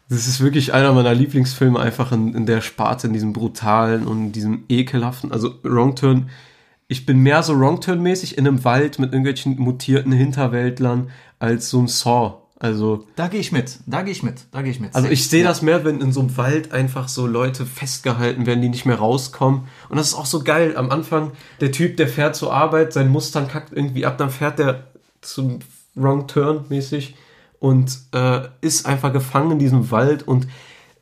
das 0.08 0.26
ist 0.26 0.40
wirklich 0.40 0.72
einer 0.72 0.92
meiner 0.92 1.14
Lieblingsfilme, 1.14 1.78
einfach 1.78 2.12
in, 2.12 2.34
in 2.34 2.46
der 2.46 2.60
Sparte, 2.60 3.06
in 3.06 3.12
diesem 3.12 3.32
brutalen 3.32 4.06
und 4.06 4.32
diesem 4.32 4.64
ekelhaften. 4.68 5.32
Also 5.32 5.54
Wrong 5.62 5.96
Turn, 5.96 6.30
ich 6.86 7.04
bin 7.04 7.18
mehr 7.18 7.42
so 7.42 7.58
Wrong 7.58 7.80
Turn-mäßig 7.80 8.38
in 8.38 8.46
einem 8.46 8.64
Wald 8.64 8.98
mit 8.98 9.12
irgendwelchen 9.12 9.58
mutierten 9.58 10.12
Hinterwäldlern 10.12 11.10
als 11.38 11.68
so 11.68 11.80
ein 11.80 11.88
Saw. 11.88 12.38
Also, 12.60 13.06
Da 13.14 13.28
gehe 13.28 13.38
ich 13.38 13.52
mit, 13.52 13.78
da 13.86 14.02
gehe 14.02 14.10
ich 14.10 14.24
mit, 14.24 14.46
da 14.50 14.62
gehe 14.62 14.72
ich 14.72 14.80
mit. 14.80 14.92
also 14.92 15.08
ich 15.08 15.28
sehe 15.28 15.44
das 15.44 15.62
mehr, 15.62 15.84
wenn 15.84 16.00
in 16.00 16.10
so 16.10 16.20
einem 16.20 16.36
Wald 16.36 16.72
einfach 16.72 17.06
so 17.06 17.26
Leute 17.28 17.64
festgehalten 17.64 18.46
werden, 18.46 18.60
die 18.62 18.68
nicht 18.68 18.84
mehr 18.84 18.98
rauskommen. 18.98 19.68
Und 19.88 19.96
das 19.96 20.08
ist 20.08 20.14
auch 20.14 20.26
so 20.26 20.42
geil. 20.42 20.76
Am 20.76 20.90
Anfang, 20.90 21.30
der 21.60 21.70
Typ, 21.70 21.98
der 21.98 22.08
fährt 22.08 22.34
zur 22.34 22.52
Arbeit, 22.52 22.92
sein 22.92 23.10
Mustang 23.10 23.46
kackt 23.46 23.72
irgendwie 23.72 24.06
ab, 24.06 24.18
dann 24.18 24.30
fährt 24.30 24.58
der 24.58 24.88
zum 25.20 25.60
Wrong 25.94 26.26
Turn 26.26 26.64
mäßig 26.68 27.14
und 27.58 27.98
äh, 28.12 28.42
ist 28.60 28.86
einfach 28.86 29.12
gefangen 29.12 29.52
in 29.52 29.58
diesem 29.58 29.90
Wald 29.90 30.26
und 30.26 30.46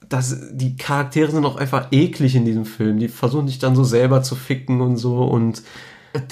das, 0.09 0.37
die 0.53 0.77
Charaktere 0.77 1.31
sind 1.33 1.45
auch 1.45 1.57
einfach 1.57 1.89
eklig 1.91 2.37
in 2.37 2.45
diesem 2.45 2.65
Film. 2.65 2.99
Die 2.99 3.09
versuchen 3.09 3.49
sich 3.49 3.59
dann 3.59 3.75
so 3.75 3.83
selber 3.83 4.23
zu 4.23 4.37
ficken 4.37 4.81
und 4.81 4.97
so 4.97 5.25
und 5.25 5.63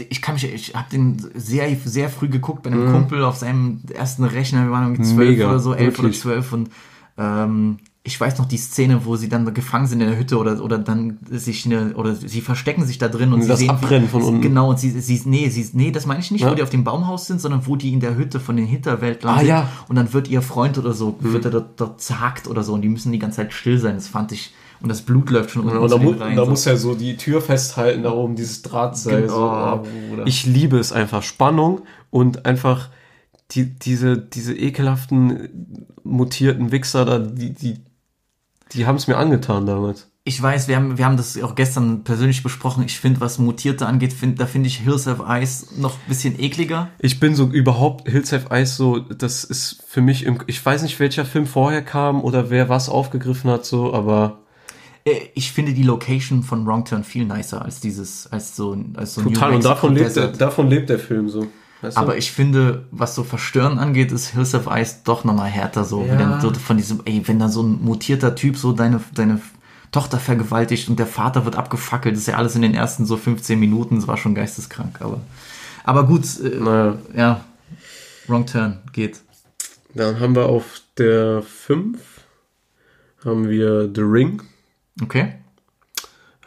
ich 0.08 0.22
kann 0.22 0.34
mich, 0.34 0.44
ich 0.44 0.74
habe 0.74 0.88
den 0.90 1.22
sehr, 1.34 1.68
sehr 1.84 2.08
früh 2.08 2.28
geguckt 2.28 2.62
bei 2.62 2.70
einem 2.70 2.90
Kumpel 2.90 3.22
auf 3.22 3.36
seinem 3.36 3.82
ersten 3.92 4.24
Rechner. 4.24 4.64
Wir 4.64 4.70
waren 4.70 4.84
irgendwie 4.84 5.02
zwölf 5.02 5.38
oder 5.38 5.58
so, 5.58 5.74
elf 5.74 5.98
oder 5.98 6.12
zwölf 6.12 6.52
und 6.52 6.70
ähm, 7.18 7.78
ich 8.06 8.20
weiß 8.20 8.36
noch 8.36 8.44
die 8.44 8.58
Szene, 8.58 9.06
wo 9.06 9.16
sie 9.16 9.30
dann 9.30 9.52
gefangen 9.54 9.86
sind 9.86 10.02
in 10.02 10.08
der 10.08 10.18
Hütte 10.18 10.36
oder, 10.36 10.62
oder 10.62 10.76
dann 10.78 11.18
sich 11.30 11.64
eine, 11.64 11.94
oder 11.94 12.14
sie 12.14 12.42
verstecken 12.42 12.84
sich 12.84 12.98
da 12.98 13.08
drin 13.08 13.28
und, 13.28 13.36
Und 13.36 13.42
sie 13.42 13.48
das 13.48 13.58
sehen 13.60 13.70
Abbrennen 13.70 14.10
von 14.10 14.20
unten. 14.22 14.42
Genau, 14.42 14.68
und 14.68 14.78
sie, 14.78 14.90
sie, 14.90 15.22
nee, 15.24 15.48
sie, 15.48 15.66
nee, 15.72 15.90
das 15.90 16.04
meine 16.04 16.20
ich 16.20 16.30
nicht, 16.30 16.42
Ja. 16.42 16.50
wo 16.50 16.54
die 16.54 16.62
auf 16.62 16.68
dem 16.68 16.84
Baumhaus 16.84 17.26
sind, 17.26 17.40
sondern 17.40 17.66
wo 17.66 17.76
die 17.76 17.94
in 17.94 18.00
der 18.00 18.14
Hütte 18.16 18.40
von 18.40 18.56
den 18.56 18.66
Hinterwäldlern 18.66 19.34
Ah, 19.34 19.38
sind. 19.38 19.48
ja. 19.48 19.62
Mhm. 19.62 19.68
Und 19.88 19.96
dann 19.96 20.12
wird 20.12 20.28
ihr 20.28 20.42
Freund 20.42 20.76
oder 20.76 20.92
so, 20.92 21.16
wird 21.20 21.46
er 21.46 21.50
dort, 21.50 21.80
dort 21.80 22.02
zerhackt 22.02 22.46
oder 22.46 22.62
so 22.62 22.74
und 22.74 22.82
die 22.82 22.90
müssen 22.90 23.10
die 23.10 23.18
ganze 23.18 23.36
Zeit 23.38 23.54
still 23.54 23.78
sein. 23.78 23.94
Das 23.94 24.06
fand 24.06 24.32
ich, 24.32 24.52
und 24.82 24.90
das 24.90 25.00
Blut 25.00 25.30
läuft 25.30 25.52
schon 25.52 25.62
unten 25.64 25.78
Und 25.78 25.90
da, 25.90 25.96
mu 25.96 26.10
rein. 26.10 26.36
da 26.36 26.44
so. 26.44 26.50
muss 26.50 26.66
er 26.66 26.76
so 26.76 26.94
die 26.94 27.16
Tür 27.16 27.40
festhalten, 27.40 28.02
da 28.02 28.10
oben 28.12 28.36
dieses 28.36 28.60
Drahtseil. 28.60 29.22
Genau, 29.22 29.32
So. 29.34 29.80
Oh, 29.82 29.86
Bruder. 30.10 30.26
Ich 30.26 30.44
liebe 30.44 30.76
es 30.78 30.92
einfach. 30.92 31.22
Spannung 31.22 31.80
und 32.10 32.44
einfach 32.44 32.90
die, 33.52 33.64
diese, 33.78 34.18
diese 34.18 34.54
ekelhaften 34.54 35.86
mutierten 36.02 36.70
Wichser 36.70 37.06
da, 37.06 37.18
die, 37.18 37.54
die, 37.54 37.76
die 38.72 38.86
haben 38.86 38.96
es 38.96 39.06
mir 39.06 39.16
angetan 39.16 39.66
damals. 39.66 40.08
Ich 40.26 40.40
weiß, 40.42 40.68
wir 40.68 40.76
haben, 40.76 40.96
wir 40.96 41.04
haben 41.04 41.18
das 41.18 41.40
auch 41.42 41.54
gestern 41.54 42.02
persönlich 42.02 42.42
besprochen. 42.42 42.82
Ich 42.86 42.98
finde, 42.98 43.20
was 43.20 43.38
Mutierte 43.38 43.86
angeht, 43.86 44.14
find, 44.14 44.40
da 44.40 44.46
finde 44.46 44.68
ich 44.68 44.78
Hills 44.78 45.06
of 45.06 45.22
Ice 45.28 45.66
noch 45.78 45.92
ein 45.96 46.08
bisschen 46.08 46.40
ekliger. 46.40 46.88
Ich 46.98 47.20
bin 47.20 47.34
so 47.34 47.44
überhaupt 47.48 48.08
Hills 48.08 48.32
Have 48.32 48.46
Ice 48.50 48.74
so, 48.74 48.98
das 49.00 49.44
ist 49.44 49.82
für 49.86 50.00
mich 50.00 50.24
im, 50.24 50.38
ich 50.46 50.64
weiß 50.64 50.82
nicht, 50.82 50.98
welcher 50.98 51.26
Film 51.26 51.46
vorher 51.46 51.82
kam 51.82 52.22
oder 52.24 52.48
wer 52.48 52.70
was 52.70 52.88
aufgegriffen 52.88 53.50
hat, 53.50 53.66
so, 53.66 53.92
aber 53.92 54.38
Äh, 55.04 55.28
Ich 55.34 55.52
finde 55.52 55.74
die 55.74 55.82
Location 55.82 56.42
von 56.42 56.66
Wrong 56.66 56.86
Turn 56.86 57.04
viel 57.04 57.26
nicer 57.26 57.60
als 57.62 57.80
dieses, 57.80 58.26
als 58.32 58.56
so, 58.56 58.72
ein- 58.72 58.94
als 58.96 59.12
so 59.16 59.20
total, 59.20 59.50
New 59.50 59.56
und 59.56 59.64
davon 59.66 59.94
lebt, 59.94 60.16
der, 60.16 60.28
davon 60.28 60.68
lebt 60.70 60.88
der 60.88 60.98
Film 60.98 61.28
so. 61.28 61.48
Weißt 61.84 61.96
du? 61.96 62.00
Aber 62.00 62.16
ich 62.16 62.32
finde, 62.32 62.84
was 62.90 63.14
so 63.14 63.24
Verstören 63.24 63.78
angeht, 63.78 64.10
ist 64.10 64.28
Hills 64.28 64.54
of 64.54 64.68
Ice 64.70 64.96
doch 65.04 65.24
nochmal 65.24 65.50
härter 65.50 65.84
so. 65.84 66.02
Ja. 66.02 66.18
Wenn 66.18 66.18
dann 66.18 66.40
so 66.40 66.52
von 66.54 66.78
diesem, 66.78 67.02
ey, 67.04 67.22
wenn 67.26 67.38
dann 67.38 67.50
so 67.50 67.62
ein 67.62 67.82
mutierter 67.82 68.34
Typ 68.34 68.56
so 68.56 68.72
deine, 68.72 69.00
deine 69.14 69.40
Tochter 69.92 70.18
vergewaltigt 70.18 70.88
und 70.88 70.98
der 70.98 71.06
Vater 71.06 71.44
wird 71.44 71.56
abgefackelt, 71.56 72.14
das 72.14 72.22
ist 72.22 72.28
ja 72.28 72.36
alles 72.36 72.56
in 72.56 72.62
den 72.62 72.74
ersten 72.74 73.04
so 73.04 73.16
15 73.16 73.60
Minuten, 73.60 73.96
das 73.96 74.08
war 74.08 74.16
schon 74.16 74.34
geisteskrank, 74.34 75.00
aber, 75.00 75.20
aber 75.84 76.06
gut, 76.06 76.24
äh, 76.40 76.58
naja. 76.58 76.96
ja, 77.14 77.44
Wrong 78.26 78.46
Turn 78.46 78.78
geht. 78.92 79.20
Dann 79.94 80.18
haben 80.18 80.34
wir 80.34 80.46
auf 80.46 80.80
der 80.96 81.42
5 81.42 81.98
haben 83.24 83.48
wir 83.48 83.90
The 83.94 84.00
Ring. 84.00 84.42
Okay. 85.02 85.34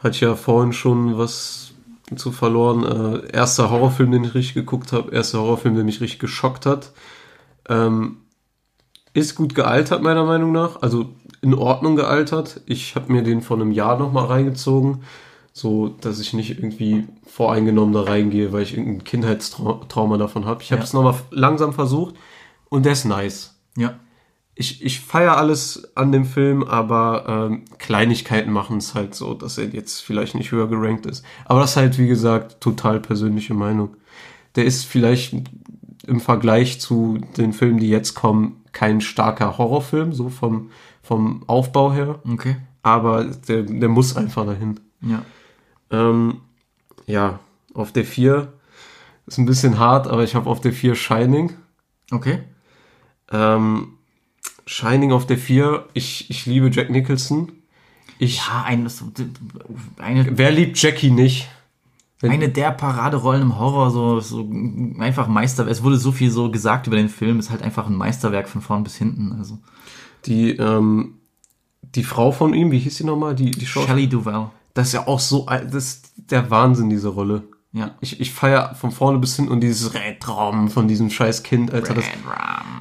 Ich 0.09 0.21
ja 0.21 0.35
vorhin 0.35 0.73
schon 0.73 1.17
was 1.17 1.73
zu 2.15 2.31
verloren. 2.31 2.83
Äh, 2.83 3.31
erster 3.35 3.69
Horrorfilm, 3.69 4.11
den 4.11 4.23
ich 4.23 4.33
richtig 4.33 4.53
geguckt 4.55 4.93
habe. 4.93 5.11
Erster 5.11 5.39
Horrorfilm, 5.39 5.75
der 5.75 5.83
mich 5.83 5.99
richtig 6.01 6.19
geschockt 6.19 6.65
hat. 6.65 6.91
Ähm, 7.67 8.17
ist 9.13 9.35
gut 9.35 9.55
gealtert, 9.55 10.01
meiner 10.03 10.25
Meinung 10.25 10.51
nach. 10.51 10.81
Also 10.81 11.09
in 11.41 11.53
Ordnung 11.53 11.95
gealtert. 11.95 12.61
Ich 12.65 12.95
habe 12.95 13.11
mir 13.11 13.23
den 13.23 13.41
vor 13.41 13.57
einem 13.57 13.71
Jahr 13.71 13.97
nochmal 13.97 14.25
reingezogen. 14.25 15.03
So, 15.53 15.87
dass 15.87 16.19
ich 16.19 16.33
nicht 16.33 16.51
irgendwie 16.51 17.07
voreingenommen 17.25 17.93
da 17.93 18.03
reingehe, 18.03 18.53
weil 18.53 18.61
ich 18.61 18.77
irgendein 18.77 19.03
Kindheitstrauma 19.03 20.17
davon 20.17 20.45
habe. 20.45 20.61
Ich 20.61 20.71
habe 20.71 20.81
Ja. 20.81 20.85
es 20.85 20.93
nochmal 20.93 21.15
langsam 21.31 21.73
versucht 21.73 22.15
und 22.69 22.85
der 22.85 22.93
ist 22.93 23.05
nice 23.05 23.55
Ja. 23.75 23.95
Ich, 24.59 24.83
ich 24.83 25.01
feiere 25.01 25.37
alles 25.37 25.95
an 25.95 26.11
dem 26.11 26.25
Film, 26.25 26.63
aber 26.63 27.49
ähm, 27.51 27.65
Kleinigkeiten 27.77 28.51
machen 28.51 28.77
es 28.77 28.95
halt 28.95 29.13
so, 29.13 29.35
dass 29.35 29.59
er 29.59 29.65
jetzt 29.65 30.01
vielleicht 30.01 30.33
nicht 30.33 30.51
höher 30.51 30.67
gerankt 30.67 31.05
ist. 31.05 31.23
Aber 31.45 31.59
das 31.59 31.71
ist 31.71 31.77
halt, 31.77 31.97
wie 31.99 32.07
gesagt, 32.07 32.59
total 32.59 32.99
persönliche 32.99 33.53
Meinung. 33.53 33.95
Der 34.55 34.65
ist 34.65 34.85
vielleicht 34.85 35.35
im 36.07 36.19
Vergleich 36.19 36.81
zu 36.81 37.19
den 37.37 37.53
Filmen, 37.53 37.79
die 37.79 37.89
jetzt 37.89 38.15
kommen, 38.15 38.63
kein 38.71 38.99
starker 38.99 39.59
Horrorfilm, 39.59 40.11
so 40.11 40.29
vom, 40.29 40.71
vom 41.03 41.43
Aufbau 41.45 41.93
her. 41.93 42.19
Okay. 42.27 42.55
Aber 42.81 43.25
der, 43.25 43.61
der 43.61 43.89
muss 43.89 44.17
einfach 44.17 44.45
dahin. 44.45 44.79
Ja. 45.01 45.21
Ähm, 45.91 46.41
ja, 47.05 47.39
auf 47.75 47.91
der 47.91 48.05
4 48.05 48.51
Ist 49.27 49.37
ein 49.37 49.45
bisschen 49.45 49.77
hart, 49.77 50.07
aber 50.07 50.23
ich 50.23 50.33
habe 50.33 50.49
auf 50.49 50.61
der 50.61 50.73
4 50.73 50.95
Shining. 50.95 51.53
Okay. 52.11 52.39
Ähm, 53.31 53.96
Shining 54.67 55.11
auf 55.11 55.25
der 55.25 55.37
4. 55.37 55.85
Ich, 55.93 56.29
ich 56.29 56.45
liebe 56.45 56.69
Jack 56.69 56.89
Nicholson. 56.89 57.51
Ich, 58.19 58.37
Ja, 58.47 58.63
ein, 58.63 58.87
eine, 59.97 60.37
Wer 60.37 60.51
liebt 60.51 60.81
Jackie 60.81 61.09
nicht? 61.09 61.47
eine 62.21 62.49
der 62.49 62.71
Paraderollen 62.71 63.43
im 63.43 63.59
Horror, 63.59 63.91
so, 63.91 64.19
so 64.19 64.49
einfach 64.99 65.27
Meisterwerk. 65.27 65.71
Es 65.71 65.83
wurde 65.83 65.97
so 65.97 66.11
viel 66.11 66.31
so 66.31 66.51
gesagt 66.51 66.87
über 66.87 66.95
den 66.95 67.09
Film, 67.09 67.39
ist 67.39 67.49
halt 67.51 67.61
einfach 67.61 67.87
ein 67.87 67.95
Meisterwerk 67.95 68.49
von 68.49 68.61
vorn 68.61 68.83
bis 68.83 68.95
hinten. 68.95 69.33
Also 69.37 69.59
Die, 70.25 70.49
ähm, 70.57 71.13
die 71.95 72.03
Frau 72.03 72.31
von 72.31 72.53
ihm, 72.53 72.71
wie 72.71 72.79
hieß 72.79 72.97
sie 72.97 73.03
nochmal? 73.03 73.35
Die, 73.35 73.51
die. 73.51 73.65
Shelley 73.65 74.09
Duvall. 74.09 74.49
Das 74.73 74.87
ist 74.87 74.93
ja 74.93 75.07
auch 75.07 75.19
so, 75.19 75.45
das 75.45 75.73
ist 75.73 76.13
der 76.17 76.49
Wahnsinn, 76.49 76.89
diese 76.89 77.09
Rolle. 77.09 77.43
Ja. 77.73 77.91
Ich, 78.01 78.19
ich 78.19 78.31
feier 78.31 78.73
von 78.75 78.91
vorne 78.91 79.19
bis 79.19 79.35
hin 79.35 79.49
und 79.49 79.61
dieses 79.61 79.93
Rätraum 79.93 80.69
von 80.69 80.87
diesem 80.87 81.09
scheiß 81.09 81.43
Kind, 81.43 81.73
Alter. 81.73 81.93
Das, 81.93 82.05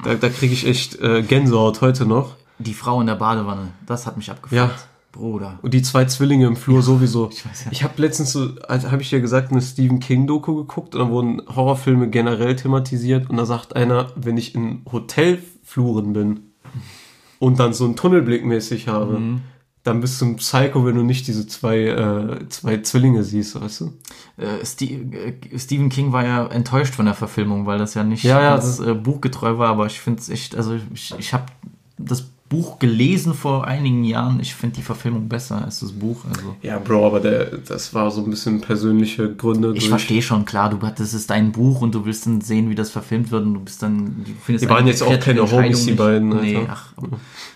da 0.03 0.15
da 0.15 0.29
kriege 0.29 0.53
ich 0.53 0.65
echt 0.65 0.99
äh, 1.01 1.21
Gänsehaut 1.21 1.81
heute 1.81 2.05
noch. 2.05 2.35
Die 2.59 2.73
Frau 2.73 2.99
in 3.01 3.07
der 3.07 3.15
Badewanne, 3.15 3.67
das 3.85 4.07
hat 4.07 4.17
mich 4.17 4.31
abgefuckt. 4.31 4.53
Ja. 4.53 4.71
Bruder. 5.11 5.57
Und 5.63 5.73
die 5.73 5.81
zwei 5.81 6.05
Zwillinge 6.05 6.45
im 6.45 6.55
Flur 6.55 6.81
sowieso. 6.83 7.29
ich 7.31 7.43
weiß 7.45 7.65
ja. 7.65 7.71
Ich 7.71 7.83
habe 7.83 7.93
letztens 8.01 8.33
so, 8.33 8.49
also 8.67 8.91
habe 8.91 9.01
ich 9.01 9.09
ja 9.09 9.19
gesagt, 9.19 9.51
eine 9.51 9.61
Stephen 9.61 9.99
King 9.99 10.27
Doku 10.27 10.55
geguckt 10.55 10.93
und 10.95 11.01
da 11.01 11.09
wurden 11.09 11.41
Horrorfilme 11.47 12.09
generell 12.09 12.55
thematisiert 12.55 13.29
und 13.29 13.37
da 13.37 13.45
sagt 13.45 13.75
einer, 13.75 14.11
wenn 14.15 14.37
ich 14.37 14.53
in 14.53 14.83
Hotelfluren 14.91 16.13
bin 16.13 16.39
und 17.39 17.59
dann 17.59 17.73
so 17.73 17.85
einen 17.85 17.95
Tunnelblick 17.95 18.45
mäßig 18.45 18.87
habe, 18.87 19.19
Mhm. 19.19 19.41
Dann 19.87 20.01
bist 20.01 20.21
du 20.21 20.25
ein 20.25 20.35
Psycho, 20.37 20.85
wenn 20.85 20.95
du 20.95 21.03
nicht 21.03 21.27
diese 21.27 21.47
zwei, 21.47 21.77
äh, 21.79 22.49
zwei 22.49 22.77
Zwillinge 22.81 23.23
siehst, 23.23 23.59
weißt 23.59 23.81
du? 23.81 23.93
Äh, 24.37 24.65
Ste- 24.65 24.85
äh, 24.85 25.57
Stephen 25.59 25.89
King 25.89 26.11
war 26.11 26.25
ja 26.25 26.45
enttäuscht 26.47 26.95
von 26.95 27.05
der 27.05 27.15
Verfilmung, 27.15 27.65
weil 27.65 27.77
das 27.79 27.93
ja 27.93 28.03
nicht 28.03 28.23
Ja, 28.23 28.41
ja, 28.41 28.49
ganz 28.55 28.79
äh, 28.79 28.93
buchgetreu 28.93 29.57
war, 29.57 29.69
aber 29.69 29.85
ich 29.87 29.99
finde 29.99 30.19
es 30.21 30.29
echt, 30.29 30.55
also 30.55 30.77
ich, 30.93 31.13
ich 31.17 31.33
habe 31.33 31.45
das 31.97 32.25
Buch 32.49 32.79
gelesen 32.79 33.33
vor 33.33 33.65
einigen 33.67 34.03
Jahren. 34.03 34.39
Ich 34.39 34.55
finde 34.55 34.77
die 34.77 34.81
Verfilmung 34.81 35.27
besser 35.27 35.63
als 35.65 35.81
das 35.81 35.91
Buch. 35.91 36.23
Also 36.29 36.55
Ja, 36.61 36.79
Bro, 36.79 37.05
aber 37.07 37.19
der, 37.19 37.45
das 37.57 37.93
war 37.93 38.09
so 38.11 38.23
ein 38.23 38.29
bisschen 38.29 38.61
persönliche 38.61 39.33
Gründe. 39.35 39.73
ich 39.75 39.89
verstehe 39.89 40.21
schon, 40.21 40.45
klar, 40.45 40.69
du 40.69 40.77
das 40.77 41.13
ist 41.13 41.29
dein 41.29 41.51
Buch 41.51 41.81
und 41.81 41.93
du 41.93 42.05
willst 42.05 42.25
dann 42.25 42.39
sehen, 42.41 42.69
wie 42.69 42.75
das 42.75 42.89
verfilmt 42.89 43.31
wird 43.31 43.45
und 43.45 43.53
du 43.55 43.59
bist 43.59 43.83
dann, 43.83 44.23
du 44.25 44.31
findest 44.43 44.63
Die 44.65 44.69
waren 44.69 44.87
jetzt 44.87 45.03
auch 45.03 45.19
keine 45.19 45.49
Homies, 45.51 45.85
die 45.85 45.91
beiden, 45.93 46.29
nicht. 46.29 46.41
Nee, 46.41 46.55
Alter. 46.57 46.69
ach, 46.71 46.93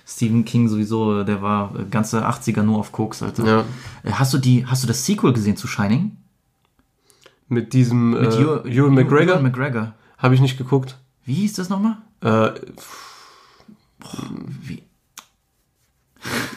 Stephen 0.05 0.43
King 0.43 0.67
sowieso, 0.67 1.23
der 1.23 1.41
war 1.41 1.73
ganze 1.89 2.27
80er 2.27 2.63
nur 2.63 2.77
auf 2.79 2.91
Koks, 2.91 3.23
Alter. 3.23 3.45
Ja. 4.03 4.11
Hast 4.13 4.33
du 4.33 4.37
die, 4.39 4.65
hast 4.65 4.83
du 4.83 4.87
das 4.87 5.05
Sequel 5.05 5.31
gesehen 5.33 5.55
zu 5.55 5.67
Shining? 5.67 6.17
Mit 7.47 7.73
diesem 7.73 8.11
Mit 8.11 8.33
äh, 8.33 8.41
Ewan- 8.41 8.65
Ewan 8.67 8.93
McGregor 8.93 9.33
Ewan 9.35 9.43
McGregor. 9.43 9.93
habe 10.17 10.35
ich 10.35 10.41
nicht 10.41 10.57
geguckt. 10.57 10.97
Wie 11.25 11.33
hieß 11.35 11.53
das 11.53 11.69
nochmal? 11.69 11.97
Äh, 12.21 12.51
Wie? 14.63 14.83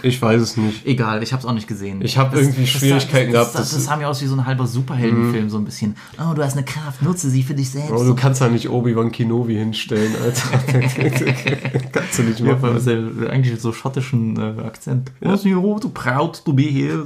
ich 0.03 0.20
weiß 0.20 0.42
es 0.42 0.59
nicht. 0.59 0.84
Egal, 0.84 1.22
ich 1.22 1.32
hab's 1.32 1.47
auch 1.47 1.55
nicht 1.55 1.66
gesehen. 1.66 2.03
Ich 2.03 2.18
hab 2.18 2.32
Das- 2.32 2.42
irgendwie 2.42 2.61
das- 2.62 2.70
Schwierigkeiten 2.70 3.32
das, 3.32 3.40
gehabt, 3.47 3.55
Das, 3.55 3.62
das, 3.62 3.72
das- 3.72 3.84
sah 3.86 3.97
mir 3.97 4.09
aus 4.09 4.20
wie 4.20 4.26
so 4.26 4.34
ein 4.36 4.45
halber 4.45 4.66
Superheldenfilm, 4.66 5.49
so 5.49 5.57
ein 5.57 5.64
bisschen. 5.64 5.97
Oh, 6.18 6.34
du 6.34 6.45
hast 6.45 6.53
eine 6.55 6.66
Kraft, 6.66 7.01
nutze 7.01 7.30
sie 7.30 7.42
für 7.42 7.55
dich 7.55 7.70
selbst. 7.70 7.88
Bro, 7.90 8.05
du 8.05 8.14
kannst 8.14 8.42
da 8.42 8.49
nicht 8.49 8.68
Obi-Wan 8.68 9.11
Kenobi 9.11 9.55
hinstellen, 9.55 10.12
Alter. 10.22 10.59
kannst 11.92 12.18
du 12.18 12.22
nicht 12.24 12.40
ja, 12.40 12.55
machen. 12.57 12.76
ist 12.76 12.86
der 12.86 13.30
eigentlich 13.30 13.59
so 13.61 13.72
schottischen 13.72 14.36
äh, 14.38 14.61
Akzent. 14.62 15.11
Ja. 15.22 15.34
Oh, 15.57 15.78
du 15.78 15.88
proud 15.88 16.45
to 16.45 16.53
be 16.53 16.64
here. 16.64 17.03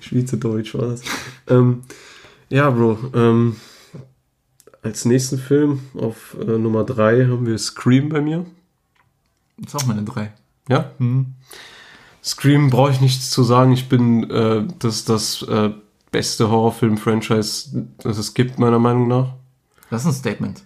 Schweizerdeutsch 0.00 0.74
war 0.74 0.88
das. 0.88 1.02
ähm, 1.48 1.82
ja, 2.48 2.70
Bro. 2.70 2.98
Ähm, 3.14 3.56
als 4.82 5.04
nächsten 5.04 5.38
Film 5.38 5.80
auf 5.98 6.36
äh, 6.40 6.58
Nummer 6.58 6.84
3 6.84 7.26
haben 7.26 7.46
wir 7.46 7.58
Scream 7.58 8.08
bei 8.08 8.20
mir. 8.22 8.44
Das 9.58 9.74
ist 9.74 9.82
auch 9.82 9.86
meine 9.86 10.02
drei. 10.02 10.32
Ja? 10.68 10.90
Scream 12.22 12.70
brauche 12.70 12.90
ich 12.90 13.00
nichts 13.00 13.30
zu 13.30 13.42
sagen. 13.44 13.72
Ich 13.72 13.88
bin 13.88 14.30
äh, 14.30 14.64
das 14.78 15.04
das 15.04 15.42
äh, 15.42 15.70
beste 16.10 16.50
Horrorfilm-Franchise, 16.50 17.86
das 17.98 18.18
es 18.18 18.34
gibt, 18.34 18.58
meiner 18.58 18.78
Meinung 18.78 19.08
nach. 19.08 19.34
Das 19.90 20.02
ist 20.02 20.06
ein 20.06 20.12
Statement. 20.14 20.62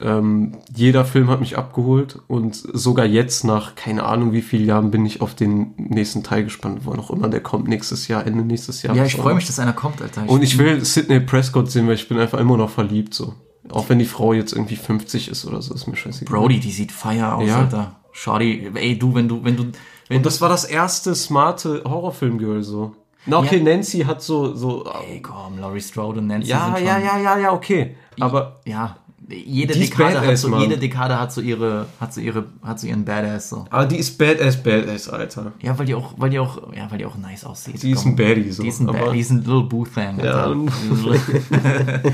Ähm, 0.00 0.56
jeder 0.74 1.04
Film 1.04 1.30
hat 1.30 1.38
mich 1.38 1.56
abgeholt 1.56 2.18
und 2.26 2.56
sogar 2.56 3.06
jetzt 3.06 3.44
nach 3.44 3.76
keine 3.76 4.02
Ahnung 4.04 4.32
wie 4.32 4.42
vielen 4.42 4.66
Jahren 4.66 4.90
bin 4.90 5.06
ich 5.06 5.20
auf 5.20 5.36
den 5.36 5.74
nächsten 5.76 6.24
Teil 6.24 6.42
gespannt, 6.42 6.80
wann 6.84 6.98
auch 6.98 7.10
immer 7.10 7.28
der 7.28 7.40
kommt, 7.40 7.68
nächstes 7.68 8.08
Jahr, 8.08 8.26
Ende 8.26 8.42
nächstes 8.44 8.82
Jahr. 8.82 8.96
Ja, 8.96 9.04
ich 9.04 9.14
freue 9.14 9.34
mich, 9.34 9.46
dass 9.46 9.60
einer 9.60 9.72
kommt, 9.72 10.02
Alter. 10.02 10.28
Und 10.28 10.42
ich 10.42 10.58
will 10.58 10.84
Sidney 10.84 11.20
Prescott 11.20 11.70
sehen, 11.70 11.86
weil 11.86 11.94
ich 11.94 12.08
bin 12.08 12.18
einfach 12.18 12.40
immer 12.40 12.56
noch 12.56 12.70
verliebt 12.70 13.14
so. 13.14 13.34
Auch 13.70 13.88
wenn 13.88 14.00
die 14.00 14.04
Frau 14.04 14.32
jetzt 14.34 14.52
irgendwie 14.52 14.76
50 14.76 15.28
ist 15.28 15.46
oder 15.46 15.62
so, 15.62 15.72
ist 15.72 15.86
mir 15.86 15.96
scheißegal. 15.96 16.38
Brody, 16.38 16.58
die 16.58 16.72
sieht 16.72 16.90
fire 16.92 17.34
aus, 17.36 17.48
Ja. 17.48 17.60
Alter. 17.60 17.96
Shorty, 18.16 18.70
ey, 18.74 18.96
du, 18.96 19.12
wenn 19.14 19.26
du, 19.28 19.42
wenn 19.44 19.56
du, 19.56 19.64
wenn 20.08 20.18
Und 20.18 20.26
das 20.26 20.40
war 20.40 20.48
das 20.48 20.64
erste 20.64 21.14
smarte 21.16 21.82
Horrorfilm-Girl 21.84 22.62
so. 22.62 22.94
Na 23.26 23.38
okay, 23.38 23.56
Ja. 23.58 23.64
Nancy 23.64 24.00
hat 24.00 24.22
so, 24.22 24.54
so 24.54 24.84
Ey, 25.10 25.20
komm, 25.20 25.58
Laurie 25.58 25.80
Strode 25.80 26.20
und 26.20 26.28
Nancy 26.28 26.50
ja, 26.50 26.72
sind 26.76 26.86
ja, 26.86 26.98
ja, 26.98 27.18
ja, 27.18 27.38
ja, 27.38 27.52
okay. 27.52 27.96
Aber 28.20 28.60
ja, 28.66 28.96
jede 29.28 29.72
ist 29.74 29.92
Dekade 29.92 30.14
hat 30.18 30.24
badass, 30.26 30.42
so, 30.42 30.48
Mann. 30.48 30.60
jede 30.60 30.76
Dekade 30.78 31.18
hat 31.18 31.32
so 31.32 31.40
ihre, 31.40 31.86
hat 31.98 32.12
so 32.14 32.20
ihre, 32.20 32.44
hat 32.62 32.78
so 32.78 32.86
ihren 32.86 33.04
Badass 33.04 33.48
so. 33.48 33.64
Aber 33.70 33.86
die 33.86 33.96
ist 33.96 34.16
badass, 34.16 34.62
badass, 34.62 35.08
Alter. 35.08 35.52
Ja, 35.60 35.76
weil 35.76 35.86
die 35.86 35.94
auch, 35.96 36.12
weil 36.18 36.30
die 36.30 36.38
auch, 36.38 36.58
ja, 36.76 36.88
weil 36.90 36.98
die 36.98 37.06
auch 37.06 37.16
nice 37.16 37.44
aussieht. 37.44 37.82
Die 37.82 37.90
ist 37.92 38.02
Komm. 38.02 38.12
ein 38.12 38.16
Baddie, 38.16 38.50
so. 38.52 38.62
Die 38.62 38.68
ist 38.68 38.80
ein, 38.80 38.88
Aber- 38.90 38.98
Bad, 39.06 39.14
die 39.14 39.20
ist 39.20 39.30
ein 39.30 39.38
Little 39.38 39.62
Boo 39.64 39.84
Thing. 39.86 40.20
Ja. 40.22 40.44
Alter. 40.44 40.54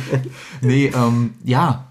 nee, 0.63 0.87
ähm, 0.87 1.35
ja. 1.45 1.87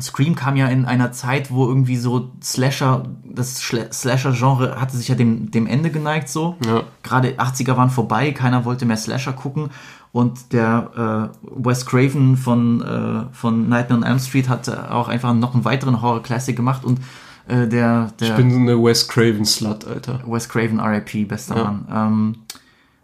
Scream 0.00 0.34
kam 0.34 0.56
ja 0.56 0.66
in 0.68 0.84
einer 0.84 1.12
Zeit, 1.12 1.50
wo 1.50 1.66
irgendwie 1.66 1.96
so 1.96 2.30
Slasher, 2.42 3.04
das 3.24 3.60
Slasher-Genre 3.60 4.80
hatte 4.80 4.96
sich 4.96 5.08
ja 5.08 5.14
dem, 5.14 5.50
dem 5.50 5.66
Ende 5.66 5.90
geneigt 5.90 6.28
so. 6.28 6.56
Ja. 6.64 6.82
Gerade 7.02 7.34
80er 7.38 7.76
waren 7.76 7.90
vorbei, 7.90 8.32
keiner 8.32 8.64
wollte 8.64 8.84
mehr 8.84 8.96
Slasher 8.96 9.32
gucken. 9.32 9.70
Und 10.12 10.52
der 10.52 11.30
äh, 11.42 11.64
Wes 11.64 11.86
Craven 11.86 12.36
von, 12.36 12.82
äh, 12.82 13.34
von 13.34 13.68
Nightmare 13.68 14.00
on 14.00 14.06
Elm 14.06 14.18
Street 14.18 14.48
hat 14.48 14.66
äh, 14.66 14.72
auch 14.72 15.08
einfach 15.08 15.32
noch 15.34 15.54
einen 15.54 15.64
weiteren 15.64 16.02
Horror-Classic 16.02 16.56
gemacht 16.56 16.84
und 16.84 16.98
äh, 17.46 17.68
der, 17.68 18.12
der 18.18 18.28
Ich 18.30 18.34
bin 18.36 18.50
so 18.50 18.58
eine 18.58 18.82
Wes 18.82 19.06
Craven 19.06 19.44
Slut, 19.44 19.86
Alter. 19.86 20.20
Wes 20.26 20.48
Craven 20.48 20.80
RIP, 20.80 21.28
bester 21.28 21.56
Ja. 21.56 21.64
Mann. 21.64 21.86
Ähm, 21.92 22.36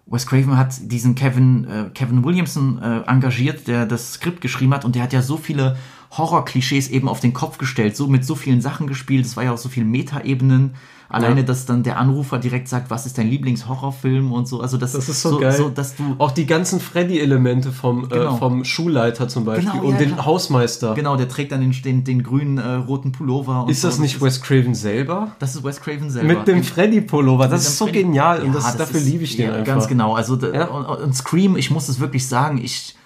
Wes 0.06 0.26
Craven 0.26 0.56
hat 0.56 0.74
diesen 0.80 1.14
Kevin, 1.14 1.64
äh, 1.64 1.90
Kevin 1.92 2.24
Williamson 2.24 2.80
äh, 2.80 3.00
engagiert, 3.10 3.66
der 3.66 3.86
das 3.86 4.14
Skript 4.14 4.40
geschrieben 4.40 4.72
hat 4.72 4.84
und 4.84 4.94
der 4.94 5.02
hat 5.02 5.12
ja 5.12 5.20
so 5.20 5.36
viele 5.36 5.76
Horror-Klischees 6.12 6.88
eben 6.88 7.08
auf 7.08 7.20
den 7.20 7.32
Kopf 7.32 7.58
gestellt, 7.58 7.96
so 7.96 8.06
mit 8.06 8.24
so 8.24 8.34
vielen 8.34 8.60
Sachen 8.60 8.86
gespielt, 8.86 9.26
es 9.26 9.36
war 9.36 9.44
ja 9.44 9.52
auch 9.52 9.58
so 9.58 9.68
viel 9.68 9.84
Meta-Ebenen. 9.84 10.74
Alleine, 11.08 11.42
Ja. 11.42 11.46
dass 11.46 11.66
dann 11.66 11.84
der 11.84 12.00
Anrufer 12.00 12.38
direkt 12.40 12.66
sagt, 12.66 12.90
was 12.90 13.06
ist 13.06 13.16
dein 13.16 13.28
Lieblingshorrorfilm 13.30 14.32
und 14.32 14.48
so. 14.48 14.60
Also 14.60 14.76
das, 14.76 14.90
Das 14.90 15.08
ist 15.08 15.22
so, 15.22 15.38
geil. 15.38 15.52
so, 15.52 15.68
dass 15.68 15.94
du 15.94 16.02
Auch 16.18 16.32
die 16.32 16.46
ganzen 16.46 16.80
Freddy-Elemente 16.80 17.70
vom, 17.70 18.08
Genau. 18.08 18.34
äh, 18.34 18.38
vom 18.38 18.64
Schulleiter 18.64 19.28
zum 19.28 19.44
Beispiel 19.44 19.70
Genau, 19.70 19.84
und 19.84 19.92
ja, 19.92 19.98
den 19.98 20.12
klar. 20.14 20.26
Hausmeister. 20.26 20.94
genau, 20.94 21.14
der 21.16 21.28
trägt 21.28 21.52
dann 21.52 21.60
den, 21.60 21.70
den, 21.70 22.02
den 22.02 22.24
grünen 22.24 22.58
äh, 22.58 22.68
roten 22.74 23.12
Pullover. 23.12 23.62
Und 23.62 23.70
Ist 23.70 23.84
das 23.84 23.96
so. 23.96 24.02
nicht 24.02 24.20
Wes 24.20 24.42
Craven 24.42 24.74
selber? 24.74 25.30
Das 25.38 25.54
ist 25.54 25.62
Wes 25.62 25.80
Craven 25.80 26.10
selber. 26.10 26.26
Mit 26.26 26.48
dem 26.48 26.64
Freddy-Pullover. 26.64 27.46
Das 27.46 27.62
ist 27.68 27.78
so 27.78 27.84
Freddy- 27.86 28.02
genial 28.02 28.40
und 28.40 28.48
Ja, 28.48 28.54
das, 28.54 28.76
dafür 28.76 28.98
ist- 28.98 29.06
liebe 29.06 29.22
ich 29.22 29.36
den 29.36 29.46
ja, 29.46 29.52
einfach. 29.52 29.64
Ganz 29.64 29.86
genau. 29.86 30.14
Also 30.16 30.34
und, 30.34 30.44
und 30.44 31.14
Scream, 31.14 31.56
ich 31.56 31.70
muss 31.70 31.88
es 31.88 32.00
wirklich 32.00 32.26
sagen, 32.26 32.58
ich 32.60 32.96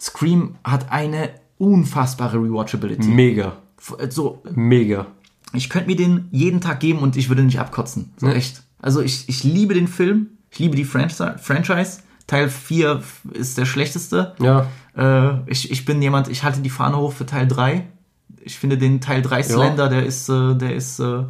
Scream 0.00 0.56
hat 0.64 0.90
eine 0.90 1.30
unfassbare 1.58 2.36
Rewatchability. 2.38 3.08
Mega. 3.08 3.56
F- 3.78 3.96
So, 4.10 4.42
Mega. 4.54 5.06
ich 5.52 5.68
könnte 5.70 5.88
mir 5.88 5.96
den 5.96 6.28
jeden 6.30 6.60
Tag 6.60 6.80
geben 6.80 6.98
und 7.00 7.16
ich 7.16 7.28
würde 7.28 7.42
nicht 7.42 7.60
abkotzen. 7.60 8.12
So 8.16 8.28
echt. 8.28 8.62
Also 8.80 9.00
ich, 9.00 9.28
ich 9.28 9.42
liebe 9.44 9.74
den 9.74 9.88
Film, 9.88 10.28
ich 10.50 10.58
liebe 10.58 10.76
die 10.76 10.84
Franchise. 10.84 12.00
Teil 12.26 12.48
4 12.50 13.02
ist 13.34 13.56
der 13.56 13.66
schlechteste. 13.66 14.34
Ja. 14.40 14.66
Äh, 14.96 15.38
ich, 15.50 15.70
ich 15.70 15.84
bin 15.84 16.02
jemand, 16.02 16.28
ich 16.28 16.42
halte 16.42 16.60
die 16.60 16.70
Fahne 16.70 16.96
hoch 16.96 17.12
für 17.12 17.24
Teil 17.26 17.46
3. 17.46 17.86
Ich 18.40 18.58
finde 18.58 18.76
den 18.78 19.00
Teil 19.00 19.22
3 19.22 19.42
Slender, 19.44 19.88
der 19.88 20.04
ist, 20.04 20.28
äh, 20.28 20.54
der 20.56 20.74
ist, 20.74 20.98
äh, 20.98 21.22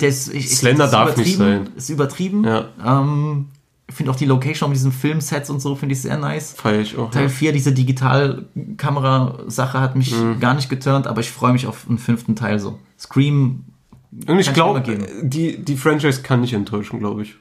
der 0.00 0.08
ist 0.08 0.32
ich, 0.32 0.48
Slender 0.56 0.84
ist 0.86 0.90
darf 0.92 1.16
nicht 1.16 1.34
übertrieben, 1.36 1.64
sein. 1.66 1.76
Ist 1.76 1.88
übertrieben. 1.90 2.44
Ja. 2.44 2.68
Ähm, 2.84 3.46
finde 3.90 4.12
auch 4.12 4.16
die 4.16 4.26
Location 4.26 4.70
mit 4.70 4.76
diesen 4.76 4.92
Filmsets 4.92 5.50
und 5.50 5.60
so 5.60 5.74
finde 5.74 5.94
ich 5.94 6.02
sehr 6.02 6.16
nice. 6.16 6.52
Feier 6.56 6.80
ich 6.80 6.96
auch. 6.96 7.10
Teil 7.10 7.24
Ja. 7.24 7.28
4, 7.28 7.52
diese 7.52 7.72
Digitalkamera-Sache 7.72 9.80
hat 9.80 9.96
mich 9.96 10.14
Mhm. 10.14 10.40
gar 10.40 10.54
nicht 10.54 10.68
geturnt, 10.68 11.06
aber 11.06 11.20
ich 11.20 11.30
freue 11.30 11.52
mich 11.52 11.66
auf 11.66 11.86
einen 11.88 11.98
fünften 11.98 12.36
Teil 12.36 12.58
so. 12.58 12.78
Scream, 12.98 13.64
Und 14.26 14.38
ich 14.38 14.52
glaube, 14.52 14.82
die, 15.22 15.62
die 15.62 15.76
Franchise 15.76 16.22
kann 16.22 16.40
nicht 16.40 16.52
enttäuschen, 16.52 16.98
glaube 16.98 17.22
ich. 17.22 17.36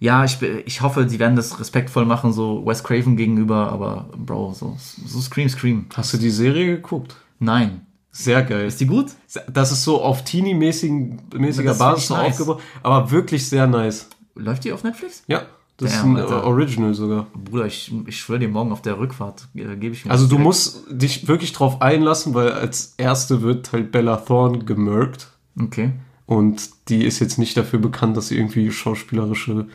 ja, 0.00 0.24
ich, 0.24 0.40
ich 0.42 0.80
hoffe, 0.80 1.08
sie 1.08 1.18
werden 1.18 1.36
das 1.36 1.60
respektvoll 1.60 2.04
machen, 2.06 2.32
so 2.32 2.64
Wes 2.66 2.82
Craven 2.82 3.16
gegenüber, 3.16 3.70
aber 3.70 4.08
Bro, 4.16 4.54
so, 4.54 4.76
so 5.06 5.20
Scream, 5.20 5.48
Scream. 5.48 5.86
Hast 5.94 6.12
du 6.14 6.18
die 6.18 6.30
Serie 6.30 6.76
geguckt? 6.76 7.16
Nein. 7.38 7.82
Sehr 8.12 8.42
geil. 8.42 8.66
Ist 8.66 8.80
die 8.80 8.86
gut? 8.86 9.06
Das 9.52 9.70
ist 9.70 9.84
so 9.84 10.02
auf 10.02 10.24
Teenie-mäßiger 10.24 11.74
Basis 11.74 12.10
nice. 12.10 12.32
aufgebaut, 12.32 12.60
aber 12.82 13.08
wirklich 13.12 13.48
sehr 13.48 13.68
nice. 13.68 14.08
Läuft 14.34 14.64
die 14.64 14.72
auf 14.72 14.82
Netflix? 14.82 15.22
Ja, 15.28 15.42
Das 15.80 15.92
Damn, 15.92 16.16
ist 16.16 16.22
ein 16.22 16.28
äh, 16.28 16.32
Alter. 16.34 16.44
Original 16.44 16.94
sogar. 16.94 17.26
Bruder, 17.34 17.66
ich, 17.66 17.92
ich 18.06 18.18
schwöre 18.20 18.38
dir, 18.38 18.48
morgen 18.48 18.70
auf 18.72 18.82
der 18.82 18.98
Rückfahrt 18.98 19.48
äh, 19.54 19.76
gebe 19.76 19.94
ich 19.94 20.04
mir 20.04 20.10
Also 20.10 20.24
du 20.24 20.30
direkt. 20.30 20.44
musst 20.44 20.84
dich 20.90 21.26
wirklich 21.26 21.52
drauf 21.52 21.80
einlassen, 21.80 22.34
weil 22.34 22.52
als 22.52 22.94
erste 22.98 23.42
wird 23.42 23.72
halt 23.72 23.90
Bella 23.90 24.16
Thorne 24.16 24.58
gemurkt. 24.64 25.28
Okay. 25.60 25.92
Und 26.26 26.70
die 26.88 27.04
ist 27.04 27.18
jetzt 27.18 27.38
nicht 27.38 27.56
dafür 27.56 27.78
bekannt, 27.78 28.16
dass 28.16 28.28
sie 28.28 28.36
irgendwie 28.36 28.70
schauspielerische 28.70 29.66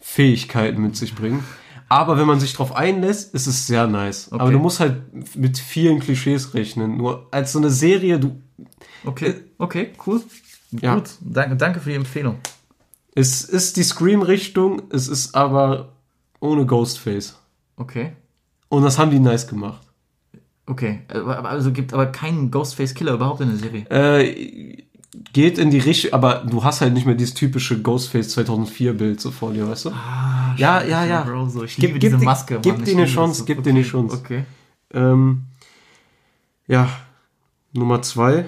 Fähigkeiten 0.00 0.82
mit 0.82 0.96
sich 0.96 1.14
bringt. 1.14 1.42
Aber 1.88 2.18
wenn 2.18 2.26
man 2.26 2.38
sich 2.38 2.52
drauf 2.52 2.76
einlässt, 2.76 3.34
ist 3.34 3.46
es 3.46 3.66
sehr 3.66 3.86
nice. 3.86 4.30
Aber 4.30 4.44
Okay. 4.44 4.52
du 4.52 4.58
musst 4.58 4.78
halt 4.80 5.36
mit 5.36 5.58
vielen 5.58 6.00
Klischees 6.00 6.52
rechnen. 6.54 6.98
Nur 6.98 7.26
als 7.30 7.52
so 7.52 7.58
eine 7.58 7.70
Serie, 7.70 8.20
du, 8.20 8.40
Okay, 9.04 9.34
okay, 9.58 9.90
cool. 10.06 10.20
Ja. 10.72 10.96
Gut, 10.96 11.10
danke, 11.20 11.56
danke 11.56 11.80
für 11.80 11.88
die 11.90 11.96
Empfehlung. 11.96 12.36
Es 13.14 13.42
ist 13.42 13.76
die 13.76 13.82
Scream-Richtung, 13.82 14.82
es 14.90 15.08
ist 15.08 15.34
aber 15.34 15.92
ohne 16.40 16.66
Ghostface. 16.66 17.36
Okay. 17.76 18.12
Und 18.68 18.82
das 18.82 18.98
haben 18.98 19.10
die 19.10 19.18
nice 19.18 19.46
gemacht. 19.46 19.80
Okay. 20.66 21.00
Also 21.08 21.72
gibt 21.72 21.94
aber 21.94 22.06
keinen 22.06 22.50
Ghostface-Killer 22.50 23.14
überhaupt 23.14 23.40
in 23.40 23.48
der 23.48 23.56
Serie. 23.56 23.84
Äh, 23.90 24.84
geht 25.32 25.58
in 25.58 25.70
die 25.70 25.78
Richtung, 25.78 26.12
aber 26.12 26.44
du 26.48 26.62
hast 26.62 26.80
halt 26.82 26.92
nicht 26.92 27.06
mehr 27.06 27.14
dieses 27.14 27.34
typische 27.34 27.80
Ghostface 27.80 28.28
2004 28.30 28.92
Bild 28.96 29.20
so 29.20 29.30
vor 29.30 29.52
dir, 29.52 29.66
weißt 29.68 29.86
du? 29.86 29.90
ja, 29.90 30.82
ja, 30.84 31.04
ja. 31.04 31.22
Bro, 31.22 31.48
so, 31.48 31.64
ich 31.64 31.76
Gib- 31.76 31.86
liebe 31.86 31.98
gib 31.98 32.10
diese 32.10 32.18
die- 32.18 32.24
Maske. 32.26 32.58
gib 32.62 32.74
Mann, 32.76 32.84
dir 32.84 32.90
ich 32.92 32.96
eine 32.98 33.06
Chance, 33.06 33.44
gib 33.46 33.62
dir 33.62 33.70
eine 33.70 33.82
Chance. 33.82 34.16
Okay. 34.18 34.44
Ähm, 34.92 35.44
ja, 36.66 36.88
Nummer 37.72 38.02
zwei. 38.02 38.44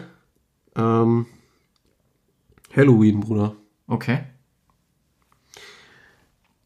Ähm, 0.77 1.27
Halloween, 2.77 3.21
Bruder. 3.21 3.55
Okay. 3.87 4.21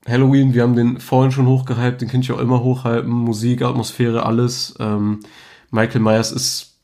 Halloween, 0.07 0.53
wir 0.53 0.63
haben 0.63 0.77
den 0.77 1.01
vorhin 1.01 1.33
schon 1.33 1.47
hochgehypt, 1.47 2.01
den 2.01 2.09
könnte 2.09 2.25
ich 2.27 2.33
auch 2.33 2.41
immer 2.41 2.63
hochhypen. 2.63 3.11
Musik, 3.11 3.63
Atmosphäre, 3.63 4.27
alles. 4.27 4.75
Ähm, 4.79 5.21
Michael 5.71 6.01
Myers 6.03 6.31
ist 6.31 6.75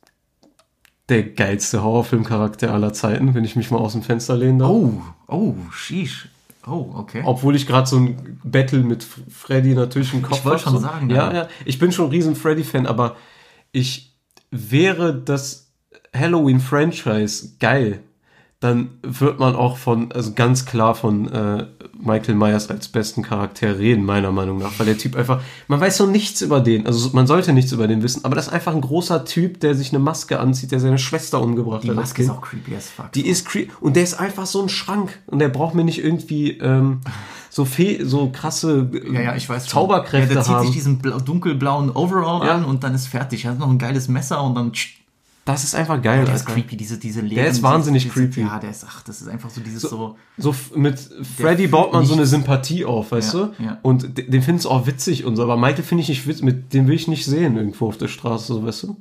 der 1.08 1.24
geilste 1.24 1.82
Horrorfilmcharakter 1.82 2.72
aller 2.72 2.92
Zeiten, 2.92 3.34
wenn 3.34 3.44
ich 3.44 3.56
mich 3.56 3.70
mal 3.70 3.78
aus 3.78 3.92
dem 3.92 4.02
Fenster 4.02 4.36
lehnen 4.36 4.60
darf. 4.60 4.70
Oh, 4.70 5.02
oh, 5.26 5.54
sheesh. 5.72 6.28
Oh, 6.66 6.92
okay. 6.94 7.22
Obwohl 7.24 7.56
ich 7.56 7.66
gerade 7.66 7.86
so 7.86 7.96
ein 7.96 8.38
Battle 8.44 8.80
mit 8.80 9.02
Freddy 9.02 9.74
natürlich 9.74 10.14
im 10.14 10.22
Kopf 10.22 10.44
wollte 10.44 10.64
hab, 10.64 10.72
schon 10.72 10.72
so. 10.74 10.78
sagen, 10.80 11.10
Ja, 11.10 11.32
ja. 11.32 11.34
ja. 11.34 11.48
Ich 11.64 11.78
bin 11.78 11.90
schon 11.90 12.06
ein 12.06 12.10
riesen 12.10 12.36
Freddy-Fan, 12.36 12.86
aber 12.86 13.16
ich 13.72 14.14
wäre 14.50 15.14
das 15.14 15.72
Halloween-Franchise 16.14 17.56
geil, 17.58 18.00
dann 18.60 18.90
wird 19.02 19.38
man 19.38 19.56
auch 19.56 19.78
von, 19.78 20.12
also 20.12 20.32
ganz 20.34 20.66
klar 20.66 20.94
von 20.94 21.28
äh, 21.32 21.66
Michael 21.98 22.34
Myers 22.34 22.68
als 22.68 22.88
besten 22.88 23.22
Charakter 23.22 23.78
reden, 23.78 24.04
meiner 24.04 24.32
Meinung 24.32 24.58
nach. 24.58 24.78
Weil 24.78 24.84
der 24.86 24.98
Typ 24.98 25.16
einfach, 25.16 25.40
man 25.66 25.80
weiß 25.80 25.96
so 25.96 26.06
nichts 26.06 26.42
über 26.42 26.60
den, 26.60 26.86
also 26.86 27.08
man 27.14 27.26
sollte 27.26 27.54
nichts 27.54 27.72
über 27.72 27.88
den 27.88 28.02
wissen, 28.02 28.22
aber 28.24 28.34
das 28.34 28.48
ist 28.48 28.52
einfach 28.52 28.74
ein 28.74 28.82
großer 28.82 29.24
Typ, 29.24 29.60
der 29.60 29.74
sich 29.74 29.90
eine 29.92 29.98
Maske 29.98 30.38
anzieht, 30.40 30.72
der 30.72 30.80
seine 30.80 30.98
Schwester 30.98 31.40
umgebracht 31.40 31.84
die 31.84 31.88
hat. 31.88 31.96
als 31.96 32.08
Maske 32.10 32.22
ist 32.22 32.30
auch 32.30 32.42
creepy 32.42 32.76
as 32.76 32.90
fuck. 32.90 33.12
Die 33.12 33.26
ist 33.26 33.46
creepy. 33.46 33.70
Und 33.80 33.96
der 33.96 34.02
ist 34.02 34.14
einfach 34.20 34.44
so 34.44 34.60
ein 34.62 34.68
Schrank. 34.68 35.18
Und 35.26 35.38
der 35.38 35.48
braucht 35.48 35.74
mir 35.74 35.84
nicht 35.84 36.04
irgendwie 36.04 36.50
ähm, 36.58 37.00
so, 37.48 37.64
fe 37.64 38.00
so 38.04 38.28
krasse 38.30 38.90
äh, 38.92 39.14
ja, 39.14 39.20
ja, 39.22 39.36
ich 39.36 39.48
weiß. 39.48 39.66
Zauberkräfte 39.68 40.28
ja, 40.28 40.34
der 40.34 40.42
zieht 40.44 40.54
haben. 40.54 40.66
sich 40.66 40.74
diesen 40.74 40.98
blau, 40.98 41.18
dunkelblauen 41.18 41.90
Overall 41.96 42.46
Ja. 42.46 42.56
an 42.56 42.66
und 42.66 42.84
dann 42.84 42.94
ist 42.94 43.06
fertig. 43.08 43.46
Er 43.46 43.52
hat 43.52 43.58
noch 43.58 43.70
ein 43.70 43.78
geiles 43.78 44.08
Messer 44.08 44.42
und 44.44 44.54
dann. 44.54 44.72
tsch, 44.72 44.99
das 45.52 45.64
ist 45.64 45.74
einfach 45.74 46.00
geil. 46.02 46.24
Der 46.24 46.34
ist 46.34 46.42
Alter. 46.42 46.52
creepy, 46.54 46.76
diese, 46.76 46.98
diese 46.98 47.20
leeren, 47.20 47.46
ist 47.50 47.62
wahnsinnig 47.62 48.02
diese, 48.04 48.14
creepy. 48.14 48.40
Ja, 48.42 48.58
der 48.58 48.70
ist, 48.70 48.84
ach, 48.88 49.02
das 49.02 49.20
ist 49.22 49.28
einfach 49.28 49.50
so 49.50 49.60
dieses 49.60 49.82
so. 49.82 50.16
So 50.36 50.50
f- 50.50 50.74
mit 50.74 50.98
Freddy 51.36 51.66
baut 51.68 51.92
man 51.92 52.04
so 52.04 52.14
eine. 52.14 52.26
Sympathie 52.26 52.84
auf, 52.84 53.12
weißt 53.12 53.34
Ja, 53.34 53.40
du? 53.58 53.64
ja. 53.64 53.78
Und 53.82 54.18
de- 54.18 54.28
den 54.28 54.42
findest 54.42 54.64
du 54.66 54.70
auch 54.70 54.86
witzig 54.86 55.24
und 55.24 55.36
so. 55.36 55.42
Aber 55.42 55.56
Michael 55.56 55.82
finde 55.84 56.02
ich 56.02 56.08
nicht 56.08 56.26
witzig. 56.26 56.42
Mit 56.44 56.72
dem 56.74 56.86
will 56.86 56.94
ich 56.94 57.08
nicht 57.08 57.24
sehen 57.24 57.56
irgendwo 57.56 57.88
auf 57.88 57.98
der 57.98 58.08
Straße, 58.08 58.46
so 58.52 58.64
weißt 58.64 58.82
du? 58.84 58.96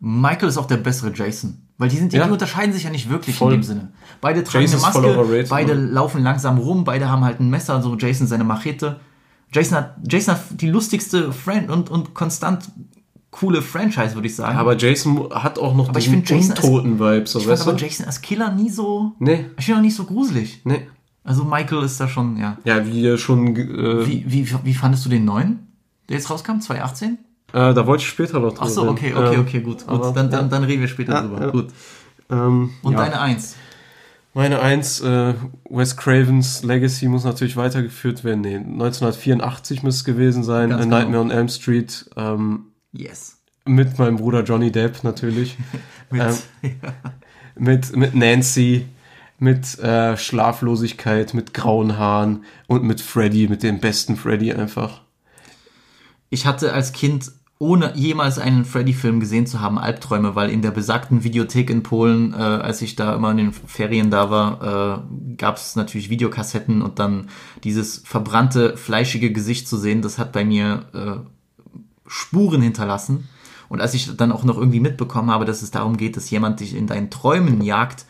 Michael 0.00 0.48
ist 0.48 0.56
auch 0.58 0.66
der 0.66 0.76
bessere 0.76 1.12
Jason. 1.12 1.58
Weil 1.76 1.88
die, 1.88 1.96
sind, 1.96 2.12
die, 2.12 2.16
Ja. 2.16 2.26
unterscheiden 2.26 2.72
sich 2.72 2.84
ja 2.84 2.90
nicht 2.90 3.08
wirklich 3.08 3.36
Voll. 3.36 3.52
in 3.54 3.60
dem 3.60 3.64
Sinne. 3.64 3.88
Beide 4.20 4.42
tragen 4.44 4.64
Jason 4.64 4.80
eine 4.84 4.88
ist 4.88 5.26
Maske, 5.28 5.46
beide 5.48 5.74
Mann. 5.74 5.92
laufen 5.92 6.22
langsam 6.22 6.58
rum, 6.58 6.84
beide 6.84 7.08
haben 7.08 7.24
halt 7.24 7.40
ein 7.40 7.50
Messer, 7.50 7.80
so 7.82 7.96
Jason 7.96 8.26
seine 8.26 8.44
Machete. 8.44 8.98
Jason 9.52 9.76
hat, 9.78 9.96
Jason 10.08 10.34
hat 10.34 10.40
die 10.60 10.68
lustigste 10.68 11.32
Friend 11.32 11.70
und, 11.70 11.88
und 11.88 12.14
konstant 12.14 12.68
coole 13.30 13.62
Franchise, 13.62 14.14
würde 14.14 14.26
ich 14.26 14.34
sagen. 14.36 14.56
Aber 14.58 14.76
Jason 14.76 15.28
hat 15.32 15.58
auch 15.58 15.74
noch 15.74 15.88
Aber 15.90 15.98
ich 15.98 16.10
diesen 16.10 16.50
Untoten-Vibe, 16.50 17.26
so 17.26 17.38
ich 17.38 17.44
fand 17.44 17.52
weißt 17.58 17.66
du? 17.66 17.70
aber 17.70 17.78
Jason 17.78 18.06
als 18.06 18.20
Killer 18.20 18.52
nie 18.52 18.70
so. 18.70 19.12
Nee, 19.18 19.46
Ich 19.58 19.66
finde 19.66 19.78
auch 19.80 19.82
nicht 19.82 19.96
so 19.96 20.04
gruselig. 20.04 20.60
nee. 20.64 20.86
Also 21.24 21.44
Michael 21.44 21.82
ist 21.82 22.00
da 22.00 22.08
schon, 22.08 22.38
ja. 22.38 22.56
Ja, 22.64 22.86
wie 22.86 23.18
schon. 23.18 23.54
Äh, 23.54 24.06
Wie, 24.06 24.24
wie, 24.26 24.48
wie 24.64 24.72
fandest 24.72 25.04
du 25.04 25.10
den 25.10 25.26
neuen, 25.26 25.58
der 26.08 26.16
jetzt 26.16 26.30
rauskam? 26.30 26.58
2018? 26.60 27.18
äh, 27.52 27.74
da 27.74 27.86
wollte 27.86 28.02
ich 28.02 28.08
später 28.08 28.40
noch 28.40 28.50
drüber 28.52 28.62
Ach 28.64 28.68
so, 28.68 28.88
okay, 28.88 29.12
okay, 29.14 29.34
Ähm, 29.34 29.40
okay, 29.42 29.60
gut. 29.60 29.86
gut. 29.86 29.88
aber- 29.88 30.12
Dann, 30.12 30.30
dann, 30.30 30.48
dann 30.48 30.64
reden 30.64 30.80
wir 30.80 30.88
später 30.88 31.12
Ja, 31.12 31.20
drüber. 31.22 31.40
ja. 31.42 31.50
Gut. 31.50 31.66
Ähm, 32.30 32.70
Und 32.82 32.92
ja. 32.94 32.98
deine 33.00 33.20
Eins. 33.20 33.56
Meine 34.32 34.60
Eins, 34.60 35.00
äh, 35.02 35.34
Wes 35.68 35.96
Cravens 35.98 36.62
Legacy 36.62 37.08
muss 37.08 37.24
natürlich 37.24 37.56
weitergeführt 37.58 38.24
werden. 38.24 38.40
Nee, 38.40 38.56
1984 38.56 39.82
müsste 39.82 39.98
es 39.98 40.04
gewesen 40.04 40.44
sein. 40.44 40.70
Ganz 40.70 40.80
A 40.80 40.84
genau. 40.84 40.96
Nightmare 40.98 41.22
on 41.24 41.30
Elm 41.30 41.48
Street. 41.48 42.08
Ähm, 42.16 42.60
Yes. 42.92 43.36
mit 43.64 43.98
meinem 43.98 44.16
Bruder 44.16 44.42
Johnny 44.42 44.72
Depp 44.72 45.04
natürlich. 45.04 45.56
Mit, 46.10 46.22
Ähm, 46.22 46.72
mit, 47.54 47.94
mit 47.94 48.14
Nancy, 48.14 48.86
mit 49.38 49.78
äh, 49.78 50.16
Schlaflosigkeit, 50.16 51.34
mit 51.34 51.52
grauen 51.52 51.98
Haaren 51.98 52.44
und 52.66 52.82
mit 52.84 53.02
Freddy, 53.02 53.46
mit 53.46 53.62
dem 53.62 53.78
besten 53.78 54.16
Freddy 54.16 54.52
einfach. 54.54 55.02
Ich 56.30 56.46
hatte 56.46 56.72
als 56.72 56.92
Kind, 56.92 57.30
ohne 57.58 57.94
jemals 57.94 58.38
einen 58.38 58.64
Freddy-Film 58.64 59.20
gesehen 59.20 59.46
zu 59.46 59.60
haben, 59.60 59.78
Albträume, 59.78 60.34
weil 60.34 60.48
in 60.48 60.62
der 60.62 60.70
besagten 60.70 61.24
Videothek 61.24 61.68
in 61.68 61.82
Polen, 61.82 62.32
äh, 62.32 62.36
als 62.36 62.80
ich 62.80 62.96
da 62.96 63.14
immer 63.14 63.32
in 63.32 63.36
den 63.36 63.52
Ferien 63.52 64.10
da 64.10 64.30
war, 64.30 65.02
äh, 65.02 65.34
gab 65.36 65.56
es 65.56 65.76
natürlich 65.76 66.08
Videokassetten 66.08 66.80
und 66.80 66.98
dann 66.98 67.28
dieses 67.64 67.98
verbrannte, 67.98 68.76
fleischige 68.76 69.32
Gesicht 69.32 69.68
zu 69.68 69.76
sehen, 69.76 70.00
das 70.00 70.18
hat 70.18 70.32
bei 70.32 70.44
mir 70.44 70.86
äh, 70.94 71.28
Spuren 72.08 72.62
hinterlassen. 72.62 73.28
Und 73.68 73.80
als 73.80 73.94
ich 73.94 74.16
dann 74.16 74.32
auch 74.32 74.44
noch 74.44 74.56
irgendwie 74.56 74.80
mitbekommen 74.80 75.30
habe, 75.30 75.44
dass 75.44 75.62
es 75.62 75.70
darum 75.70 75.96
geht, 75.96 76.16
dass 76.16 76.30
jemand 76.30 76.60
dich 76.60 76.74
in 76.74 76.86
deinen 76.86 77.10
Träumen 77.10 77.60
jagt, 77.62 78.06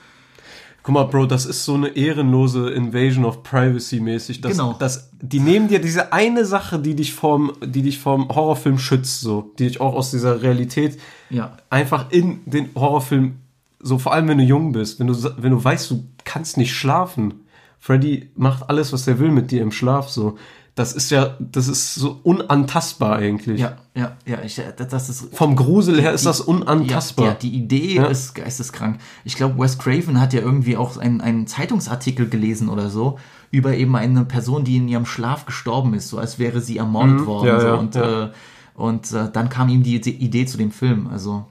Guck 0.89 0.95
mal, 0.95 1.05
Bro, 1.05 1.27
das 1.27 1.45
ist 1.45 1.67
so 1.67 1.75
eine 1.75 1.89
ehrenlose 1.89 2.71
Invasion 2.71 3.27
of 3.27 3.43
Privacy 3.43 4.01
mäßig. 4.01 4.41
Das, 4.41 4.53
Genau. 4.53 4.75
Das, 4.79 5.11
die 5.21 5.39
nehmen 5.39 5.69
dir 5.69 5.81
diese 5.81 6.15
eine 6.15 6.47
Sache, 6.47 6.79
die 6.79 6.95
dich 6.95 7.13
vom, 7.13 7.53
die 7.63 7.83
dich 7.83 7.99
vom 7.99 8.27
Horrorfilm 8.31 8.79
schützt, 8.79 9.21
so, 9.21 9.53
die 9.59 9.67
dich 9.67 9.83
auch 9.83 9.95
aus 9.95 10.13
dieser 10.13 10.41
Realität 10.41 10.99
ja, 11.29 11.59
einfach 11.69 12.11
in 12.11 12.41
den 12.47 12.71
Horrorfilm, 12.75 13.37
so 13.81 13.99
vor 13.99 14.15
allem 14.15 14.29
wenn 14.29 14.39
du 14.39 14.45
jung 14.45 14.73
bist, 14.73 14.99
wenn 14.99 15.09
du, 15.09 15.15
wenn 15.37 15.51
du 15.51 15.63
weißt, 15.63 15.91
du 15.91 16.05
kannst 16.25 16.57
nicht 16.57 16.73
schlafen. 16.73 17.35
Freddy 17.79 18.31
macht 18.35 18.71
alles, 18.71 18.91
was 18.91 19.07
er 19.07 19.19
will 19.19 19.31
mit 19.31 19.51
dir 19.51 19.61
im 19.61 19.73
Schlaf, 19.73 20.09
so. 20.09 20.39
Das 20.79 20.93
ist 20.93 21.11
ja, 21.11 21.37
das 21.41 21.67
ist 21.67 21.97
so 21.97 22.21
unantastbar 22.23 23.17
eigentlich. 23.17 23.61
ja, 23.61 23.77
ja, 23.97 24.17
ja, 24.27 24.39
ich, 24.45 24.59
äh, 24.61 24.73
das 24.77 25.09
ist 25.09 25.35
Vom 25.35 25.57
Grusel 25.57 26.01
her 26.01 26.13
ist 26.13 26.25
das 26.25 26.39
Ja, 26.39 26.45
unantastbar. 26.45 27.27
ja, 27.27 27.35
die 27.35 27.51
Idee 27.51 27.97
Ja. 27.97 28.07
ist 28.07 28.35
geisteskrank. 28.35 28.99
Ich 29.25 29.35
glaube, 29.35 29.59
Wes 29.59 29.79
Craven 29.79 30.21
hat 30.21 30.33
ja 30.33 30.41
irgendwie 30.41 30.77
auch 30.77 30.97
einen, 30.97 31.21
einen 31.21 31.47
Zeitungsartikel 31.49 32.29
gelesen 32.29 32.69
oder 32.69 32.91
so 32.91 33.19
über 33.51 33.75
eben 33.77 33.97
eine 33.97 34.25
Person, 34.25 34.63
die 34.63 34.77
in 34.77 34.87
ihrem 34.89 35.07
Schlaf 35.07 35.47
gestorben 35.47 35.95
ist, 35.95 36.09
so 36.11 36.19
als 36.19 36.39
wäre 36.39 36.61
sie 36.61 36.77
ermordet 36.79 37.27
worden. 37.27 37.49
Mhm. 37.49 37.55
ja, 37.55 37.61
so. 37.61 37.67
ja, 37.67 37.75
und 37.75 37.95
ja. 37.95 38.25
Äh, 38.27 38.31
und 38.75 39.13
äh, 39.13 39.29
dann 39.33 39.49
kam 39.49 39.69
ihm 39.71 39.83
die, 39.83 40.01
die 40.01 40.15
Idee 40.15 40.47
zu 40.47 40.57
dem 40.59 40.71
Film. 40.71 41.09
Also 41.09 41.47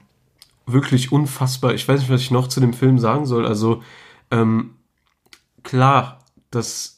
wirklich 0.64 1.12
unfassbar. 1.12 1.74
Ich 1.74 1.86
weiß 1.86 2.00
nicht, 2.00 2.10
was 2.10 2.22
ich 2.22 2.30
noch 2.30 2.48
zu 2.48 2.60
dem 2.60 2.72
Film 2.72 2.98
sagen 2.98 3.26
soll. 3.26 3.46
Also, 3.46 3.82
ähm, 4.30 4.70
klar, 5.62 6.20
dass 6.50 6.97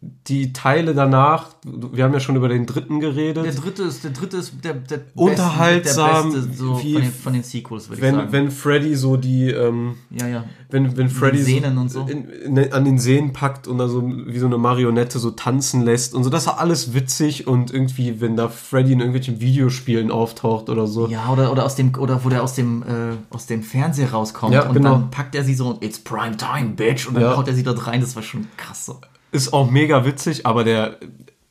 die 0.00 0.52
Teile 0.52 0.94
danach, 0.94 1.50
wir 1.64 2.04
haben 2.04 2.12
ja 2.12 2.20
schon 2.20 2.36
über 2.36 2.48
den 2.48 2.66
dritten 2.66 3.00
geredet. 3.00 3.44
der 3.44 3.52
dritte 3.52 3.84
ist 3.84 4.04
der 4.04 4.10
dritte 4.10 4.36
ist 4.38 4.52
der, 4.62 4.74
der 4.74 5.00
Unterhaltsam, 5.14 6.32
beste, 6.32 6.40
der 6.40 6.48
beste 6.48 6.64
so 6.64 6.74
von, 6.74 6.92
den, 6.92 7.12
von 7.12 7.32
den 7.32 7.42
Sequels 7.42 7.88
würde 7.88 7.96
ich 7.96 8.02
wenn, 8.02 8.14
sagen. 8.16 8.32
wenn 8.32 8.50
Freddy 8.50 8.94
so 8.96 9.16
die, 9.16 9.50
ähm, 9.50 9.94
ja, 10.10 10.26
ja. 10.26 10.44
wenn, 10.70 10.96
wenn 10.96 11.08
Freddy 11.08 11.42
Sehnen 11.42 11.74
so 11.74 11.80
und 11.80 11.90
so. 11.90 12.06
In, 12.06 12.28
in, 12.28 12.72
an 12.72 12.84
den 12.84 12.98
Sehnen 12.98 13.32
packt 13.32 13.68
und 13.68 13.78
da 13.78 13.88
so 13.88 14.02
wie 14.06 14.38
so 14.38 14.46
eine 14.46 14.58
Marionette 14.58 15.18
so 15.18 15.30
tanzen 15.30 15.82
lässt 15.82 16.14
und 16.14 16.24
so, 16.24 16.30
das 16.30 16.46
war 16.46 16.58
alles 16.58 16.92
witzig 16.92 17.46
und 17.46 17.72
irgendwie, 17.72 18.20
wenn 18.20 18.36
da 18.36 18.48
Freddy 18.48 18.92
in 18.92 19.00
irgendwelchen 19.00 19.40
Videospielen 19.40 20.10
auftaucht 20.10 20.68
oder 20.68 20.86
so. 20.86 21.06
Ja, 21.08 21.30
oder, 21.30 21.52
oder 21.52 21.64
aus 21.64 21.76
dem, 21.76 21.94
oder 21.94 22.24
wo 22.24 22.28
der 22.28 22.42
aus 22.42 22.54
dem, 22.54 22.82
äh, 22.82 23.16
aus 23.30 23.46
dem 23.46 23.62
Fernseher 23.62 24.12
rauskommt 24.12 24.54
Ja, 24.54 24.68
und 24.68 24.74
genau. 24.74 24.92
dann 24.92 25.10
packt 25.10 25.34
er 25.34 25.44
sie 25.44 25.54
so, 25.54 25.78
it's 25.80 25.98
prime 25.98 26.36
time, 26.36 26.70
bitch, 26.70 27.08
und 27.08 27.14
dann 27.14 27.36
haut 27.36 27.48
er 27.48 27.54
sie 27.54 27.62
dort 27.62 27.86
rein, 27.86 28.00
das 28.00 28.16
war 28.16 28.22
schon 28.22 28.46
krass 28.56 28.86
so. 28.86 29.00
Ist 29.36 29.52
auch 29.52 29.70
mega 29.70 30.04
witzig, 30.04 30.46
aber 30.46 30.64
der 30.64 30.98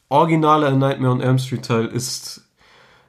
originale 0.09 0.75
Nightmare 0.75 1.11
on 1.13 1.21
Elm 1.21 1.37
Street 1.37 1.63
Teil 1.65 1.85
ist, 1.85 2.41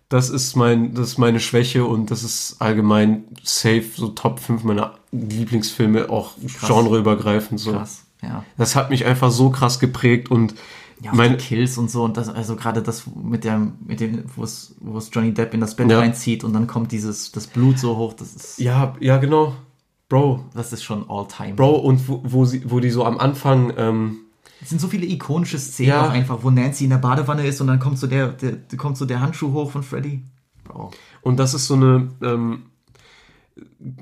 das 0.08 0.30
ist 0.30 0.54
mein, 0.54 0.94
das 0.94 1.08
ist 1.08 1.18
meine 1.18 1.40
Schwäche 1.40 1.84
und 1.84 2.10
das 2.10 2.22
ist 2.22 2.56
allgemein 2.60 3.24
safe, 3.42 3.84
so 3.94 4.08
Top 4.08 4.38
5 4.38 4.64
meiner 4.64 4.94
Lieblingsfilme, 5.12 6.10
auch 6.10 6.32
genreübergreifend 6.66 7.58
so. 7.60 7.72
Krass. 7.72 8.04
Ja. 8.22 8.44
Das 8.56 8.76
hat 8.76 8.90
mich 8.90 9.04
einfach 9.04 9.30
so 9.30 9.50
krass 9.50 9.78
geprägt 9.78 10.30
und 10.30 10.54
Ja, 11.02 11.10
auch 11.10 11.14
mein, 11.14 11.32
die 11.32 11.44
Kills 11.44 11.76
und 11.78 11.90
so 11.90 12.04
und 12.04 12.16
das, 12.16 12.28
also 12.28 12.56
gerade 12.56 12.82
das 12.82 13.04
mit 13.14 13.44
der, 13.44 13.58
mit 13.86 14.00
dem, 14.00 14.24
wo 14.34 14.42
es, 14.44 14.74
wo 14.80 14.98
es 14.98 15.10
Johnny 15.12 15.32
Depp 15.34 15.54
in 15.54 15.60
das 15.60 15.76
Bett 15.76 15.90
Ja. 15.90 15.98
reinzieht 15.98 16.44
und 16.44 16.52
dann 16.52 16.66
kommt 16.66 16.92
dieses, 16.92 17.32
das 17.32 17.46
Blut 17.46 17.78
so 17.78 17.96
hoch, 17.96 18.14
das 18.14 18.34
ist, 18.34 18.58
ja, 18.58 18.94
ja, 19.00 19.16
genau. 19.18 19.54
Bro, 20.08 20.44
das 20.54 20.72
ist 20.72 20.84
schon 20.84 21.04
all 21.10 21.26
time. 21.26 21.54
Bro, 21.54 21.76
und 21.80 22.08
wo, 22.08 22.20
wo, 22.24 22.44
sie, 22.44 22.62
wo 22.70 22.78
die 22.78 22.90
so 22.90 23.04
am 23.04 23.18
Anfang, 23.18 23.72
ähm, 23.76 24.18
Es 24.62 24.70
sind 24.70 24.80
so 24.80 24.88
viele 24.88 25.06
ikonische 25.06 25.58
Szenen 25.58 25.90
Ja. 25.90 26.06
auch 26.06 26.10
einfach, 26.10 26.38
wo 26.42 26.50
Nancy 26.50 26.84
in 26.84 26.90
der 26.90 26.96
Badewanne 26.98 27.46
ist 27.46 27.60
und 27.60 27.66
dann 27.66 27.78
kommt 27.78 27.98
so 27.98 28.06
der, 28.06 28.28
der, 28.28 28.56
kommt 28.78 28.96
so 28.96 29.04
der 29.04 29.20
Handschuh 29.20 29.52
hoch 29.52 29.70
von 29.70 29.82
Freddy. 29.82 30.22
Bro. 30.64 30.90
Und 31.22 31.36
das 31.38 31.54
ist 31.54 31.66
so 31.66 31.74
eine, 31.74 32.10
ähm, 32.22 32.62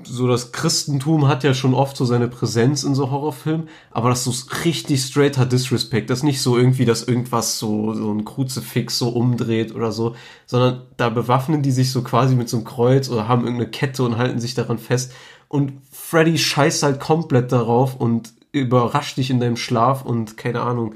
so 0.03 0.27
das 0.27 0.51
Christentum 0.51 1.27
hat 1.27 1.43
ja 1.43 1.53
schon 1.53 1.73
oft 1.73 1.95
so 1.95 2.03
seine 2.05 2.27
Präsenz 2.27 2.83
in 2.83 2.95
so 2.95 3.09
Horrorfilmen, 3.11 3.69
aber 3.91 4.09
das 4.09 4.25
ist 4.27 4.49
so 4.49 4.55
richtig 4.65 5.01
straighter 5.01 5.45
Disrespect. 5.45 6.09
Das 6.09 6.19
ist 6.19 6.23
nicht 6.23 6.41
so 6.41 6.57
irgendwie, 6.57 6.85
dass 6.85 7.03
irgendwas 7.03 7.59
so, 7.59 7.93
so 7.93 8.11
ein 8.11 8.25
Kruzifix 8.25 8.97
so 8.97 9.09
umdreht 9.09 9.73
oder 9.73 9.91
so, 9.91 10.15
sondern 10.45 10.81
da 10.97 11.09
bewaffnen 11.09 11.61
die 11.61 11.71
sich 11.71 11.91
so 11.91 12.01
quasi 12.01 12.35
mit 12.35 12.49
so 12.49 12.57
einem 12.57 12.65
Kreuz 12.65 13.09
oder 13.09 13.27
haben 13.27 13.43
irgendeine 13.43 13.69
Kette 13.71 14.03
und 14.03 14.17
halten 14.17 14.39
sich 14.39 14.55
daran 14.55 14.77
fest. 14.77 15.13
Und 15.47 15.73
Freddy 15.91 16.37
scheißt 16.37 16.83
halt 16.83 16.99
komplett 16.99 17.51
darauf 17.51 17.95
und 17.95 18.33
überrascht 18.59 19.17
dich 19.17 19.29
in 19.29 19.39
deinem 19.39 19.57
Schlaf 19.57 20.03
und 20.03 20.37
keine 20.37 20.61
Ahnung, 20.61 20.95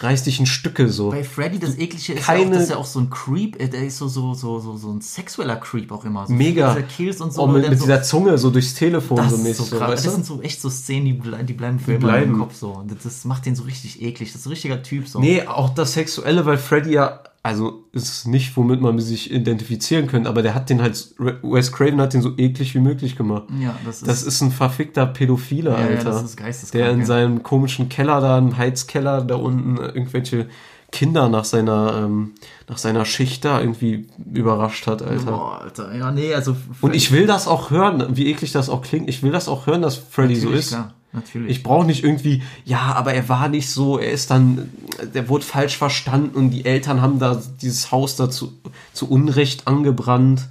reißt 0.00 0.26
dich 0.26 0.40
in 0.40 0.46
Stücke 0.46 0.88
so. 0.88 1.10
Bei 1.10 1.22
Freddy 1.22 1.58
das 1.58 1.74
eklige 1.74 1.96
ist 1.96 2.08
ja 2.08 2.14
Keine- 2.14 2.46
auch, 2.46 2.52
das 2.52 2.62
ist 2.64 2.70
ja 2.70 2.76
auch 2.76 2.86
so 2.86 2.98
ein 3.00 3.10
Creep, 3.10 3.60
äh, 3.60 3.68
der 3.68 3.84
ist 3.86 3.98
so, 3.98 4.08
so, 4.08 4.32
so, 4.34 4.58
so, 4.58 4.76
so 4.76 4.90
ein 4.90 5.00
sexueller 5.02 5.56
Creep 5.56 5.92
auch 5.92 6.04
immer. 6.04 6.26
So 6.26 6.32
Mega. 6.32 6.74
Diese 6.74 6.86
Kills 6.86 7.20
und 7.20 7.32
so. 7.32 7.42
Oh, 7.42 7.46
mit, 7.46 7.62
der 7.62 7.70
mit 7.70 7.78
so, 7.78 7.84
dieser 7.84 8.02
Zunge 8.02 8.38
so 8.38 8.50
durchs 8.50 8.74
Telefon 8.74 9.18
das 9.18 9.30
so 9.32 9.36
mäßig. 9.38 9.66
so 9.66 9.76
krass. 9.76 9.90
weißt 9.90 10.06
das 10.06 10.12
du? 10.12 10.22
sind 10.22 10.26
so 10.26 10.40
echt 10.40 10.60
so 10.62 10.70
Szenen, 10.70 11.04
die, 11.04 11.12
ble 11.12 11.44
die 11.44 11.52
bleiben 11.52 11.78
für 11.78 11.90
Die 11.92 11.96
immer 11.98 12.16
im 12.16 12.24
bleiben. 12.30 12.38
Kopf 12.38 12.54
so. 12.56 12.70
Und 12.70 12.92
das 13.04 13.24
macht 13.26 13.44
den 13.44 13.54
so 13.54 13.64
richtig 13.64 14.00
eklig. 14.00 14.32
Das 14.32 14.40
ist 14.40 14.46
ein 14.46 14.50
richtiger 14.50 14.82
Typ 14.82 15.06
so. 15.06 15.20
Nee, 15.20 15.42
auch 15.46 15.70
das 15.74 15.92
Sexuelle, 15.92 16.46
weil 16.46 16.56
Freddy 16.56 16.92
ja, 16.94 17.20
also 17.44 17.84
ist 17.92 18.26
nicht, 18.28 18.56
womit 18.56 18.80
man 18.80 18.98
sich 19.00 19.32
identifizieren 19.32 20.06
könnte, 20.06 20.28
aber 20.28 20.42
der 20.42 20.54
hat 20.54 20.70
den 20.70 20.80
halt, 20.80 21.14
Wes 21.18 21.72
Craven 21.72 22.00
hat 22.00 22.14
den 22.14 22.22
so 22.22 22.36
eklig 22.38 22.74
wie 22.74 22.80
möglich 22.80 23.16
gemacht. 23.16 23.44
Ja, 23.60 23.74
das 23.84 23.96
ist, 23.96 24.06
Das 24.08 24.22
ist 24.22 24.40
ein 24.42 24.52
verfickter 24.52 25.06
Pädophiler, 25.06 25.72
Ja, 25.72 25.80
ja, 25.80 25.86
Alter. 25.98 26.04
das 26.04 26.22
ist 26.22 26.36
geisteskrank, 26.36 26.84
der 26.84 26.92
in 26.92 27.00
ja. 27.00 27.06
seinem 27.06 27.42
komischen 27.42 27.88
Keller 27.88 28.20
da, 28.20 28.38
im 28.38 28.56
Heizkeller, 28.56 29.22
da 29.22 29.34
unten 29.34 29.76
irgendwelche 29.76 30.48
Kinder 30.92 31.28
nach 31.28 31.44
seiner, 31.44 32.04
ähm, 32.04 32.32
nach 32.68 32.78
seiner 32.78 33.04
Schicht 33.04 33.44
da 33.44 33.60
irgendwie 33.60 34.06
überrascht 34.32 34.86
hat, 34.86 35.02
Alter. 35.02 35.32
Boah, 35.32 35.62
Alter. 35.62 35.96
Ja, 35.96 36.12
nee, 36.12 36.34
also. 36.34 36.54
Und 36.80 36.94
ich 36.94 37.10
will 37.10 37.26
das 37.26 37.48
auch 37.48 37.70
hören, 37.70 38.06
wie 38.10 38.30
eklig 38.30 38.52
das 38.52 38.68
auch 38.68 38.82
klingt. 38.82 39.08
Ich 39.08 39.22
will 39.22 39.32
das 39.32 39.48
auch 39.48 39.66
hören, 39.66 39.82
dass 39.82 39.96
Freddy 39.96 40.36
so 40.36 40.50
ist. 40.50 40.68
Klar, 40.68 40.94
natürlich. 41.12 41.50
Ich 41.50 41.62
brauche 41.62 41.86
nicht 41.86 42.04
irgendwie, 42.04 42.42
ja, 42.64 42.92
aber 42.94 43.14
er 43.14 43.28
war 43.28 43.48
nicht 43.48 43.70
so, 43.70 43.98
er 43.98 44.10
ist 44.10 44.30
dann, 44.30 44.70
der 45.14 45.28
wurde 45.28 45.44
falsch 45.44 45.76
verstanden 45.76 46.36
und 46.36 46.50
die 46.50 46.64
Eltern 46.64 47.00
haben 47.00 47.18
da 47.18 47.40
dieses 47.60 47.90
Haus 47.90 48.16
dazu 48.16 48.52
zu 48.92 49.10
Unrecht 49.10 49.66
angebrannt. 49.66 50.48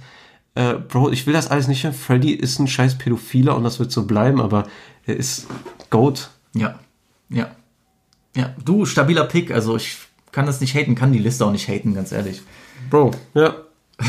Äh, 0.54 0.74
Bro, 0.74 1.10
ich 1.10 1.26
will 1.26 1.32
das 1.32 1.50
alles 1.50 1.68
nicht 1.68 1.84
hören. 1.84 1.94
Freddy 1.94 2.32
ist 2.32 2.58
ein 2.58 2.68
scheiß 2.68 2.98
Pädophiler 2.98 3.56
und 3.56 3.64
das 3.64 3.78
wird 3.78 3.92
so 3.92 4.06
bleiben, 4.06 4.40
aber 4.40 4.66
er 5.06 5.16
ist 5.16 5.46
Goat. 5.90 6.30
Ja, 6.54 6.78
ja. 7.28 7.50
Ja, 8.34 8.54
du, 8.64 8.86
stabiler 8.86 9.24
Pick. 9.24 9.50
Also 9.50 9.76
ich 9.76 9.98
kann 10.30 10.46
das 10.46 10.60
nicht 10.60 10.74
haten, 10.74 10.94
kann 10.94 11.12
die 11.12 11.18
Liste 11.18 11.44
auch 11.44 11.52
nicht 11.52 11.68
haten, 11.68 11.94
ganz 11.94 12.12
ehrlich. 12.12 12.42
Bro, 12.90 13.12
ja. 13.34 13.54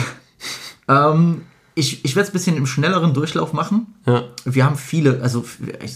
Ähm, 0.85 1.43
ich 1.75 2.05
ich 2.05 2.15
werde 2.15 2.27
es 2.27 2.29
ein 2.29 2.33
bisschen 2.33 2.57
im 2.57 2.65
schnelleren 2.65 3.13
Durchlauf 3.13 3.53
machen. 3.53 3.87
Ja. 4.05 4.23
Wir 4.45 4.65
haben 4.65 4.75
viele, 4.75 5.21
also 5.21 5.43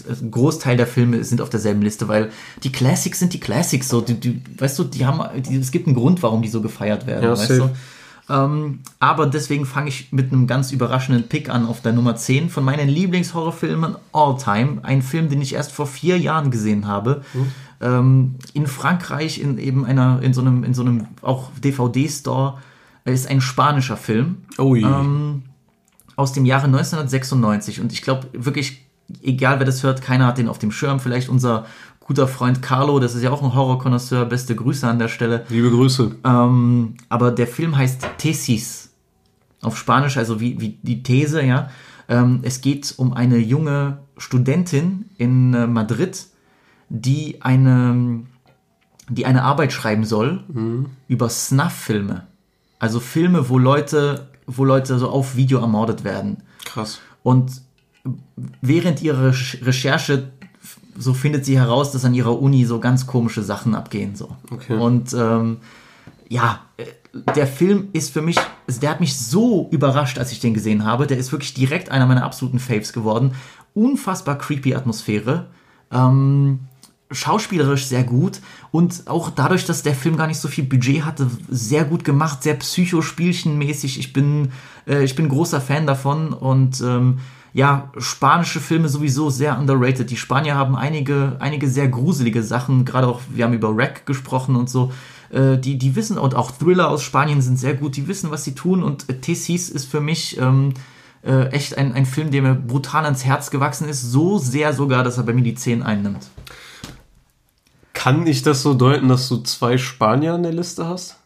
ein 0.08 0.30
Großteil 0.30 0.76
der 0.76 0.86
Filme 0.86 1.22
sind 1.24 1.40
auf 1.40 1.50
derselben 1.50 1.82
Liste, 1.82 2.08
weil 2.08 2.30
die 2.62 2.72
Classics 2.72 3.18
sind 3.18 3.32
die 3.32 3.40
Classics. 3.40 3.88
So, 3.88 4.00
die, 4.00 4.14
die, 4.18 4.42
weißt 4.58 4.78
du, 4.78 4.84
die 4.84 5.06
haben, 5.06 5.22
die, 5.42 5.56
es 5.56 5.70
gibt 5.70 5.86
einen 5.86 5.96
Grund, 5.96 6.22
warum 6.22 6.42
die 6.42 6.48
so 6.48 6.60
gefeiert 6.60 7.06
werden. 7.06 7.24
Ja, 7.24 7.30
weißt 7.32 7.48
safe. 7.48 7.58
du? 7.60 7.70
Ähm, 8.30 8.80
aber 8.98 9.26
deswegen 9.26 9.64
fange 9.64 9.88
ich 9.88 10.12
mit 10.12 10.32
einem 10.32 10.46
ganz 10.46 10.72
überraschenden 10.72 11.28
Pick 11.28 11.48
an 11.48 11.66
auf 11.66 11.80
der 11.80 11.92
Nummer 11.92 12.16
10 12.16 12.50
von 12.50 12.64
meinen 12.64 12.88
Lieblingshorrorfilmen 12.88 13.96
all 14.12 14.36
time. 14.36 14.80
Ein 14.82 15.02
Film, 15.02 15.28
den 15.28 15.40
ich 15.40 15.54
erst 15.54 15.72
vor 15.72 15.86
vier 15.86 16.18
Jahren 16.18 16.50
gesehen 16.50 16.86
habe. 16.86 17.22
Ähm, 17.80 18.34
in 18.52 18.66
Frankreich, 18.66 19.40
in 19.40 19.56
eben 19.58 19.86
einer, 19.86 20.20
in 20.22 20.34
so 20.34 20.40
einem, 20.40 20.64
in 20.64 20.74
so 20.74 20.82
einem 20.82 21.06
auch 21.22 21.50
DVD-Store. 21.62 22.58
Ist 23.04 23.30
ein 23.30 23.40
spanischer 23.40 23.96
Film 23.96 24.42
Ui. 24.58 24.82
Ähm, 24.82 25.44
aus 26.18 26.32
dem 26.32 26.44
Jahre 26.44 26.64
1996 26.64 27.80
und 27.80 27.92
ich 27.92 28.02
glaube 28.02 28.26
wirklich, 28.32 28.84
egal 29.22 29.60
wer 29.60 29.66
das 29.66 29.84
hört, 29.84 30.02
keiner 30.02 30.26
hat 30.26 30.38
den 30.38 30.48
auf 30.48 30.58
dem 30.58 30.72
Schirm. 30.72 30.98
Vielleicht 30.98 31.28
unser 31.28 31.66
guter 32.00 32.26
Freund 32.26 32.60
Carlo, 32.60 32.98
das 32.98 33.14
ist 33.14 33.22
ja 33.22 33.30
auch 33.30 33.40
ein 33.40 33.54
Horrorkonnoisseur, 33.54 34.24
beste 34.24 34.56
Grüße 34.56 34.86
an 34.86 34.98
der 34.98 35.06
Stelle. 35.06 35.44
Liebe 35.48 35.70
Grüße. 35.70 36.16
Ähm, 36.24 36.94
aber 37.08 37.30
der 37.30 37.46
Film 37.46 37.76
heißt 37.76 38.04
Thesis. 38.18 38.90
Auf 39.62 39.78
Spanisch, 39.78 40.16
also 40.16 40.40
wie, 40.40 40.60
wie 40.60 40.78
die 40.82 41.04
These, 41.04 41.42
ja. 41.44 41.70
Ähm, 42.08 42.40
es 42.42 42.62
geht 42.62 42.94
um 42.96 43.12
eine 43.12 43.38
junge 43.38 43.98
Studentin 44.16 45.04
in 45.18 45.54
äh, 45.54 45.68
Madrid, 45.68 46.26
die 46.88 47.42
eine, 47.42 48.22
die 49.08 49.24
eine 49.24 49.44
Arbeit 49.44 49.72
schreiben 49.72 50.04
soll 50.04 50.42
über 51.06 51.28
Snuff-Filme. 51.28 52.26
Also 52.80 52.98
Filme, 52.98 53.48
wo 53.48 53.58
Leute, 53.58 54.28
wo 54.48 54.64
Leute 54.64 54.98
so 54.98 55.08
auf 55.08 55.36
Video 55.36 55.60
ermordet 55.60 56.02
werden. 56.02 56.38
Krass. 56.64 56.98
Und 57.22 57.62
während 58.60 59.02
ihrer 59.02 59.32
Recherche- 59.62 60.32
so 60.96 61.14
findet 61.14 61.44
sie 61.44 61.56
heraus, 61.56 61.92
dass 61.92 62.04
an 62.04 62.14
ihrer 62.14 62.40
Uni 62.42 62.64
so 62.64 62.80
ganz 62.80 63.06
komische 63.06 63.42
Sachen 63.44 63.76
abgehen. 63.76 64.16
So. 64.16 64.36
Okay. 64.50 64.76
Und 64.76 65.14
ähm, 65.14 65.58
ja, 66.28 66.62
äh, 66.76 66.86
der 67.36 67.46
Film 67.46 67.88
ist 67.92 68.12
für 68.12 68.20
mich, 68.20 68.36
also 68.66 68.80
der 68.80 68.90
hat 68.90 69.00
mich 69.00 69.16
so 69.16 69.68
überrascht, 69.70 70.18
als 70.18 70.32
ich 70.32 70.40
den 70.40 70.54
gesehen 70.54 70.84
habe. 70.84 71.06
Der 71.06 71.16
ist 71.16 71.30
wirklich 71.30 71.54
direkt 71.54 71.90
einer 71.90 72.06
meiner 72.06 72.24
absoluten 72.24 72.58
Faves 72.58 72.92
geworden. 72.92 73.34
Unfassbar 73.74 74.38
creepy 74.38 74.74
Atmosphäre. 74.74 75.46
Ähm, 75.92 76.60
schauspielerisch 77.10 77.86
sehr 77.86 78.04
gut 78.04 78.40
und 78.70 79.04
auch 79.06 79.30
dadurch, 79.30 79.64
dass 79.64 79.82
der 79.82 79.94
Film 79.94 80.16
gar 80.16 80.26
nicht 80.26 80.40
so 80.40 80.48
viel 80.48 80.64
Budget 80.64 81.04
hatte, 81.04 81.30
sehr 81.48 81.84
gut 81.84 82.04
gemacht, 82.04 82.42
sehr 82.42 82.54
psychospielchenmäßig. 82.54 83.98
Ich 83.98 84.12
bin, 84.12 84.52
äh, 84.86 85.04
ich 85.04 85.14
bin 85.14 85.28
großer 85.28 85.60
Fan 85.60 85.86
davon 85.86 86.32
und 86.32 86.80
ähm, 86.80 87.18
ja, 87.54 87.90
spanische 87.96 88.60
Filme 88.60 88.88
sowieso 88.88 89.30
sehr 89.30 89.58
underrated. 89.58 90.10
Die 90.10 90.16
Spanier 90.16 90.54
haben 90.54 90.76
einige, 90.76 91.36
einige 91.40 91.68
sehr 91.68 91.88
gruselige 91.88 92.42
Sachen, 92.42 92.84
gerade 92.84 93.08
auch, 93.08 93.20
wir 93.30 93.44
haben 93.44 93.54
über 93.54 93.76
Rack 93.76 94.04
gesprochen 94.06 94.54
und 94.54 94.68
so. 94.68 94.92
Äh, 95.30 95.56
die, 95.58 95.78
die 95.78 95.96
wissen, 95.96 96.18
und 96.18 96.34
auch 96.34 96.50
Thriller 96.50 96.88
aus 96.90 97.02
Spanien 97.02 97.40
sind 97.40 97.58
sehr 97.58 97.74
gut, 97.74 97.96
die 97.96 98.06
wissen, 98.06 98.30
was 98.30 98.44
sie 98.44 98.54
tun. 98.54 98.82
Und 98.82 99.08
äh, 99.08 99.14
Tessis 99.14 99.70
ist 99.70 99.90
für 99.90 100.00
mich 100.00 100.38
ähm, 100.38 100.74
äh, 101.24 101.46
echt 101.48 101.76
ein, 101.76 101.92
ein 101.92 102.06
Film, 102.06 102.30
der 102.30 102.42
mir 102.42 102.54
brutal 102.54 103.04
ans 103.04 103.24
Herz 103.24 103.50
gewachsen 103.50 103.88
ist. 103.88 104.02
So 104.02 104.38
sehr 104.38 104.72
sogar, 104.72 105.02
dass 105.02 105.16
er 105.16 105.24
bei 105.24 105.32
mir 105.32 105.42
die 105.42 105.54
10 105.54 105.82
einnimmt. 105.82 106.28
Kann 108.08 108.26
ich 108.26 108.42
das 108.42 108.62
so 108.62 108.72
deuten, 108.72 109.08
dass 109.08 109.28
du 109.28 109.36
zwei 109.38 109.76
Spanier 109.76 110.34
in 110.34 110.42
der 110.42 110.52
Liste 110.52 110.86
hast? 110.86 111.16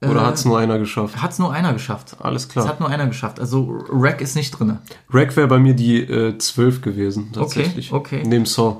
Oder 0.00 0.22
Äh, 0.22 0.26
hat 0.26 0.34
es 0.34 0.44
nur 0.44 0.56
einer 0.56 0.78
geschafft? 0.78 1.20
Hat 1.20 1.32
es 1.32 1.40
nur 1.40 1.52
einer 1.52 1.72
geschafft. 1.72 2.16
Alles 2.20 2.44
Es 2.44 2.48
klar. 2.50 2.68
hat 2.68 2.78
nur 2.78 2.88
einer 2.88 3.08
geschafft. 3.08 3.40
Also 3.40 3.84
Rack 3.90 4.20
ist 4.20 4.36
nicht 4.36 4.52
drin. 4.52 4.78
Rack 5.10 5.36
wäre 5.36 5.48
bei 5.48 5.58
mir 5.58 5.74
die 5.74 6.00
äh, 6.02 6.38
12 6.38 6.82
gewesen, 6.82 7.32
tatsächlich. 7.32 7.92
okay. 7.92 8.22
Neben 8.24 8.46
Saw. 8.46 8.76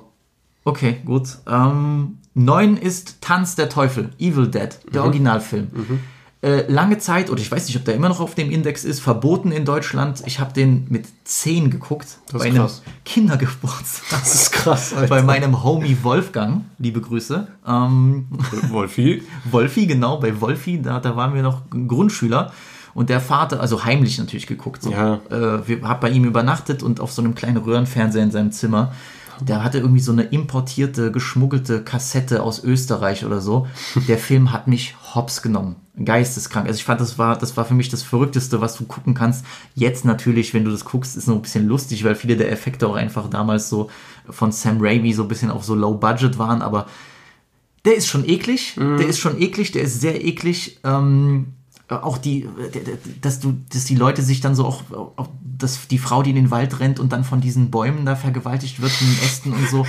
Okay, 0.65 1.01
gut. 1.05 1.39
Ähm, 1.49 2.19
neun 2.35 2.77
ist 2.77 3.21
Tanz 3.21 3.57
der 3.57 3.69
Teufel, 3.69 4.11
Evil 4.21 4.47
Dead, 4.47 4.69
der 4.93 5.03
Originalfilm. 5.03 5.65
Äh, 5.65 5.95
lange 6.41 6.99
Zeit, 6.99 7.31
oder 7.31 7.41
ich 7.41 7.51
weiß 7.51 7.67
nicht, 7.67 7.77
ob 7.77 7.85
der 7.85 7.95
immer 7.95 8.09
noch 8.09 8.21
auf 8.21 8.37
dem 8.37 8.51
Index 8.51 8.85
ist, 8.85 9.01
verboten 9.01 9.51
in 9.51 9.65
Deutschland. 9.65 10.23
Ich 10.25 10.39
habe 10.39 10.53
den 10.53 10.87
mit 10.89 11.07
10 11.25 11.71
geguckt. 11.71 12.19
Das 12.27 12.41
bei 12.43 12.49
ist 12.49 12.55
einem 12.55 12.57
krass. 12.63 12.83
Kindergeburtstag. 13.05 14.21
Das 14.21 14.35
ist 14.35 14.53
krass, 14.53 14.93
Alter. 14.97 15.09
Bei 15.09 15.23
meinem 15.23 15.65
Homie 15.65 15.97
Wolfgang, 16.03 16.63
liebe 16.79 17.01
Grüße. 17.01 17.49
Ähm, 17.67 18.27
Wolfi. 18.71 19.23
Wolfi, 19.51 19.87
genau, 19.87 20.19
bei 20.19 20.41
Wolfi, 20.41 20.81
da, 20.81 21.01
da 21.01 21.17
waren 21.17 21.35
wir 21.35 21.43
noch 21.43 21.63
Grundschüler. 21.71 22.53
Und 22.95 23.11
der 23.11 23.21
Vater, 23.21 23.61
also 23.61 23.85
heimlich 23.85 24.19
natürlich 24.19 24.47
geguckt. 24.47 24.83
So. 24.83 24.91
Ja. 24.91 25.21
Äh, 25.31 25.67
wir 25.69 25.83
haben 25.83 26.01
bei 26.01 26.11
ihm 26.11 26.25
übernachtet 26.25 26.83
und 26.83 27.01
auf 27.01 27.13
so 27.13 27.23
einem 27.23 27.35
kleinen 27.35 27.59
Röhrenfernseher 27.59 28.23
in 28.23 28.31
seinem 28.31 28.53
Zimmer. 28.53 28.93
Der 29.41 29.63
hatte 29.63 29.79
irgendwie 29.79 30.01
so 30.01 30.13
eine 30.13 30.23
importierte, 30.25 31.13
geschmuggelte 31.13 31.83
Kassette 31.83 32.43
aus 32.43 32.63
Österreich 32.63 33.25
oder 33.25 33.41
so. 33.41 33.67
Der 34.09 34.19
Film 34.19 34.53
hat 34.53 34.67
mich 34.67 34.97
hops 35.15 35.43
genommen. 35.43 35.77
Geisteskrank. 36.05 36.67
Also 36.67 36.79
ich 36.79 36.85
fand, 36.85 37.01
das 37.01 37.19
war, 37.19 37.37
das 37.37 37.57
war 37.57 37.65
für 37.65 37.75
mich 37.75 37.89
das 37.89 38.03
Verrückteste, 38.03 38.61
was 38.61 38.77
du 38.77 38.85
gucken 38.85 39.15
kannst. 39.15 39.45
Jetzt 39.75 40.05
natürlich, 40.05 40.55
wenn 40.55 40.65
du 40.65 40.71
das 40.71 40.85
guckst, 40.85 41.17
ist 41.17 41.27
noch 41.29 41.37
ein 41.37 41.43
bisschen 41.43 41.67
lustig, 41.67 42.05
weil 42.05 42.15
viele 42.15 42.37
der 42.37 42.51
Effekte 42.53 42.87
auch 42.87 42.95
einfach 42.95 43.29
damals 43.29 43.69
so 43.69 43.91
von 44.29 44.53
Sam 44.53 44.79
Raimi 44.81 45.13
so 45.13 45.23
ein 45.23 45.29
bisschen 45.29 45.51
auf 45.51 45.65
so 45.65 45.75
Low 45.75 45.95
Budget 45.95 46.39
waren. 46.39 46.63
Aber 46.63 46.87
der 47.85 47.97
ist 47.97 48.07
schon 48.07 48.29
eklig. 48.29 48.75
Der 48.77 49.07
ist 49.09 49.19
schon 49.19 49.41
eklig. 49.41 49.73
Der 49.73 49.83
ist 49.83 50.01
sehr 50.01 50.25
eklig. 50.25 50.79
Ähm, 50.85 51.47
Äh, 51.49 51.58
Auch 51.89 52.19
die, 52.19 52.43
äh, 52.43 52.49
dass 53.23 53.41
du, 53.41 53.55
dass 53.73 53.85
die 53.85 53.95
Leute 53.95 54.23
sich 54.23 54.41
dann 54.41 54.55
so 54.55 54.67
auch, 54.67 54.83
auch 54.93 55.29
dass 55.59 55.89
die 55.89 55.99
Frau, 55.99 56.23
die 56.23 56.31
in 56.31 56.37
den 56.37 56.51
Wald 56.51 56.81
rennt 56.81 57.01
und 57.01 57.13
dann 57.13 57.25
von 57.25 57.41
diesen 57.41 57.71
Bäumen 57.71 58.05
da 58.05 58.15
vergewaltigt 58.15 58.81
wird, 58.81 58.93
in 59.01 59.07
den 59.09 59.19
Ästen 59.25 59.53
und 59.53 59.69
so, 59.69 59.87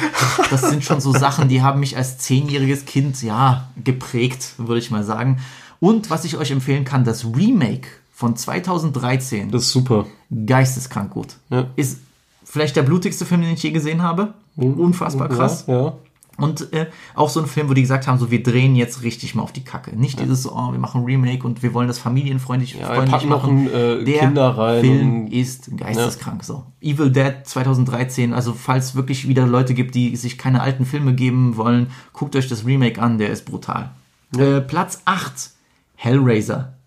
das 0.49 0.69
sind 0.69 0.83
schon 0.83 1.01
so 1.01 1.11
Sachen, 1.11 1.49
die 1.49 1.61
haben 1.61 1.79
mich 1.79 1.97
als 1.97 2.17
zehnjähriges 2.17 2.85
Kind, 2.85 3.21
ja, 3.21 3.69
geprägt, 3.83 4.53
würde 4.57 4.79
ich 4.79 4.91
mal 4.91 5.03
sagen. 5.03 5.39
Und 5.79 6.09
was 6.09 6.25
ich 6.25 6.37
euch 6.37 6.51
empfehlen 6.51 6.85
kann, 6.85 7.03
das 7.03 7.25
Remake 7.25 7.87
von 8.13 8.35
2013, 8.35 9.51
Das 9.51 9.63
ist 9.63 9.71
super. 9.71 10.05
geisteskrank 10.45 11.11
gut. 11.11 11.35
Ja. 11.49 11.67
Ist 11.75 11.99
vielleicht 12.43 12.75
der 12.75 12.83
blutigste 12.83 13.25
Film, 13.25 13.41
den 13.41 13.53
ich 13.53 13.63
je 13.63 13.71
gesehen 13.71 14.01
habe. 14.01 14.33
Unfassbar 14.55 15.29
krass. 15.29 15.65
Ja, 15.67 15.81
ja. 15.81 15.93
Und 16.41 16.73
äh, 16.73 16.87
auch 17.15 17.29
so 17.29 17.39
ein 17.39 17.47
Film, 17.47 17.69
wo 17.69 17.73
die 17.73 17.81
gesagt 17.81 18.07
haben, 18.07 18.17
so 18.17 18.31
wir 18.31 18.41
drehen 18.43 18.75
jetzt 18.75 19.03
richtig 19.03 19.35
mal 19.35 19.43
auf 19.43 19.51
die 19.51 19.63
Kacke. 19.63 19.95
Nicht 19.95 20.19
dieses 20.19 20.43
so, 20.43 20.53
oh, 20.53 20.71
wir 20.71 20.79
machen 20.79 21.03
Remake 21.03 21.45
und 21.45 21.63
wir 21.63 21.73
wollen 21.73 21.87
das 21.87 21.99
familienfreundlich 21.99 22.77
wir 22.77 22.85
freundlich 22.85 23.11
packen 23.11 23.29
noch 23.29 23.43
machen. 23.43 23.67
ein, 23.67 24.01
äh, 24.01 24.03
Der 24.03 24.19
Kinder 24.19 24.49
rein 24.57 24.81
Film 24.81 25.27
ist 25.27 25.75
geisteskrank 25.77 26.43
so. 26.43 26.65
Evil 26.81 27.11
Dead 27.11 27.35
2013, 27.43 28.33
also 28.33 28.53
falls 28.53 28.95
wirklich 28.95 29.27
wieder 29.27 29.45
Leute 29.45 29.73
gibt, 29.73 29.95
die 29.95 30.15
sich 30.15 30.37
keine 30.37 30.61
alten 30.61 30.85
Filme 30.85 31.13
geben 31.13 31.57
wollen, 31.57 31.87
guckt 32.13 32.35
euch 32.35 32.47
das 32.47 32.65
Remake 32.65 33.01
an, 33.01 33.17
der 33.17 33.29
ist 33.29 33.45
brutal. 33.45 33.91
Äh, 34.37 34.61
Platz 34.61 35.01
8, 35.05 35.51
Hellraiser. 35.95 36.78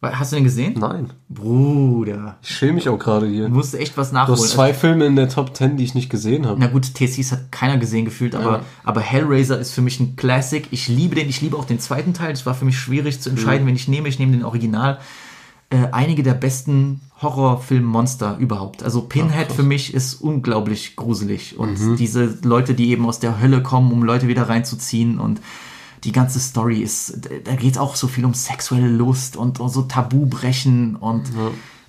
Hast 0.00 0.30
du 0.30 0.36
den 0.36 0.44
gesehen? 0.44 0.74
Nein. 0.78 1.10
Bruder. 1.28 2.36
Ich 2.40 2.50
schäme 2.50 2.74
mich 2.74 2.88
auch 2.88 2.98
gerade 3.00 3.26
hier. 3.26 3.48
Du 3.48 3.54
musst 3.54 3.74
echt 3.74 3.96
was 3.96 4.10
Du 4.10 4.14
nachholen. 4.14 4.38
hast 4.38 4.50
zwei 4.50 4.72
Filme 4.72 5.06
in 5.06 5.16
der 5.16 5.28
Top 5.28 5.56
10, 5.56 5.76
die 5.76 5.82
ich 5.82 5.94
nicht 5.96 6.08
gesehen 6.08 6.46
habe. 6.46 6.60
Na 6.60 6.68
gut, 6.68 6.94
TCs 6.94 7.32
hat 7.32 7.50
keiner 7.50 7.78
gesehen 7.78 8.04
gefühlt, 8.04 8.36
aber, 8.36 8.52
Ja. 8.58 8.60
aber 8.84 9.00
Hellraiser 9.00 9.58
ist 9.58 9.72
für 9.72 9.82
mich 9.82 9.98
ein 9.98 10.14
Classic. 10.14 10.66
Ich 10.70 10.86
liebe 10.86 11.16
den, 11.16 11.28
ich 11.28 11.40
liebe 11.40 11.56
auch 11.56 11.64
den 11.64 11.80
zweiten 11.80 12.14
Teil. 12.14 12.32
Es 12.32 12.46
war 12.46 12.54
für 12.54 12.64
mich 12.64 12.78
schwierig 12.78 13.20
zu 13.20 13.28
entscheiden, 13.30 13.64
Mhm. 13.64 13.68
wen 13.70 13.76
ich 13.76 13.88
nehme. 13.88 14.08
Ich 14.08 14.20
nehme 14.20 14.32
den 14.32 14.44
Original. 14.44 14.98
Äh, 15.70 15.88
einige 15.90 16.22
der 16.22 16.34
besten 16.34 17.00
Horrorfilm-Monster 17.20 18.36
überhaupt. 18.38 18.82
Also 18.84 19.02
Pinhead 19.02 19.50
für 19.52 19.62
mich 19.64 19.92
ist 19.94 20.14
unglaublich 20.14 20.94
gruselig. 20.96 21.58
Und 21.58 21.78
Mhm. 21.80 21.96
diese 21.96 22.38
Leute, 22.42 22.74
die 22.74 22.90
eben 22.90 23.04
aus 23.04 23.18
der 23.18 23.40
Hölle 23.40 23.62
kommen, 23.62 23.90
um 23.92 24.02
Leute 24.04 24.28
wieder 24.28 24.48
reinzuziehen 24.48 25.18
und 25.18 25.40
die 26.04 26.12
ganze 26.12 26.40
Story 26.40 26.80
ist, 26.80 27.28
da 27.44 27.54
geht 27.54 27.72
es 27.72 27.78
auch 27.78 27.96
so 27.96 28.08
viel 28.08 28.24
um 28.24 28.34
sexuelle 28.34 28.88
Lust 28.88 29.36
und, 29.36 29.60
und 29.60 29.68
so 29.68 29.82
Tabu 29.82 30.26
brechen 30.26 30.96
und 30.96 31.28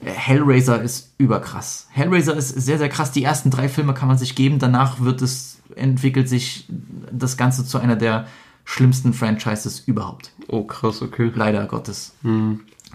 äh, 0.03 0.10
Hellraiser 0.10 0.81
ist 0.81 1.14
überkrass. 1.18 1.88
Hellraiser 1.91 2.36
ist 2.36 2.49
sehr, 2.49 2.77
sehr 2.77 2.90
krass. 2.90 3.11
Die 3.11 3.23
ersten 3.23 3.52
drei 3.52 3.68
Filme 3.69 3.94
kann 3.94 4.07
man 4.07 4.18
sich 4.18 4.36
geben. 4.36 4.60
Danach 4.60 5.02
wird 5.02 5.22
es, 5.22 5.60
entwickelt 5.76 6.30
sich 6.30 6.68
das 7.11 7.38
Ganze 7.38 7.65
zu 7.65 7.77
einer 7.77 7.95
der 7.95 8.27
schlimmsten 8.64 9.14
Franchises 9.14 9.80
überhaupt. 9.80 10.31
Oh, 10.48 10.64
krass, 10.64 11.02
okay. 11.02 11.31
Leider 11.34 11.65
Gottes. 11.65 12.14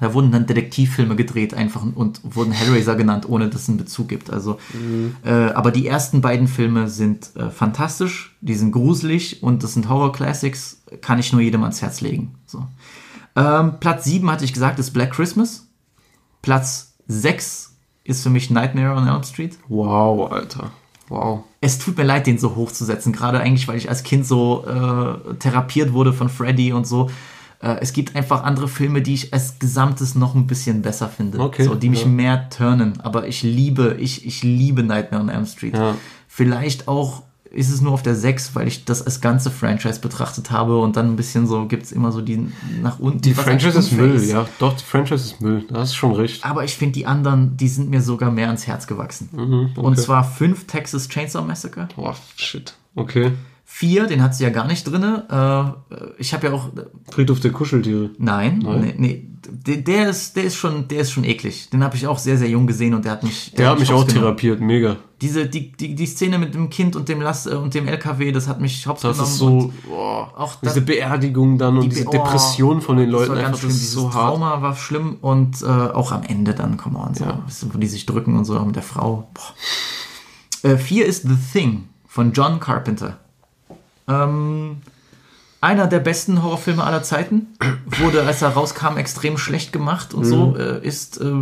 Da 0.05 0.13
wurden 0.13 0.31
dann 0.31 0.45
Detektivfilme 0.45 1.17
gedreht 1.17 1.55
einfach 1.55 1.83
und 1.83 2.21
wurden 2.25 2.53
Hellraiser 2.53 2.95
genannt, 2.95 3.27
ohne 3.27 3.49
dass 3.49 3.63
es 3.63 3.69
einen 3.71 3.79
Bezug 3.79 4.07
gibt. 4.07 4.29
Also, 4.29 4.59
äh, 5.25 5.31
aber 5.31 5.71
die 5.71 5.87
ersten 5.87 6.21
beiden 6.21 6.47
Filme 6.47 6.89
sind 6.89 7.35
äh, 7.37 7.49
fantastisch, 7.49 8.37
die 8.43 8.53
sind 8.53 8.73
gruselig 8.73 9.43
und 9.43 9.63
das 9.63 9.73
sind 9.73 9.89
Horror-Classics, 9.89 10.83
kann 11.01 11.19
ich 11.19 11.33
nur 11.33 11.41
jedem 11.41 11.63
ans 11.63 11.81
Herz 11.81 12.03
legen. 12.03 12.35
So. 12.45 12.67
Ähm, 13.35 13.81
Platz 13.81 14.05
7 14.05 14.31
hatte 14.31 14.45
ich 14.45 14.53
gesagt, 14.53 14.79
ist 14.79 14.91
Black 14.91 15.13
Christmas. 15.13 15.69
Platz 16.43 16.97
6 17.07 17.75
ist 18.05 18.23
für 18.23 18.29
mich 18.29 18.51
Nightmare 18.51 18.95
on 18.95 19.09
Elm 19.09 19.23
Street. 19.23 19.57
Wow, 19.69 20.31
Alter. 20.31 20.71
Wow. 21.09 21.45
Es 21.63 21.79
tut 21.79 21.97
mir 21.97 22.05
leid, 22.05 22.27
den 22.27 22.37
so 22.37 22.57
hochzusetzen, 22.57 23.11
gerade 23.15 23.41
eigentlich, 23.41 23.69
weil 23.69 23.79
ich 23.79 23.89
als 23.89 24.03
Kind 24.03 24.27
so 24.27 24.67
äh, 24.67 25.35
therapiert 25.37 25.95
wurde 25.95 26.13
von 26.13 26.29
Freddy 26.29 26.75
und 26.75 26.87
so. 26.87 27.09
Äh, 27.65 27.78
es 27.81 27.93
gibt 27.93 28.15
einfach 28.15 28.45
andere 28.45 28.69
Filme, 28.69 29.01
die 29.03 29.15
ich 29.15 29.32
als 29.32 29.59
Gesamtes 29.59 30.15
noch 30.15 30.35
ein 30.35 30.47
bisschen 30.47 30.82
besser 30.82 31.09
finde, 31.09 31.39
Okay, 31.39 31.65
so, 31.65 31.74
die 31.74 31.89
mich 31.89 32.03
ja. 32.03 32.09
mehr 32.09 32.51
turnen. 32.51 33.01
Aber 33.01 33.27
ich 33.27 33.43
liebe, 33.43 33.97
ich, 33.99 34.27
ich 34.27 34.43
liebe 34.43 34.82
Nightmare 34.82 35.23
on 35.23 35.28
Elm 35.31 35.47
Street. 35.47 35.74
Ja. 35.77 35.95
Vielleicht 36.28 36.89
auch 36.89 37.23
ist 37.51 37.70
es 37.70 37.81
nur 37.81 37.93
auf 37.93 38.03
der 38.03 38.16
6, 38.16 38.57
weil 38.57 38.66
ich 38.66 38.85
das 38.85 39.01
als 39.07 39.20
ganze 39.20 39.49
Franchise 39.51 40.01
betrachtet 40.01 40.51
habe 40.51 40.77
und 40.81 40.97
dann 40.97 41.07
ein 41.12 41.16
bisschen 41.16 41.47
so 41.47 41.66
gibt 41.66 41.85
es 41.85 41.93
immer 41.93 42.11
so 42.11 42.20
die 42.20 42.49
nach 42.82 42.99
unten. 42.99 43.20
Die 43.20 43.32
Franchise 43.32 43.78
ist 43.78 43.93
Müll, 43.93 44.23
ja. 44.24 44.45
Doch, 44.59 44.77
die 44.77 44.82
Franchise 44.82 45.24
ist 45.24 45.41
Müll. 45.41 45.65
Da 45.69 45.78
hast 45.81 45.93
du 45.93 45.97
schon 45.97 46.12
recht. 46.12 46.45
aber 46.45 46.65
ich 46.65 46.77
finde 46.77 46.95
die 46.95 47.07
anderen, 47.07 47.57
die 47.57 47.69
sind 47.69 47.91
mir 47.91 48.03
sogar 48.03 48.32
mehr 48.32 48.49
ans 48.49 48.66
Herz 48.66 48.89
gewachsen. 48.89 49.28
Mhm, 49.32 49.70
Und 49.77 49.97
zwar 49.99 50.24
5 50.24 50.66
Texas 50.66 51.09
Chainsaw 51.09 51.45
Massacre. 51.45 51.86
Boah, 51.95 52.16
shit. 52.36 52.74
Okay. 52.97 53.31
4, 53.66 54.07
den 54.07 54.23
hat 54.23 54.35
sie 54.35 54.45
ja 54.45 54.51
gar 54.51 54.66
nicht 54.66 54.85
drin. 54.85 55.03
Äh, 55.03 55.65
ich 56.19 56.32
habe 56.35 56.47
ja 56.47 56.53
auch. 56.53 56.70
Friedhof 57.11 57.41
der 57.41 57.51
Kuscheltiere. 57.53 58.11
Nein, 58.19 58.61
Nein? 58.65 58.81
nee, 58.81 58.95
nee. 58.99 59.28
Der, 59.47 59.77
der, 59.77 60.09
ist, 60.09 60.36
der, 60.36 60.45
ist 60.45 60.57
schon, 60.57 60.89
der 60.89 61.01
ist 61.01 61.11
schon 61.11 61.23
eklig. 61.24 61.69
Den 61.69 61.85
habe 61.85 61.97
ich 61.97 62.07
auch 62.07 62.16
sehr, 62.19 62.39
sehr 62.39 62.49
jung 62.49 62.66
gesehen 62.66 62.95
und 62.95 63.05
der 63.05 63.12
hat 63.12 63.23
mich. 63.24 63.53
Der 63.53 63.69
hat 63.70 63.78
mich 63.78 63.93
auch 63.93 64.05
therapiert, 64.05 64.61
mega. 64.61 64.97
Diese, 65.20 65.47
die, 65.47 65.70
die, 65.73 65.95
die 65.95 66.07
Szene 66.07 66.39
mit 66.39 66.55
dem 66.55 66.70
Kind 66.70 66.97
und 66.97 67.09
dem 67.11 67.20
Lass 67.20 67.47
äh, 67.47 67.51
und 67.51 67.74
dem 67.74 67.86
LKW, 67.86 68.32
das 68.32 68.49
hat 68.49 68.61
mich 68.61 68.86
hops 68.86 69.03
Das 69.03 69.19
ist 69.19 69.36
so, 69.36 69.70
boah, 69.86 70.32
auch 70.36 70.55
das- 70.57 70.73
diese 70.74 70.85
Beerdigung 70.86 71.59
dann 71.59 71.77
und 71.77 71.85
die 71.85 71.89
diese 71.91 72.05
Be- 72.05 72.12
Depression 72.12 72.81
von 72.81 72.97
den 72.97 73.11
das 73.11 73.20
Leuten 73.20 73.35
war 73.35 73.43
ganz 73.43 73.59
schlimm. 73.59 73.70
das 73.70 73.78
Dieses 73.81 73.93
so 73.93 74.15
hart. 74.15 74.31
Trauma 74.32 74.62
war 74.62 74.77
schlimm 74.77 75.16
und 75.20 75.61
äh, 75.62 75.66
auch 75.66 76.12
am 76.12 76.23
Ende 76.23 76.55
dann, 76.55 76.77
come 76.78 76.99
on, 76.99 77.15
so, 77.15 77.24
Ja. 77.24 77.43
wo 77.73 77.78
die 77.78 77.86
sich 77.86 78.07
drücken 78.07 78.36
und 78.39 78.45
so 78.47 78.59
mit 78.65 78.77
der 78.77 78.82
Frau. 78.82 79.28
Boah. 79.35 80.70
Äh, 80.70 80.78
vier 80.78 81.05
ist 81.07 81.24
The 81.28 81.36
Thing 81.53 81.85
von 82.07 82.32
John 82.32 82.61
Carpenter. 82.61 83.19
Ähm, 84.09 84.79
einer 85.61 85.87
der 85.87 86.01
besten 86.01 86.43
Horrorfilme 86.43 86.85
aller 86.85 87.03
Zeiten. 87.03 87.47
Wurde, 88.01 88.23
als 88.25 88.43
er 88.43 88.51
rauskam, 88.51 88.97
extrem 88.99 89.39
schlecht 89.39 89.73
gemacht 89.73 90.13
und 90.15 90.25
Mhm. 90.25 90.29
so. 90.29 90.57
Äh, 90.57 90.87
ist, 90.87 91.21
äh, 91.21 91.41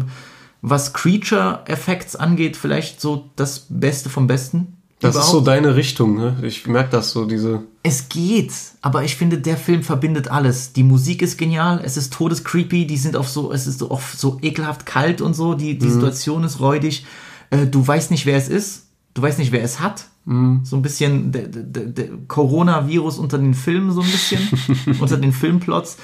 was 0.60 0.92
Creature-Effects 0.92 2.14
angeht, 2.16 2.56
vielleicht 2.56 3.00
so 3.00 3.30
das 3.36 3.66
Beste 3.68 4.10
vom 4.10 4.26
Besten. 4.28 4.76
Das 5.00 5.16
ist 5.16 5.22
überhaupt. 5.22 5.32
so 5.32 5.40
deine 5.40 5.74
Richtung, 5.74 6.14
ne? 6.16 6.36
Ich 6.42 6.68
merke 6.68 6.90
das 6.90 7.10
so, 7.10 7.24
diese. 7.24 7.64
Es 7.82 8.08
geht, 8.08 8.52
aber 8.82 9.02
ich 9.02 9.16
finde, 9.16 9.38
der 9.38 9.56
Film 9.56 9.82
verbindet 9.82 10.28
alles. 10.30 10.72
Die 10.74 10.84
Musik 10.84 11.22
ist 11.22 11.36
genial, 11.36 11.80
es 11.82 11.96
ist 11.96 12.12
todescreepy, 12.12 12.86
die 12.86 12.96
sind 12.96 13.16
auf 13.16 13.28
so, 13.28 13.50
es 13.52 13.66
ist 13.66 13.82
auf 13.82 14.14
so 14.16 14.38
ekelhaft 14.42 14.86
kalt 14.86 15.20
und 15.20 15.34
so, 15.34 15.54
die, 15.54 15.76
die 15.76 15.90
Situation 15.90 16.44
ist 16.44 16.60
räudig. 16.60 17.04
Äh, 17.50 17.66
du 17.66 17.84
weißt 17.84 18.12
nicht, 18.12 18.24
wer 18.26 18.36
es 18.36 18.48
ist, 18.48 18.84
du 19.14 19.22
weißt 19.22 19.40
nicht, 19.40 19.50
wer 19.50 19.64
es 19.64 19.80
hat. 19.80 20.04
So 20.24 20.76
ein 20.76 20.82
bisschen 20.82 21.32
der, 21.32 21.48
der, 21.48 21.84
der 21.86 22.08
Coronavirus 22.28 23.18
unter 23.18 23.38
den 23.38 23.54
Filmen, 23.54 23.90
so 23.90 24.02
ein 24.02 24.10
bisschen, 24.10 24.40
unter 25.00 25.16
den 25.16 25.32
Filmplots. 25.32 25.96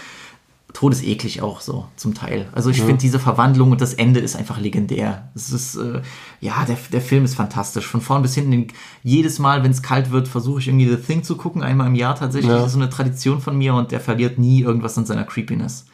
Todeseklig 0.75 1.41
auch 1.41 1.63
so 1.63 1.87
zum 1.97 2.13
Teil. 2.13 2.47
Also 2.53 2.69
ich 2.69 2.83
finde 2.83 2.99
diese 2.99 3.19
Verwandlung 3.19 3.71
und 3.71 3.81
das 3.81 3.95
Ende 3.95 4.21
ist 4.21 4.37
einfach 4.37 4.61
legendär. 4.61 5.31
Es 5.35 5.51
ist 5.51 5.77
äh, 5.77 6.03
ja 6.41 6.63
der, 6.67 6.77
der 6.93 7.01
Film 7.01 7.25
ist 7.25 7.37
fantastisch 7.37 7.87
von 7.87 8.03
vorn 8.03 8.21
bis 8.21 8.35
hinten. 8.35 8.67
Jedes 9.03 9.39
Mal, 9.39 9.63
wenn 9.65 9.71
es 9.71 9.83
kalt 9.83 10.11
wird, 10.11 10.29
versuche 10.29 10.61
ich 10.61 10.69
irgendwie 10.69 10.89
The 10.89 10.97
Thing 10.97 11.23
zu 11.23 11.37
gucken. 11.37 11.63
Einmal 11.63 11.87
im 11.87 11.95
Jahr 11.95 12.15
tatsächlich. 12.17 12.51
Ja. 12.51 12.59
Das 12.59 12.67
ist 12.67 12.73
so 12.75 12.79
eine 12.81 12.91
Tradition 12.91 13.41
von 13.41 13.57
mir 13.57 13.73
und 13.75 13.93
der 13.93 14.01
verliert 14.01 14.39
nie 14.39 14.61
irgendwas 14.61 14.99
an 14.99 15.07
seiner 15.07 15.25
Creepiness. 15.25 15.87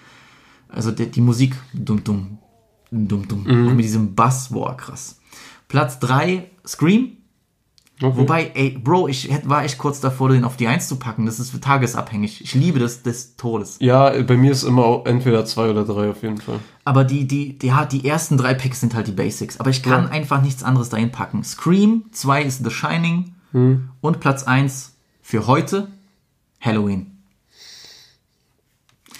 Also 0.69 0.91
der, 0.91 1.07
die 1.07 1.21
Musik 1.21 1.55
dumm 1.73 2.03
dumm 2.03 2.39
dumm 2.91 3.29
dumm 3.29 3.45
Mhm. 3.45 3.77
mit 3.77 3.85
diesem 3.85 4.15
Bass, 4.17 4.49
boah 4.49 4.77
krass. 4.77 5.21
Platz 5.69 6.01
3 6.01 6.51
Scream. 6.67 7.19
Okay. 8.03 8.17
Wobei, 8.19 8.51
ey, 8.55 8.71
Bro, 8.71 9.07
ich 9.07 9.31
war 9.45 9.63
echt 9.65 9.79
kurz 9.79 10.01
davor, 10.01 10.29
den 10.31 10.45
auf 10.45 10.57
die 10.57 10.67
1 10.67 10.89
zu 10.89 10.97
packen. 10.97 11.27
Das 11.27 11.39
ist 11.39 11.59
tagesabhängig. 11.63 12.41
Ich 12.43 12.53
liebe 12.55 12.81
das 12.81 13.03
des 13.05 13.37
Todes. 13.37 13.77
Ja, 13.79 14.11
bei 14.25 14.37
mir 14.37 14.51
ist 14.51 14.65
immer 14.65 15.03
entweder 15.05 15.45
zwei 15.45 15.71
oder 15.71 15.85
drei 15.85 16.11
auf 16.11 16.21
jeden 16.23 16.39
Fall. 16.39 16.59
Aber 16.85 17.05
die, 17.05 17.25
die, 17.29 17.57
die, 17.57 17.69
ja, 17.69 17.85
die 17.85 18.05
ersten 18.07 18.37
drei 18.37 18.53
Picks 18.55 18.81
sind 18.81 18.95
halt 18.97 19.07
die 19.07 19.13
Basics. 19.13 19.61
Aber 19.61 19.71
ich 19.71 19.83
kann 19.85 20.05
Ja. 20.05 20.11
einfach 20.11 20.43
nichts 20.43 20.65
anderes 20.65 20.89
dahin 20.89 21.13
packen. 21.13 21.45
Scream, 21.45 22.05
2 22.11 22.43
ist 22.43 22.65
The 22.65 22.71
Shining 22.71 23.33
Hm. 23.53 23.89
und 24.01 24.19
Platz 24.19 24.43
1 24.43 24.95
für 25.23 25.47
heute 25.47 25.87
Halloween. 26.61 27.13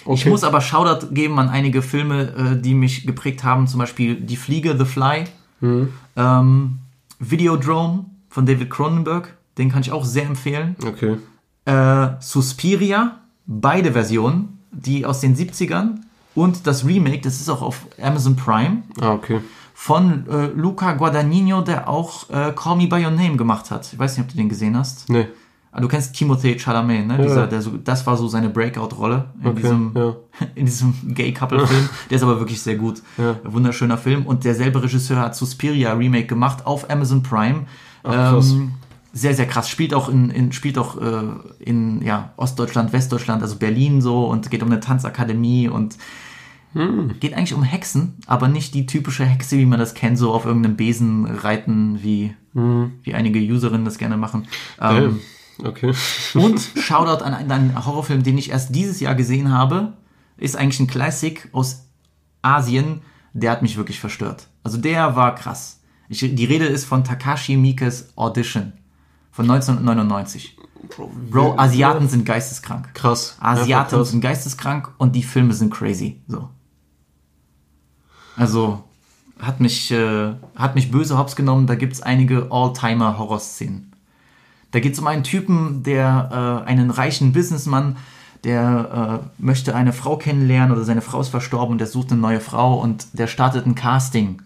Ich 0.01 0.05
Okay. 0.05 0.29
muss 0.29 0.43
aber 0.43 0.59
Shoutout 0.61 1.07
geben 1.13 1.39
an 1.39 1.47
einige 1.49 1.81
Filme, 1.81 2.33
äh, 2.57 2.61
die 2.61 2.73
mich 2.73 3.07
geprägt 3.07 3.43
haben. 3.45 3.67
Zum 3.67 3.79
Beispiel 3.79 4.15
Die 4.15 4.35
Fliege, 4.35 4.77
The 4.77 4.85
Fly, 4.85 5.23
Hm. 5.61 5.93
ähm, 6.17 6.79
Videodrome 7.19 8.05
von 8.35 8.45
David 8.45 8.69
Cronenberg. 8.69 9.33
Den 9.57 9.71
kann 9.71 9.79
ich 9.81 9.93
auch 9.93 10.03
sehr 10.03 10.25
empfehlen. 10.25 10.75
Okay. 10.85 11.15
Äh, 11.63 12.09
Suspiria, 12.19 13.19
beide 13.45 13.93
Versionen, 13.93 14.59
die 14.71 15.05
aus 15.05 15.21
den 15.21 15.37
70ern 15.37 16.01
und 16.35 16.67
das 16.67 16.85
Remake, 16.85 17.21
das 17.21 17.39
ist 17.39 17.47
auch 17.49 17.61
auf 17.61 17.87
Amazon 18.01 18.35
Prime, 18.35 18.83
Ah, 18.99 19.13
okay. 19.13 19.39
von 19.73 20.27
äh, 20.29 20.47
Luca 20.47 20.91
Guadagnino, 20.95 21.61
der 21.61 21.87
auch 21.89 22.29
äh, 22.29 22.51
Call 22.53 22.75
Me 22.75 22.87
By 22.87 23.05
Your 23.05 23.11
Name 23.11 23.37
gemacht 23.37 23.71
hat. 23.71 23.93
Ich 23.93 23.97
weiß 23.97 24.17
nicht, 24.17 24.25
ob 24.25 24.31
du 24.31 24.35
den 24.37 24.49
gesehen 24.49 24.75
hast. 24.75 25.09
Nee. 25.09 25.27
Ah, 25.71 25.79
du 25.79 25.87
kennst 25.87 26.13
Timothée 26.13 26.59
Chalamet, 26.59 27.07
ne? 27.07 27.17
Dieser, 27.21 27.41
ja. 27.41 27.47
der 27.47 27.61
so, 27.61 27.71
das 27.77 28.05
war 28.05 28.17
so 28.17 28.27
seine 28.27 28.49
Breakout-Rolle 28.49 29.29
in 29.41 29.47
Okay, 29.49 29.61
diesem, 29.61 29.91
ja. 29.95 30.15
in 30.55 30.65
diesem 30.65 30.93
Gay-Couple-Film. 31.15 31.89
Der 32.09 32.15
ist 32.17 32.23
aber 32.23 32.39
wirklich 32.39 32.61
sehr 32.61 32.75
gut. 32.75 33.01
Ja. 33.17 33.37
Wunderschöner 33.45 33.97
Film. 33.97 34.25
Und 34.25 34.43
derselbe 34.43 34.83
Regisseur 34.83 35.19
hat 35.19 35.35
Suspiria 35.37 35.93
Remake 35.93 36.27
gemacht 36.27 36.65
auf 36.65 36.89
Amazon 36.89 37.23
Prime. 37.23 37.65
Ach. 38.05 38.41
Ähm, 38.41 38.73
sehr, 39.13 39.33
sehr 39.33 39.47
krass. 39.47 39.69
Spielt 39.69 39.93
auch 39.93 40.09
in, 40.09 40.29
in 40.29 40.51
spielt 40.51 40.77
auch 40.77 41.01
äh, 41.01 41.23
in 41.59 42.01
ja, 42.01 42.33
Ostdeutschland, 42.35 42.91
Westdeutschland, 42.91 43.41
also 43.41 43.55
Berlin 43.55 44.01
so 44.01 44.25
und 44.25 44.51
geht 44.51 44.61
um 44.61 44.69
eine 44.69 44.81
Tanzakademie 44.81 45.69
und 45.69 45.97
geht 47.21 47.33
eigentlich 47.33 47.53
um 47.53 47.63
Hexen, 47.63 48.15
aber 48.27 48.49
nicht 48.49 48.73
die 48.73 48.85
typische 48.85 49.23
Hexe, 49.23 49.57
wie 49.57 49.65
man 49.65 49.79
das 49.79 49.93
kennt, 49.93 50.17
so 50.17 50.33
auf 50.33 50.43
irgendeinem 50.43 50.75
Besen 50.75 51.25
reiten, 51.25 52.03
wie, 52.03 52.35
wie 53.03 53.13
einige 53.13 53.39
Userinnen 53.39 53.85
das 53.85 53.97
gerne 53.97 54.17
machen. 54.17 54.45
Ähm, 54.81 55.21
Okay. 55.63 55.93
und 56.33 56.59
Shoutout 56.59 57.23
an 57.23 57.33
einen, 57.33 57.51
einen 57.51 57.85
Horrorfilm, 57.85 58.23
den 58.23 58.37
ich 58.37 58.49
erst 58.49 58.75
dieses 58.75 58.99
Jahr 58.99 59.15
gesehen 59.15 59.51
habe. 59.51 59.93
Ist 60.37 60.57
eigentlich 60.57 60.79
ein 60.79 60.87
Classic 60.87 61.47
aus 61.53 61.87
Asien. 62.41 63.01
Der 63.33 63.51
hat 63.51 63.61
mich 63.61 63.77
wirklich 63.77 63.99
verstört. 63.99 64.47
Also 64.63 64.77
der 64.77 65.15
war 65.15 65.35
krass. 65.35 65.81
Ich, 66.07 66.19
die 66.19 66.45
Rede 66.45 66.65
ist 66.65 66.85
von 66.85 67.03
Takashi 67.03 67.57
Miikes 67.57 68.13
Audition 68.15 68.73
von 69.31 69.49
1999. 69.49 70.57
Bro, 71.31 71.57
Asiaten 71.57 72.07
sind 72.07 72.25
geisteskrank. 72.25 72.93
Krass. 72.93 73.37
Asiaten 73.39 73.97
krass. 73.97 74.11
sind 74.11 74.21
geisteskrank 74.21 74.91
und 74.97 75.15
die 75.15 75.23
Filme 75.23 75.53
sind 75.53 75.73
crazy. 75.73 76.21
So. 76.27 76.49
Also 78.35 78.83
hat 79.39 79.59
mich, 79.59 79.91
äh, 79.91 80.33
hat 80.55 80.75
mich 80.75 80.91
böse 80.91 81.17
hops 81.17 81.35
genommen. 81.35 81.67
Da 81.67 81.75
gibt's 81.75 82.01
einige 82.01 82.47
All-Timer-Horror-Szenen. 82.51 83.91
Da 84.71 84.79
geht's 84.79 84.99
um 84.99 85.07
einen 85.07 85.23
Typen, 85.23 85.83
der 85.83 86.63
äh, 86.65 86.69
einen 86.69 86.91
reichen 86.91 87.33
Businessmann, 87.33 87.97
der 88.43 89.21
äh, 89.23 89.41
möchte 89.41 89.75
eine 89.75 89.93
Frau 89.93 90.17
kennenlernen 90.17 90.75
oder 90.75 90.83
seine 90.83 91.01
Frau 91.01 91.21
ist 91.21 91.29
verstorben 91.29 91.73
und 91.73 91.77
der 91.79 91.87
sucht 91.87 92.11
eine 92.11 92.21
neue 92.21 92.39
Frau 92.39 92.79
und 92.79 93.07
der 93.13 93.27
startet 93.27 93.65
ein 93.65 93.75
Casting. 93.75 94.41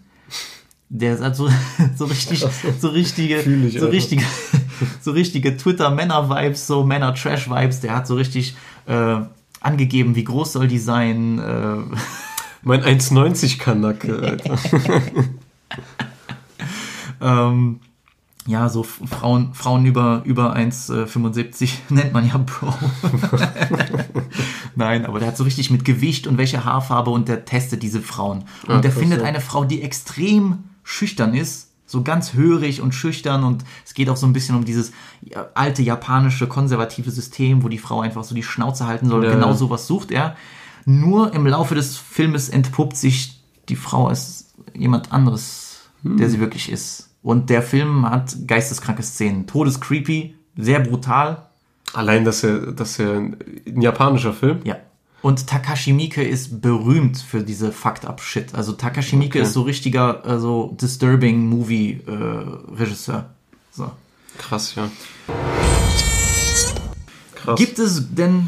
Der 0.90 1.20
hat 1.20 1.36
so, 1.36 1.48
so 1.96 2.06
richtig, 2.06 2.44
so 2.80 2.88
richtige, 2.90 3.42
so 3.80 3.88
richtige, 3.88 4.24
so 5.02 5.12
richtige 5.12 5.56
Twitter-Männer-Vibes, 5.56 6.66
so 6.66 6.84
Männer-Trash-Vibes. 6.84 7.82
Der 7.82 7.96
hat 7.96 8.08
so 8.08 8.16
richtig 8.16 8.56
äh, 8.88 9.18
angegeben, 9.62 10.16
wie 10.16 10.24
groß 10.24 10.54
soll 10.54 10.68
die 10.68 10.80
sein. 10.80 11.40
Äh, 11.40 11.76
Mein 12.64 12.82
1,90 12.84 13.60
Kanacke, 13.60 14.20
Alter. 14.20 14.58
ähm, 17.22 17.80
ja, 18.48 18.68
so 18.68 18.84
Frauen, 18.84 19.54
Frauen 19.54 19.86
über, 19.86 20.24
über 20.26 20.56
1,75 20.56 21.70
nennt 21.90 22.14
man 22.14 22.28
ja 22.28 22.38
Bro. 22.38 22.74
Nein, 24.76 25.06
aber 25.06 25.20
der 25.20 25.30
hat 25.30 25.38
so 25.38 25.44
richtig 25.44 25.70
mit 25.70 25.86
Gewicht 25.86 26.26
und 26.26 26.38
welche 26.38 26.66
Haarfarbe 26.66 27.12
und 27.12 27.30
der 27.30 27.46
testet 27.46 27.84
diese 27.84 28.02
Frauen. 28.02 28.46
Und 28.68 28.76
Ah, 28.76 28.82
der 28.82 28.92
findet 28.92 29.22
eine 29.22 29.40
Frau, 29.40 29.66
die 29.66 29.84
extrem 29.84 30.64
schüchtern 30.90 31.36
ist, 31.36 31.70
so 31.86 32.04
ganz 32.04 32.34
hörig 32.34 32.82
und 32.82 32.94
schüchtern 32.94 33.44
und 33.44 33.64
es 33.86 33.94
geht 33.94 34.10
auch 34.10 34.18
so 34.18 34.26
ein 34.26 34.34
bisschen 34.34 34.56
um 34.56 34.66
dieses 34.66 34.92
ja, 35.22 35.48
alte 35.54 35.82
japanische 35.84 36.48
konservative 36.48 37.12
System, 37.12 37.64
wo 37.64 37.70
die 37.70 37.78
Frau 37.78 38.02
einfach 38.02 38.24
so 38.24 38.34
die 38.34 38.44
Schnauze 38.44 38.88
halten 38.88 39.08
soll. 39.08 39.24
Ja, 39.24 39.32
genau 39.32 39.54
sowas 39.54 39.86
sucht 39.88 40.12
er. 40.12 40.36
Nur 40.86 41.34
im 41.34 41.46
Laufe 41.46 41.76
des 41.76 41.98
Filmes 41.98 42.50
entpuppt 42.50 42.98
sich 42.98 43.42
die 43.70 43.76
Frau 43.76 44.08
als 44.08 44.54
jemand 44.74 45.12
anderes, 45.12 45.90
der 46.04 46.26
Hm. 46.26 46.32
sie 46.32 46.40
wirklich 46.40 46.72
ist. 46.72 47.12
Und 47.22 47.50
der 47.50 47.62
Film 47.62 48.10
hat 48.10 48.36
geisteskranke 48.48 49.04
Szenen. 49.04 49.46
Todescreepy, 49.46 50.36
sehr 50.58 50.80
brutal. 50.80 51.50
Allein, 51.94 52.24
dass 52.24 52.44
er, 52.44 52.72
dass 52.72 52.98
er 52.98 53.14
ein 53.18 53.82
japanischer 53.82 54.34
Film. 54.34 54.60
Ja. 54.64 54.78
Und 55.22 55.48
Takashi 55.48 55.92
Miike 55.92 56.24
ist 56.24 56.62
berühmt 56.62 57.18
für 57.18 57.44
diese 57.44 57.72
Fucked 57.72 58.06
Up 58.06 58.22
Shit. 58.22 58.56
Also 58.56 58.74
Takashi 58.74 59.18
Miike 59.18 59.40
Okay. 59.40 59.48
ist 59.48 59.54
so 59.54 59.64
richtiger, 59.64 60.26
äh, 60.26 60.40
so 60.40 60.76
disturbing 60.80 61.48
Movie 61.50 62.00
äh, 62.08 62.12
Regisseur. 62.74 63.30
So. 63.72 63.92
Krass, 64.38 64.76
ja. 64.76 64.90
Krass. 67.36 67.60
Gibt 67.60 67.80
es 67.80 68.14
denn, 68.16 68.48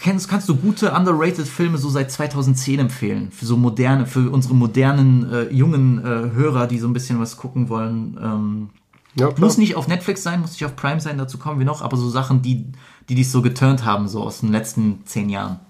kennst, 0.00 0.28
kannst 0.28 0.48
du 0.48 0.56
gute 0.56 0.92
underrated 0.92 1.46
Filme 1.46 1.76
so 1.76 1.90
seit 1.90 2.10
2010 2.10 2.80
empfehlen? 2.80 3.30
Für 3.30 3.44
so 3.44 3.56
moderne, 3.58 4.06
für 4.06 4.30
unsere 4.30 4.54
modernen, 4.54 5.30
äh, 5.30 5.42
jungen 5.52 5.98
äh, 5.98 6.30
Hörer, 6.34 6.66
die 6.66 6.78
so 6.78 6.86
ein 6.86 6.94
bisschen 6.94 7.20
was 7.20 7.36
gucken 7.36 7.68
wollen. 7.68 8.18
Ähm, 8.22 8.70
ja, 9.16 9.28
klar. 9.28 9.40
muss 9.40 9.58
nicht 9.58 9.76
auf 9.76 9.88
Netflix 9.88 10.22
sein, 10.22 10.40
muss 10.40 10.52
nicht 10.52 10.64
auf 10.64 10.76
Prime 10.76 11.00
sein, 11.00 11.18
dazu 11.18 11.38
kommen 11.38 11.58
wir 11.58 11.66
noch, 11.66 11.82
aber 11.82 11.96
so 11.96 12.08
Sachen, 12.08 12.42
die, 12.42 12.66
die 13.08 13.14
dich 13.14 13.30
so 13.30 13.40
geturnt 13.42 13.84
haben, 13.84 14.08
so 14.08 14.22
aus 14.22 14.40
den 14.40 14.52
letzten 14.52 15.04
zehn 15.06 15.30
Jahren. 15.30 15.60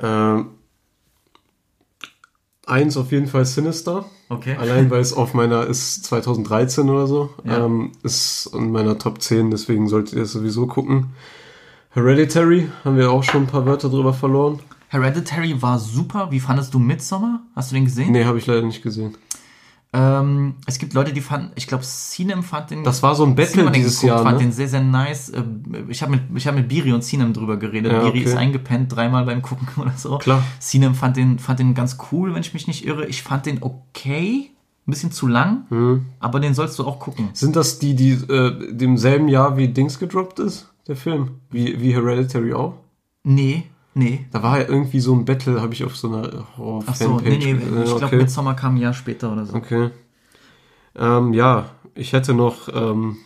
Ähm, 0.00 0.50
eins 2.66 2.96
auf 2.96 3.12
jeden 3.12 3.26
Fall 3.26 3.44
Sinister. 3.44 4.04
Okay. 4.28 4.56
Allein 4.56 4.90
weil 4.90 5.00
es 5.00 5.12
auf 5.12 5.34
meiner 5.34 5.66
ist 5.66 6.04
2013 6.04 6.88
oder 6.88 7.06
so. 7.06 7.30
Ja. 7.44 7.66
Ähm, 7.66 7.92
ist 8.02 8.50
in 8.54 8.72
meiner 8.72 8.98
Top 8.98 9.20
10, 9.20 9.50
deswegen 9.50 9.88
solltet 9.88 10.14
ihr 10.14 10.22
es 10.22 10.32
sowieso 10.32 10.66
gucken. 10.66 11.10
Hereditary 11.90 12.68
haben 12.84 12.96
wir 12.96 13.10
auch 13.10 13.22
schon 13.22 13.42
ein 13.42 13.46
paar 13.46 13.66
Wörter 13.66 13.90
drüber 13.90 14.14
verloren. 14.14 14.60
Hereditary 14.88 15.60
war 15.60 15.78
super. 15.78 16.30
Wie 16.30 16.40
fandest 16.40 16.72
du 16.72 16.78
Midsommar? 16.78 17.42
Hast 17.54 17.70
du 17.70 17.74
den 17.74 17.84
gesehen? 17.84 18.12
Nee, 18.12 18.24
habe 18.24 18.38
ich 18.38 18.46
leider 18.46 18.62
nicht 18.62 18.82
gesehen. 18.82 19.16
Ähm, 19.94 20.54
es 20.66 20.78
gibt 20.78 20.94
Leute, 20.94 21.12
die 21.12 21.20
fanden, 21.20 21.52
ich 21.54 21.66
glaube, 21.66 21.84
Sinem 21.84 22.42
fand 22.42 22.70
den. 22.70 22.82
Das 22.82 23.02
war 23.02 23.14
so 23.14 23.24
ein 23.24 23.34
Battle 23.34 23.52
Sinem 23.62 23.72
dieses 23.74 24.00
geguckt, 24.00 24.08
Jahr, 24.16 24.22
fand 24.22 24.38
ne? 24.38 24.44
den 24.44 24.52
sehr, 24.52 24.68
sehr 24.68 24.80
nice. 24.80 25.30
Ähm, 25.34 25.86
Ich 25.90 26.02
habe 26.02 26.12
mit, 26.12 26.22
ich 26.34 26.46
hab 26.46 26.54
mit 26.54 26.68
Biri 26.68 26.92
und 26.92 27.04
Sinem 27.04 27.32
drüber 27.34 27.58
geredet. 27.58 27.92
Ja, 27.92 27.98
Biri 28.00 28.20
okay. 28.20 28.22
ist 28.22 28.34
eingepennt, 28.36 28.94
dreimal 28.94 29.26
beim 29.26 29.42
Gucken 29.42 29.68
oder 29.82 29.92
so. 29.96 30.16
Klar. 30.18 30.42
Sinem 30.58 30.94
fand 30.94 31.16
den, 31.18 31.38
fand 31.38 31.58
den 31.58 31.74
ganz 31.74 31.98
cool, 32.10 32.32
wenn 32.34 32.40
ich 32.40 32.54
mich 32.54 32.66
nicht 32.66 32.86
irre. 32.86 33.06
Ich 33.06 33.22
fand 33.22 33.44
den 33.46 33.62
okay. 33.62 34.48
Ein 34.84 34.90
bisschen 34.90 35.12
zu 35.12 35.28
lang, 35.28 35.66
Hm. 35.68 36.06
aber 36.18 36.40
den 36.40 36.54
sollst 36.54 36.76
du 36.78 36.84
auch 36.84 36.98
gucken. 36.98 37.28
Sind 37.34 37.54
das 37.54 37.78
die, 37.78 37.94
die 37.94 38.12
äh, 38.12 38.74
demselben 38.74 39.28
Jahr 39.28 39.56
wie 39.56 39.68
Dings 39.68 40.00
gedroppt 40.00 40.40
ist? 40.40 40.72
Der 40.88 40.96
Film? 40.96 41.36
Wie, 41.50 41.80
wie 41.80 41.94
Hereditary 41.94 42.52
auch? 42.52 42.74
Nee, 43.22 43.62
nee. 43.94 44.26
Da 44.30 44.42
war 44.42 44.60
ja 44.60 44.68
irgendwie 44.68 45.00
so 45.00 45.14
ein 45.14 45.24
Battle, 45.24 45.60
habe 45.60 45.74
ich 45.74 45.84
auf 45.84 45.96
so 45.96 46.08
einer 46.08 46.28
Ach 46.28 46.58
Horror-Fanpage 46.58 46.98
so, 46.98 47.18
nee, 47.18 47.54
nee, 47.54 47.82
ich 47.82 47.84
glaube, 47.84 48.06
okay. 48.06 48.16
Midsommar 48.16 48.56
kam 48.56 48.74
ein 48.74 48.78
Jahr 48.78 48.94
später 48.94 49.32
oder 49.32 49.46
so. 49.46 49.54
okay. 49.54 49.90
Ähm, 50.94 51.32
ja, 51.32 51.66
ich 51.94 52.12
hätte 52.12 52.34
noch 52.34 52.68
ähm, 52.72 53.16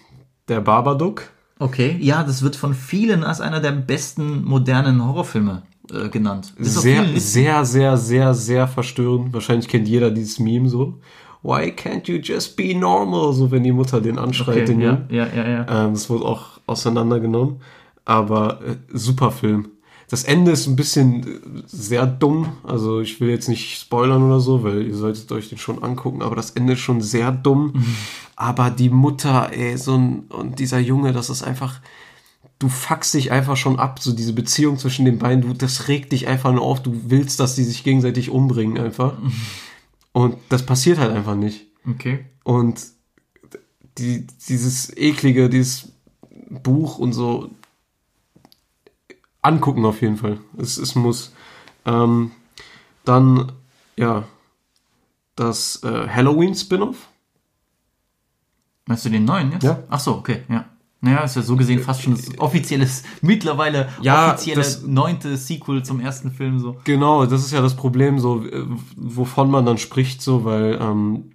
der 0.48 0.60
Babadook. 0.60 1.24
Okay, 1.58 1.96
ja, 2.00 2.22
das 2.22 2.42
wird 2.42 2.56
von 2.56 2.74
vielen 2.74 3.24
als 3.24 3.40
einer 3.40 3.60
der 3.60 3.72
besten 3.72 4.44
modernen 4.44 5.04
Horrorfilme 5.04 5.62
äh, 5.92 6.08
genannt. 6.08 6.52
Ist 6.58 6.80
Sehr, 6.80 7.06
sehr, 7.18 7.64
sehr, 7.64 7.96
sehr, 7.96 8.34
sehr 8.34 8.68
verstörend. 8.68 9.32
Wahrscheinlich 9.32 9.68
kennt 9.68 9.88
jeder 9.88 10.10
dieses 10.10 10.38
Meme 10.38 10.68
so. 10.68 11.00
Why 11.42 11.70
can't 11.70 12.10
you 12.10 12.18
just 12.18 12.56
be 12.56 12.74
normal? 12.74 13.32
So, 13.32 13.50
wenn 13.50 13.62
die 13.62 13.72
Mutter 13.72 14.00
den 14.00 14.18
anschreit, 14.18 14.56
okay, 14.56 14.64
den 14.64 14.80
ja, 14.80 14.90
Jungen. 14.90 15.06
ja, 15.10 15.26
ja, 15.34 15.48
ja. 15.48 15.84
Ähm, 15.84 15.94
das 15.94 16.10
wurde 16.10 16.24
auch 16.24 16.60
auseinandergenommen. 16.66 17.60
Aber 18.04 18.60
äh, 18.62 18.76
super 18.92 19.30
Film. 19.30 19.68
Das 20.08 20.22
Ende 20.22 20.52
ist 20.52 20.66
ein 20.66 20.76
bisschen 20.76 21.26
äh, 21.26 21.62
sehr 21.66 22.06
dumm. 22.06 22.52
Also 22.62 23.00
ich 23.00 23.20
will 23.20 23.30
jetzt 23.30 23.48
nicht 23.48 23.78
spoilern 23.78 24.22
oder 24.22 24.40
so, 24.40 24.62
weil 24.62 24.86
ihr 24.86 24.94
solltet 24.94 25.30
euch 25.32 25.48
den 25.48 25.58
schon 25.58 25.82
angucken. 25.82 26.22
Aber 26.22 26.36
das 26.36 26.52
Ende 26.52 26.74
ist 26.74 26.80
schon 26.80 27.00
sehr 27.00 27.32
dumm. 27.32 27.84
Aber 28.36 28.70
die 28.70 28.90
Mutter, 28.90 29.50
ey, 29.52 29.76
so 29.76 29.96
ein, 29.96 30.20
und 30.28 30.58
dieser 30.58 30.78
Junge, 30.78 31.12
das 31.12 31.30
ist 31.30 31.42
einfach, 31.42 31.80
du 32.58 32.68
fuckst 32.68 33.14
dich 33.14 33.32
einfach 33.32 33.56
schon 33.56 33.78
ab. 33.78 34.00
So 34.00 34.12
diese 34.12 34.32
Beziehung 34.32 34.78
zwischen 34.78 35.04
den 35.04 35.18
beiden, 35.18 35.42
du, 35.42 35.52
das 35.54 35.88
regt 35.88 36.12
dich 36.12 36.28
einfach 36.28 36.52
nur 36.52 36.62
auf. 36.62 36.82
Du 36.82 36.94
willst, 37.08 37.40
dass 37.40 37.56
die 37.56 37.64
sich 37.64 37.82
gegenseitig 37.82 38.30
umbringen 38.30 38.78
einfach. 38.78 39.14
Und 40.12 40.36
das 40.48 40.64
passiert 40.64 40.98
halt 40.98 41.12
einfach 41.12 41.34
nicht. 41.34 41.66
Okay. 41.88 42.24
Und 42.44 42.80
die, 43.98 44.26
dieses 44.48 44.96
eklige, 44.96 45.48
dieses 45.48 45.92
Buch 46.48 46.98
und 46.98 47.12
so 47.12 47.50
angucken 49.46 49.84
auf 49.84 50.00
jeden 50.02 50.16
Fall. 50.16 50.38
Es, 50.58 50.76
es 50.76 50.94
muss. 50.94 51.32
Ähm, 51.84 52.32
dann, 53.04 53.52
ja, 53.96 54.24
das 55.36 55.82
äh, 55.84 56.08
Halloween-Spin-Off. 56.08 57.08
Meinst 58.86 59.04
du 59.04 59.08
den 59.10 59.24
neuen 59.24 59.52
jetzt? 59.52 59.62
Ja. 59.64 59.82
Ach 59.88 60.00
so, 60.00 60.14
okay, 60.16 60.42
ja. 60.48 60.64
Naja, 61.02 61.18
ist 61.24 61.36
ja 61.36 61.42
so 61.42 61.56
gesehen 61.56 61.80
fast 61.80 62.02
schon 62.02 62.16
das 62.16 62.38
offizielles, 62.38 63.04
mittlerweile 63.20 63.88
Ja, 64.00 64.28
offizielle 64.32 64.62
das- 64.62 64.82
neunte 64.82 65.36
Sequel 65.36 65.82
zum 65.84 66.00
ersten 66.00 66.30
Film 66.32 66.58
so. 66.58 66.78
Genau, 66.84 67.26
das 67.26 67.44
ist 67.44 67.52
ja 67.52 67.60
das 67.60 67.76
Problem, 67.76 68.18
so 68.18 68.42
äh, 68.44 68.64
wovon 68.96 69.50
man 69.50 69.66
dann 69.66 69.78
spricht, 69.78 70.22
so, 70.22 70.44
weil 70.44 70.78
ähm, 70.80 71.32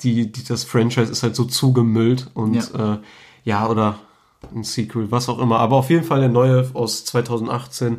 die, 0.00 0.32
die, 0.32 0.42
das 0.44 0.64
Franchise 0.64 1.12
ist 1.12 1.22
halt 1.22 1.36
so 1.36 1.44
zugemüllt 1.44 2.30
und 2.34 2.54
ja. 2.54 2.94
Äh, 2.94 2.98
ja, 3.44 3.68
oder 3.68 3.98
ein 4.54 4.64
Sequel, 4.64 5.10
was 5.10 5.28
auch 5.28 5.38
immer. 5.38 5.58
Aber 5.58 5.76
auf 5.76 5.90
jeden 5.90 6.04
Fall 6.04 6.20
der 6.20 6.28
neue 6.28 6.68
aus 6.74 7.04
2018 7.04 7.98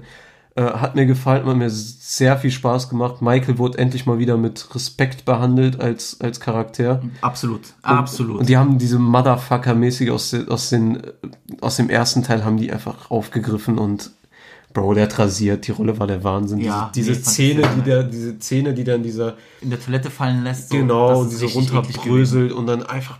äh, 0.55 0.61
hat 0.63 0.95
mir 0.95 1.05
gefallen, 1.05 1.45
hat 1.45 1.55
mir 1.55 1.69
sehr 1.69 2.37
viel 2.37 2.51
Spaß 2.51 2.89
gemacht. 2.89 3.21
Michael 3.21 3.57
wurde 3.57 3.77
endlich 3.77 4.05
mal 4.05 4.17
wieder 4.19 4.37
mit 4.37 4.73
Respekt 4.73 5.25
behandelt 5.25 5.79
als, 5.79 6.19
als 6.21 6.39
Charakter. 6.39 7.01
Absolut, 7.21 7.61
absolut. 7.83 8.39
Und 8.39 8.49
die 8.49 8.57
haben 8.57 8.77
diese 8.79 8.97
Motherfucker-mäßig 8.97 10.11
aus, 10.11 10.31
den- 10.31 10.49
aus, 10.49 10.69
den, 10.69 11.01
aus 11.61 11.75
dem 11.77 11.89
ersten 11.89 12.23
Teil 12.23 12.43
haben 12.43 12.57
die 12.57 12.71
einfach 12.71 13.11
aufgegriffen 13.11 13.77
und 13.77 14.11
Bro, 14.73 14.93
der 14.93 15.03
hat 15.05 15.17
rasiert, 15.17 15.65
die 15.65 15.71
Rolle 15.71 15.97
war 15.97 16.05
der 16.05 16.23
Wahnsinn. 16.23 16.59
Ja, 16.59 16.91
diese 16.93 17.09
nee, 17.09 17.15
diese 17.15 17.21
ich 17.21 17.25
Szene, 17.25 17.69
die 17.77 17.81
der, 17.81 18.03
diese 18.03 18.37
Szene, 18.39 18.73
die 18.73 18.83
dann 18.83 19.01
dieser 19.01 19.35
in 19.61 19.69
der 19.71 19.79
Toilette 19.79 20.11
fallen 20.11 20.43
lässt. 20.43 20.69
So, 20.69 20.77
genau, 20.77 21.23
ist 21.23 21.31
diese 21.31 21.45
runterbröselt 21.47 22.51
und 22.51 22.67
dann 22.67 22.83
einfach, 22.83 23.17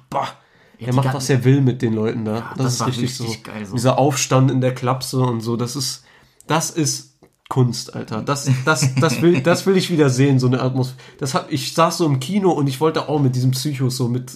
boah, 0.80 0.88
er 0.88 0.94
macht, 0.96 1.14
was 1.14 1.30
er 1.30 1.44
will 1.44 1.62
mit 1.62 1.82
den 1.82 1.94
Leuten 1.94 2.26
da. 2.26 2.54
das, 2.58 2.78
das 2.80 2.88
ist 2.88 2.88
richtig, 2.88 3.04
richtig 3.22 3.28
so. 3.46 3.52
geil 3.52 3.66
so. 3.66 3.74
Dieser 3.76 3.98
Aufstand 3.98 4.52
in 4.52 4.62
der 4.62 4.74
Klapse 4.74 5.20
und 5.20 5.42
so, 5.42 5.56
das 5.58 5.76
ist, 5.76 6.04
das 6.48 6.70
ist 6.72 7.14
Kunst, 7.50 7.96
Alter. 7.96 8.22
Das, 8.22 8.50
das, 8.66 8.94
das 8.96 9.22
will, 9.22 9.40
das 9.42 9.66
will 9.66 9.78
ich 9.78 9.90
wieder 9.90 10.10
sehen, 10.10 10.38
so 10.38 10.48
eine 10.48 10.62
Atmosphäre. 10.62 11.00
Das 11.18 11.34
hat, 11.34 11.48
ich 11.50 11.74
saß 11.74 11.98
so 12.00 12.06
im 12.06 12.20
Kino 12.20 12.52
und 12.52 12.68
ich 12.68 12.82
wollte 12.82 13.08
auch 13.08 13.20
mit 13.22 13.36
diesem 13.36 13.52
Psychos 13.52 13.96
so 13.96 14.10
mit, 14.10 14.32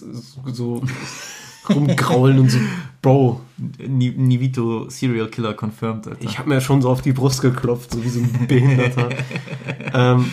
so 0.54 0.82
rumgraulen 1.70 2.40
und 2.40 2.50
so, 2.50 2.58
Bro, 3.02 3.42
Ni- 3.58 4.14
Nivito 4.16 4.90
Serial 4.90 5.28
Killer 5.28 5.54
confirmed. 5.56 6.08
Alter. 6.08 6.22
ich 6.24 6.40
habe 6.40 6.50
mir 6.50 6.62
schon 6.62 6.82
so 6.82 6.90
auf 6.90 7.02
die 7.02 7.12
Brust 7.14 7.42
geklopft, 7.42 7.92
so 7.92 8.04
wie 8.04 8.10
so 8.10 8.20
ein 8.20 8.48
Behinderter. 8.48 9.10
ähm, 9.94 10.32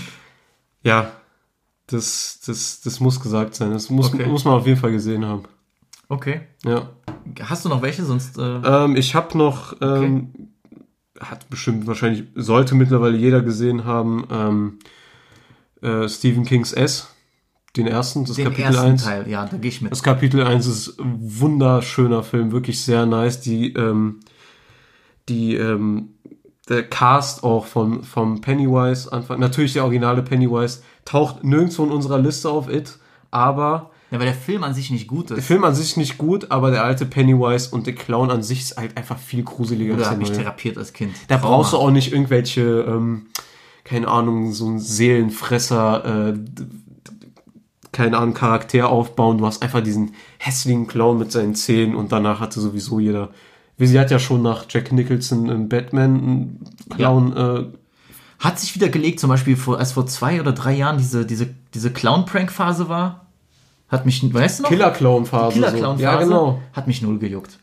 ja, 0.84 1.10
das, 1.88 2.40
das, 2.46 2.80
das 2.82 3.00
muss 3.00 3.18
gesagt 3.20 3.54
sein. 3.54 3.72
Das 3.72 3.90
muss, 3.90 4.12
Okay. 4.14 4.26
muss 4.26 4.44
man 4.44 4.54
auf 4.54 4.66
jeden 4.66 4.78
Fall 4.78 4.92
gesehen 4.92 5.24
haben. 5.24 5.42
Okay. 6.08 6.40
Ja. 6.64 6.90
Hast 7.42 7.64
du 7.64 7.68
noch 7.68 7.82
welche? 7.82 8.04
Sonst. 8.04 8.38
Äh, 8.38 8.42
Ähm, 8.42 8.96
ich 8.96 9.14
habe 9.14 9.36
noch, 9.36 9.76
ähm, 9.80 10.50
hat 11.20 11.48
bestimmt 11.50 11.86
wahrscheinlich, 11.86 12.24
sollte 12.34 12.74
mittlerweile 12.74 13.16
jeder 13.16 13.42
gesehen 13.42 13.84
haben, 13.84 14.26
ähm, 14.30 14.78
äh, 15.82 16.08
Stephen 16.08 16.44
Kings 16.44 16.72
S, 16.72 17.08
den 17.76 17.86
ersten, 17.86 18.24
das 18.24 18.36
den 18.36 18.46
Kapitel 18.46 18.74
ersten 18.74 18.86
1. 18.92 19.04
Teil, 19.04 19.28
ja, 19.28 19.46
da 19.46 19.56
gehe 19.58 19.68
ich 19.68 19.82
mit. 19.82 19.92
Das 19.92 20.02
Kapitel 20.02 20.42
1 20.42 20.66
ist 20.66 20.98
ein 20.98 21.16
wunderschöner 21.18 22.22
Film, 22.22 22.52
wirklich 22.52 22.82
sehr 22.82 23.04
nice. 23.06 23.40
Die, 23.40 23.72
ähm, 23.74 24.20
die, 25.28 25.56
ähm, 25.56 26.14
der 26.68 26.84
Cast 26.88 27.44
auch 27.44 27.66
von, 27.66 28.02
vom 28.02 28.40
Pennywise, 28.40 29.12
Anfang, 29.12 29.40
natürlich 29.40 29.74
der 29.74 29.84
originale 29.84 30.22
Pennywise, 30.22 30.82
taucht 31.04 31.44
nirgendwo 31.44 31.84
in 31.84 31.90
unserer 31.92 32.18
Liste 32.18 32.48
auf 32.48 32.70
It, 32.70 32.98
aber 33.30 33.90
Ja, 34.10 34.18
weil 34.18 34.26
der 34.26 34.34
Film 34.34 34.64
an 34.64 34.72
sich 34.72 34.90
nicht 34.90 35.06
gut 35.06 35.30
der 35.30 35.36
ist. 35.36 35.46
Film 35.46 35.64
an 35.64 35.74
sich 35.74 35.96
nicht 35.96 36.16
gut, 36.16 36.50
aber 36.50 36.70
der 36.70 36.82
alte 36.82 37.04
Pennywise 37.04 37.70
und 37.70 37.86
der 37.86 37.94
Clown 37.94 38.30
an 38.30 38.42
sich 38.42 38.60
ist 38.60 38.76
halt 38.76 38.96
einfach 38.96 39.18
viel 39.18 39.42
gruseliger 39.42 39.94
Oder 39.94 40.04
hat 40.06 40.12
der 40.12 40.18
mich 40.18 40.32
therapiert 40.32 40.78
als 40.78 40.92
Kind. 40.94 41.12
Da 41.28 41.36
Trauma. 41.36 41.56
brauchst 41.56 41.72
du 41.74 41.76
auch 41.76 41.90
nicht 41.90 42.12
irgendwelche, 42.12 42.62
ähm, 42.88 43.26
keine 43.84 44.08
Ahnung, 44.08 44.52
so 44.52 44.66
ein 44.66 44.78
Seelenfresser, 44.78 46.30
äh, 46.30 46.38
keine 47.92 48.16
Ahnung, 48.16 48.32
Charakter 48.34 48.88
aufbauen. 48.88 49.38
Du 49.38 49.46
hast 49.46 49.62
einfach 49.62 49.82
diesen 49.82 50.14
hässlichen 50.38 50.86
Clown 50.86 51.18
mit 51.18 51.32
seinen 51.32 51.54
Zähnen 51.54 51.94
und 51.94 52.12
danach 52.12 52.40
hatte 52.40 52.60
sowieso 52.60 53.00
jeder. 53.00 53.30
Wie 53.76 53.86
sie 53.86 53.98
hat 53.98 54.10
ja 54.10 54.18
schon 54.18 54.42
nach 54.42 54.64
Jack 54.68 54.90
Nicholson 54.90 55.48
im 55.50 55.68
Batman 55.68 56.14
einen 56.14 56.64
Clown, 56.90 57.36
äh, 57.36 57.64
Hat 58.38 58.58
sich 58.58 58.74
wieder 58.74 58.88
gelegt, 58.88 59.20
zum 59.20 59.28
Beispiel 59.30 59.56
vor, 59.56 59.78
als 59.78 59.92
vor 59.92 60.06
zwei 60.06 60.40
oder 60.40 60.52
drei 60.52 60.74
Jahren 60.74 60.96
diese, 60.98 61.26
diese, 61.26 61.54
diese 61.74 61.92
Clown-Prank-Phase 61.92 62.88
war. 62.88 63.27
Hat 63.88 64.04
mich, 64.06 64.22
weißt 64.34 64.58
du 64.58 64.62
noch? 64.64 64.70
Killer-Clown-Phase. 64.70 65.54
Killer-Clown-Phase. 65.54 65.98
So. 65.98 66.02
Ja, 66.04 66.18
genau. 66.22 66.60
Hat 66.72 66.86
mich 66.86 67.00
null 67.02 67.18
gejuckt. 67.18 67.58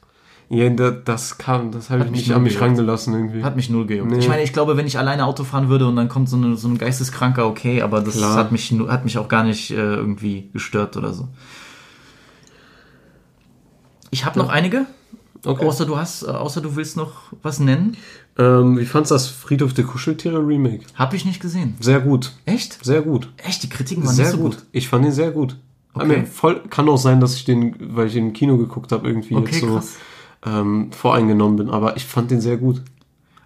Ja, 0.50 0.70
da- 0.70 0.92
das 0.92 1.38
kam, 1.40 1.72
das 1.72 1.90
habe 1.90 2.04
ich 2.06 2.12
mich 2.12 2.20
nicht 2.22 2.32
an 2.36 2.44
mich 2.44 2.54
gejuckt. 2.54 2.70
rangelassen 2.70 3.14
irgendwie. 3.14 3.44
Hat 3.44 3.56
mich 3.56 3.70
null 3.70 3.86
gejuckt. 3.88 4.12
Nee. 4.12 4.20
Ich 4.20 4.28
meine, 4.28 4.44
ich 4.44 4.54
glaube, 4.54 4.78
wenn 4.78 4.86
ich 4.88 4.98
alleine 4.98 5.26
Auto 5.26 5.44
fahren 5.44 5.70
würde 5.70 5.88
und 5.88 5.96
dann 5.96 6.08
kommt 6.10 6.30
so, 6.30 6.38
eine, 6.38 6.56
so 6.56 6.68
ein 6.68 6.78
Geisteskranker, 6.78 7.48
okay, 7.48 7.82
aber 7.82 8.02
das 8.02 8.16
Klar. 8.18 8.36
hat 8.36 8.52
mich, 8.52 8.72
hat 8.88 9.06
mich 9.06 9.18
auch 9.18 9.28
gar 9.28 9.44
nicht 9.44 9.72
äh, 9.72 9.76
irgendwie 9.76 10.50
gestört 10.54 10.98
oder 10.98 11.14
so. 11.14 11.28
Ich 14.12 14.26
habe 14.26 14.40
noch 14.40 14.50
einige. 14.50 14.86
Okay. 15.44 15.66
Außer 15.66 15.86
du 15.86 15.98
hast, 15.98 16.24
äh, 16.24 16.28
außer 16.28 16.62
du 16.62 16.76
willst 16.76 16.98
noch 16.98 17.14
was 17.44 17.60
nennen. 17.60 17.98
Ähm, 18.38 18.78
wie 18.80 18.86
fandst 18.86 19.12
du 19.12 19.16
das 19.16 19.28
Friedhof 19.28 19.74
der 19.74 19.84
Kuscheltiere 19.86 20.40
Remake? 20.46 20.86
Habe 20.96 21.16
ich 21.16 21.26
nicht 21.26 21.40
gesehen. 21.42 21.76
Sehr 21.80 22.00
gut. 22.00 22.34
Echt? 22.46 22.84
Sehr 22.84 23.02
gut. 23.02 23.32
Echt? 23.38 23.62
Die 23.64 23.70
Kritiken 23.70 24.04
waren 24.06 24.16
Sehr 24.16 24.32
so 24.32 24.38
gut. 24.38 24.56
gut. 24.58 24.66
Ich 24.72 24.88
fand 24.90 25.06
ihn 25.06 25.12
sehr 25.12 25.32
gut. 25.32 25.56
Okay. 25.96 26.26
Voll, 26.26 26.62
kann 26.70 26.90
auch 26.90 26.98
sein, 26.98 27.20
dass 27.22 27.36
ich 27.36 27.46
den, 27.46 27.76
weil 27.96 28.08
ich 28.08 28.16
ihn 28.16 28.28
im 28.28 28.34
Kino 28.34 28.58
geguckt 28.58 28.92
habe, 28.92 29.08
irgendwie 29.08 29.36
Okay, 29.36 29.52
jetzt 29.52 29.62
so 29.62 29.74
krass. 29.76 29.96
ähm, 30.46 30.92
voreingenommen 30.92 31.56
bin. 31.58 31.70
Aber 31.70 31.96
ich 31.98 32.06
fand 32.06 32.32
den 32.32 32.42
sehr 32.42 32.58
gut. 32.58 32.82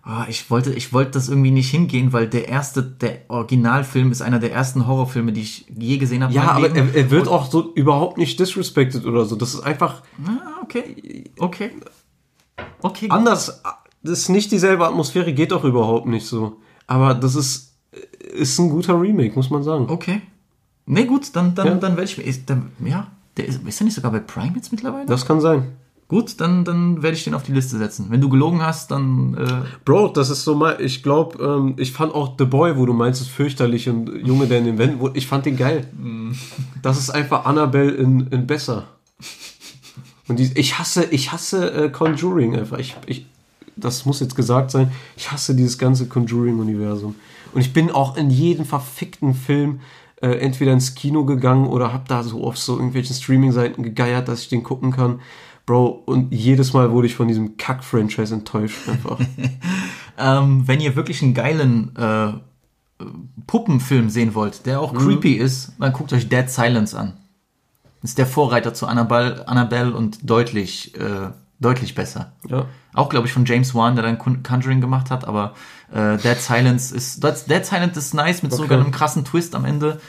Ah, 0.02 0.26
ich 0.28 0.50
wollte, 0.50 0.74
ich 0.74 0.92
wollte 0.92 1.12
das 1.12 1.30
irgendwie 1.30 1.52
nicht 1.52 1.70
hingehen, 1.70 2.14
weil 2.14 2.28
der 2.28 2.48
erste, 2.48 2.82
der 2.82 3.20
Originalfilm 3.28 4.12
ist 4.12 4.22
einer 4.24 4.40
der 4.40 4.52
ersten 4.52 4.88
Horrorfilme, 4.88 5.32
die 5.34 5.42
ich 5.42 5.66
je 5.78 5.98
gesehen 5.98 6.24
habe. 6.24 6.34
Ja, 6.34 6.52
aber 6.52 6.74
er, 6.76 6.96
er 6.96 7.12
wird 7.12 7.28
auch 7.28 7.52
so 7.52 7.74
überhaupt 7.76 8.18
nicht 8.18 8.40
disrespected 8.40 9.06
oder 9.06 9.26
so. 9.26 9.36
Das 9.36 9.54
ist 9.54 9.60
einfach 9.62 10.02
Ah, 10.26 10.62
okay. 10.64 11.26
Okay. 11.38 11.72
Okay. 12.82 13.08
anders. 13.10 13.62
Das 14.02 14.20
ist 14.20 14.30
nicht 14.30 14.52
dieselbe 14.52 14.88
Atmosphäre, 14.88 15.34
geht 15.34 15.52
auch 15.54 15.64
überhaupt 15.66 16.08
nicht 16.08 16.26
so. 16.26 16.58
Aber 16.88 17.14
das 17.14 17.36
ist, 17.36 17.76
ist 18.34 18.58
ein 18.58 18.70
guter 18.70 19.00
Remake, 19.00 19.36
muss 19.36 19.50
man 19.50 19.62
sagen. 19.62 19.86
Okay. 19.90 20.22
Nee, 20.91 21.06
gut, 21.06 21.36
dann, 21.36 21.53
dann, 21.53 21.68
Ja. 21.68 21.76
dann 21.76 21.91
werde 21.98 22.06
ich 22.10 22.18
mir. 22.18 22.24
Ist, 22.24 22.49
dann, 22.49 22.72
ja, 22.84 23.07
der 23.38 23.45
ist, 23.48 23.61
ist 23.66 23.80
der 23.80 23.86
nicht 23.86 23.94
sogar 23.94 24.11
bei 24.11 24.20
Prime 24.20 24.53
jetzt 24.56 24.72
mittlerweile? 24.72 25.06
Das 25.06 25.26
kann 25.26 25.40
sein. 25.40 25.68
Gut, 26.07 26.41
dann, 26.41 26.66
dann 26.66 27.03
werde 27.03 27.16
ich 27.16 27.24
den 27.24 27.36
auf 27.36 27.44
die 27.44 27.52
Liste 27.52 27.78
setzen. 27.78 28.07
Wenn 28.10 28.20
du 28.20 28.30
gelogen 28.30 28.64
hast, 28.64 28.90
dann. 28.90 29.36
Äh, 29.36 29.61
Bro, 29.86 30.07
das 30.10 30.32
ist 30.32 30.44
so 30.44 30.56
mal, 30.56 30.82
ich 30.82 31.03
glaube, 31.03 31.38
ähm, 31.44 31.76
ich 31.78 31.91
fand 31.91 32.16
auch 32.16 32.34
The 32.40 32.45
Boy, 32.45 32.76
wo 32.78 32.88
du 32.88 32.94
meinst, 32.94 33.22
ist 33.22 33.30
fürchterlich 33.30 33.88
und 33.88 34.10
Junge, 34.26 34.48
der 34.48 34.57
in 34.57 34.66
den 34.66 34.78
Wänden 34.80 34.99
wohnt, 34.99 35.16
ich 35.16 35.28
fand 35.28 35.45
den 35.45 35.56
geil. 35.56 35.86
Das 36.82 36.98
ist 36.98 37.11
einfach 37.11 37.45
Annabelle 37.45 37.91
in, 37.91 38.26
in 38.32 38.48
besser. 38.48 38.88
Und 40.28 40.40
die, 40.40 40.52
ich 40.56 40.80
hasse, 40.80 41.06
ich 41.06 41.32
hasse 41.32 41.72
äh, 41.72 41.90
Conjuring 41.90 42.56
einfach. 42.56 42.80
Ich, 42.80 42.95
ich, 43.06 43.28
das 43.76 44.06
muss 44.07 44.20
jetzt 44.20 44.36
gesagt 44.36 44.72
sein. 44.72 44.91
Ich 45.18 45.32
hasse 45.32 45.56
dieses 45.56 45.78
ganze 45.78 46.07
Conjuring-Universum. 46.07 47.14
Und 47.53 47.61
ich 47.61 47.74
bin 47.74 47.90
auch 47.91 48.18
in 48.18 48.30
jeden 48.32 48.66
verfickten 48.66 49.34
Film 49.36 49.80
äh, 50.22 50.32
entweder 50.32 50.74
ins 50.74 50.96
Kino 50.96 51.26
gegangen 51.26 51.68
oder 51.68 51.94
hab 51.94 52.08
da 52.08 52.24
so 52.24 52.44
auf 52.44 52.58
so 52.58 52.76
irgendwelchen 52.76 53.16
Streaming-Seiten 53.16 53.84
gegeiert, 53.84 54.28
dass 54.28 54.41
ich 54.41 54.50
den 54.50 54.64
gucken 54.64 54.91
kann. 54.91 55.22
Bro, 55.66 56.04
und 56.06 56.34
jedes 56.34 56.74
Mal 56.74 56.91
wurde 56.91 57.08
ich 57.08 57.16
von 57.16 57.28
diesem 57.28 57.56
Kack-Franchise 57.58 58.34
enttäuscht 58.34 58.90
einfach. 58.90 59.20
ähm, 60.18 60.68
wenn 60.68 60.82
ihr 60.82 60.96
wirklich 60.96 61.22
einen 61.22 61.34
geilen 61.34 61.96
äh, 61.96 62.34
Puppenfilm 63.48 64.10
sehen 64.10 64.36
wollt, 64.36 64.66
der 64.66 64.82
auch 64.82 64.94
creepy 64.94 65.34
ist, 65.34 65.74
dann 65.80 65.94
guckt 65.94 66.12
euch 66.12 66.28
Dead 66.28 66.50
Silence 66.50 66.98
an. 66.98 67.14
ist 68.04 68.18
der 68.18 68.26
Vorreiter 68.26 68.74
zu 68.74 68.88
Annabelle, 68.88 69.48
Annabelle 69.48 69.94
und 69.94 70.30
deutlich, 70.30 70.96
äh, 71.00 71.30
deutlich 71.60 71.95
besser. 71.95 72.34
ja. 72.48 72.65
Auch, 72.95 73.10
glaube 73.10 73.27
ich, 73.27 73.34
von 73.34 73.45
James 73.45 73.76
Wan, 73.76 73.95
der 73.95 74.03
dann 74.03 74.18
Con- 74.18 74.41
Conjuring 74.44 74.81
gemacht 74.81 75.11
hat, 75.11 75.26
aber 75.27 75.53
äh, 75.94 76.18
Dead 76.18 76.38
Silence 76.38 76.94
ist, 76.95 77.23
Dead 77.23 77.64
Silence 77.65 77.99
ist 77.99 78.14
nice 78.15 78.41
mit 78.44 78.52
Okay. 78.52 78.61
sogar 78.64 78.80
einem 78.80 78.91
krassen 78.91 79.23
Twist 79.26 79.53
am 79.56 79.64
Ende. 79.65 79.99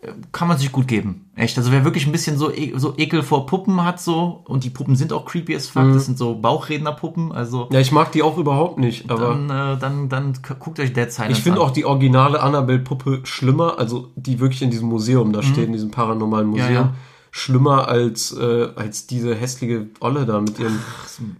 Äh, 0.00 0.12
Kann 0.30 0.46
man 0.46 0.56
sich 0.56 0.70
gut 0.70 0.86
geben. 0.86 1.30
Echt. 1.34 1.58
Also 1.58 1.72
wer 1.72 1.84
wirklich 1.84 2.06
ein 2.06 2.12
bisschen 2.12 2.38
so, 2.38 2.52
e 2.52 2.72
so 2.76 2.94
Ekel 2.96 3.24
vor 3.24 3.46
Puppen 3.46 3.82
hat, 3.84 4.00
so, 4.00 4.44
und 4.46 4.62
die 4.62 4.70
Puppen 4.70 4.94
sind 4.94 5.12
auch 5.12 5.24
creepy 5.24 5.56
as 5.56 5.66
fuck, 5.66 5.92
das 5.92 6.06
sind 6.06 6.16
so 6.16 6.36
Bauchrednerpuppen, 6.36 7.32
also 7.32 7.68
Ja, 7.72 7.80
ich 7.80 7.90
mag 7.90 8.12
die 8.12 8.22
auch 8.22 8.38
überhaupt 8.38 8.78
nicht, 8.78 9.10
aber 9.10 9.30
dann, 9.30 9.50
äh, 9.50 9.78
dann, 9.78 10.08
dann 10.08 10.34
guckt 10.60 10.78
euch 10.78 10.92
Dead 10.92 11.10
Silence 11.10 11.38
ich 11.38 11.42
finde 11.42 11.60
an. 11.60 11.66
auch 11.66 11.70
die 11.72 11.84
originale 11.84 12.40
Annabelle-Puppe 12.40 13.20
schlimmer, 13.24 13.78
also 13.78 14.10
die 14.14 14.38
wirklich 14.38 14.62
in 14.62 14.70
diesem 14.70 14.88
Museum 14.88 15.32
da 15.32 15.42
steht, 15.42 15.66
in 15.66 15.72
diesem 15.72 15.90
paranormalen 15.90 16.46
Museum, 16.48 16.68
Mhm. 16.68 16.74
Ja, 16.74 16.80
ja. 16.82 16.94
Schlimmer 17.38 17.88
als, 17.88 18.32
äh, 18.32 18.68
als 18.74 19.06
diese 19.06 19.34
hässliche 19.34 19.86
Olle 20.00 20.26
da 20.26 20.40
mit 20.40 20.58
ihren 20.58 20.78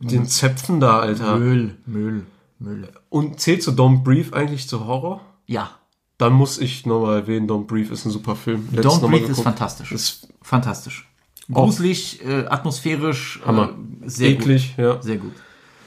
mit 0.00 0.10
den 0.10 0.26
Zöpfen 0.26 0.80
da, 0.80 1.00
Alter. 1.00 1.36
Müll, 1.36 1.76
Müll, 1.86 2.26
Müll. 2.58 2.88
Und 3.08 3.40
zählt 3.40 3.62
so 3.62 3.72
Don't 3.72 4.02
Breathe 4.02 4.34
eigentlich 4.34 4.68
zu 4.68 4.86
Horror? 4.86 5.20
Ja. 5.46 5.70
Dann 6.18 6.32
muss 6.32 6.58
ich 6.58 6.86
nochmal 6.86 7.20
erwähnen, 7.20 7.48
Don't 7.48 7.66
Breathe 7.66 7.92
ist 7.92 8.04
ein 8.04 8.10
super 8.10 8.36
Film. 8.36 8.68
Letztens 8.72 8.94
Don't 8.94 9.10
Breathe 9.10 9.30
ist 9.30 9.40
fantastisch. 9.40 9.92
Ist 9.92 10.28
fantastisch. 10.42 11.08
Gruselig, 11.50 12.24
äh, 12.24 12.46
atmosphärisch, 12.46 13.40
Hammer. 13.44 13.70
Äh, 14.02 14.08
sehr 14.08 14.30
eklig, 14.30 14.74
ja. 14.76 14.94
gut. 14.94 15.04
Sehr 15.04 15.16
gut. 15.16 15.32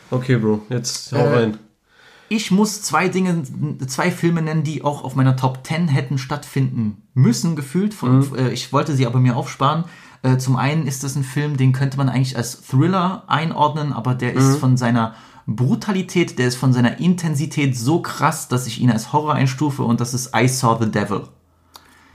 Okay, 0.10 0.38
Bro, 0.38 0.62
jetzt 0.70 1.12
hau 1.14 1.18
Äh, 1.18 1.36
rein. 1.36 1.58
Ich 2.34 2.50
muss 2.50 2.82
zwei 2.82 3.10
Dinge, 3.10 3.44
zwei 3.88 4.10
Filme 4.10 4.42
nennen, 4.42 4.64
die 4.64 4.86
auch 4.86 5.04
auf 5.04 5.16
meiner 5.16 5.36
Top 5.36 5.68
10 5.68 5.90
hätten 5.90 6.18
stattfinden 6.18 7.02
müssen, 7.14 7.58
gefühlt. 7.58 7.94
Von, 7.94 8.20
Mhm. 8.20 8.36
äh, 8.38 8.50
ich 8.54 8.72
wollte 8.72 8.96
sie 8.96 9.06
aber 9.06 9.20
mir 9.20 9.36
aufsparen. 9.36 9.84
Äh, 10.24 10.38
zum 10.38 10.56
einen 10.56 10.88
ist 10.88 11.04
das 11.04 11.18
ein 11.18 11.26
Film, 11.26 11.58
den 11.58 11.74
könnte 11.74 11.98
man 11.98 12.08
eigentlich 12.08 12.38
als 12.38 12.62
Thriller 12.62 13.26
einordnen, 13.28 13.92
aber 13.92 14.16
der 14.16 14.32
Mhm. 14.32 14.38
ist 14.40 14.56
von 14.60 14.78
seiner 14.78 15.14
Brutalität, 15.46 16.40
der 16.40 16.48
ist 16.48 16.56
von 16.56 16.72
seiner 16.72 17.02
Intensität 17.02 17.76
so 17.78 18.02
krass, 18.02 18.48
dass 18.48 18.66
ich 18.66 18.80
ihn 18.80 18.92
als 18.92 19.12
Horror 19.12 19.34
einstufe 19.34 19.84
und 19.84 20.00
das 20.00 20.14
ist 20.14 20.32
I 20.34 20.48
Saw 20.48 20.78
the 20.82 20.90
Devil. 20.90 21.24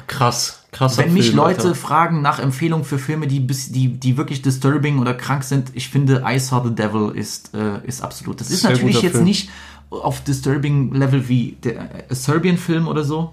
Krass, 0.06 0.64
krass. 0.72 0.96
Wenn 0.98 1.12
mich 1.12 1.32
Leute 1.32 1.74
fragen 1.74 2.22
nach 2.22 2.38
Empfehlungen 2.38 2.84
für 2.86 2.98
Filme, 2.98 3.26
die, 3.26 3.40
bis, 3.40 3.72
die, 3.72 3.88
die 3.88 4.16
wirklich 4.16 4.40
disturbing 4.40 4.98
oder 4.98 5.14
krank 5.14 5.42
sind, 5.42 5.72
ich 5.74 5.88
finde 5.88 6.22
I 6.26 6.38
Saw 6.38 6.62
the 6.66 6.74
Devil 6.74 7.10
ist, 7.14 7.54
äh, 7.54 7.84
ist 7.86 8.02
absolut. 8.02 8.40
Das 8.40 8.50
ist 8.50 8.62
Sehr 8.62 8.70
natürlich 8.70 9.02
jetzt 9.02 9.12
Film. 9.12 9.24
nicht 9.24 9.50
auf 10.02 10.22
disturbing 10.22 10.92
Level 10.92 11.28
wie 11.28 11.56
der 11.62 12.10
äh, 12.10 12.14
Serbian-Film 12.14 12.88
oder 12.88 13.04
so. 13.04 13.32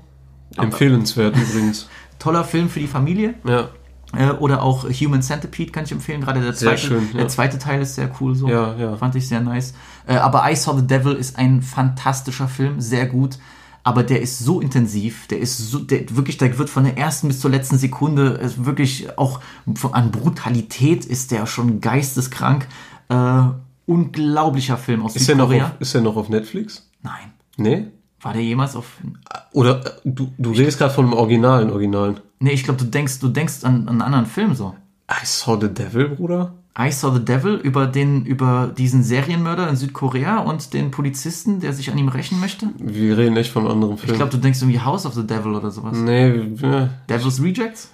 Empfehlenswert 0.57 1.35
übrigens. 1.35 1.88
Toller 2.19 2.44
Film 2.44 2.69
für 2.69 2.80
die 2.80 2.88
Familie. 2.88 3.35
Ja, 3.45 3.69
Äh, 4.15 4.30
oder 4.30 4.61
auch 4.61 4.88
Human 4.90 5.23
Centipede 5.23 5.72
kann 5.72 5.85
ich 5.85 5.91
empfehlen. 5.91 6.22
Gerade 6.22 6.40
der 6.40 6.53
zweite, 6.53 6.77
schön, 6.77 7.07
ja. 7.14 7.19
der 7.19 7.27
zweite 7.30 7.57
Teil 7.57 7.81
ist 7.81 7.95
sehr 7.95 8.11
cool 8.22 8.35
so. 8.35 8.48
Ja, 8.48 8.76
ja. 8.76 8.95
Fand 8.95 9.15
ich 9.15 9.27
sehr 9.27 9.41
nice. 9.41 9.73
Äh, 10.06 10.18
aber 10.18 10.49
I 10.49 10.56
Saw 10.56 10.77
the 10.77 10.85
Devil 10.85 11.14
ist 11.14 11.38
ein 11.38 11.61
fantastischer 11.64 12.48
Film, 12.48 12.80
sehr 12.80 13.07
gut. 13.07 13.40
aber 13.84 14.03
der 14.03 14.22
ist 14.22 14.40
so 14.40 14.61
intensiv, 14.61 15.27
der 15.27 15.40
ist 15.40 15.57
so, 15.57 15.80
der 15.80 16.15
wirklich, 16.15 16.38
da 16.38 16.57
wird 16.57 16.69
von 16.69 16.85
der 16.85 16.98
ersten 16.98 17.27
bis 17.27 17.41
zur 17.41 17.52
letzten 17.52 17.77
Sekunde 17.77 18.40
wirklich 18.56 19.18
auch 19.18 19.41
von, 19.76 19.94
an 19.94 20.11
Brutalität 20.11 21.06
ist 21.06 21.31
der 21.31 21.45
schon 21.45 21.81
geisteskrank. 21.81 22.68
Äh, 23.10 23.44
unglaublicher 23.85 24.77
Film 24.77 25.03
aus 25.03 25.15
Ist 25.15 25.30
er 25.30 25.35
noch 25.35 25.49
Südkorea. 25.49 25.72
auf, 25.73 25.81
ist 25.81 25.95
er 25.95 26.01
noch 26.01 26.15
auf 26.15 26.30
Netflix? 26.30 26.89
Nein. 27.01 27.34
Nee? 27.57 27.88
War 28.22 28.34
der 28.34 28.41
jemals 28.43 28.76
auf. 28.76 28.97
Oder 29.51 29.85
äh, 29.85 29.89
du, 30.05 30.31
du 30.38 30.51
redest 30.51 30.77
gerade 30.77 30.93
von 30.93 31.05
dem 31.05 31.14
originalen, 31.14 31.69
originalen. 31.69 32.19
Nee, 32.39 32.51
ich 32.51 32.64
glaube, 32.64 32.80
du 32.80 32.85
denkst, 32.85 33.19
du 33.19 33.27
denkst 33.27 33.64
an, 33.64 33.81
an 33.84 33.89
einen 33.89 34.01
anderen 34.01 34.26
Film 34.26 34.55
so. 34.55 34.76
I 35.11 35.26
saw 35.26 35.57
the 35.60 35.68
devil, 35.68 36.10
Bruder. 36.10 36.53
I 36.76 36.89
Saw 36.91 37.14
the 37.14 37.23
Devil 37.23 37.53
über 37.57 37.85
den, 37.85 38.26
über 38.26 38.73
diesen 38.76 39.03
Serienmörder 39.03 39.69
in 39.69 39.76
Südkorea 39.76 40.39
und 40.39 40.73
den 40.73 40.89
Polizisten, 40.89 41.60
der 41.60 41.72
sich 41.72 41.91
an 41.91 41.99
ihm 41.99 42.07
rächen 42.07 42.39
möchte. 42.39 42.68
Wir 42.80 43.15
reden 43.15 43.38
echt 43.38 43.51
von 43.51 43.64
einem 43.65 43.73
anderen 43.73 43.97
Film. 43.99 44.11
Ich 44.14 44.18
glaube, 44.18 44.31
du 44.31 44.39
denkst 44.39 44.60
irgendwie 44.60 44.80
House 44.80 45.05
of 45.05 45.14
the 45.14 45.26
Devil 45.27 45.53
oder 45.53 45.69
sowas. 45.69 45.95
nee, 45.95 46.30
äh, 46.30 46.88
Devil's 47.07 47.43
Rejects? 47.43 47.91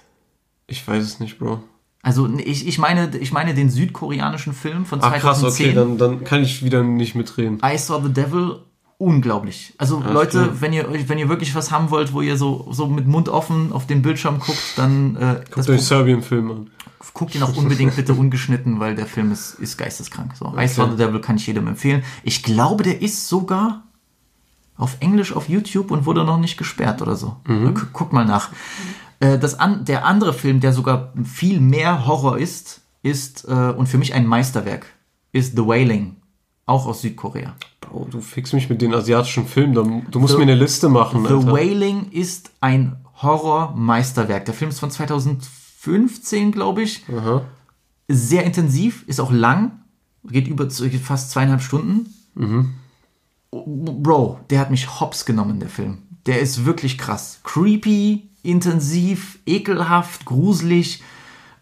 ich 0.66 0.86
weiß 0.88 1.02
es 1.04 1.20
nicht, 1.20 1.38
Bro. 1.38 1.62
Also 2.02 2.28
ich, 2.38 2.66
ich, 2.66 2.78
meine, 2.78 3.14
ich 3.18 3.30
meine 3.32 3.52
den 3.54 3.68
südkoreanischen 3.68 4.52
Film 4.54 4.86
von 4.86 5.00
Ach 5.02 5.12
krass, 5.18 5.40
2010. 5.40 5.66
okay, 5.66 5.74
dann, 5.74 5.98
dann 5.98 6.24
kann 6.24 6.42
ich 6.42 6.64
wieder 6.64 6.82
nicht 6.82 7.14
mitreden. 7.14 7.58
I 7.64 7.76
Saw 7.76 8.00
the 8.02 8.10
Devil, 8.12 8.56
unglaublich. 8.96 9.74
Also 9.76 10.02
Leute, 10.02 10.38
klar. 10.44 10.60
wenn 10.60 10.72
ihr 10.72 10.86
wenn 11.08 11.18
ihr 11.18 11.28
wirklich 11.28 11.54
was 11.54 11.70
haben 11.70 11.90
wollt, 11.90 12.12
wo 12.14 12.22
ihr 12.22 12.36
so, 12.38 12.68
so 12.70 12.86
mit 12.86 13.06
Mund 13.06 13.28
offen 13.28 13.72
auf 13.72 13.86
den 13.86 14.00
Bildschirm 14.02 14.38
guckt, 14.38 14.58
dann 14.76 15.16
äh, 15.16 15.40
das 15.54 15.66
Guckt 15.66 15.68
euch 15.70 15.82
Serbien-Film 15.82 16.50
an. 16.50 16.70
guckt 17.12 17.34
ihn 17.34 17.42
auch 17.42 17.54
unbedingt 17.56 17.94
bitte 17.96 18.14
ungeschnitten, 18.14 18.80
weil 18.80 18.94
der 18.94 19.06
Film 19.06 19.30
ist, 19.30 19.54
ist 19.60 19.76
geisteskrank. 19.76 20.34
So, 20.36 20.54
I 20.58 20.68
Saw 20.68 20.90
the 20.90 20.96
Devil 20.96 21.20
kann 21.20 21.36
ich 21.36 21.46
jedem 21.46 21.66
empfehlen. 21.66 22.02
Ich 22.22 22.42
glaube, 22.42 22.82
der 22.82 23.02
ist 23.02 23.28
sogar 23.28 23.82
auf 24.78 24.96
Englisch 25.00 25.34
auf 25.34 25.50
YouTube 25.50 25.90
und 25.90 26.06
wurde 26.06 26.24
noch 26.24 26.38
nicht 26.38 26.56
gesperrt 26.56 27.02
oder 27.02 27.14
so. 27.16 27.36
Gu- 27.46 27.74
Guck 27.92 28.14
mal 28.14 28.24
nach. 28.24 28.48
Äh, 29.20 29.38
Das 29.38 29.58
an, 29.60 29.84
der 29.84 30.04
andere 30.04 30.32
Film, 30.34 30.60
der 30.60 30.72
sogar 30.72 31.12
viel 31.24 31.60
mehr 31.60 32.06
Horror 32.06 32.38
ist, 32.38 32.80
ist 33.02 33.46
äh, 33.48 33.52
und 33.76 33.86
für 33.88 33.98
mich 33.98 34.12
ein 34.14 34.26
Meisterwerk, 34.26 34.86
ist 35.32 35.56
The 35.56 35.66
Wailing, 35.66 36.16
auch 36.66 36.86
aus 36.86 37.02
Südkorea. 37.02 37.54
Bro, 37.80 38.08
du 38.10 38.20
fixst 38.20 38.52
mich 38.52 38.68
mit 38.68 38.82
den 38.82 38.92
asiatischen 38.94 39.46
Filmen. 39.46 40.04
Du 40.10 40.18
musst 40.20 40.32
The- 40.32 40.36
mir 40.38 40.42
eine 40.44 40.54
Liste 40.54 40.88
machen, 40.88 41.24
The 41.26 41.34
Alter. 41.34 41.52
Wailing 41.52 42.10
ist 42.10 42.50
ein 42.60 42.96
Horror-Meisterwerk. 43.22 44.44
Der 44.46 44.54
Film 44.54 44.70
ist 44.70 44.80
von 44.80 44.90
2015, 44.90 46.52
glaube 46.52 46.82
ich. 46.82 47.04
Sehr 48.08 48.44
intensiv, 48.44 49.04
ist 49.06 49.20
auch 49.20 49.30
lang, 49.32 49.72
geht 50.24 50.48
über 50.48 50.66
geht 50.66 51.00
fast 51.00 51.30
zweieinhalb 51.30 51.62
Stunden. 51.62 52.06
Bro, 53.52 54.40
der 54.50 54.60
hat 54.60 54.70
mich 54.70 55.00
hops 55.00 55.24
genommen, 55.24 55.58
der 55.60 55.68
Film. 55.68 55.98
Der 56.26 56.40
ist 56.40 56.64
wirklich 56.64 56.98
krass. 56.98 57.40
Creepy, 57.44 58.29
intensiv, 58.42 59.38
ekelhaft, 59.46 60.24
gruselig. 60.24 61.02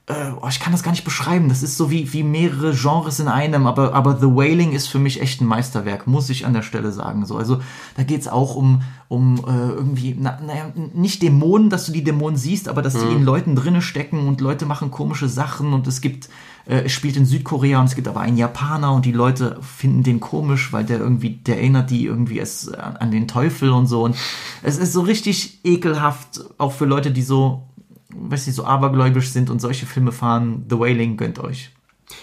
Äh, 0.07 0.33
oh, 0.41 0.49
ich 0.49 0.59
kann 0.59 0.73
das 0.73 0.83
gar 0.83 0.93
nicht 0.93 1.05
beschreiben. 1.05 1.49
Das 1.49 1.63
ist 1.63 1.77
so 1.77 1.91
wie, 1.91 2.13
wie 2.13 2.23
mehrere 2.23 2.75
Genres 2.75 3.21
in 3.21 3.29
einem, 3.29 3.67
aber, 3.67 3.93
aber 3.95 4.17
The 4.19 4.27
Wailing 4.27 4.73
ist 4.73 4.87
für 4.87 4.99
mich 4.99 5.21
echt 5.21 5.41
ein 5.41 5.47
Meisterwerk, 5.47 6.07
muss 6.07 6.31
ich 6.31 6.47
an 6.47 6.55
der 6.55 6.63
Stelle 6.63 6.93
sagen. 6.93 7.27
So, 7.27 7.37
also 7.37 7.61
da 7.97 8.05
geht 8.05 8.23
es 8.23 8.29
auch 8.29 8.55
um, 8.55 8.83
um 9.09 9.37
äh, 9.47 9.69
irgendwie, 9.69 10.17
na, 10.19 10.39
naja, 10.41 10.73
nicht 10.95 11.23
Dämonen, 11.23 11.69
dass 11.69 11.87
du 11.87 11.93
die 11.93 12.05
Dämonen 12.05 12.39
siehst, 12.39 12.69
aber 12.69 12.81
dass 12.81 12.95
die 12.95 13.13
in 13.13 13.25
Leuten 13.25 13.55
drinne 13.55 13.83
stecken 13.83 14.27
und 14.27 14.41
Leute 14.41 14.65
machen 14.65 14.91
komische 14.91 15.29
Sachen 15.29 15.75
und 15.75 15.87
es 15.87 16.01
gibt, 16.01 16.31
äh, 16.69 16.83
es 16.85 16.93
spielt 16.93 17.17
in 17.17 17.27
Südkorea 17.27 17.81
und 17.81 17.87
es 17.87 17.97
gibt 17.97 18.07
aber 18.07 18.21
einen 18.21 18.37
Japaner 18.37 18.93
und 18.93 19.05
die 19.05 19.13
Leute 19.13 19.59
finden 19.63 20.03
den 20.03 20.21
komisch, 20.21 20.73
weil 20.73 20.85
der 20.85 21.01
irgendwie, 21.01 21.31
der 21.31 21.57
erinnert 21.57 21.91
die 21.91 22.05
irgendwie 22.05 22.39
es 22.39 22.73
an, 22.73 22.97
an 22.97 23.11
den 23.11 23.27
Teufel 23.27 23.71
und 23.71 23.87
so. 23.87 24.05
Und 24.05 24.17
es 24.63 24.79
ist 24.79 24.93
so 24.93 25.01
richtig 25.01 25.61
ekelhaft, 25.65 26.45
auch 26.59 26.73
für 26.73 26.85
Leute, 26.85 27.11
die 27.11 27.23
so 27.23 27.63
weiß 28.11 28.49
ich, 28.49 28.55
so 28.55 28.65
abergläubisch 28.65 29.31
sind 29.31 29.51
und 29.51 29.61
solche 29.61 29.87
Filme 29.87 30.13
fahren, 30.13 30.65
The 30.69 30.79
Wailing 30.79 31.17
gönnt 31.17 31.39
euch. 31.39 31.71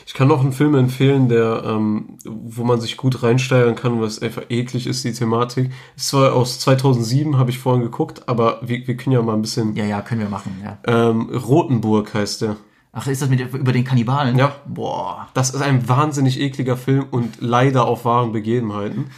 Ich 0.07 0.15
kann 0.15 0.27
noch 0.27 0.41
einen 0.41 0.51
Film 0.51 0.73
empfehlen, 0.73 1.29
der, 1.29 1.63
ähm, 1.63 2.17
wo 2.25 2.63
man 2.63 2.81
sich 2.81 2.97
gut 2.97 3.21
reinsteigern 3.21 3.75
kann, 3.75 4.01
was 4.01 4.19
einfach 4.19 4.43
eklig 4.49 4.87
ist, 4.87 5.03
die 5.03 5.13
Thematik. 5.13 5.69
Ist 5.95 6.07
zwar 6.07 6.33
aus 6.33 6.59
2007, 6.59 7.37
habe 7.37 7.51
ich 7.51 7.59
vorhin 7.59 7.83
geguckt, 7.83 8.27
aber 8.27 8.59
wir, 8.63 8.87
wir 8.87 8.97
können 8.97 9.13
ja 9.13 9.21
mal 9.21 9.35
ein 9.35 9.43
bisschen... 9.43 9.75
Ja, 9.75 9.85
ja, 9.85 10.01
können 10.01 10.21
wir 10.21 10.29
machen, 10.29 10.59
ja. 10.63 10.77
Ähm, 10.87 11.29
Rotenburg 11.29 12.13
heißt 12.15 12.41
der. 12.41 12.57
Ach, 12.97 13.07
ist 13.07 13.21
das 13.21 13.29
mit 13.29 13.41
über 13.41 13.73
den 13.73 13.83
Kannibalen? 13.83 14.37
Ja. 14.37 14.55
Boah. 14.65 15.27
Das 15.33 15.49
ist 15.49 15.61
ein 15.61 15.87
wahnsinnig 15.89 16.39
ekliger 16.39 16.77
Film 16.77 17.05
und 17.11 17.41
leider 17.41 17.85
auf 17.85 18.05
wahren 18.05 18.31
Begebenheiten. 18.31 19.11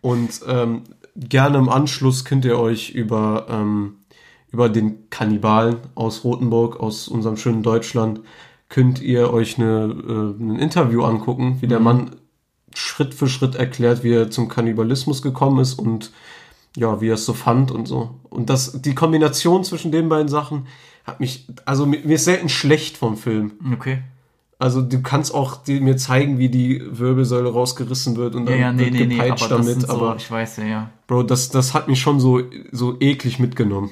Und 0.00 0.42
ähm, 0.46 0.84
gerne 1.16 1.58
im 1.58 1.68
Anschluss 1.68 2.24
könnt 2.24 2.44
ihr 2.44 2.56
euch 2.56 2.90
über, 2.90 3.48
ähm, 3.50 3.96
über 4.52 4.68
den 4.68 5.10
Kannibalen 5.10 5.78
aus 5.96 6.22
Rothenburg, 6.22 6.78
aus 6.78 7.08
unserem 7.08 7.36
schönen 7.36 7.64
Deutschland, 7.64 8.20
könnt 8.68 9.02
ihr 9.02 9.32
euch 9.32 9.58
eine, 9.58 9.96
äh, 10.06 10.42
ein 10.42 10.60
Interview 10.60 11.02
angucken, 11.02 11.58
wie 11.60 11.66
der 11.66 11.80
Mann 11.80 12.12
Schritt 12.76 13.12
für 13.12 13.26
Schritt 13.26 13.56
erklärt, 13.56 14.04
wie 14.04 14.12
er 14.12 14.30
zum 14.30 14.46
Kannibalismus 14.48 15.20
gekommen 15.20 15.58
ist 15.58 15.74
und 15.74 16.12
ja, 16.76 17.00
wie 17.00 17.08
er 17.08 17.14
es 17.14 17.24
so 17.24 17.32
fand 17.32 17.72
und 17.72 17.88
so. 17.88 18.20
Und 18.30 18.50
das, 18.50 18.82
die 18.82 18.94
Kombination 18.94 19.64
zwischen 19.64 19.90
den 19.90 20.08
beiden 20.08 20.28
Sachen 20.28 20.68
hat 21.06 21.20
mich, 21.20 21.46
also 21.64 21.86
mir, 21.86 22.00
mir 22.04 22.16
ist 22.16 22.24
selten 22.24 22.48
schlecht 22.48 22.96
vom 22.96 23.16
Film. 23.16 23.52
Okay. 23.72 23.98
Also 24.58 24.80
du 24.80 25.02
kannst 25.02 25.34
auch 25.34 25.62
die, 25.62 25.80
mir 25.80 25.96
zeigen, 25.98 26.38
wie 26.38 26.48
die 26.48 26.82
Wirbelsäule 26.90 27.50
rausgerissen 27.52 28.16
wird 28.16 28.34
und 28.34 28.46
Ja, 28.48 28.52
dann 28.52 28.60
ja, 28.60 28.72
nee, 28.72 28.84
wird 28.84 28.92
nee, 28.94 29.06
nee, 29.06 29.14
aber 29.20 29.24
gepeitscht 29.24 29.50
damit. 29.50 29.82
so, 29.82 29.88
aber 29.92 30.16
ich 30.16 30.30
weiß 30.30 30.56
ja, 30.58 30.64
ja. 30.64 30.90
Bro, 31.06 31.24
das, 31.24 31.50
das 31.50 31.74
hat 31.74 31.88
mich 31.88 32.00
schon 32.00 32.20
so, 32.20 32.40
so 32.72 32.96
eklig 33.00 33.38
mitgenommen. 33.38 33.90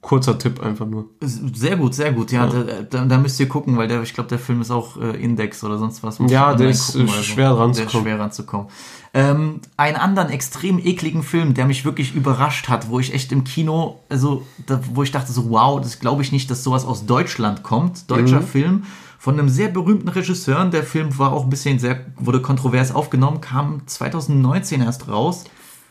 Kurzer 0.00 0.38
Tipp 0.38 0.60
einfach 0.62 0.86
nur. 0.86 1.06
Sehr 1.20 1.76
gut, 1.76 1.94
sehr 1.94 2.12
gut. 2.12 2.32
Ja, 2.32 2.46
Da, 2.48 2.82
da, 2.82 3.04
da 3.04 3.18
müsst 3.18 3.38
ihr 3.40 3.48
gucken, 3.48 3.76
weil 3.76 3.88
der, 3.88 4.02
ich 4.02 4.12
glaube, 4.12 4.28
der 4.28 4.38
Film 4.38 4.60
ist 4.60 4.70
auch 4.70 5.00
äh, 5.00 5.16
Index 5.22 5.64
oder 5.64 5.78
sonst 5.78 6.02
was. 6.02 6.18
Ja, 6.28 6.54
der 6.54 6.68
ist, 6.68 6.94
äh, 6.96 7.02
oder 7.02 7.12
schwer 7.22 7.54
Der 7.54 7.84
ist 7.86 7.92
schwer 7.92 8.18
ranzukommen. 8.18 8.68
Ähm, 9.14 9.60
einen 9.76 9.96
anderen 9.96 10.30
extrem 10.30 10.78
ekligen 10.78 11.22
Film, 11.22 11.52
der 11.52 11.66
mich 11.66 11.84
wirklich 11.84 12.14
überrascht 12.14 12.68
hat, 12.68 12.88
wo 12.88 12.98
ich 12.98 13.12
echt 13.12 13.30
im 13.30 13.44
Kino, 13.44 14.00
also 14.08 14.46
da, 14.66 14.80
wo 14.94 15.02
ich 15.02 15.10
dachte 15.10 15.32
so, 15.32 15.50
wow, 15.50 15.80
das 15.80 16.00
glaube 16.00 16.22
ich 16.22 16.32
nicht, 16.32 16.50
dass 16.50 16.64
sowas 16.64 16.86
aus 16.86 17.04
Deutschland 17.04 17.62
kommt. 17.62 18.10
Deutscher 18.10 18.40
Mhm. 18.40 18.46
Film 18.46 18.82
von 19.18 19.38
einem 19.38 19.48
sehr 19.50 19.68
berühmten 19.68 20.08
Regisseur. 20.08 20.64
Der 20.64 20.82
Film 20.82 21.16
war 21.18 21.32
auch 21.32 21.44
ein 21.44 21.50
bisschen 21.50 21.78
sehr, 21.78 22.06
wurde 22.16 22.40
kontrovers 22.40 22.94
aufgenommen, 22.94 23.40
kam 23.40 23.82
2019 23.86 24.80
erst 24.80 25.08
raus. 25.08 25.44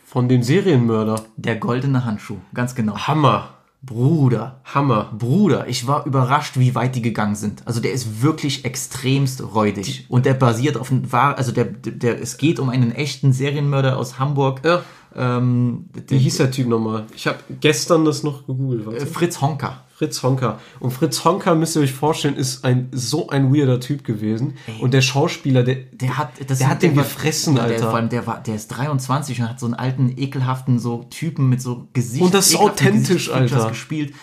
Von 0.05 0.27
dem 0.27 0.43
Serienmörder. 0.43 1.23
Der 1.37 1.55
goldene 1.55 2.03
Handschuh, 2.03 2.39
ganz 2.53 2.75
genau. 2.75 2.97
Hammer. 2.97 3.60
Bruder, 3.83 4.61
Hammer. 4.63 5.11
Bruder, 5.17 5.67
ich 5.67 5.87
war 5.87 6.05
überrascht, 6.05 6.57
wie 6.59 6.75
weit 6.75 6.95
die 6.95 7.01
gegangen 7.01 7.33
sind. 7.35 7.65
Also 7.65 7.81
der 7.81 7.91
ist 7.93 8.21
wirklich 8.21 8.63
extremst 8.63 9.41
räudig. 9.55 10.05
Und 10.07 10.27
der 10.27 10.35
basiert 10.35 10.77
auf 10.77 10.91
einem 10.91 11.11
wahr, 11.11 11.37
also 11.37 11.51
der, 11.51 11.65
der, 11.65 12.21
es 12.21 12.37
geht 12.37 12.59
um 12.59 12.69
einen 12.69 12.91
echten 12.91 13.33
Serienmörder 13.33 13.97
aus 13.97 14.19
Hamburg. 14.19 14.61
Ja. 14.63 14.83
Ähm, 15.15 15.89
Wie 16.07 16.19
hieß 16.19 16.37
der 16.37 16.51
Typ 16.51 16.67
nochmal? 16.67 17.05
Ich 17.15 17.25
habe 17.25 17.39
gestern 17.59 18.05
das 18.05 18.21
noch 18.23 18.45
gegoogelt. 18.45 19.01
äh, 19.01 19.05
Fritz 19.05 19.41
Honka. 19.41 19.83
Fritz 20.01 20.23
Honka. 20.23 20.59
Und 20.79 20.89
Fritz 20.89 21.23
Honka, 21.23 21.53
müsst 21.53 21.75
ihr 21.75 21.83
euch 21.83 21.93
vorstellen, 21.93 22.35
ist 22.35 22.65
ein 22.65 22.89
so 22.91 23.29
ein 23.29 23.53
weirder 23.53 23.79
Typ 23.79 24.03
gewesen. 24.03 24.55
Und 24.79 24.95
der 24.95 25.01
Schauspieler, 25.01 25.61
der, 25.61 25.75
Der 25.91 26.17
hat, 26.17 26.29
das 26.47 26.57
der 26.57 26.69
hat 26.69 26.81
den 26.81 26.95
war- 26.95 27.03
gefressen, 27.03 27.53
Der, 27.53 27.65
Alter. 27.65 27.83
vor 27.91 27.95
allem, 27.97 28.09
der, 28.09 28.25
war, 28.25 28.41
der 28.41 28.55
ist 28.55 28.69
23 28.69 29.39
und 29.41 29.47
hat 29.49 29.59
so 29.59 29.67
einen 29.67 29.75
alten, 29.75 30.11
ekelhaften 30.17 30.79
so 30.79 31.03
Typen 31.11 31.49
mit 31.49 31.61
so 31.61 31.87
Gesicht. 31.93 32.23
Und 32.23 32.33
das 32.33 32.47
ist 32.47 32.55
authentisch, 32.55 33.29
Alter. 33.31 33.69
gespielt. 33.69 34.15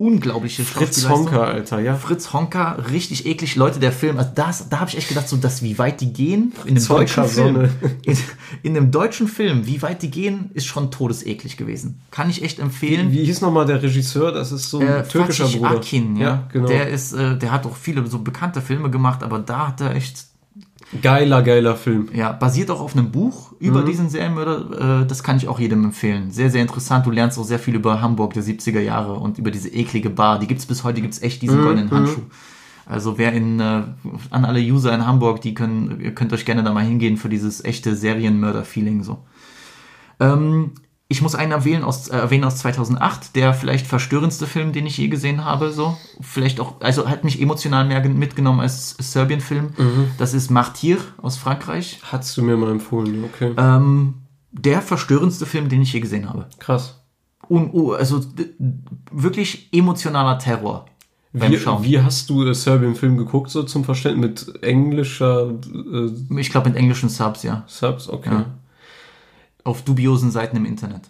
Unglaubliche 0.00 0.64
Fritz. 0.64 1.06
Honka, 1.10 1.44
Alter, 1.44 1.78
ja. 1.78 1.94
Fritz 1.94 2.32
Honka, 2.32 2.72
richtig 2.90 3.26
eklig. 3.26 3.54
Leute, 3.54 3.80
der 3.80 3.92
Film, 3.92 4.16
also 4.16 4.30
das, 4.34 4.70
da 4.70 4.80
habe 4.80 4.88
ich 4.88 4.96
echt 4.96 5.08
gedacht, 5.10 5.28
so, 5.28 5.36
dass 5.36 5.62
wie 5.62 5.76
weit 5.76 6.00
die 6.00 6.10
gehen 6.10 6.54
in 6.64 6.78
Honka 6.78 6.94
deutschen 6.94 7.24
Film. 7.26 7.68
In, 8.02 8.16
in 8.62 8.76
einem 8.78 8.90
deutschen 8.90 9.28
Film, 9.28 9.66
wie 9.66 9.82
weit 9.82 10.00
die 10.00 10.10
gehen, 10.10 10.50
ist 10.54 10.64
schon 10.64 10.90
todeseklig 10.90 11.58
gewesen. 11.58 12.00
Kann 12.10 12.30
ich 12.30 12.42
echt 12.42 12.60
empfehlen. 12.60 13.12
Wie 13.12 13.26
hieß 13.26 13.42
nochmal 13.42 13.66
der 13.66 13.82
Regisseur? 13.82 14.32
Das 14.32 14.52
ist 14.52 14.70
so 14.70 14.78
ein 14.78 14.86
Äh, 14.86 15.02
türkischer 15.06 15.44
Fatih 15.44 15.58
Bruder. 15.58 15.76
Akin, 15.76 16.16
ja. 16.16 16.48
genau. 16.50 16.66
Der 16.66 16.88
ist, 16.88 17.12
äh, 17.12 17.36
der 17.36 17.52
hat 17.52 17.66
auch 17.66 17.76
viele 17.76 18.06
so 18.06 18.20
bekannte 18.20 18.62
Filme 18.62 18.88
gemacht, 18.88 19.22
aber 19.22 19.38
da 19.38 19.68
hat 19.68 19.82
er 19.82 19.94
echt 19.94 20.24
geiler, 21.02 21.42
geiler 21.42 21.76
Film. 21.76 22.08
ja, 22.14 22.32
basiert 22.32 22.70
auch 22.70 22.80
auf 22.80 22.96
einem 22.96 23.10
Buch 23.10 23.52
Mhm. 23.52 23.56
über 23.68 23.82
diesen 23.82 24.08
Serienmörder. 24.08 25.02
Äh, 25.02 25.06
das 25.06 25.22
kann 25.22 25.36
ich 25.36 25.46
auch 25.48 25.60
jedem 25.60 25.84
empfehlen. 25.84 26.30
Sehr, 26.30 26.50
sehr 26.50 26.62
interessant. 26.62 27.06
Du 27.06 27.10
lernst 27.10 27.38
auch 27.38 27.44
sehr 27.44 27.58
viel 27.58 27.74
über 27.74 28.00
Hamburg 28.00 28.32
der 28.34 28.42
70er 28.42 28.80
Jahre 28.80 29.14
und 29.14 29.38
über 29.38 29.50
diese 29.50 29.68
eklige 29.68 30.10
Bar. 30.10 30.38
Die 30.38 30.46
gibt's 30.46 30.66
bis 30.66 30.82
heute, 30.84 31.00
gibt's 31.00 31.22
echt 31.22 31.42
Mhm, 31.42 31.46
diesen 31.46 31.62
goldenen 31.62 31.90
Handschuh. 31.90 32.22
Also 32.86 33.18
wer 33.18 33.32
in, 33.32 33.60
äh, 33.60 33.82
an 34.30 34.44
alle 34.44 34.60
User 34.60 34.92
in 34.92 35.06
Hamburg, 35.06 35.40
die 35.42 35.54
können, 35.54 36.00
ihr 36.00 36.12
könnt 36.12 36.32
euch 36.32 36.44
gerne 36.44 36.64
da 36.64 36.72
mal 36.72 36.84
hingehen 36.84 37.16
für 37.18 37.28
dieses 37.28 37.64
echte 37.64 37.94
Serienmörder-Feeling 37.94 39.04
so. 39.04 39.18
Ähm, 40.18 40.72
ich 41.12 41.22
muss 41.22 41.34
einen 41.34 41.50
erwähnen 41.50 41.82
aus, 41.82 42.06
äh, 42.08 42.16
erwähnen 42.16 42.44
aus 42.44 42.56
2008, 42.58 43.34
der 43.34 43.52
vielleicht 43.52 43.84
verstörendste 43.86 44.46
Film, 44.46 44.72
den 44.72 44.86
ich 44.86 44.96
je 44.96 45.08
gesehen 45.08 45.44
habe, 45.44 45.72
so. 45.72 45.96
Vielleicht 46.20 46.60
auch, 46.60 46.80
also 46.80 47.08
hat 47.08 47.24
mich 47.24 47.42
emotional 47.42 47.84
mehr 47.84 48.00
gen- 48.00 48.16
mitgenommen 48.16 48.60
als 48.60 48.94
Serbien-Film. 48.98 49.70
Mhm. 49.76 50.06
Das 50.18 50.34
ist 50.34 50.50
Martyr 50.52 50.98
aus 51.20 51.36
Frankreich. 51.36 51.98
Hattest 52.12 52.36
du 52.36 52.42
mir 52.42 52.56
mal 52.56 52.70
empfohlen, 52.70 53.24
okay. 53.24 53.52
Ähm, 53.56 54.14
der 54.52 54.82
verstörendste 54.82 55.46
Film, 55.46 55.68
den 55.68 55.82
ich 55.82 55.92
je 55.92 55.98
gesehen 56.00 56.28
habe. 56.28 56.46
Krass. 56.60 57.02
Und, 57.48 57.74
oh, 57.74 57.92
also 57.92 58.20
wirklich 59.10 59.68
emotionaler 59.72 60.38
Terror 60.38 60.86
Wie, 61.32 61.58
wie 61.82 62.00
hast 62.00 62.30
du 62.30 62.46
äh, 62.46 62.54
Serbien-Film 62.54 63.16
geguckt, 63.16 63.50
so 63.50 63.64
zum 63.64 63.82
Verständnis? 63.84 64.46
Mit 64.46 64.62
englischer 64.62 65.50
äh, 65.50 66.38
ich 66.40 66.50
glaube 66.50 66.68
mit 66.68 66.78
englischen 66.78 67.08
Subs, 67.08 67.42
ja. 67.42 67.64
Subs? 67.66 68.08
Okay. 68.08 68.30
Ja. 68.30 68.46
Auf 69.64 69.82
dubiosen 69.82 70.30
Seiten 70.30 70.56
im 70.56 70.64
Internet. 70.64 71.02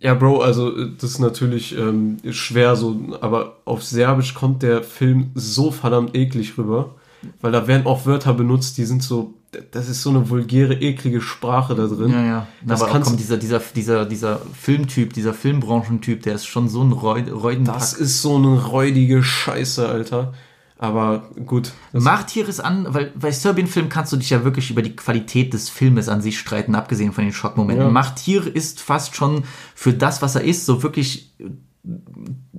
Ja, 0.00 0.14
Bro, 0.14 0.40
also 0.42 0.76
äh, 0.76 0.90
das 1.00 1.10
ist 1.10 1.18
natürlich 1.18 1.76
ähm, 1.76 2.18
schwer 2.30 2.76
so, 2.76 2.96
aber 3.20 3.56
auf 3.64 3.82
Serbisch 3.82 4.34
kommt 4.34 4.62
der 4.62 4.82
Film 4.84 5.30
so 5.34 5.70
verdammt 5.72 6.14
eklig 6.14 6.56
rüber, 6.56 6.94
weil 7.40 7.50
da 7.52 7.66
werden 7.66 7.86
auch 7.86 8.06
Wörter 8.06 8.32
benutzt, 8.32 8.78
die 8.78 8.84
sind 8.84 9.02
so, 9.02 9.34
das 9.72 9.88
ist 9.88 10.02
so 10.02 10.10
eine 10.10 10.30
vulgäre, 10.30 10.74
eklige 10.74 11.20
Sprache 11.20 11.74
da 11.74 11.88
drin. 11.88 12.12
Ja, 12.12 12.24
ja. 12.24 12.46
Das 12.64 12.80
Aber 12.80 12.92
kannst- 12.92 13.08
kommt 13.08 13.18
dieser, 13.20 13.38
dieser, 13.38 13.58
dieser, 13.74 14.06
dieser 14.06 14.38
Filmtyp, 14.54 15.12
dieser 15.14 15.34
Filmbranchentyp, 15.34 16.22
der 16.22 16.36
ist 16.36 16.46
schon 16.46 16.68
so 16.68 16.82
ein 16.84 16.92
Reud, 16.92 17.28
Reudenpack. 17.32 17.74
Das 17.74 17.92
ist 17.92 18.22
so 18.22 18.36
eine 18.36 18.66
räudige 18.66 19.24
Scheiße, 19.24 19.88
Alter. 19.88 20.32
Aber 20.78 21.28
gut. 21.44 21.72
Das, 21.92 22.04
Martyrs 22.04 22.60
an, 22.60 22.86
weil 22.90 23.12
bei 23.16 23.32
Serbian-Film 23.32 23.88
kannst 23.88 24.12
du 24.12 24.16
dich 24.16 24.30
ja 24.30 24.44
wirklich 24.44 24.70
über 24.70 24.80
die 24.80 24.94
Qualität 24.94 25.52
des 25.52 25.68
Filmes 25.68 26.08
an 26.08 26.22
sich 26.22 26.38
streiten, 26.38 26.76
abgesehen 26.76 27.12
von 27.12 27.24
den 27.24 27.32
Schockmomenten. 27.32 27.86
Ja. 27.86 27.90
Martyr 27.90 28.54
ist 28.54 28.80
fast 28.80 29.16
schon 29.16 29.42
für 29.74 29.92
das, 29.92 30.22
was 30.22 30.36
er 30.36 30.42
ist, 30.42 30.66
so 30.66 30.84
wirklich 30.84 31.34
äh, 31.40 31.50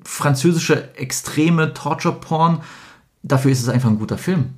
französische 0.03 0.95
extreme 0.97 1.73
Torture-Porn. 1.73 2.61
Dafür 3.23 3.51
ist 3.51 3.61
es 3.61 3.69
einfach 3.69 3.89
ein 3.89 3.99
guter 3.99 4.17
Film. 4.17 4.49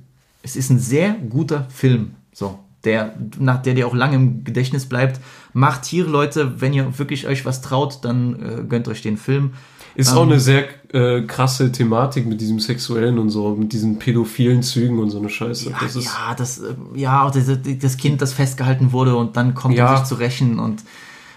Es 0.42 0.56
ist 0.56 0.70
ein 0.70 0.80
sehr 0.80 1.12
guter 1.12 1.68
Film, 1.70 2.16
so 2.32 2.58
der 2.84 3.14
nach 3.38 3.62
der 3.62 3.74
dir 3.74 3.86
auch 3.86 3.94
lange 3.94 4.16
im 4.16 4.44
Gedächtnis 4.44 4.86
bleibt. 4.86 5.20
Martyr, 5.52 6.04
Leute, 6.04 6.60
wenn 6.60 6.72
ihr 6.72 6.98
wirklich 6.98 7.28
euch 7.28 7.44
was 7.44 7.62
traut, 7.62 8.04
dann 8.04 8.42
äh, 8.42 8.64
gönnt 8.64 8.88
euch 8.88 9.02
den 9.02 9.16
Film. 9.16 9.52
ist 9.94 10.12
auch 10.12 10.22
eine 10.22 10.40
sehr 10.40 10.64
äh, 10.92 11.22
krasse 11.22 11.72
Thematik 11.72 12.26
mit 12.26 12.40
diesem 12.40 12.60
Sexuellen 12.60 13.18
und 13.18 13.30
so, 13.30 13.54
mit 13.54 13.72
diesen 13.72 13.98
pädophilen 13.98 14.62
Zügen 14.62 14.98
und 14.98 15.10
so 15.10 15.18
eine 15.18 15.28
Scheiße. 15.30 15.70
Ja, 15.70 15.76
das 15.80 15.96
ist, 15.96 16.04
ja, 16.04 16.34
das, 16.34 16.58
äh, 16.58 16.74
ja, 16.94 17.24
auch 17.24 17.30
das, 17.30 17.46
das 17.80 17.96
Kind, 17.96 18.20
das 18.22 18.32
festgehalten 18.32 18.92
wurde 18.92 19.16
und 19.16 19.36
dann 19.36 19.54
kommt 19.54 19.74
Ja. 19.76 19.90
er 19.90 19.96
sich 19.98 20.06
zu 20.06 20.16
rächen 20.16 20.58
und 20.58 20.82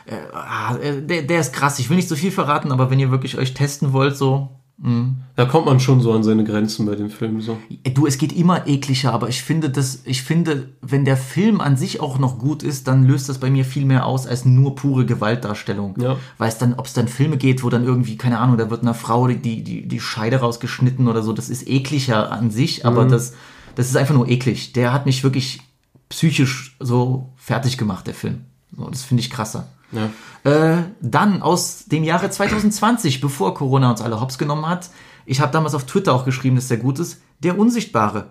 äh, 0.07 0.15
ah, 0.33 0.75
äh, 0.77 1.01
der, 1.01 1.23
der 1.23 1.39
ist 1.39 1.53
krass. 1.53 1.79
Ich 1.79 1.89
will 1.89 1.95
nicht 1.95 2.09
so 2.09 2.15
viel 2.15 2.31
verraten, 2.31 2.71
aber 2.71 2.89
wenn 2.91 2.99
ihr 2.99 3.11
wirklich 3.11 3.37
euch 3.37 3.53
testen 3.53 3.91
wollt, 3.93 4.15
so, 4.17 4.49
da 4.77 5.45
kommt 5.45 5.65
man 5.65 5.79
schon 5.79 6.01
so 6.01 6.11
an 6.11 6.23
seine 6.23 6.43
Grenzen 6.43 6.85
bei 6.85 6.95
dem 6.95 7.09
Film. 7.09 7.39
So. 7.39 7.57
du, 7.93 8.07
es 8.07 8.17
geht 8.17 8.33
immer 8.33 8.67
ekliger, 8.67 9.13
aber 9.13 9.29
ich 9.29 9.41
finde, 9.41 9.69
das, 9.69 10.01
ich 10.03 10.21
finde, 10.21 10.69
wenn 10.81 11.05
der 11.05 11.15
Film 11.15 11.61
an 11.61 11.77
sich 11.77 12.01
auch 12.01 12.19
noch 12.19 12.39
gut 12.39 12.61
ist, 12.61 12.87
dann 12.87 13.03
löst 13.03 13.29
das 13.29 13.37
bei 13.37 13.49
mir 13.49 13.63
viel 13.63 13.85
mehr 13.85 14.05
aus 14.05 14.27
als 14.27 14.43
nur 14.43 14.75
pure 14.75 15.05
Gewaltdarstellung. 15.05 15.95
Ja. 15.99 16.17
Weil 16.37 16.49
es 16.49 16.57
dann, 16.57 16.73
ob 16.73 16.87
es 16.87 16.93
dann 16.93 17.07
Filme 17.07 17.37
geht, 17.37 17.63
wo 17.63 17.69
dann 17.69 17.85
irgendwie, 17.85 18.17
keine 18.17 18.39
Ahnung, 18.39 18.57
da 18.57 18.69
wird 18.69 18.81
einer 18.81 18.93
Frau 18.93 19.27
die, 19.27 19.63
die, 19.63 19.87
die 19.87 19.99
Scheide 19.99 20.37
rausgeschnitten 20.37 21.07
oder 21.07 21.23
so, 21.23 21.31
das 21.31 21.49
ist 21.49 21.67
ekliger 21.67 22.31
an 22.31 22.51
sich, 22.51 22.85
aber 22.85 23.05
das, 23.05 23.33
das 23.75 23.87
ist 23.87 23.95
einfach 23.95 24.13
nur 24.13 24.27
eklig. 24.27 24.73
Der 24.73 24.91
hat 24.91 25.05
mich 25.05 25.23
wirklich 25.23 25.61
psychisch 26.09 26.75
so 26.81 27.29
fertig 27.37 27.77
gemacht, 27.77 28.07
der 28.07 28.13
Film. 28.13 28.41
So, 28.75 28.89
das 28.89 29.03
finde 29.03 29.21
ich 29.21 29.29
krasser. 29.29 29.67
Ja. 29.91 30.09
Äh, 30.43 30.83
dann 31.01 31.41
aus 31.41 31.85
dem 31.85 32.03
Jahre 32.03 32.29
2020, 32.29 33.21
bevor 33.21 33.53
Corona 33.53 33.89
uns 33.91 34.01
alle 34.01 34.19
hops 34.19 34.37
genommen 34.37 34.67
hat, 34.67 34.89
ich 35.25 35.41
habe 35.41 35.51
damals 35.51 35.73
auf 35.73 35.85
Twitter 35.85 36.13
auch 36.13 36.25
geschrieben, 36.25 36.55
dass 36.55 36.67
der 36.67 36.77
gut 36.77 36.99
ist, 36.99 37.21
Der 37.39 37.57
Unsichtbare. 37.57 38.27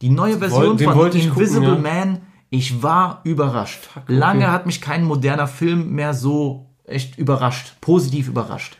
Die 0.00 0.10
neue 0.10 0.38
Version 0.38 0.76
den 0.76 0.92
von 0.92 1.10
Invisible 1.10 1.66
gucken, 1.66 1.84
ja. 1.84 1.94
Man. 1.94 2.20
Ich 2.50 2.82
war 2.82 3.20
überrascht. 3.24 3.90
okay. 3.94 4.14
Lange 4.14 4.50
hat 4.50 4.64
mich 4.64 4.80
kein 4.80 5.04
moderner 5.04 5.48
Film 5.48 5.90
mehr 5.90 6.14
so 6.14 6.66
echt 6.84 7.18
überrascht, 7.18 7.74
positiv 7.80 8.28
überrascht. 8.28 8.78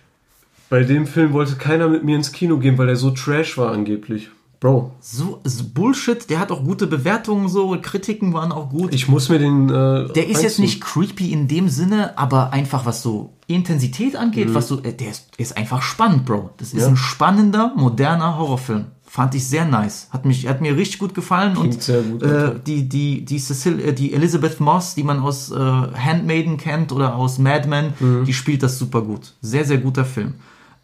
Bei 0.70 0.84
dem 0.84 1.06
Film 1.06 1.32
wollte 1.32 1.56
keiner 1.56 1.88
mit 1.88 2.04
mir 2.04 2.16
ins 2.16 2.32
Kino 2.32 2.58
gehen, 2.58 2.78
weil 2.78 2.86
der 2.86 2.96
so 2.96 3.10
trash 3.10 3.58
war 3.58 3.72
angeblich. 3.72 4.30
Bro, 4.60 4.92
So, 5.00 5.40
so 5.44 5.64
Bullshit, 5.72 6.28
der 6.28 6.40
hat 6.40 6.50
auch 6.50 6.64
gute 6.64 6.86
Bewertungen, 6.88 7.48
so 7.48 7.76
Kritiken 7.80 8.32
waren 8.32 8.50
auch 8.50 8.70
gut. 8.70 8.92
ich 8.92 9.06
muss 9.08 9.28
mir 9.28 9.38
den. 9.38 9.68
Äh, 9.68 10.12
Der 10.14 10.28
ist 10.28 10.42
jetzt 10.42 10.58
nicht 10.58 10.80
creepy 10.80 11.32
in 11.32 11.46
dem 11.46 11.68
Sinne, 11.68 12.18
aber 12.18 12.52
einfach 12.52 12.84
was 12.84 13.02
so 13.02 13.34
Intensität 13.46 14.14
Mhm. 14.14 14.18
angeht, 14.18 14.54
was 14.54 14.66
so, 14.68 14.82
äh, 14.82 14.92
der 14.92 15.10
ist, 15.10 15.28
ist 15.36 15.56
einfach 15.56 15.80
spannend, 15.82 16.24
Bro. 16.26 16.50
Das 16.56 16.72
ist 16.72 16.82
Ja. 16.82 16.88
ein 16.88 16.96
spannender, 16.96 17.72
moderner 17.76 18.36
Horrorfilm. 18.36 18.86
Fand 19.10 19.34
ich 19.36 19.46
sehr 19.46 19.64
nice. 19.64 20.08
Hat 20.10 20.26
mich, 20.26 20.46
hat 20.48 20.60
mir 20.60 20.76
richtig 20.76 20.98
gut 20.98 21.14
gefallen 21.14 21.54
Klingt 21.54 21.74
und 21.76 21.82
sehr 21.82 22.02
gut, 22.02 22.22
äh, 22.22 22.54
die, 22.66 22.88
die, 22.88 23.24
die 23.24 23.38
Cecil, 23.38 23.80
äh, 23.80 23.92
die 23.94 24.12
Elizabeth 24.12 24.60
Moss, 24.60 24.94
die 24.96 25.02
man 25.04 25.20
aus 25.20 25.50
äh, 25.50 25.54
Handmaiden 25.56 26.58
kennt 26.58 26.92
oder 26.92 27.14
aus 27.14 27.38
Mad 27.38 27.66
Men, 27.68 27.94
Mhm. 28.00 28.24
die 28.26 28.34
spielt 28.34 28.62
das 28.64 28.76
super 28.78 29.00
gut. 29.02 29.32
Sehr, 29.40 29.64
sehr 29.64 29.78
guter 29.78 30.04
Film. 30.04 30.34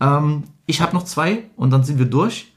Ähm, 0.00 0.44
ich 0.66 0.80
habe 0.80 0.94
noch 0.94 1.04
zwei 1.04 1.42
und 1.56 1.70
dann 1.70 1.84
sind 1.84 1.98
wir 1.98 2.06
durch. 2.06 2.52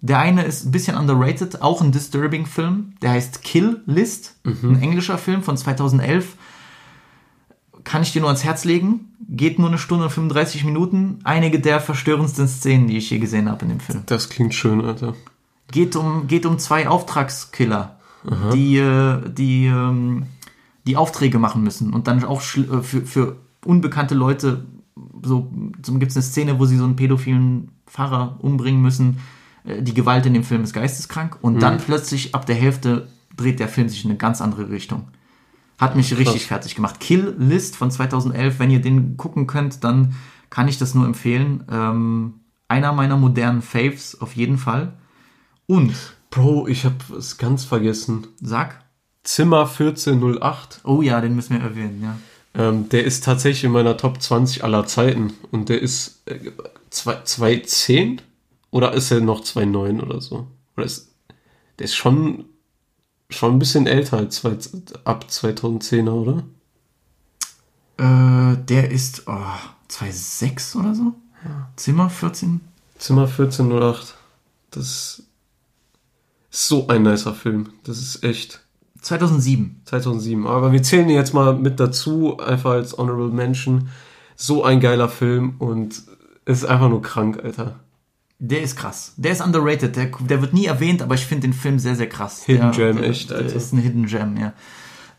Der 0.00 0.18
eine 0.20 0.44
ist 0.44 0.64
ein 0.64 0.70
bisschen 0.70 0.96
underrated, 0.96 1.60
auch 1.60 1.80
ein 1.82 1.90
disturbing 1.92 2.46
Film. 2.46 2.92
Der 3.02 3.10
heißt 3.10 3.42
Kill 3.42 3.82
List, 3.86 4.36
Mhm. 4.44 4.70
ein 4.76 4.82
englischer 4.82 5.18
Film 5.18 5.42
von 5.42 5.56
2011. 5.56 6.36
Kann 7.84 8.02
ich 8.02 8.12
dir 8.12 8.20
nur 8.20 8.28
ans 8.28 8.44
Herz 8.44 8.64
legen. 8.64 9.16
Geht 9.28 9.58
nur 9.58 9.68
eine 9.68 9.78
Stunde 9.78 10.04
und 10.04 10.10
35 10.10 10.64
Minuten. 10.64 11.18
Einige 11.24 11.58
der 11.60 11.80
verstörendsten 11.80 12.46
Szenen, 12.48 12.86
die 12.86 12.96
ich 12.98 13.10
je 13.10 13.18
gesehen 13.18 13.48
habe 13.48 13.64
in 13.64 13.70
dem 13.70 13.80
Film. 13.80 14.02
Das 14.06 14.28
klingt 14.28 14.54
schön, 14.54 14.84
Alter. 14.84 15.14
Geht 15.70 15.96
um, 15.96 16.26
geht 16.28 16.46
um 16.46 16.58
zwei 16.58 16.88
Auftragskiller, 16.88 17.98
die, 18.54 18.78
äh, 18.78 19.20
die, 19.30 19.66
ähm, 19.66 20.24
die 20.86 20.96
Aufträge 20.96 21.38
machen 21.38 21.62
müssen 21.62 21.92
und 21.92 22.08
dann 22.08 22.24
auch 22.24 22.40
äh, 22.40 22.82
für, 22.82 23.02
für 23.04 23.36
unbekannte 23.64 24.14
Leute, 24.14 24.64
so, 25.22 25.50
so 25.84 25.92
gibt 25.98 26.10
es 26.10 26.16
eine 26.16 26.22
Szene, 26.22 26.58
wo 26.58 26.64
sie 26.66 26.76
so 26.78 26.84
einen 26.84 26.96
pädophilen 26.96 27.70
Pfarrer 27.86 28.36
umbringen 28.40 28.80
müssen. 28.80 29.18
Äh, 29.68 29.82
Die 29.82 29.94
Gewalt 29.94 30.26
in 30.26 30.34
dem 30.34 30.44
Film 30.44 30.62
ist 30.64 30.72
geisteskrank 30.72 31.38
und 31.42 31.60
dann 31.62 31.78
plötzlich 31.78 32.34
ab 32.34 32.46
der 32.46 32.56
Hälfte 32.56 33.08
dreht 33.36 33.60
der 33.60 33.68
Film 33.68 33.88
sich 33.88 34.04
in 34.04 34.10
eine 34.10 34.18
ganz 34.18 34.40
andere 34.40 34.68
Richtung. 34.70 35.08
Hat 35.78 35.94
mich 35.94 36.16
richtig 36.18 36.46
fertig 36.46 36.74
gemacht. 36.74 36.98
Kill 36.98 37.36
List 37.38 37.76
von 37.76 37.90
2011, 37.90 38.58
wenn 38.58 38.70
ihr 38.70 38.80
den 38.80 39.16
gucken 39.16 39.46
könnt, 39.46 39.84
dann 39.84 40.14
kann 40.50 40.66
ich 40.66 40.76
das 40.78 40.94
nur 40.94 41.06
empfehlen. 41.06 41.62
Ähm, 41.70 42.34
einer 42.66 42.92
meiner 42.92 43.16
modernen 43.16 43.62
Faves 43.62 44.20
auf 44.20 44.34
jeden 44.34 44.58
Fall. 44.58 44.94
Und, 45.66 45.94
Bro, 46.30 46.66
ich 46.66 46.84
hab 46.84 47.10
es 47.16 47.38
ganz 47.38 47.64
vergessen. 47.64 48.26
sag, 48.40 48.82
Zimmer 49.22 49.68
1408. 49.68 50.80
oh 50.84 51.00
ja, 51.02 51.20
den 51.20 51.36
müssen 51.36 51.54
wir 51.54 51.60
erwähnen, 51.62 52.02
ja. 52.02 52.16
Ähm, 52.54 52.88
der 52.88 53.04
ist 53.04 53.22
tatsächlich 53.24 53.64
in 53.64 53.72
meiner 53.72 53.96
Top 53.96 54.20
20 54.20 54.64
aller 54.64 54.86
Zeiten. 54.86 55.32
Und 55.52 55.68
der 55.68 55.80
ist 55.80 56.22
äh, 56.26 56.38
zwei- 56.90 57.20
2010? 57.22 58.22
Oder 58.70 58.92
ist 58.92 59.10
er 59.10 59.20
noch 59.20 59.42
2009 59.42 60.00
oder 60.00 60.20
so? 60.20 60.46
Oder 60.76 60.86
ist, 60.86 61.14
der 61.78 61.84
ist 61.84 61.96
schon, 61.96 62.44
schon 63.30 63.52
ein 63.54 63.58
bisschen 63.58 63.86
älter 63.86 64.18
als 64.18 64.36
zwei, 64.36 64.56
ab 65.04 65.26
2010er, 65.28 66.10
oder? 66.10 66.44
Äh, 67.96 68.56
der 68.64 68.90
ist 68.90 69.24
oh, 69.26 69.40
2006 69.88 70.76
oder 70.76 70.94
so? 70.94 71.14
Zimmer 71.76 72.10
14? 72.10 72.60
Zimmer 72.98 73.22
1408. 73.22 74.14
Das 74.70 74.84
ist 74.84 75.22
so 76.50 76.88
ein 76.88 77.02
nicer 77.02 77.34
Film. 77.34 77.70
Das 77.84 77.98
ist 77.98 78.22
echt 78.24 78.60
2007. 79.00 79.82
2007. 79.84 80.46
Aber 80.46 80.72
wir 80.72 80.82
zählen 80.82 81.08
jetzt 81.08 81.32
mal 81.34 81.54
mit 81.54 81.80
dazu, 81.80 82.38
einfach 82.38 82.72
als 82.72 82.96
Honorable 82.96 83.32
Mention. 83.32 83.88
So 84.36 84.64
ein 84.64 84.80
geiler 84.80 85.08
Film 85.08 85.56
und 85.58 86.02
es 86.44 86.58
ist 86.58 86.64
einfach 86.64 86.88
nur 86.88 87.02
krank, 87.02 87.40
Alter. 87.42 87.80
Der 88.40 88.62
ist 88.62 88.76
krass. 88.76 89.14
Der 89.16 89.32
ist 89.32 89.40
underrated. 89.44 89.96
Der, 89.96 90.06
der 90.06 90.40
wird 90.40 90.54
nie 90.54 90.66
erwähnt, 90.66 91.02
aber 91.02 91.14
ich 91.16 91.26
finde 91.26 91.48
den 91.48 91.52
Film 91.52 91.78
sehr, 91.78 91.96
sehr 91.96 92.08
krass. 92.08 92.44
Hidden 92.44 92.70
der, 92.72 92.92
Gem, 92.92 92.96
der, 93.02 93.10
echt, 93.10 93.30
Der 93.30 93.38
Alter. 93.38 93.54
ist 93.56 93.72
ein 93.72 93.78
Hidden 93.78 94.06
Gem, 94.06 94.36
ja. 94.36 94.52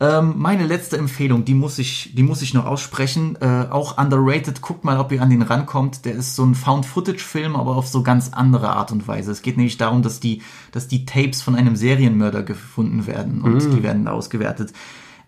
Ähm, 0.01 0.35
meine 0.37 0.65
letzte 0.65 0.97
Empfehlung, 0.97 1.43
die 1.43 1.53
muss 1.53 1.77
ich, 1.77 2.15
die 2.15 2.23
muss 2.23 2.41
ich 2.41 2.53
noch 2.53 2.65
aussprechen. 2.65 3.35
Äh, 3.41 3.65
auch 3.69 3.97
underrated. 3.97 4.61
Guckt 4.61 4.85
mal, 4.85 4.97
ob 4.97 5.11
ihr 5.11 5.21
an 5.21 5.29
den 5.29 5.41
rankommt. 5.41 6.05
Der 6.05 6.13
ist 6.13 6.37
so 6.37 6.45
ein 6.45 6.55
Found-Footage-Film, 6.55 7.57
aber 7.57 7.75
auf 7.75 7.87
so 7.89 8.01
ganz 8.03 8.29
andere 8.31 8.69
Art 8.69 8.93
und 8.93 9.05
Weise. 9.09 9.33
Es 9.33 9.41
geht 9.41 9.57
nämlich 9.57 9.75
darum, 9.75 10.01
dass 10.01 10.21
die, 10.21 10.41
dass 10.71 10.87
die 10.87 11.03
Tapes 11.05 11.41
von 11.41 11.55
einem 11.55 11.75
Serienmörder 11.75 12.43
gefunden 12.43 13.05
werden 13.07 13.41
und 13.41 13.55
Mm. 13.55 13.75
die 13.75 13.83
werden 13.83 14.05
da 14.05 14.11
ausgewertet. 14.13 14.71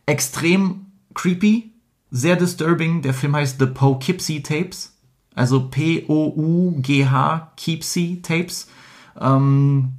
Extrem 0.05 0.85
creepy, 1.13 1.73
sehr 2.09 2.37
disturbing. 2.37 3.01
Der 3.01 3.13
Film 3.13 3.35
heißt 3.35 3.59
The 3.59 3.65
Poughkeepsie 3.65 4.41
Tapes. 4.41 4.90
Also 5.35 5.67
P-O-U-G-H, 5.69 7.51
Keepsy 7.57 8.21
Tapes. 8.21 8.67
Ähm, 9.19 9.93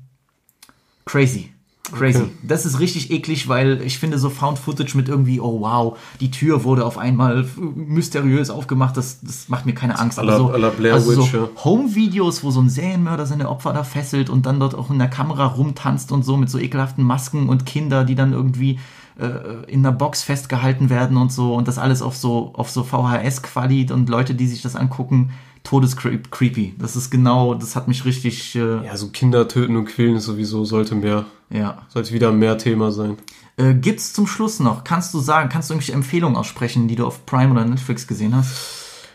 crazy. 1.04 1.48
Crazy. 1.90 2.22
Okay. 2.22 2.30
Das 2.42 2.64
ist 2.64 2.78
richtig 2.80 3.10
eklig, 3.10 3.48
weil 3.48 3.82
ich 3.82 3.98
finde 3.98 4.16
so 4.18 4.30
Found 4.30 4.58
Footage 4.58 4.96
mit 4.96 5.08
irgendwie, 5.08 5.40
oh 5.40 5.60
wow, 5.60 5.98
die 6.20 6.30
Tür 6.30 6.64
wurde 6.64 6.86
auf 6.86 6.96
einmal 6.96 7.44
mysteriös 7.74 8.50
aufgemacht, 8.50 8.96
das, 8.96 9.20
das 9.20 9.48
macht 9.48 9.66
mir 9.66 9.74
keine 9.74 9.98
Angst. 9.98 10.16
La- 10.22 10.38
so, 10.38 10.48
also 10.50 11.12
so 11.22 11.36
ja. 11.36 11.48
Home-Videos, 11.64 12.44
wo 12.44 12.50
so 12.50 12.60
ein 12.60 12.70
Serienmörder 12.70 13.26
seine 13.26 13.48
Opfer 13.48 13.72
da 13.72 13.84
fesselt 13.84 14.30
und 14.30 14.46
dann 14.46 14.60
dort 14.60 14.74
auch 14.74 14.90
in 14.90 14.98
der 14.98 15.08
Kamera 15.08 15.44
rumtanzt 15.44 16.12
und 16.12 16.24
so 16.24 16.36
mit 16.36 16.48
so 16.48 16.58
ekelhaften 16.58 17.04
Masken 17.04 17.48
und 17.48 17.66
Kinder, 17.66 18.04
die 18.04 18.14
dann 18.14 18.32
irgendwie 18.32 18.78
äh, 19.18 19.70
in 19.70 19.80
einer 19.80 19.92
Box 19.92 20.22
festgehalten 20.22 20.90
werden 20.90 21.16
und 21.16 21.32
so 21.32 21.54
und 21.54 21.68
das 21.68 21.78
alles 21.78 22.02
auf 22.02 22.16
so 22.16 22.52
auf 22.54 22.70
so 22.70 22.84
VHS-Quali 22.84 23.90
und 23.92 24.08
Leute, 24.08 24.34
die 24.34 24.46
sich 24.46 24.62
das 24.62 24.76
angucken, 24.76 25.30
todescreepy. 25.64 26.74
Das 26.78 26.96
ist 26.96 27.10
genau, 27.10 27.54
das 27.54 27.76
hat 27.76 27.88
mich 27.88 28.04
richtig, 28.04 28.54
äh, 28.56 28.84
Ja, 28.84 28.96
so 28.96 29.08
Kinder 29.08 29.48
töten 29.48 29.76
und 29.76 29.86
quälen 29.86 30.16
ist 30.16 30.24
sowieso, 30.24 30.64
sollte 30.64 30.94
mehr, 30.94 31.26
ja. 31.50 31.82
sollte 31.88 32.12
wieder 32.12 32.32
mehr 32.32 32.58
Thema 32.58 32.90
sein. 32.92 33.16
Äh, 33.56 33.74
gibt's 33.74 34.12
zum 34.12 34.26
Schluss 34.26 34.60
noch, 34.60 34.84
kannst 34.84 35.14
du 35.14 35.20
sagen, 35.20 35.48
kannst 35.48 35.70
du 35.70 35.74
irgendwelche 35.74 35.92
Empfehlungen 35.92 36.36
aussprechen, 36.36 36.88
die 36.88 36.96
du 36.96 37.06
auf 37.06 37.26
Prime 37.26 37.52
oder 37.52 37.64
Netflix 37.64 38.06
gesehen 38.06 38.34
hast? 38.34 39.08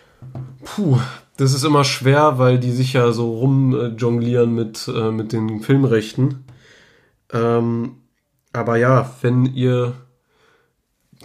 Puh, 0.64 0.98
das 1.38 1.54
ist 1.54 1.64
immer 1.64 1.84
schwer, 1.84 2.38
weil 2.38 2.60
die 2.60 2.72
sich 2.72 2.94
ja 2.94 3.12
so 3.12 3.34
rumjonglieren 3.40 4.54
mit, 4.54 4.88
äh, 4.94 5.12
mit 5.12 5.34
den 5.34 5.62
Filmrechten. 5.62 6.46
Ähm, 7.32 7.98
aber 8.58 8.78
ja, 8.78 9.10
wenn 9.22 9.46
ihr. 9.46 9.94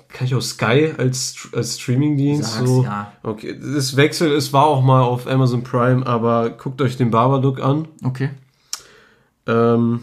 Kann 0.09 0.26
ich 0.26 0.34
auch 0.34 0.40
Sky 0.40 0.94
als, 0.96 1.48
als 1.54 1.78
Streamingdienst 1.78 2.50
Sag's, 2.54 2.66
so. 2.68 2.82
ja. 2.84 3.12
Okay, 3.22 3.59
das 3.74 3.94
Wechsel, 3.96 4.32
es 4.32 4.50
war 4.52 4.64
auch 4.64 4.82
mal 4.82 5.02
auf 5.02 5.26
Amazon 5.26 5.62
Prime, 5.64 6.06
aber 6.06 6.48
guckt 6.50 6.80
euch 6.80 6.96
den 6.96 7.10
Babadook 7.10 7.60
an. 7.60 7.88
Okay. 8.02 8.30
Ähm, 9.46 10.02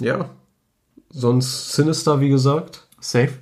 ja. 0.00 0.30
Sonst 1.10 1.72
Sinister, 1.72 2.20
wie 2.20 2.30
gesagt. 2.30 2.86
Safe. 3.00 3.32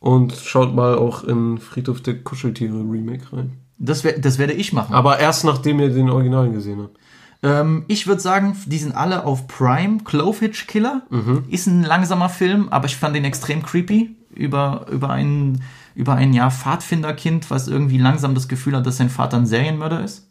Und 0.00 0.32
schaut 0.34 0.74
mal 0.74 0.96
auch 0.96 1.22
in 1.22 1.58
Friedhof 1.58 2.00
der 2.00 2.18
Kuscheltiere 2.22 2.74
Remake 2.78 3.32
rein. 3.32 3.52
Das, 3.78 4.02
wer- 4.02 4.18
das 4.18 4.38
werde 4.38 4.54
ich 4.54 4.72
machen. 4.72 4.94
Aber 4.94 5.18
erst 5.20 5.44
nachdem 5.44 5.78
ihr 5.78 5.90
den 5.90 6.10
Originalen 6.10 6.52
gesehen 6.52 6.80
habt. 6.82 6.96
Ähm, 7.42 7.84
ich 7.88 8.06
würde 8.06 8.20
sagen, 8.20 8.56
die 8.66 8.78
sind 8.78 8.94
alle 8.94 9.24
auf 9.24 9.46
Prime. 9.46 9.98
Clovehitch 10.04 10.66
Killer 10.66 11.02
ist 11.48 11.66
ein 11.66 11.82
langsamer 11.82 12.28
Film, 12.28 12.68
aber 12.68 12.86
ich 12.86 12.96
fand 12.96 13.16
den 13.16 13.24
extrem 13.24 13.62
creepy. 13.62 14.16
Über, 14.34 14.86
über 14.90 15.10
ein, 15.10 15.60
über 15.94 16.14
ein 16.14 16.32
Jahr 16.32 16.50
Pfadfinderkind, 16.50 17.50
was 17.50 17.66
irgendwie 17.66 17.98
langsam 17.98 18.34
das 18.34 18.46
Gefühl 18.46 18.76
hat, 18.76 18.86
dass 18.86 18.98
sein 18.98 19.10
Vater 19.10 19.36
ein 19.38 19.46
Serienmörder 19.46 20.04
ist. 20.04 20.28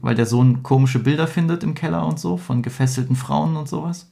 Weil 0.00 0.14
der 0.14 0.26
Sohn 0.26 0.62
komische 0.62 0.98
Bilder 0.98 1.26
findet 1.26 1.62
im 1.62 1.74
Keller 1.74 2.06
und 2.06 2.18
so, 2.18 2.36
von 2.36 2.62
gefesselten 2.62 3.16
Frauen 3.16 3.56
und 3.56 3.68
sowas. 3.68 4.10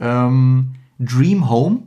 Ähm, 0.00 0.74
Dream 0.98 1.48
Home. 1.48 1.82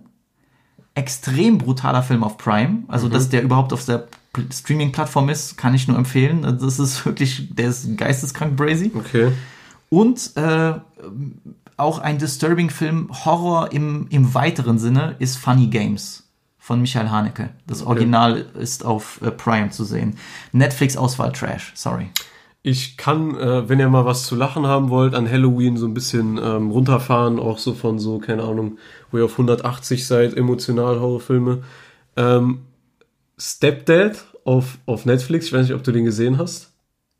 Extrem 0.96 1.58
brutaler 1.58 2.04
Film 2.04 2.24
auf 2.24 2.38
Prime. 2.38 2.84
Also, 2.88 3.08
dass 3.14 3.30
der 3.30 3.42
überhaupt 3.44 3.72
auf 3.72 3.86
der 3.86 4.08
Pl- 4.34 4.52
Streaming-Plattform 4.54 5.30
ist, 5.30 5.58
kann 5.58 5.74
ich 5.74 5.88
nur 5.88 5.98
empfehlen. 5.98 6.42
Das 6.60 6.78
ist 6.80 7.06
wirklich, 7.06 7.48
der 7.56 7.70
ist 7.70 7.98
geisteskrank 7.98 8.56
brazy. 8.58 8.92
Okay. 8.94 9.32
Und 9.90 10.36
äh, 10.36 10.74
auch 11.78 12.00
ein 12.00 12.18
disturbing 12.18 12.70
Film, 12.70 13.10
Horror 13.26 13.72
im, 13.72 14.08
im 14.10 14.34
weiteren 14.34 14.78
Sinne, 14.78 15.16
ist 15.20 15.38
Funny 15.38 15.68
Games 15.68 16.30
von 16.70 16.82
Michael 16.82 17.10
Haneke. 17.10 17.50
Das 17.66 17.82
Original 17.82 18.46
ist 18.60 18.86
auf 18.86 19.22
äh, 19.24 19.32
Prime 19.32 19.72
zu 19.72 19.84
sehen. 19.84 20.18
Netflix-Auswahl 20.52 21.32
Trash, 21.32 21.72
sorry. 21.74 22.10
Ich 22.62 22.98
kann, 22.98 23.36
äh, 23.36 23.68
wenn 23.68 23.80
ihr 23.80 23.90
mal 23.90 24.06
was 24.06 24.26
zu 24.26 24.36
lachen 24.36 24.68
haben 24.68 24.90
wollt, 24.90 25.16
an 25.16 25.28
Halloween 25.28 25.78
so 25.78 25.88
ein 25.88 25.94
bisschen 25.94 26.38
ähm, 26.38 26.70
runterfahren, 26.70 27.40
auch 27.40 27.58
so 27.58 27.74
von 27.74 27.98
so, 27.98 28.20
keine 28.20 28.44
Ahnung, 28.44 28.78
wo 29.10 29.18
ihr 29.18 29.26
auf 29.26 29.32
180 29.32 30.06
seid, 30.06 30.36
emotional 30.36 31.00
Horrorfilme. 31.00 31.64
Ähm, 32.18 32.60
Stepdad 33.40 34.26
auf, 34.44 34.78
auf 34.86 35.06
Netflix, 35.06 35.48
ich 35.48 35.54
weiß 35.54 35.64
nicht, 35.68 35.76
ob 35.76 35.84
du 35.84 35.92
den 35.92 36.06
gesehen 36.06 36.38
hast. 36.38 36.69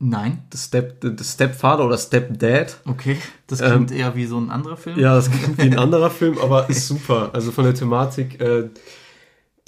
Nein. 0.02 0.38
The, 0.50 0.58
Step, 0.58 1.02
the 1.02 1.22
Stepfather 1.24 1.84
oder 1.84 1.98
Stepdad. 1.98 2.78
Okay. 2.86 3.18
Das 3.46 3.60
klingt 3.60 3.92
eher 3.92 4.16
wie 4.16 4.24
so 4.24 4.38
ein 4.38 4.50
anderer 4.50 4.78
Film. 4.78 4.98
Ja, 4.98 5.14
das 5.14 5.30
klingt 5.30 5.58
wie 5.58 5.62
ein 5.62 5.78
anderer 5.78 6.08
Film, 6.10 6.38
aber 6.38 6.70
ist 6.70 6.88
super. 6.88 7.30
Also 7.34 7.52
von 7.52 7.64
der 7.64 7.74
Thematik, 7.74 8.40
äh, 8.40 8.70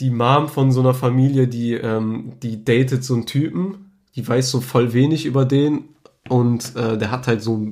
die 0.00 0.08
Mom 0.10 0.48
von 0.48 0.72
so 0.72 0.80
einer 0.80 0.94
Familie, 0.94 1.48
die, 1.48 1.74
ähm, 1.74 2.32
die 2.42 2.64
datet 2.64 3.04
so 3.04 3.12
einen 3.14 3.26
Typen, 3.26 3.90
die 4.16 4.26
weiß 4.26 4.50
so 4.50 4.62
voll 4.62 4.94
wenig 4.94 5.26
über 5.26 5.44
den 5.44 5.84
und 6.30 6.74
äh, 6.76 6.96
der 6.96 7.10
hat 7.10 7.26
halt 7.26 7.42
so, 7.42 7.68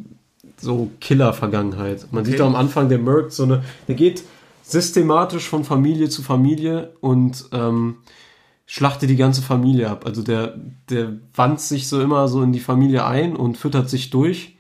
so 0.59 0.91
Killer-Vergangenheit. 1.01 2.09
Man 2.13 2.27
sieht 2.27 2.35
Okay. 2.35 2.43
auch 2.43 2.49
am 2.49 2.57
Anfang, 2.57 2.91
der 2.91 2.99
merkt 2.99 3.33
so 3.33 3.45
eine, 3.45 3.65
der 3.89 3.95
geht 3.95 4.23
systematisch 4.63 5.49
von 5.49 5.65
Familie 5.65 6.11
zu 6.11 6.23
Familie 6.23 6.93
und 7.01 7.47
ähm, 7.53 7.97
schlachtet 8.73 9.11
die 9.11 9.17
ganze 9.17 9.43
Familie 9.43 9.91
ab. 9.91 10.07
Also 10.07 10.23
der, 10.23 10.55
der 10.89 11.15
wandt 11.35 11.61
sich 11.61 11.89
so 11.89 12.01
immer 12.01 12.29
so 12.29 12.41
in 12.41 12.53
die 12.53 12.61
Familie 12.61 13.05
ein 13.05 13.35
und 13.35 13.59
füttert 13.59 13.91
sich 13.91 14.11
durch 14.11 14.57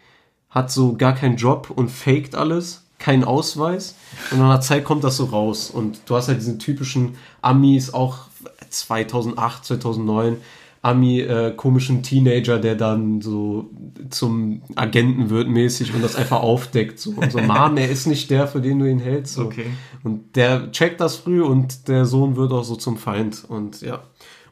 hat 0.50 0.70
so 0.70 0.96
gar 0.96 1.14
keinen 1.14 1.36
Job 1.36 1.70
und 1.72 1.90
faked 1.90 2.34
alles, 2.34 2.82
keinen 2.98 3.22
Ausweis. 3.22 3.94
Und 4.32 4.40
nach 4.40 4.46
einer 4.46 4.60
Zeit 4.60 4.84
kommt 4.84 5.04
das 5.04 5.16
so 5.16 5.26
raus. 5.26 5.70
Und 5.70 6.00
du 6.06 6.16
hast 6.16 6.26
halt 6.26 6.38
diesen 6.38 6.58
typischen 6.58 7.16
Amis, 7.40 7.94
auch 7.94 8.26
2008, 8.68 9.64
2009, 9.64 10.38
Ami, 10.82 11.20
äh, 11.20 11.52
komischen 11.54 12.02
Teenager, 12.02 12.58
der 12.58 12.74
dann 12.74 13.20
so 13.20 13.70
zum 14.08 14.62
Agenten 14.76 15.28
wird 15.28 15.48
mäßig 15.48 15.94
und 15.94 16.02
das 16.02 16.16
einfach 16.16 16.40
aufdeckt. 16.42 16.98
So. 16.98 17.10
Und 17.10 17.30
so, 17.30 17.38
Mom, 17.42 17.76
er 17.76 17.90
ist 17.90 18.06
nicht 18.06 18.30
der, 18.30 18.46
für 18.46 18.60
den 18.60 18.78
du 18.78 18.86
ihn 18.86 18.98
hältst. 18.98 19.34
So. 19.34 19.44
Okay. 19.44 19.66
Und 20.02 20.36
der 20.36 20.72
checkt 20.72 21.00
das 21.00 21.16
früh 21.16 21.42
und 21.42 21.88
der 21.88 22.06
Sohn 22.06 22.36
wird 22.36 22.52
auch 22.52 22.64
so 22.64 22.76
zum 22.76 22.96
Feind. 22.96 23.44
Und 23.46 23.82
ja. 23.82 24.02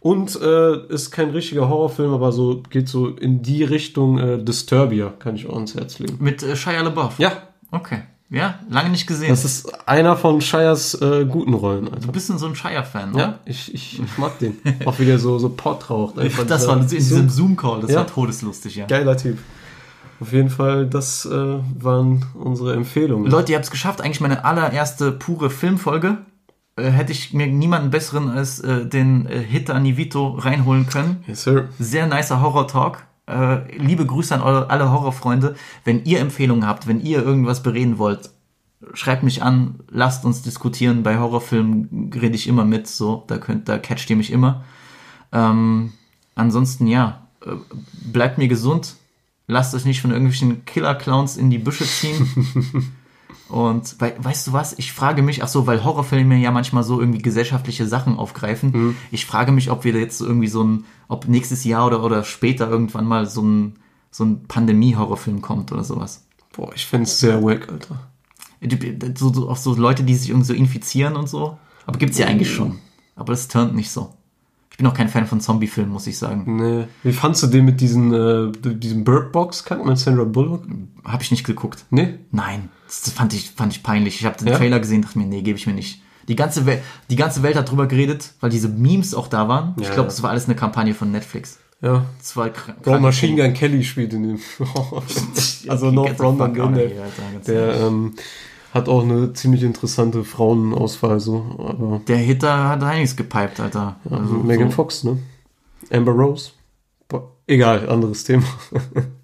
Und 0.01 0.41
äh, 0.41 0.87
ist 0.93 1.11
kein 1.11 1.31
richtiger 1.31 1.69
Horrorfilm, 1.69 2.13
aber 2.13 2.31
so 2.31 2.63
geht 2.71 2.89
so 2.89 3.09
in 3.09 3.43
die 3.43 3.65
Richtung 3.65 4.19
äh, 4.19 4.43
Disturbia, 4.43 5.13
kann 5.19 5.35
ich 5.35 5.49
auch 5.49 5.55
ans 5.55 5.75
Herz 5.75 5.99
legen. 5.99 6.19
Mit 6.21 6.43
äh, 6.43 6.55
Shia 6.55 6.83
LaBeouf. 6.83 7.19
Ja, 7.19 7.49
Okay. 7.71 8.03
Ja, 8.31 8.59
lange 8.69 8.91
nicht 8.91 9.07
gesehen. 9.07 9.31
das 9.31 9.45
ist 9.45 9.89
einer 9.89 10.17
von 10.17 10.41
Shires 10.43 10.95
äh, 11.01 11.25
guten 11.25 11.55
Rollen. 11.55 11.87
Alter. 11.89 12.07
du 12.07 12.13
bist 12.13 12.27
so 12.27 12.47
ein 12.47 12.55
Shia-Fan, 12.55 13.13
ne? 13.13 13.19
Ja, 13.19 13.39
ich, 13.47 13.73
ich, 13.73 14.03
ich 14.03 14.19
mag 14.19 14.39
den. 14.39 14.59
auch 14.85 14.99
wie 14.99 15.07
der 15.07 15.19
so, 15.19 15.39
so 15.39 15.49
Pott 15.49 15.89
raucht. 15.89 16.19
Einfach 16.19 16.47
Das 16.47 16.69
war 16.69 16.77
in 16.79 16.87
diesem 16.87 17.31
Zoom-Call, 17.31 17.81
das 17.81 17.91
Ja. 17.93 17.99
war 18.01 18.07
todeslustig, 18.07 18.77
ja. 18.77 18.87
Geiler 18.87 19.17
Typ. 19.17 19.39
Auf 20.21 20.33
jeden 20.33 20.51
Fall, 20.51 20.87
das 20.87 21.25
äh, 21.27 21.31
waren 21.31 22.25
unsere 22.35 22.75
Empfehlungen. 22.75 23.31
Leute, 23.31 23.53
ihr 23.53 23.57
habt 23.57 23.65
es 23.67 23.71
geschafft. 23.71 24.01
Eigentlich 24.01 24.21
meine 24.21 24.45
allererste 24.45 25.13
pure 25.13 25.49
Filmfolge. 25.49 26.19
Äh, 26.77 26.91
hätte 26.91 27.13
ich 27.13 27.33
mir 27.33 27.47
niemanden 27.47 27.91
besseren 27.91 28.29
als 28.29 28.59
äh, 28.61 28.85
den 28.85 29.27
äh, 29.27 29.39
Hitter 29.39 29.79
Nivito 29.81 30.31
reinholen 30.31 30.87
können. 30.89 31.25
Yes, 31.27 31.45
sir. 31.45 31.69
Sehr 31.79 32.07
nicer 32.09 32.41
Horror-Talk. 32.43 33.05
Äh, 33.29 33.77
liebe 33.77 34.07
Grüße 34.07 34.35
an 34.35 34.41
eure, 34.41 34.71
alle 34.71 34.91
Horrorfreunde. 34.91 35.55
Wenn 35.85 36.05
ihr 36.05 36.21
Empfehlungen 36.21 36.67
habt, 36.67 36.87
wenn 36.87 37.01
ihr 37.01 37.23
irgendwas 37.23 37.63
bereden 37.63 37.99
wollt, 37.99 38.31
schreibt 38.95 39.23
mich 39.23 39.43
an, 39.43 39.81
lasst 39.91 40.25
uns 40.25 40.43
diskutieren. 40.43 41.03
Bei 41.03 41.19
Horrorfilmen 41.19 42.11
rede 42.15 42.37
ich 42.37 42.47
immer 42.47 42.65
mit, 42.65 42.87
so, 42.87 43.25
da 43.27 43.39
könnt, 43.39 43.69
da 43.69 43.79
catcht 43.79 44.09
ihr 44.09 44.17
mich 44.17 44.33
immer. 44.33 44.65
Ähm, 45.33 45.93
ansonsten, 46.35 46.87
ja, 46.87 47.27
äh, 47.45 47.51
bleibt 48.13 48.39
mir 48.39 48.49
gesund. 48.49 48.97
Lasst 49.47 49.75
euch 49.75 49.85
nicht 49.85 50.01
von 50.01 50.11
irgendwelchen 50.11 50.65
Killer-Clowns 50.65 51.37
in 51.37 51.51
die 51.51 51.59
Büsche 51.59 51.85
ziehen. 51.85 52.93
Und 53.49 54.01
wei- 54.01 54.15
weißt 54.19 54.47
du 54.49 54.53
was? 54.53 54.79
Ich 54.79 54.93
frage 54.93 55.23
mich, 55.23 55.43
ach 55.43 55.49
so, 55.49 55.67
weil 55.67 55.83
Horrorfilme 55.85 56.37
ja 56.37 56.51
manchmal 56.51 56.83
so 56.83 57.01
irgendwie 57.01 57.23
gesellschaftliche 57.23 57.87
Sachen 57.87 58.17
aufgreifen. 58.17 58.97
Ich 59.11 59.25
frage 59.27 59.53
mich, 59.53 59.71
ob 59.71 59.85
wir 59.85 59.93
jetzt 59.95 60.19
so 60.19 60.27
irgendwie 60.27 60.49
so 60.49 60.63
ein, 60.63 60.85
ob 61.09 61.29
nächstes 61.29 61.65
Jahr 61.65 61.87
oder, 61.87 62.03
oder 62.05 62.25
später 62.25 62.69
irgendwann 62.69 63.07
mal 63.07 63.27
so 63.27 63.43
ein, 63.43 63.77
so 64.11 64.25
ein 64.25 64.45
Pandemie-Horrorfilm 64.49 65.41
kommt 65.41 65.73
oder 65.73 65.85
sowas. 65.85 66.27
Boah, 66.53 66.73
ich 66.75 66.85
find's 66.87 67.19
sehr 67.21 67.43
wack, 67.43 67.69
Alter. 67.71 68.01
So, 69.17 69.33
so, 69.33 69.49
auch 69.49 69.57
so 69.57 69.75
Leute, 69.75 70.03
die 70.03 70.15
sich 70.15 70.31
irgendwie 70.31 70.47
so 70.47 70.55
infizieren 70.55 71.17
und 71.17 71.29
so. 71.29 71.59
Aber 71.87 71.99
gibt's 71.99 72.19
ja 72.19 72.27
eigentlich 72.27 72.53
schon. 72.53 72.79
Aber 73.17 73.33
das 73.33 73.49
turnt 73.49 73.75
nicht 73.75 73.91
so. 73.91 74.15
Ich 74.71 74.77
bin 74.77 74.87
auch 74.87 74.95
kein 74.95 75.09
Fan 75.09 75.27
von 75.27 75.41
Zombie-Filmen, 75.41 75.91
muss 75.93 76.07
ich 76.07 76.19
sagen. 76.19 76.57
Nee. 76.57 76.87
Wie 77.03 77.13
fandst 77.13 77.43
du 77.43 77.47
den 77.49 77.65
mit 77.65 77.81
diesen, 77.81 78.13
äh, 78.13 78.53
diesem 78.75 79.05
Bird 79.05 79.33
Box 79.33 79.65
Kack 79.65 79.85
mit 79.85 79.99
Sandra 79.99 80.25
Bullock? 80.25 80.65
Habe 81.05 81.23
ich 81.23 81.31
nicht 81.31 81.45
geguckt. 81.45 81.85
Nee? 81.91 82.15
Nein, 82.31 82.69
das 82.89 83.11
fand 83.13 83.33
ich, 83.35 83.51
fand 83.51 83.73
ich 83.73 83.83
peinlich. 83.83 84.17
Ich 84.21 84.25
habe 84.27 84.37
den 84.39 84.49
Ja? 84.49 84.57
Trailer 84.57 84.81
gesehen, 84.81 85.03
dachte 85.03 85.19
mir, 85.19 85.27
nee, 85.27 85.43
gebe 85.43 85.59
ich 85.59 85.67
mir 85.67 85.75
nicht. 85.75 86.01
Die 86.27 86.37
ganze, 86.37 86.67
Welt, 86.67 86.83
die 87.11 87.17
ganze 87.17 87.43
Welt 87.43 87.57
hat 87.57 87.71
drüber 87.71 87.87
geredet, 87.87 88.33
weil 88.41 88.51
diese 88.51 88.69
Memes 88.69 89.15
auch 89.15 89.29
da 89.29 89.49
waren. 89.49 89.75
ich 89.79 89.85
Ja, 89.87 89.95
glaube, 89.95 90.09
ja. 90.09 90.15
das 90.15 90.23
war 90.23 90.31
alles 90.31 90.45
eine 90.47 90.55
Kampagne 90.57 90.93
von 90.95 91.11
Netflix. 91.11 91.59
Ja. 91.81 92.05
Das 92.19 92.37
war 92.37 92.49
kr- 92.49 92.75
Bro, 92.83 92.91
krank- 92.93 93.03
Machine 93.03 93.41
Gun 93.43 93.55
Kelly 93.55 93.85
spielt 93.85 94.13
in 94.13 94.23
dem. 94.25 94.39
also 95.69 95.87
Okay, 95.87 95.95
no 95.95 96.03
get 96.05 96.13
the 96.13 96.17
front 96.19 96.41
an 96.41 96.55
fuck 96.55 96.75
den, 96.75 96.99
out 96.99 97.07
of 97.39 97.45
der, 97.47 97.81
ähm, 97.81 98.15
hat 98.75 98.89
auch 98.89 99.03
eine 99.05 99.33
ziemlich 99.33 99.63
interessante 99.63 100.25
Frauenauswahl, 100.25 101.21
so. 101.21 101.57
Aber 101.59 102.01
Der 102.07 102.19
Hitter 102.19 102.69
hat 102.69 102.83
einiges 102.83 103.17
gepiped, 103.17 103.61
Alter. 103.61 103.97
Also, 104.11 104.35
Megan 104.35 104.69
so, 104.71 104.75
Fox, 104.77 105.05
ne? 105.05 105.19
Amber 105.91 106.13
Rose. 106.13 106.51
Egal, 107.47 107.89
anderes 107.89 108.25
Thema. 108.25 108.45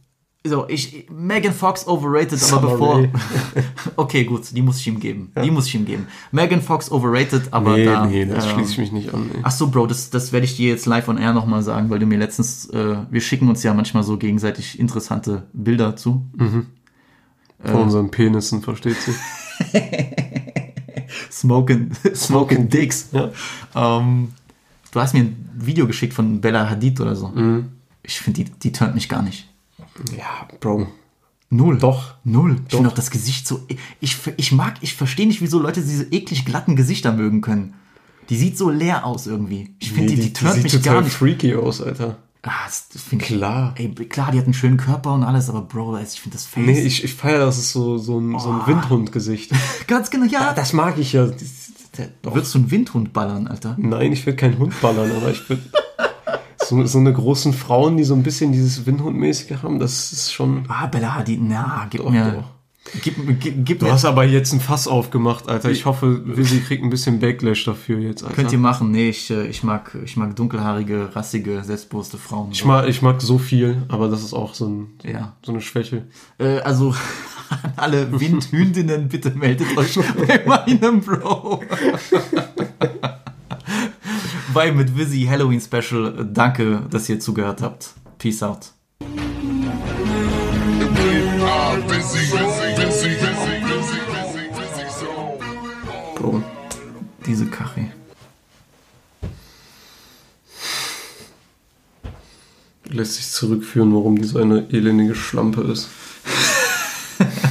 so, 0.46 0.68
ich, 0.68 1.06
Megan 1.10 1.54
Fox 1.54 1.86
overrated, 1.86 2.32
aber 2.32 2.38
Summer 2.38 2.70
bevor. 2.72 3.08
Okay, 3.96 4.24
gut, 4.24 4.42
die 4.52 4.60
muss 4.60 4.78
ich 4.78 4.86
ihm 4.86 5.00
geben. 5.00 5.32
Die 5.42 5.50
muss 5.50 5.66
ich 5.66 5.74
ihm 5.74 5.86
geben. 5.86 6.06
Megan 6.32 6.60
Fox 6.60 6.92
overrated, 6.92 7.52
aber 7.52 7.76
nee, 7.76 7.84
da. 7.84 8.06
nee, 8.06 8.26
das 8.26 8.44
ähm, 8.44 8.52
schließe 8.52 8.72
ich 8.72 8.78
mich 8.78 8.92
nicht 8.92 9.14
an. 9.14 9.30
Nee. 9.32 9.40
Ach 9.42 9.50
so, 9.50 9.68
Bro, 9.68 9.86
das, 9.86 10.10
das 10.10 10.32
werde 10.32 10.44
ich 10.44 10.56
dir 10.56 10.68
jetzt 10.68 10.84
live 10.84 11.08
on 11.08 11.16
air 11.16 11.32
nochmal 11.32 11.62
sagen, 11.62 11.88
weil 11.88 11.98
du 11.98 12.06
mir 12.06 12.18
letztens, 12.18 12.68
äh, 12.70 12.96
wir 13.10 13.20
schicken 13.20 13.48
uns 13.48 13.62
ja 13.62 13.72
manchmal 13.72 14.02
so 14.02 14.18
gegenseitig 14.18 14.78
interessante 14.78 15.44
Bilder 15.52 15.96
zu. 15.96 16.26
Von 17.64 17.82
unseren 17.82 18.10
Penissen, 18.10 18.60
versteht 18.60 18.96
sie? 18.96 19.14
Smoking, 21.30 21.90
Smoking 22.14 22.68
Dicks. 22.68 23.08
Ja. 23.12 23.30
Ähm, 23.74 24.32
du 24.90 25.00
hast 25.00 25.14
mir 25.14 25.20
ein 25.20 25.50
Video 25.54 25.86
geschickt 25.86 26.14
von 26.14 26.40
Bella 26.40 26.68
Hadid 26.68 27.00
oder 27.00 27.16
so. 27.16 27.28
Mhm. 27.28 27.70
Ich 28.02 28.20
finde, 28.20 28.44
die, 28.44 28.50
die 28.50 28.72
turnt 28.72 28.94
mich 28.94 29.08
gar 29.08 29.22
nicht. 29.22 29.48
Ja, 30.16 30.48
Bro. 30.60 30.86
Null. 31.50 31.78
Doch. 31.78 32.14
Null. 32.24 32.56
Ich 32.68 32.74
finde 32.74 32.90
auch 32.90 32.94
das 32.94 33.10
Gesicht 33.10 33.46
so. 33.46 33.64
Ich, 34.00 34.16
ich 34.36 34.52
mag, 34.52 34.74
ich 34.80 34.94
verstehe 34.94 35.26
nicht, 35.26 35.40
wieso 35.40 35.60
Leute 35.60 35.82
diese 35.82 36.04
eklig 36.04 36.44
glatten 36.44 36.74
Gesichter 36.74 37.12
mögen 37.12 37.40
können. 37.40 37.74
Die 38.28 38.36
sieht 38.36 38.58
so 38.58 38.70
leer 38.70 39.04
aus 39.04 39.26
irgendwie. 39.26 39.74
Ich 39.78 39.92
finde, 39.92 40.14
die, 40.14 40.20
die, 40.20 40.32
turnt 40.32 40.54
sieht 40.54 40.62
mich 40.64 40.72
total 40.72 40.94
gar 40.94 41.02
nicht. 41.02 41.12
freaky 41.14 41.54
aus, 41.54 41.80
Alter. 41.80 42.16
Ah, 42.42 42.50
das, 42.66 42.88
ich. 43.10 43.18
Klar. 43.18 43.74
Ey, 43.76 43.88
klar, 43.90 44.32
die 44.32 44.38
hat 44.38 44.44
einen 44.44 44.54
schönen 44.54 44.76
Körper 44.76 45.14
und 45.14 45.22
alles, 45.22 45.48
aber 45.48 45.62
Bro, 45.62 45.98
ich 45.98 46.20
finde 46.20 46.36
das 46.36 46.44
Face. 46.46 46.66
Nee, 46.66 46.80
ich, 46.82 47.04
ich 47.04 47.14
feiere, 47.14 47.46
das 47.46 47.58
ist 47.58 47.72
so, 47.72 47.96
so 47.98 48.18
ein, 48.18 48.38
so 48.38 48.50
ein 48.50 48.66
Windhundgesicht. 48.66 49.52
Ganz 49.86 50.10
genau, 50.10 50.26
ja. 50.26 50.52
das 50.54 50.72
mag 50.72 50.98
ich 50.98 51.12
ja. 51.12 51.26
Das- 51.26 51.36
das-. 51.92 52.08
Würdest 52.22 52.52
du 52.54 52.58
einen 52.58 52.70
Windhund 52.70 53.12
ballern, 53.12 53.46
Alter? 53.46 53.76
Nein, 53.78 54.12
ich 54.12 54.26
will 54.26 54.34
keinen 54.34 54.58
Hund 54.58 54.78
ballern, 54.80 55.10
aber 55.16 55.30
ich 55.30 55.48
will. 55.48 55.58
So, 56.65 56.85
so 56.86 56.99
eine 56.99 57.12
großen 57.12 57.53
Frauen, 57.53 57.97
die 57.97 58.05
so 58.05 58.15
ein 58.15 58.23
bisschen 58.23 58.53
dieses 58.53 58.86
Windhundmäßige 58.86 59.62
haben, 59.62 59.78
das 59.78 60.12
ist 60.12 60.32
schon. 60.32 60.65
Ah, 60.69 60.86
Bella 60.86 61.15
Hadid, 61.15 61.41
na, 61.43 61.86
gib 61.91 62.03
Doch, 62.03 62.11
mir. 62.11 62.32
doch. 62.32 62.45
Gib, 63.03 63.15
gib, 63.41 63.65
gib 63.65 63.78
Du 63.78 63.86
mir. 63.86 63.93
hast 63.93 64.05
aber 64.05 64.24
jetzt 64.24 64.53
ein 64.53 64.61
Fass 64.61 64.86
aufgemacht, 64.86 65.49
Alter. 65.49 65.70
Ich 65.70 65.86
hoffe, 65.86 66.20
Willi 66.36 66.61
kriegt 66.61 66.85
ein 66.85 66.91
bisschen 66.91 67.19
Backlash 67.19 67.65
dafür 67.65 67.99
jetzt, 67.99 68.23
Alter. 68.23 68.35
Könnt 68.35 68.53
ihr 68.53 68.59
machen. 68.59 68.91
Nee, 68.91 69.09
ich, 69.09 69.31
äh, 69.31 69.47
ich, 69.47 69.62
mag, 69.62 69.97
ich 70.05 70.19
mag 70.19 70.36
dunkelhaarige, 70.36 71.09
rassige, 71.16 71.65
selbstbewusste 71.65 72.19
Frauen. 72.19 72.51
Ich 72.53 72.62
mag, 72.65 72.86
ich 72.86 73.01
mag 73.01 73.23
so 73.23 73.39
viel, 73.39 73.82
aber 73.89 74.09
das 74.09 74.23
ist 74.23 74.35
auch 74.35 74.53
so, 74.55 74.66
ein, 74.69 74.86
Ja. 75.03 75.32
so 75.45 75.53
eine 75.53 75.62
Schwäche. 75.62 76.05
Äh, 76.39 76.59
also, 76.61 76.95
alle 77.77 78.20
Windhündinnen, 78.20 79.09
bitte 79.09 79.31
meldet 79.31 79.77
euch 79.78 79.99
bei 80.28 80.43
meinem 80.47 81.01
Bro. 81.01 81.62
bei 84.52 84.72
mit 84.72 84.96
Vizzy 84.96 85.26
Halloween 85.28 85.60
Special. 85.60 86.28
Danke, 86.32 86.82
dass 86.90 87.09
ihr 87.09 87.20
zugehört 87.20 87.62
habt. 87.62 87.94
Peace 88.18 88.42
out. 88.42 88.72
Bro, 96.16 96.42
diese 97.26 97.46
Kache. 97.46 97.92
Lässt 102.86 103.14
sich 103.14 103.28
zurückführen, 103.28 103.94
warum 103.94 104.16
die 104.20 104.28
so 104.28 104.38
eine 104.38 104.70
elendige 104.70 105.14
Schlampe 105.14 105.62
ist. 105.62 105.88